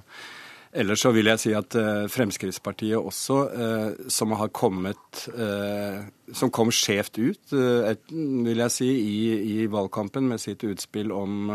Ellers 0.73 1.03
så 1.05 1.11
vil 1.13 1.29
jeg 1.29 1.41
si 1.41 1.51
at 1.53 1.75
uh, 1.77 2.07
Fremskrittspartiet 2.09 2.97
også, 2.97 3.39
uh, 3.53 4.07
som 4.09 4.33
har 4.41 4.49
kommet 4.57 5.27
uh, 5.37 6.01
Som 6.33 6.49
kom 6.49 6.71
skjevt 6.73 7.19
ut, 7.21 7.53
vil 7.53 8.63
jeg 8.63 8.73
si, 8.73 8.89
i, 8.89 9.19
i, 9.53 9.67
valgkampen 9.69 10.31
med 10.31 10.41
sitt 10.41 10.65
utspill 10.65 11.13
om 11.13 11.51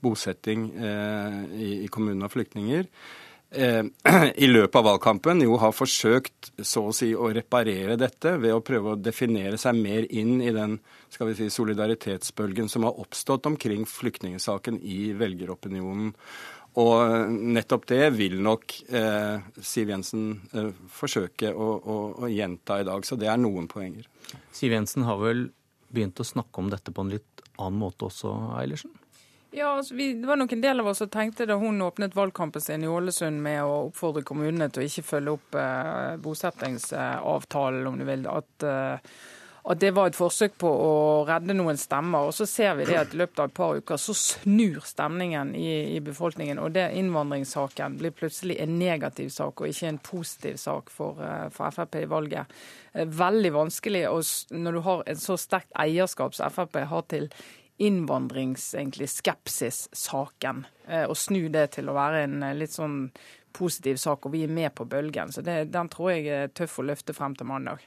bosetting 0.00 0.62
i, 0.72 1.68
i 1.84 1.90
kommunen 1.92 2.24
av 2.24 2.32
flyktninger. 2.32 2.86
I 4.44 4.48
løpet 4.48 4.78
av 4.80 4.86
valgkampen 4.88 5.44
jo 5.44 5.58
har 5.60 5.76
forsøkt 5.76 6.54
så 6.56 6.86
å 6.88 6.96
si 6.96 7.10
å 7.12 7.28
reparere 7.36 7.98
dette 8.00 8.32
ved 8.40 8.56
å 8.56 8.64
prøve 8.64 8.94
å 8.94 9.02
definere 9.10 9.60
seg 9.60 9.76
mer 9.76 10.08
inn 10.08 10.38
i 10.40 10.54
den 10.56 10.78
skal 11.12 11.28
vi 11.28 11.36
si, 11.42 11.52
solidaritetsbølgen 11.52 12.72
som 12.72 12.88
har 12.88 12.96
oppstått 13.04 13.44
omkring 13.50 13.84
flyktningsaken 13.84 14.80
i 14.80 15.12
velgeropinionen. 15.20 16.14
Og 16.80 17.30
nettopp 17.30 17.86
det 17.86 18.08
vil 18.16 18.40
nok 18.42 18.72
eh, 18.90 19.44
Siv 19.62 19.92
Jensen 19.92 20.24
eh, 20.52 20.72
forsøke 20.90 21.52
å, 21.54 21.68
å, 21.78 21.98
å, 22.24 22.30
gjenta 22.30 22.80
i 22.82 22.88
dag. 22.88 23.06
Så 23.06 23.18
det 23.20 23.30
er 23.30 23.38
noen 23.38 23.68
poenger. 23.70 24.08
Siv 24.54 24.74
Jensen 24.74 25.06
har 25.06 25.20
vel 25.22 25.46
begynt 25.94 26.18
å 26.18 26.26
snakke 26.26 26.62
om 26.62 26.72
dette 26.72 26.90
på 26.90 27.04
en 27.04 27.14
litt 27.14 27.44
annen 27.54 27.78
måte 27.78 28.08
også, 28.08 28.32
Eilertsen? 28.58 28.90
Ja, 29.54 29.76
altså 29.76 29.94
vi, 29.94 30.12
Det 30.18 30.26
var 30.26 30.36
nok 30.36 30.52
en 30.52 30.64
del 30.64 30.82
av 30.82 30.88
oss 30.90 30.98
som 30.98 31.08
tenkte 31.08 31.46
da 31.46 31.54
hun 31.60 31.82
åpnet 31.86 32.16
valgkampen 32.16 32.62
sin 32.62 32.82
i 32.82 32.90
Ålesund 32.90 33.38
med 33.42 33.62
å 33.62 33.84
oppfordre 33.84 34.24
kommunene 34.26 34.66
til 34.66 34.82
å 34.82 34.88
ikke 34.88 35.06
følge 35.06 35.34
opp 35.36 35.58
eh, 35.60 36.16
bosettingsavtalen, 36.24 37.86
om 37.86 38.00
du 38.00 38.06
vil, 38.08 38.26
at 38.26 38.66
eh, 38.66 39.14
at 39.64 39.80
det 39.80 39.94
var 39.96 40.10
et 40.10 40.16
forsøk 40.16 40.58
på 40.60 40.68
å 40.68 41.24
redde 41.24 41.54
noen 41.56 41.78
stemmer. 41.80 42.26
Og 42.28 42.34
så 42.36 42.44
ser 42.48 42.74
vi 42.76 42.84
det 42.84 42.98
at 43.00 43.14
i 43.14 43.16
løpet 43.22 43.38
av 43.40 43.46
et 43.48 43.56
par 43.56 43.76
uker 43.80 43.96
så 44.00 44.14
snur 44.16 44.80
stemningen 44.84 45.54
i, 45.56 45.96
i 45.96 46.00
befolkningen. 46.04 46.58
Og 46.60 46.72
det 46.76 46.92
innvandringssaken 47.00 47.96
blir 48.00 48.12
plutselig 48.12 48.56
en 48.60 48.78
negativ 48.80 49.28
sak 49.32 49.60
og 49.60 49.68
ikke 49.70 49.88
en 49.88 49.98
positiv 50.04 50.56
sak 50.60 50.90
for, 50.92 51.20
eh, 51.24 51.48
for 51.54 51.70
Frp 51.72 51.94
i 52.02 52.10
valget. 52.12 52.44
Eh, 52.92 53.06
veldig 53.08 53.52
vanskelig 53.56 54.04
og 54.10 54.20
når 54.52 54.72
du 54.76 54.80
har 54.84 54.98
en 55.08 55.20
så 55.24 55.34
sterkt 55.40 55.72
eierskap 55.80 56.32
som 56.36 56.52
Frp 56.52 56.74
har 56.90 57.04
til 57.08 57.24
innvandrings-skepsis-saken, 57.80 60.56
eh, 60.86 61.06
og 61.08 61.16
snu 61.18 61.48
det 61.48 61.70
til 61.78 61.88
å 61.88 61.96
være 61.96 62.22
en 62.28 62.36
litt 62.58 62.74
sånn 62.76 63.10
positiv 63.54 63.96
sak, 64.02 64.26
og 64.26 64.32
vi 64.34 64.42
er 64.44 64.52
med 64.52 64.74
på 64.76 64.84
bølgen. 64.84 65.32
Så 65.32 65.40
det, 65.46 65.72
den 65.72 65.88
tror 65.88 66.10
jeg 66.12 66.26
er 66.28 66.52
tøff 66.52 66.78
å 66.82 66.88
løfte 66.90 67.12
frem 67.16 67.34
til 67.38 67.46
mandag. 67.48 67.78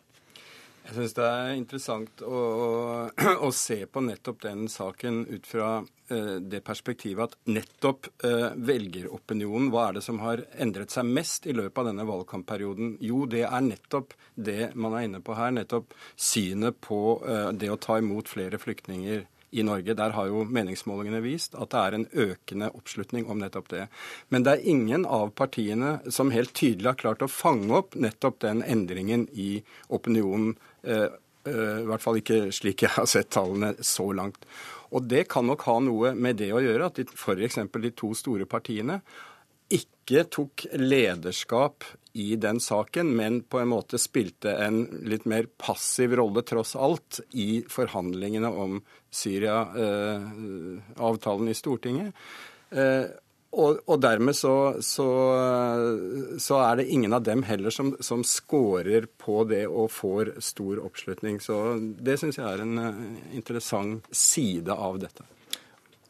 Jeg 0.88 0.95
syns 0.95 1.15
det 1.18 1.23
er 1.27 1.49
interessant 1.57 2.22
å, 2.23 2.38
å, 2.64 3.31
å, 3.43 3.49
se 3.51 3.81
på 3.91 4.03
nettopp 4.05 4.39
den 4.45 4.69
saken 4.72 5.26
ut 5.27 5.49
fra 5.49 5.81
eh, 5.84 6.38
det 6.39 6.61
perspektivet 6.64 7.26
at 7.26 7.51
nettopp 7.51 8.07
eh, 8.23 8.55
velgeropinionen, 8.69 9.68
hva 9.73 9.89
er 9.89 9.97
det 9.97 10.05
som 10.05 10.22
har 10.23 10.45
endret 10.55 10.95
seg 10.95 11.09
mest 11.11 11.49
i 11.51 11.55
løpet 11.57 11.81
av 11.84 11.89
denne 11.89 12.07
valgkampperioden? 12.07 12.95
Jo, 13.03 13.26
det 13.27 13.43
er 13.49 13.65
nettopp 13.68 14.15
det 14.39 14.72
man 14.80 14.95
er 14.95 15.09
inne 15.09 15.19
på 15.19 15.35
her. 15.35 15.51
Nettopp 15.57 15.91
synet 16.15 16.80
på 16.88 17.01
eh, 17.27 17.49
det 17.51 17.73
å 17.73 17.81
ta 17.84 17.99
imot 17.99 18.31
flere 18.31 18.61
flyktninger 18.61 19.27
i 19.51 19.64
Norge. 19.64 19.93
Der 19.93 20.15
har 20.15 20.27
jo 20.30 20.43
meningsmålingene 20.43 21.22
vist 21.23 21.55
at 21.55 21.72
det 21.72 21.81
er 21.81 21.97
en 21.97 22.07
økende 22.27 22.69
oppslutning 22.76 23.27
om 23.31 23.39
nettopp 23.41 23.69
det. 23.72 23.85
Men 24.30 24.45
det 24.45 24.55
er 24.55 24.69
ingen 24.73 25.05
av 25.05 25.31
partiene 25.38 25.97
som 26.14 26.34
helt 26.35 26.53
tydelig 26.57 26.91
har 26.91 26.99
klart 26.99 27.26
å 27.26 27.31
fange 27.31 27.72
opp 27.80 27.95
nettopp 27.95 28.41
den 28.43 28.64
endringen 28.64 29.27
i 29.34 29.61
opinionen. 29.88 30.57
Eh, 30.88 31.09
eh, 31.47 31.80
I 31.84 31.88
hvert 31.89 32.03
fall 32.03 32.18
ikke 32.22 32.51
slik 32.55 32.84
jeg 32.85 32.93
har 32.95 33.07
sett 33.09 33.30
tallene 33.35 33.69
så 33.84 34.07
langt. 34.15 34.41
Og 34.95 35.01
det 35.03 35.23
kan 35.31 35.45
nok 35.47 35.61
ha 35.68 35.80
noe 35.84 36.14
med 36.15 36.35
det 36.39 36.51
å 36.55 36.64
gjøre 36.64 36.85
at 36.88 36.99
f.eks. 37.11 37.57
de 37.73 37.91
to 37.91 38.14
store 38.15 38.45
partiene 38.47 39.01
ikke 39.68 40.23
tok 40.31 40.64
lederskap 40.80 41.84
i 42.18 42.35
den 42.39 42.59
saken, 42.64 43.11
men 43.19 43.43
på 43.43 43.59
en 43.59 43.68
måte 43.73 43.97
spilte 43.99 44.55
en 44.64 44.88
litt 45.03 45.26
mer 45.27 45.43
passiv 45.59 46.15
rolle, 46.18 46.41
tross 46.47 46.76
alt, 46.80 47.19
i 47.35 47.68
forhandlingene 47.69 48.47
om 48.47 48.81
Syria-avtalen 49.11 51.47
i 51.51 51.55
Stortinget. 51.57 52.15
Eh, 52.72 53.05
og, 53.56 53.80
og, 53.88 53.95
dermed 54.03 54.36
så, 54.36 54.76
så, 54.84 55.07
så, 56.41 56.57
er 56.60 56.82
det 56.82 56.88
ingen 56.91 57.15
av 57.15 57.24
dem 57.24 57.45
heller 57.48 57.72
som, 57.74 57.94
som 58.03 58.26
scorer 58.28 59.07
på 59.07 59.40
det 59.48 59.64
og 59.68 59.88
får 59.95 60.34
stor 60.44 60.82
oppslutning. 60.84 61.40
Så 61.44 61.56
det 61.80 62.18
syns 62.19 62.40
jeg 62.41 62.45
er 62.45 62.64
en 62.65 62.82
uh, 62.82 62.99
interessant 63.38 64.10
side 64.11 64.74
av 64.74 64.99
dette. 65.02 65.24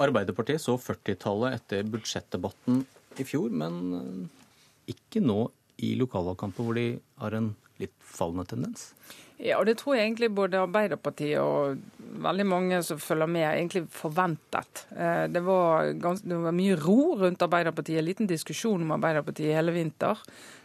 Arbeiderpartiet 0.01 0.61
så 0.61 0.75
40-tallet 0.81 1.59
etter 1.59 1.87
budsjettdebatten 1.93 2.81
i 3.21 3.27
fjor, 3.27 3.53
men 3.53 3.79
uh, 3.93 4.49
ikke 4.89 5.21
nå 5.21 5.45
i 5.85 5.93
lokalvalgkampen, 6.01 6.65
hvor 6.65 6.77
de 6.77 6.89
har 7.21 7.37
en 7.37 7.53
litt 7.77 7.93
fallende 8.01 8.47
tendens? 8.49 8.89
Ja, 9.37 9.59
og 9.59 9.67
det 9.69 9.75
tror 9.77 9.93
jeg 9.93 10.07
egentlig 10.07 10.31
både 10.33 10.63
Arbeiderpartiet 10.63 11.37
og 11.37 11.77
veldig 12.25 12.45
mange 12.49 12.81
som 12.85 12.97
følger 12.97 13.29
med, 13.29 13.45
egentlig 13.45 13.83
forventet. 13.93 14.85
Eh, 14.97 15.25
det 15.29 15.43
var, 15.45 15.91
gans, 16.01 16.23
det 16.25 16.37
var 16.41 16.55
mye 16.55 16.77
ro 16.81 17.17
rundt 17.19 17.43
Arbeiderpartiet, 17.45 17.99
en 18.01 18.07
liten 18.07 18.29
diskusjon 18.29 18.81
om 18.81 18.93
Arbeiderpartiet 18.95 19.53
hele 19.53 19.75
vinter. 19.75 20.17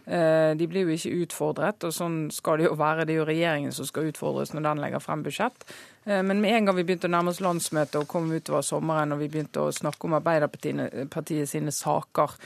Eh, 0.07 0.55
de 0.57 0.67
blir 0.71 0.87
jo 0.87 0.95
ikke 0.97 1.27
utfordret, 1.27 1.85
og 1.85 1.93
sånn 1.93 2.17
skal 2.33 2.63
det 2.63 2.71
jo 2.71 2.79
være. 2.81 3.05
Det 3.05 3.13
er 3.13 3.21
jo 3.21 3.27
regjeringen 3.29 3.75
som 3.77 3.89
skal 3.89 4.09
utfordres 4.09 4.55
når 4.55 4.65
den 4.65 4.81
legger 4.87 5.05
frem 5.05 5.25
budsjett. 5.27 5.67
Eh, 6.07 6.23
men 6.25 6.41
med 6.41 6.57
en 6.57 6.71
gang 6.71 6.79
vi 6.79 6.87
begynte 6.89 7.11
å 7.11 7.13
nærme 7.13 7.35
oss 7.35 7.43
landsmøtet 7.45 7.99
og 8.01 8.09
kom 8.09 8.31
utover 8.33 8.65
sommeren, 8.65 9.13
og 9.13 9.21
vi 9.21 9.29
begynte 9.35 9.67
å 9.67 9.75
snakke 9.75 10.09
om 10.09 10.17
Arbeiderpartiet 10.17 11.51
sine 11.51 11.75
saker, 11.77 12.39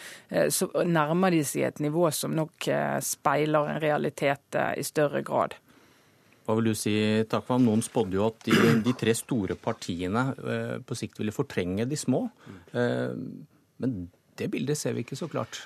så 0.51 0.69
nærmer 0.82 1.31
de 1.31 1.44
seg 1.47 1.69
et 1.69 1.85
nivå 1.86 2.11
som 2.11 2.35
nok 2.35 2.66
speiler 3.05 3.70
en 3.70 3.81
realitet 3.85 4.59
i 4.74 4.82
større 4.86 5.23
grad. 5.23 5.55
Hva 6.47 6.55
vil 6.59 6.70
du 6.70 6.77
si, 6.78 6.94
Takvam? 7.31 7.64
Noen 7.66 7.82
spådde 7.82 8.18
jo 8.18 8.28
at 8.28 8.44
de, 8.47 8.74
de, 8.86 8.93
tre 8.98 9.14
store 9.18 9.56
partiene 9.59 10.28
eh, 10.39 10.77
på 10.86 10.98
sikt 10.98 11.18
ville 11.18 11.35
fortrenge 11.35 11.89
de 11.90 11.98
små. 11.98 12.23
Eh, 12.70 13.16
men 13.82 13.97
det 14.39 14.51
bildet 14.52 14.78
ser 14.78 14.94
vi 14.94 15.02
ikke 15.02 15.18
så 15.18 15.28
klart. 15.32 15.64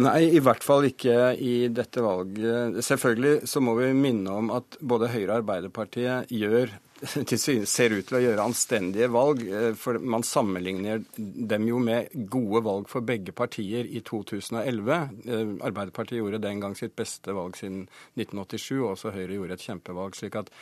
Nei, 0.00 0.30
i 0.32 0.40
hvert 0.40 0.64
fall 0.64 0.86
ikke 0.88 1.34
i 1.36 1.68
dette 1.74 2.00
valget. 2.04 2.78
Selvfølgelig 2.86 3.50
så 3.50 3.60
må 3.60 3.74
vi 3.76 3.90
minne 3.96 4.32
om 4.32 4.48
at 4.54 4.78
både 4.80 5.10
Høyre 5.12 5.34
og 5.34 5.38
Arbeiderpartiet 5.42 6.32
gjør 6.32 6.72
ser 7.66 7.94
ut 7.96 8.06
til 8.06 8.16
å 8.18 8.22
gjøre 8.22 8.44
anstendige 8.46 9.08
valg. 9.12 9.42
Eh, 9.46 9.70
for 9.78 9.98
man 9.98 10.24
sammenligner 10.26 11.02
dem 11.16 11.66
jo 11.68 11.80
med 11.82 12.12
gode 12.30 12.62
valg 12.66 12.88
for 12.90 13.04
begge 13.06 13.34
partier 13.36 13.88
i 13.88 14.02
2011. 14.06 14.92
Eh, 15.26 15.54
Arbeiderpartiet 15.66 16.20
gjorde 16.20 16.42
den 16.44 16.62
gang 16.62 16.76
sitt 16.78 16.94
beste 16.98 17.34
valg 17.36 17.58
siden 17.58 17.84
1987, 18.14 18.78
og 18.80 18.92
også 18.92 19.14
Høyre 19.16 19.38
gjorde 19.38 19.58
et 19.58 19.66
kjempevalg. 19.66 20.18
slik 20.18 20.38
at 20.38 20.52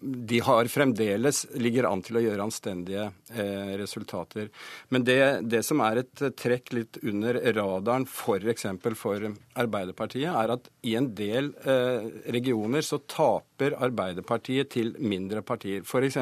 de 0.00 0.40
har 0.40 0.70
fremdeles 0.72 1.42
ligger 1.60 1.88
an 1.90 2.02
til 2.04 2.18
å 2.18 2.22
gjøre 2.24 2.46
anstendige 2.46 3.08
resultater. 3.80 4.48
Men 4.88 5.04
det, 5.04 5.18
det 5.48 5.62
som 5.66 5.82
er 5.84 6.02
et 6.02 6.24
trekk 6.38 6.72
litt 6.76 6.98
under 7.02 7.38
radaren 7.56 8.06
f.eks. 8.08 8.66
For, 8.82 8.96
for 8.98 9.28
Arbeiderpartiet, 9.60 10.30
er 10.32 10.54
at 10.56 10.70
i 10.88 10.96
en 10.98 11.10
del 11.18 11.52
regioner 12.34 12.84
så 12.86 13.02
taper 13.04 13.76
Arbeiderpartiet 13.82 14.72
til 14.76 14.94
mindre 15.00 15.44
partier. 15.46 15.84
F.eks. 15.84 16.18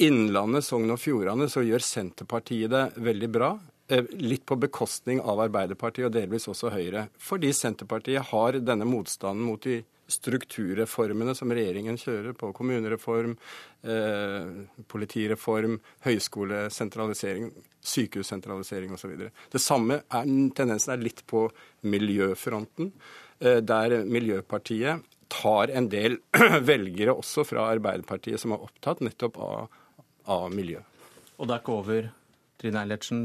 Innlandet, 0.00 0.64
Sogn 0.64 0.94
og 0.94 1.00
Fjordane, 1.00 1.48
så 1.52 1.60
gjør 1.60 1.84
Senterpartiet 1.84 2.72
det 2.72 2.86
veldig 3.04 3.28
bra. 3.32 3.50
Eh, 3.90 4.06
litt 4.22 4.46
på 4.48 4.56
bekostning 4.56 5.20
av 5.20 5.42
Arbeiderpartiet 5.44 6.06
og 6.08 6.14
delvis 6.14 6.48
også 6.48 6.70
Høyre. 6.72 7.08
Fordi 7.20 7.50
Senterpartiet 7.52 8.30
har 8.30 8.56
denne 8.64 8.88
motstanden 8.88 9.44
mot 9.44 9.60
de 9.66 9.82
strukturreformene 10.10 11.34
som 11.38 11.52
regjeringen 11.54 11.98
kjører 12.00 12.34
på 12.38 12.50
kommunereform, 12.56 13.36
eh, 13.82 14.82
politireform, 14.90 15.78
høyskolesentralisering, 16.06 17.50
sykehussentralisering 17.80 18.92
osv. 18.96 19.14
Det 19.52 19.62
samme 19.62 20.02
er, 20.02 20.34
tendensen 20.56 20.94
er 20.94 21.04
litt 21.04 21.24
på 21.30 21.46
miljøfronten, 21.82 22.92
eh, 23.40 23.60
der 23.60 24.04
Miljøpartiet 24.04 25.06
tar 25.30 25.70
en 25.70 25.88
del 25.88 26.18
velgere 26.72 27.14
også 27.14 27.46
fra 27.46 27.70
Arbeiderpartiet 27.70 28.40
som 28.42 28.52
er 28.52 28.66
opptatt 28.66 29.00
nettopp 29.06 29.38
av, 29.38 29.80
av 30.26 30.50
miljø. 30.52 30.82
Og 31.38 31.48
det 31.48 31.56
er 31.56 31.62
ikke 31.62 31.78
over, 31.78 32.12
Trine 32.60 32.82
Eilertsen. 32.82 33.24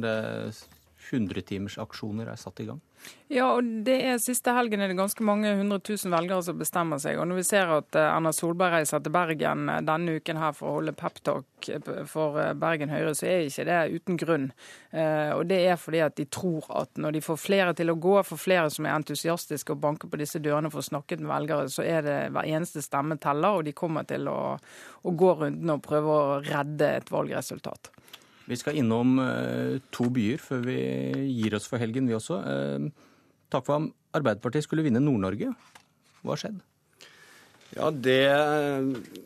100-timersaksjoner 1.06 2.32
er 2.32 2.40
satt 2.40 2.62
i 2.64 2.70
gang? 2.70 2.80
Ja, 3.28 3.48
og 3.58 3.66
det 3.88 3.96
er 4.06 4.20
siste 4.22 4.54
helgen 4.54 4.84
er 4.86 4.92
det 4.92 5.00
ganske 5.00 5.24
mange 5.26 5.50
hundre 5.58 5.80
tusen 5.82 6.14
velgere 6.14 6.44
som 6.46 6.60
bestemmer 6.60 7.00
seg. 7.02 7.18
Og 7.18 7.26
når 7.26 7.40
vi 7.40 7.46
ser 7.48 7.72
at 7.74 7.98
eh, 7.98 8.06
Erna 8.06 8.30
Solberg 8.36 8.76
reiser 8.76 9.02
til 9.02 9.16
Bergen 9.16 9.66
eh, 9.74 9.80
denne 9.82 10.20
uken 10.20 10.38
her 10.38 10.54
for 10.54 10.70
å 10.70 10.76
holde 10.76 10.94
peptalk 10.94 11.70
eh, 11.74 11.90
for 12.12 12.38
Bergen 12.62 12.94
Høyre, 12.94 13.16
så 13.18 13.26
er 13.32 13.48
ikke 13.48 13.66
det 13.66 13.80
uten 13.96 14.22
grunn. 14.22 14.46
Og 14.96 15.42
det 15.50 15.58
er 15.68 15.80
fordi 15.82 16.00
at 16.06 16.16
de 16.16 16.28
tror 16.32 16.70
at 16.78 17.02
når 17.02 17.18
de 17.18 17.24
får 17.26 17.42
flere 17.42 17.74
til 17.76 17.92
å 17.92 17.98
gå, 18.00 18.14
får 18.30 18.40
flere 18.40 18.70
som 18.72 18.86
er 18.86 18.94
entusiastiske 18.94 19.74
og 19.74 19.82
banker 19.84 20.12
på 20.12 20.22
disse 20.22 20.40
dørene 20.40 20.70
for 20.72 20.84
å 20.84 20.88
snakke 20.88 21.18
med 21.20 21.32
velgere, 21.34 21.68
så 21.74 21.84
er 21.84 22.06
det 22.06 22.16
hver 22.36 22.48
eneste 22.48 22.86
stemme 22.86 23.18
teller, 23.20 23.58
og 23.58 23.68
de 23.68 23.76
kommer 23.76 24.08
til 24.08 24.30
å, 24.32 24.40
å 24.56 25.18
gå 25.18 25.36
runden 25.42 25.76
og 25.76 25.84
prøve 25.84 26.16
å 26.16 26.40
redde 26.46 26.94
et 27.02 27.12
valgresultat. 27.12 27.95
Vi 28.46 28.58
skal 28.60 28.78
innom 28.78 29.18
uh, 29.22 29.82
to 29.94 30.10
byer 30.14 30.42
før 30.42 30.64
vi 30.68 30.78
gir 31.32 31.58
oss 31.58 31.68
for 31.70 31.82
helgen, 31.82 32.08
vi 32.10 32.18
også. 32.18 32.40
Uh, 32.46 33.26
takk 33.52 33.66
for 33.68 33.82
at 33.82 34.20
Arbeiderpartiet 34.20 34.68
skulle 34.68 34.86
vinne 34.86 35.02
Nord-Norge. 35.04 35.52
Hva 36.22 36.36
har 36.36 36.42
skjedd? 36.44 36.64
Ja, 37.76 37.90
det, 37.92 38.22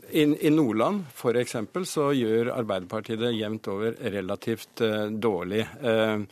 I, 0.09 0.23
i 0.47 0.49
Nordland 0.49 1.03
f.eks. 1.11 1.57
så 1.85 2.07
gjør 2.17 2.53
Arbeiderpartiet 2.55 3.19
det 3.21 3.35
jevnt 3.35 3.67
over 3.69 3.99
relativt 4.15 4.81
uh, 4.81 5.05
dårlig. 5.11 5.67
Eh, 5.83 6.23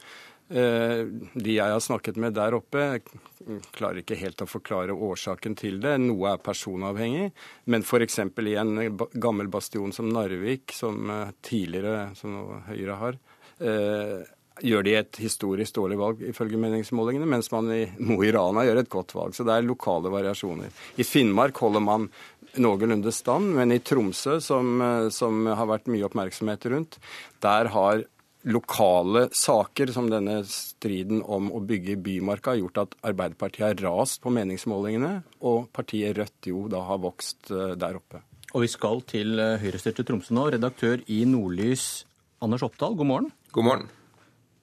de 0.48 1.54
jeg 1.58 1.74
har 1.74 1.82
snakket 1.84 2.16
med 2.24 2.38
der 2.38 2.56
oppe, 2.56 2.84
klarer 3.76 4.02
ikke 4.02 4.18
helt 4.20 4.42
å 4.44 4.50
forklare 4.50 4.96
årsaken 4.96 5.56
til 5.60 5.80
det. 5.84 5.96
Noe 6.04 6.34
er 6.34 6.44
personavhengig, 6.44 7.30
men 7.72 7.86
f.eks. 7.86 8.20
i 8.20 8.56
en 8.60 8.98
gammel 9.14 9.52
bastion 9.52 9.94
som 9.96 10.10
Narvik, 10.12 10.74
som 10.76 11.12
eh, 11.14 11.36
tidligere, 11.46 12.10
som 12.18 12.64
Høyre 12.68 12.98
har, 13.02 13.20
eh, 13.60 14.18
gjør 14.68 14.88
de 14.88 14.96
et 14.98 15.20
historisk 15.22 15.76
dårlig 15.78 16.00
valg 16.02 16.24
ifølge 16.32 16.60
meningsmålingene, 16.60 17.30
mens 17.30 17.52
man 17.54 17.70
i 17.74 17.84
Mo 18.02 18.18
i 18.26 18.32
Rana 18.34 18.66
gjør 18.66 18.82
et 18.82 18.92
godt 18.94 19.14
valg. 19.18 19.38
Så 19.38 19.46
det 19.48 19.54
er 19.54 19.68
lokale 19.68 20.12
variasjoner. 20.14 20.74
I 20.98 21.06
Finnmark 21.06 21.62
holder 21.62 21.84
man 21.86 22.10
noenlunde 22.58 23.14
stand, 23.14 23.52
men 23.54 23.76
i 23.76 23.84
Tromsø, 23.86 24.40
som, 24.42 24.82
som 25.14 25.46
har 25.46 25.70
vært 25.70 25.92
mye 25.94 26.08
oppmerksomhet 26.08 26.66
rundt, 26.74 26.98
der 27.44 27.70
har 27.70 28.02
lokale 28.46 29.28
saker 29.34 29.92
som 29.92 30.10
denne 30.12 30.40
striden 30.48 31.24
om 31.24 31.50
å 31.52 31.62
bygge 31.66 31.98
Bymarka 32.04 32.54
har 32.54 32.62
gjort 32.62 32.82
at 32.84 32.96
Arbeiderpartiet 33.10 33.66
har 33.66 33.84
rast 33.84 34.22
på 34.24 34.32
meningsmålingene, 34.34 35.22
og 35.42 35.70
partiet 35.76 36.18
Rødt 36.18 36.50
jo 36.52 36.68
da 36.72 36.84
har 36.88 37.02
vokst 37.04 37.52
eh, 37.52 37.76
der 37.80 38.00
oppe. 38.00 38.22
Og 38.54 38.64
vi 38.64 38.72
skal 38.72 39.02
til 39.10 39.40
eh, 39.42 39.58
høyrestyrte 39.62 40.06
Tromsø 40.08 40.36
nå. 40.38 40.48
Redaktør 40.56 41.02
i 41.12 41.24
Nordlys, 41.28 42.06
Anders 42.44 42.64
Oppdal, 42.66 42.96
god 43.00 43.10
morgen. 43.10 43.32
God 43.52 43.68
morgen. 43.68 43.90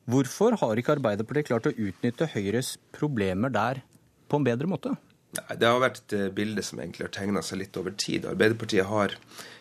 Hvorfor 0.08 0.56
har 0.60 0.78
ikke 0.78 0.98
Arbeiderpartiet 0.98 1.48
klart 1.48 1.68
å 1.68 1.74
utnytte 1.74 2.28
Høyres 2.32 2.76
problemer 2.94 3.52
der 3.52 3.82
på 4.28 4.40
en 4.40 4.46
bedre 4.46 4.68
måte? 4.68 4.94
Nei, 5.34 5.56
Det 5.58 5.68
har 5.68 5.82
vært 5.82 6.00
et 6.02 6.14
eh, 6.16 6.30
bilde 6.34 6.62
som 6.64 6.80
egentlig 6.80 7.08
har 7.08 7.14
tegna 7.14 7.42
seg 7.44 7.60
litt 7.62 7.76
over 7.80 7.94
tid. 7.98 8.26
Arbeiderpartiet 8.28 8.86
har 8.88 9.14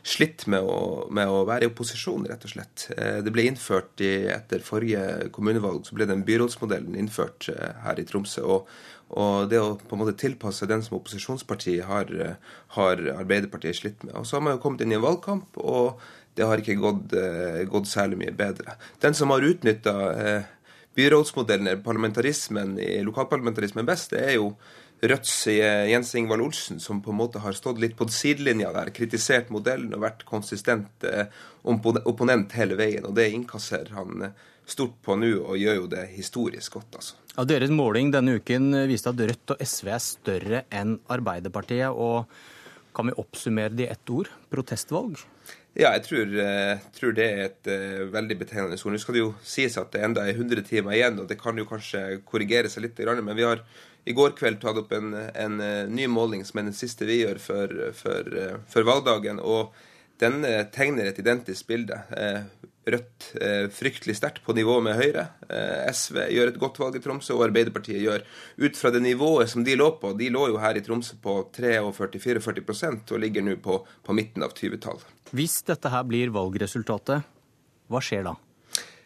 slitt 0.03 0.45
med 0.51 0.65
å, 0.67 1.07
med 1.13 1.29
å, 1.31 1.43
være 1.47 1.67
i 1.67 1.71
opposisjon, 1.71 2.25
rett 2.29 2.45
og 2.45 2.53
slett. 2.53 2.87
Eh, 2.97 3.19
det 3.25 3.33
ble 3.33 3.47
innført 3.49 4.03
i, 4.03 4.27
etter 4.33 4.63
forrige 4.65 5.29
kommunevalg, 5.35 5.85
så 5.87 5.97
ble 5.97 6.07
den 6.09 6.25
byrådsmodellen 6.27 6.97
innført 6.99 7.49
eh, 7.53 7.77
her 7.85 8.01
i 8.01 8.07
Tromsø. 8.09 8.43
og, 8.57 8.73
og 9.13 9.49
det 9.51 9.59
å 9.61 9.75
på 9.77 9.93
en 9.93 10.01
måte 10.01 10.15
tilpasse 10.17 10.67
den 10.69 10.81
som 10.81 10.97
opposisjonsparti 10.97 11.77
har, 11.85 12.09
har, 12.77 13.01
Arbeiderpartiet 13.13 13.77
slitt 13.77 14.01
med. 14.07 14.15
Og 14.17 14.25
Så 14.25 14.39
har 14.39 14.45
man 14.45 14.55
jo 14.55 14.61
kommet 14.63 14.81
inn 14.81 14.95
i 14.95 14.97
en 14.97 15.05
valgkamp, 15.05 15.59
og 15.61 16.01
det 16.33 16.47
har 16.49 16.57
ikke 16.57 16.79
gått, 16.81 17.13
gått 17.69 17.91
særlig 17.91 18.17
mye 18.23 18.33
bedre. 18.33 18.73
Den 19.03 19.13
som 19.13 19.29
har 19.29 19.45
utnytta 19.45 19.93
byrådsmodellen, 20.97 21.83
parlamentarismen, 21.85 22.73
lokalparlamentarismen 23.05 23.85
best, 23.85 24.15
det 24.15 24.23
er 24.31 24.39
jo 24.39 24.55
Rødts 25.03 25.47
eh, 25.51 25.89
Jens 25.91 26.13
Ingvald 26.15 26.45
Olsen, 26.45 26.79
som 26.79 27.01
på 27.03 27.11
en 27.11 27.19
måte 27.19 27.41
har 27.43 27.55
stått 27.57 27.81
litt 27.83 27.97
på 27.99 28.07
sidelinja 28.07 28.69
der, 28.71 28.91
kritisert 28.95 29.49
modellen 29.51 29.91
og 29.97 30.05
vært 30.05 30.23
konsistent 30.27 31.03
eh, 31.03 31.27
opponent 31.67 32.55
hele 32.55 32.77
veien. 32.79 33.03
Og 33.09 33.17
det 33.17 33.27
innkasserer 33.35 33.91
han 33.97 34.29
eh, 34.29 34.47
stort 34.69 34.95
på 35.03 35.17
nå, 35.19 35.33
og 35.41 35.59
gjør 35.59 35.81
jo 35.81 35.91
det 35.91 36.05
historisk 36.13 36.79
godt, 36.79 37.01
altså. 37.01 37.19
Ja, 37.33 37.43
deres 37.49 37.73
måling 37.73 38.13
denne 38.13 38.37
uken 38.39 38.71
viste 38.87 39.11
at 39.11 39.19
Rødt 39.19 39.55
og 39.55 39.61
SV 39.65 39.91
er 39.91 40.03
større 40.05 40.63
enn 40.71 40.95
Arbeiderpartiet. 41.11 41.89
og 41.91 42.29
Kan 42.95 43.09
vi 43.09 43.19
oppsummere 43.19 43.73
det 43.73 43.89
i 43.89 43.91
ett 43.91 44.13
ord? 44.13 44.29
Protestvalg? 44.53 45.17
Ja, 45.73 45.89
jeg 45.97 46.03
tror, 46.05 46.35
tror, 46.93 47.15
det 47.17 47.25
er 47.25 47.47
et 47.47 47.69
veldig 48.13 48.37
betegnende 48.37 48.77
ord. 48.77 48.93
Nå 48.93 49.01
skal 49.01 49.17
det 49.17 49.23
jo 49.23 49.31
sies 49.41 49.79
at 49.81 49.89
det 49.95 50.03
enda 50.05 50.21
er 50.21 50.37
100 50.37 50.61
timer 50.67 50.93
igjen, 50.93 51.17
og 51.23 51.25
det 51.27 51.39
kan 51.41 51.57
jo 51.57 51.65
kanskje 51.65 52.21
korrigere 52.29 52.69
seg 52.69 52.85
litt. 52.85 53.01
Men 53.01 53.33
vi 53.33 53.47
har 53.49 53.65
i 54.05 54.13
går 54.13 54.35
kveld 54.37 54.59
tatt 54.61 54.79
opp 54.81 54.91
en, 54.95 55.13
en, 55.13 55.61
eh, 55.61 55.87
ny 55.87 56.07
måling 56.11 56.43
som 56.45 56.59
er 56.59 56.69
den 56.69 56.77
siste 56.77 57.07
vi 57.07 57.21
gjør 57.21 57.39
før, 57.39 57.73
før, 57.95 58.29
eh, 58.41 58.59
før 58.69 58.89
valgdagen. 58.91 59.39
og 59.39 59.73
den 60.21 60.45
eh, 60.45 60.63
tegner 60.71 61.09
et 61.09 61.19
identisk 61.19 61.67
bilde. 61.67 61.97
Rødt 62.83 63.25
fryktelig 63.71 64.17
sterkt 64.17 64.41
på 64.43 64.53
nivå 64.53 64.75
med 64.83 64.97
Høyre. 64.99 65.23
SV 65.87 66.17
gjør 66.35 66.51
et 66.51 66.59
godt 66.59 66.79
valg 66.79 66.97
i 66.99 67.01
Tromsø, 67.01 67.33
og 67.37 67.45
Arbeiderpartiet 67.47 68.01
gjør 68.03 68.25
ut 68.59 68.75
fra 68.77 68.91
det 68.91 69.01
nivået 69.05 69.49
som 69.49 69.63
de 69.63 69.77
lå 69.79 69.87
på. 70.01 70.11
De 70.19 70.27
lå 70.29 70.49
jo 70.51 70.59
her 70.59 70.75
i 70.75 70.83
Tromsø 70.83 71.15
på 71.23 71.37
43-44 71.55 73.15
og 73.15 73.19
ligger 73.23 73.47
nå 73.47 73.55
på, 73.63 73.79
på 74.03 74.15
midten 74.15 74.43
av 74.43 74.51
20-tallet. 74.51 75.07
Hvis 75.31 75.61
dette 75.63 75.91
her 75.95 76.03
blir 76.03 76.35
valgresultatet, 76.35 77.23
hva 77.87 78.03
skjer 78.03 78.27
da? 78.27 78.35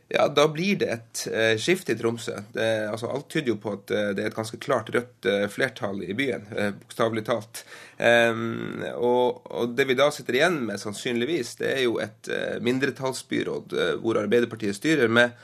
Ja, 0.09 0.27
Da 0.27 0.47
blir 0.47 0.77
det 0.79 0.87
et 0.87 1.23
eh, 1.27 1.57
skifte 1.59 1.91
i 1.91 1.97
Tromsø. 1.99 2.37
Det, 2.53 2.67
altså, 2.87 3.09
alt 3.11 3.27
tyder 3.31 3.51
jo 3.51 3.57
på 3.59 3.73
at 3.75 3.91
eh, 3.91 4.11
det 4.15 4.23
er 4.23 4.29
et 4.31 4.37
ganske 4.37 4.59
klart 4.63 4.91
rødt 4.95 5.27
eh, 5.27 5.47
flertall 5.51 5.99
i 6.05 6.15
byen, 6.15 6.47
eh, 6.55 6.71
bokstavelig 6.79 7.25
talt. 7.27 7.65
Um, 7.97 8.85
og, 8.93 9.41
og, 9.51 9.73
det 9.75 9.87
vi 9.89 9.97
da 9.97 10.07
sitter 10.13 10.37
igjen 10.37 10.61
med, 10.69 10.79
sannsynligvis, 10.79 11.57
det 11.59 11.73
er 11.73 11.83
jo 11.83 11.97
et 11.99 12.31
eh, 12.31 12.55
mindretallsbyråd 12.63 13.75
eh, 13.75 13.93
hvor 13.99 14.21
Arbeiderpartiet 14.21 14.79
styrer, 14.79 15.11
med 15.11 15.35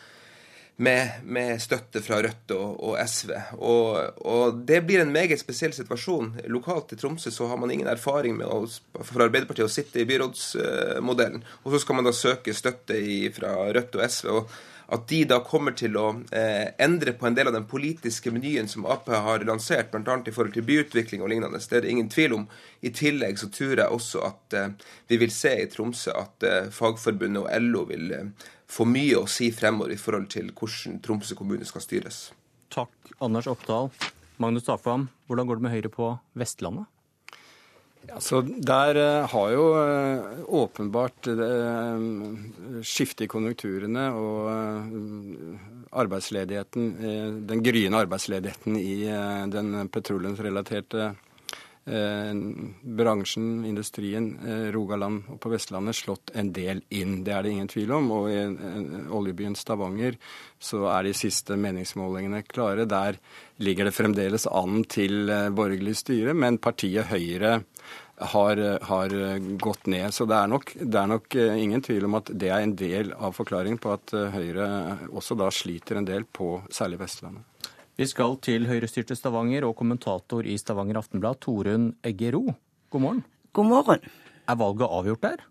med, 0.75 1.21
med, 1.23 1.61
støtte 1.61 2.01
fra 2.01 2.17
Rødt 2.25 2.51
og, 2.55 2.79
og 2.89 2.97
SV. 3.07 3.31
Og, 3.59 4.19
og, 4.25 4.59
det 4.67 4.81
blir 4.87 5.03
en 5.03 5.13
meget 5.13 5.39
spesiell 5.41 5.73
situasjon. 5.75 6.33
Lokalt 6.49 6.95
i 6.95 6.99
Tromsø 6.99 7.31
så 7.31 7.47
har 7.51 7.61
man 7.61 7.71
ingen 7.71 7.89
erfaring 7.91 8.37
med 8.39 8.49
å, 8.49 8.63
fra 9.05 9.27
Arbeiderpartiet 9.27 9.69
å 9.69 9.73
sitte 9.73 10.01
i 10.01 10.07
byrådsmodellen. 10.09 11.45
Og 11.63 11.75
så 11.75 11.83
skal 11.83 11.99
man 11.99 12.09
da 12.09 12.15
søke 12.17 12.55
støtte 12.57 12.97
i, 12.97 13.25
fra 13.35 13.55
Rødt 13.73 13.99
og 13.99 14.07
SV. 14.09 14.29
og 14.33 14.61
at 14.93 15.07
de 15.09 15.23
da 15.25 15.39
kommer 15.45 15.73
til 15.77 15.95
å 15.97 16.09
eh, 16.35 16.73
endre 16.83 17.13
på 17.17 17.25
en 17.27 17.35
del 17.37 17.49
av 17.49 17.55
den 17.55 17.65
politiske 17.69 18.31
menyen 18.33 18.67
som 18.69 18.85
Ap 18.89 19.07
har 19.09 19.45
lansert, 19.47 19.91
bl.a. 19.93 20.17
i 20.19 20.33
forhold 20.33 20.53
til 20.57 20.65
byutvikling 20.67 21.23
og 21.23 21.31
lignende. 21.31 21.61
Det 21.61 21.79
er 21.79 21.85
det 21.85 21.93
ingen 21.93 22.11
tvil 22.13 22.35
om. 22.37 22.47
I 22.83 22.91
tillegg 22.93 23.39
så 23.41 23.49
tror 23.53 23.79
jeg 23.79 23.87
også 23.87 24.25
at 24.27 24.57
eh, 24.59 24.73
vi 25.09 25.21
vil 25.23 25.33
se 25.33 25.55
i 25.63 25.69
Tromsø 25.71 26.13
at 26.19 26.47
eh, 26.47 26.67
Fagforbundet 26.73 27.45
og 27.45 27.49
LO 27.63 27.85
vil 27.89 28.11
eh, 28.73 28.77
få 28.77 28.85
mye 28.89 29.19
å 29.21 29.27
si 29.29 29.51
fremover 29.51 29.93
i 29.93 29.99
forhold 29.99 30.29
til 30.33 30.51
hvordan 30.51 30.99
Tromsø 31.03 31.35
kommune 31.35 31.65
skal 31.65 31.81
styres. 31.81 32.31
Takk, 32.73 32.93
Anders 33.21 33.47
Oppdal. 33.47 33.91
Magnus 34.41 34.65
Takvam, 34.65 35.09
hvordan 35.27 35.47
går 35.47 35.59
det 35.59 35.63
med 35.63 35.73
Høyre 35.75 35.89
på 35.93 36.09
Vestlandet? 36.33 36.89
Ja, 38.03 38.17
så 38.19 38.41
Der 38.41 38.97
uh, 38.97 39.27
har 39.31 39.51
jo 39.53 39.67
uh, 39.77 40.41
åpenbart 40.63 41.29
skiftet 42.83 43.23
i 43.23 43.29
konjunkturene 43.31 44.09
og 44.11 44.49
arbeidsledigheten, 45.93 46.89
den 47.47 47.61
gryende 47.63 48.01
arbeidsledigheten 48.03 48.75
i 48.75 49.05
den 49.53 49.87
petroleumsrelaterte 49.93 51.13
Eh, 51.13 51.32
bransjen, 51.85 53.65
industrien, 53.65 54.39
eh, 54.47 54.71
Rogaland 54.71 55.23
og 55.29 55.39
på 55.39 55.49
Vestlandet 55.51 55.95
slått 55.95 56.31
en 56.33 56.53
del 56.53 56.81
inn. 56.89 57.23
Det 57.23 57.33
er 57.33 57.43
det 57.43 57.51
ingen 57.51 57.67
tvil 57.67 57.91
om. 57.91 58.11
Og 58.11 58.29
i 58.31 59.07
oljebyen 59.11 59.55
Stavanger 59.55 60.15
så 60.59 60.85
er 60.87 61.03
de 61.03 61.13
siste 61.13 61.57
meningsmålingene 61.59 62.43
klare. 62.47 62.87
Der 62.87 63.19
ligger 63.57 63.85
det 63.85 63.95
fremdeles 63.95 64.47
an 64.47 64.83
til 64.85 65.29
eh, 65.29 65.49
borgerlig 65.49 65.97
styre, 65.99 66.33
men 66.33 66.57
partiet 66.57 67.11
Høyre 67.11 67.61
har, 68.15 68.57
har, 68.87 69.09
gått 69.59 69.87
ned. 69.87 70.13
Så 70.13 70.25
det 70.29 70.37
er, 70.37 70.47
nok, 70.47 70.73
det 70.79 70.99
er, 70.99 71.07
nok, 71.07 71.35
ingen 71.35 71.81
tvil 71.81 72.05
om 72.05 72.15
at 72.15 72.29
det 72.31 72.47
er 72.47 72.61
en 72.63 72.75
del 72.79 73.11
av 73.17 73.33
forklaringen 73.35 73.81
på 73.81 73.91
at 73.91 74.13
Høyre 74.37 74.67
også 75.11 75.35
da 75.35 75.49
sliter 75.51 75.99
en 75.99 76.07
del 76.07 76.23
på 76.23 76.61
særlig 76.71 77.01
Vestlandet. 77.01 77.43
Vi 77.93 78.07
skal 78.09 78.39
til 78.41 78.63
høyrestyrte 78.65 79.13
Stavanger 79.13 79.67
og 79.67 79.75
kommentator 79.77 80.47
i 80.49 80.55
Stavanger 80.57 80.97
Aftenblad, 80.97 81.37
Torunn 81.45 81.91
Eggero. 82.01 82.55
God 82.89 83.01
morgen. 83.01 83.19
God 83.53 83.67
morgen. 83.69 84.07
Er 84.49 84.57
valget 84.57 84.87
avgjort 84.89 85.21
der? 85.21 85.43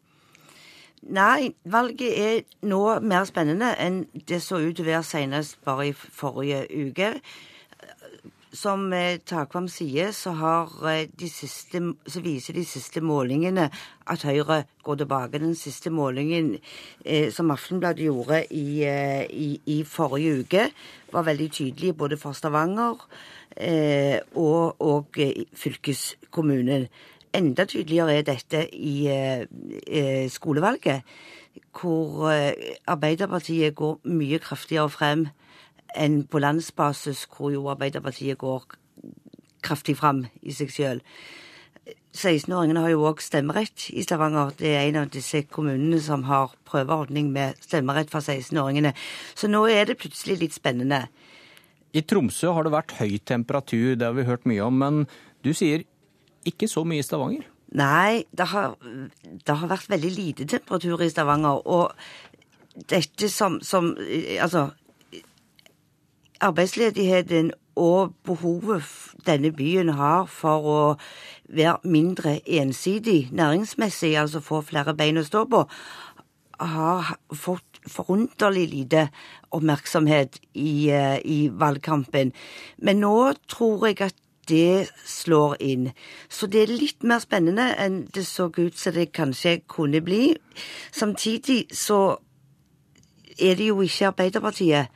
Nei, 1.02 1.52
valget 1.62 2.18
er 2.18 2.66
nå 2.66 2.80
mer 2.98 3.28
spennende 3.30 3.68
enn 3.78 4.00
det 4.26 4.40
så 4.42 4.58
ut 4.58 4.74
til 4.74 4.82
å 4.82 4.88
være 4.88 5.06
senest 5.06 5.60
bare 5.62 5.92
i 5.92 5.94
forrige 5.94 6.64
uke. 6.66 7.12
Som 8.52 8.90
eh, 8.92 9.16
Takvam 9.24 9.64
sier, 9.72 10.10
så, 10.12 10.34
eh, 10.84 11.08
siste, 11.24 11.80
så, 12.04 12.20
viser 12.20 12.52
de 12.52 12.64
siste 12.68 13.00
målingene 13.00 13.70
at 14.06 14.26
Høyre 14.28 14.64
går 14.84 14.98
tilbake. 15.00 15.40
Den 15.40 15.54
siste 15.56 15.88
målingen 15.90 16.58
eh, 17.04 17.30
som 17.32 17.50
Aftenbladet 17.50 18.04
gjorde 18.04 18.42
i, 18.52 18.84
eh, 18.84 19.24
i, 19.30 19.60
i, 19.64 19.82
forrige 19.88 20.44
uke, 20.44 20.66
var 21.12 21.24
veldig 21.24 21.48
tydelig 21.50 21.96
både 21.96 22.20
for 22.20 22.36
Stavanger 22.36 23.00
eh, 23.56 24.20
og, 24.34 24.76
og 24.80 25.16
eh, 25.16 25.46
fylkeskommunen. 25.56 26.88
Enda 27.32 27.64
tydeligere 27.64 28.18
er 28.18 28.26
dette 28.28 28.66
i 28.76 29.08
skolevalget, 30.28 31.00
hvor 31.72 32.28
Arbeiderpartiet 32.28 33.72
går 33.74 34.02
mye 34.04 34.38
kraftigere 34.44 34.90
frem 34.92 35.30
enn 35.98 36.22
på 36.28 36.40
landsbasis, 36.42 37.26
hvor 37.30 37.52
jo 37.54 37.68
Arbeiderpartiet 37.72 38.38
går 38.38 38.66
kraftig 39.62 39.96
fram 39.98 40.26
i 40.42 40.54
seg 40.56 40.72
sjøl. 40.72 41.02
16-åringene 42.12 42.82
har 42.84 42.92
jo 42.92 43.06
òg 43.08 43.22
stemmerett 43.24 43.88
i 43.96 44.02
Stavanger. 44.04 44.52
Det 44.58 44.74
er 44.76 44.84
en 44.84 45.00
av 45.02 45.12
disse 45.12 45.42
kommunene 45.48 46.00
som 46.04 46.26
har 46.28 46.52
prøveordning 46.68 47.30
med 47.32 47.56
stemmerett 47.64 48.12
for 48.12 48.20
16-åringene. 48.20 48.92
Så 49.34 49.48
nå 49.48 49.64
er 49.72 49.88
det 49.88 49.98
plutselig 50.02 50.38
litt 50.42 50.56
spennende. 50.56 51.06
I 51.92 52.04
Tromsø 52.04 52.52
har 52.52 52.66
det 52.66 52.74
vært 52.74 52.94
høy 53.00 53.16
temperatur, 53.28 53.96
det 53.96 54.06
har 54.06 54.16
vi 54.16 54.28
hørt 54.28 54.44
mye 54.48 54.66
om. 54.66 54.78
Men 54.84 55.00
du 55.44 55.52
sier 55.56 55.86
ikke 56.48 56.68
så 56.68 56.84
mye 56.88 57.00
i 57.00 57.06
Stavanger? 57.06 57.48
Nei, 57.72 58.24
det 58.36 58.50
har, 58.52 58.76
det 59.24 59.56
har 59.56 59.70
vært 59.70 59.88
veldig 59.88 60.12
lite 60.12 60.48
temperatur 60.52 61.00
i 61.00 61.10
Stavanger. 61.12 61.64
Og 61.64 61.92
dette 62.88 63.28
som, 63.32 63.58
som 63.64 63.94
Altså, 64.40 64.68
arbeidsledigheten 66.42 67.52
og 67.78 68.14
behovet 68.26 68.84
denne 69.26 69.52
byen 69.56 69.94
har 69.96 70.26
for 70.28 70.68
å 70.68 70.80
være 71.48 71.78
mindre 71.84 72.40
ensidig 72.46 73.28
næringsmessig, 73.32 74.16
altså 74.18 74.40
få 74.44 74.60
flere 74.66 74.94
bein 74.96 75.20
å 75.20 75.26
stå 75.26 75.44
på, 75.48 75.64
har 76.60 77.16
fått 77.34 77.80
forunderlig 77.90 78.68
lite 78.70 79.08
oppmerksomhet 79.52 80.38
i, 80.54 80.90
eh, 80.90 81.18
i 81.24 81.48
valgkampen. 81.52 82.32
Men 82.78 83.00
nå 83.00 83.32
tror 83.48 83.86
jeg 83.86 84.00
at 84.00 84.14
det 84.48 84.90
slår 85.06 85.56
inn. 85.60 85.92
Så 86.28 86.46
det 86.46 86.62
er 86.62 86.78
litt 86.78 87.02
mer 87.02 87.18
spennende 87.22 87.74
enn 87.78 88.08
det 88.14 88.26
så 88.26 88.50
ut 88.50 88.78
som 88.78 88.92
det 88.92 89.12
kanskje 89.12 89.60
kunne 89.68 90.00
bli. 90.00 90.36
Samtidig 90.92 91.66
så 91.70 92.18
er 93.38 93.54
det 93.56 93.68
jo 93.70 93.80
ikke 93.80 94.10
Arbeiderpartiet 94.10 94.88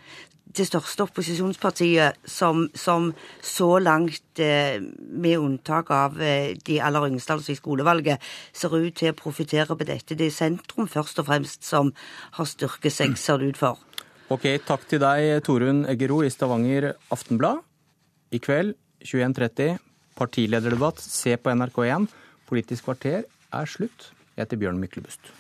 det 0.57 0.67
største 0.69 1.05
opposisjonspartiet 1.07 2.17
som, 2.29 2.67
som 2.75 3.11
så 3.45 3.69
langt, 3.83 4.41
eh, 4.43 4.79
med 4.81 5.39
unntak 5.39 5.91
av 5.95 6.21
eh, 6.23 6.55
de 6.67 6.79
aller 6.81 7.11
yngste, 7.11 7.37
altså 7.37 7.53
i 7.53 7.59
skolevalget, 7.59 8.23
ser 8.57 8.75
ut 8.77 8.97
til 8.97 9.13
å 9.13 9.19
profitere 9.19 9.77
på 9.77 9.89
dette. 9.89 10.17
Det 10.17 10.31
er 10.31 10.35
sentrum 10.35 10.89
først 10.91 11.21
og 11.23 11.29
fremst 11.29 11.67
som 11.67 11.93
har 12.39 12.49
styrket 12.49 12.95
seg, 12.95 13.17
ser 13.21 13.43
det 13.43 13.53
ut 13.55 13.61
for. 13.61 13.83
Ok, 14.33 14.49
takk 14.67 14.89
til 14.91 15.03
deg, 15.03 15.37
Torunn 15.47 15.85
Eggero 15.87 16.23
i 16.27 16.33
Stavanger 16.33 16.95
Aftenblad. 17.15 17.63
I 18.35 18.41
kveld 18.43 18.75
21.30 19.07 19.79
partilederdebatt. 20.19 21.01
Se 21.03 21.37
på 21.39 21.53
NRK1. 21.53 22.09
Politisk 22.49 22.89
kvarter 22.89 23.25
er 23.27 23.71
slutt. 23.71 24.11
Jeg 24.35 24.45
heter 24.45 24.61
Bjørn 24.61 24.83
Myklebust. 24.83 25.33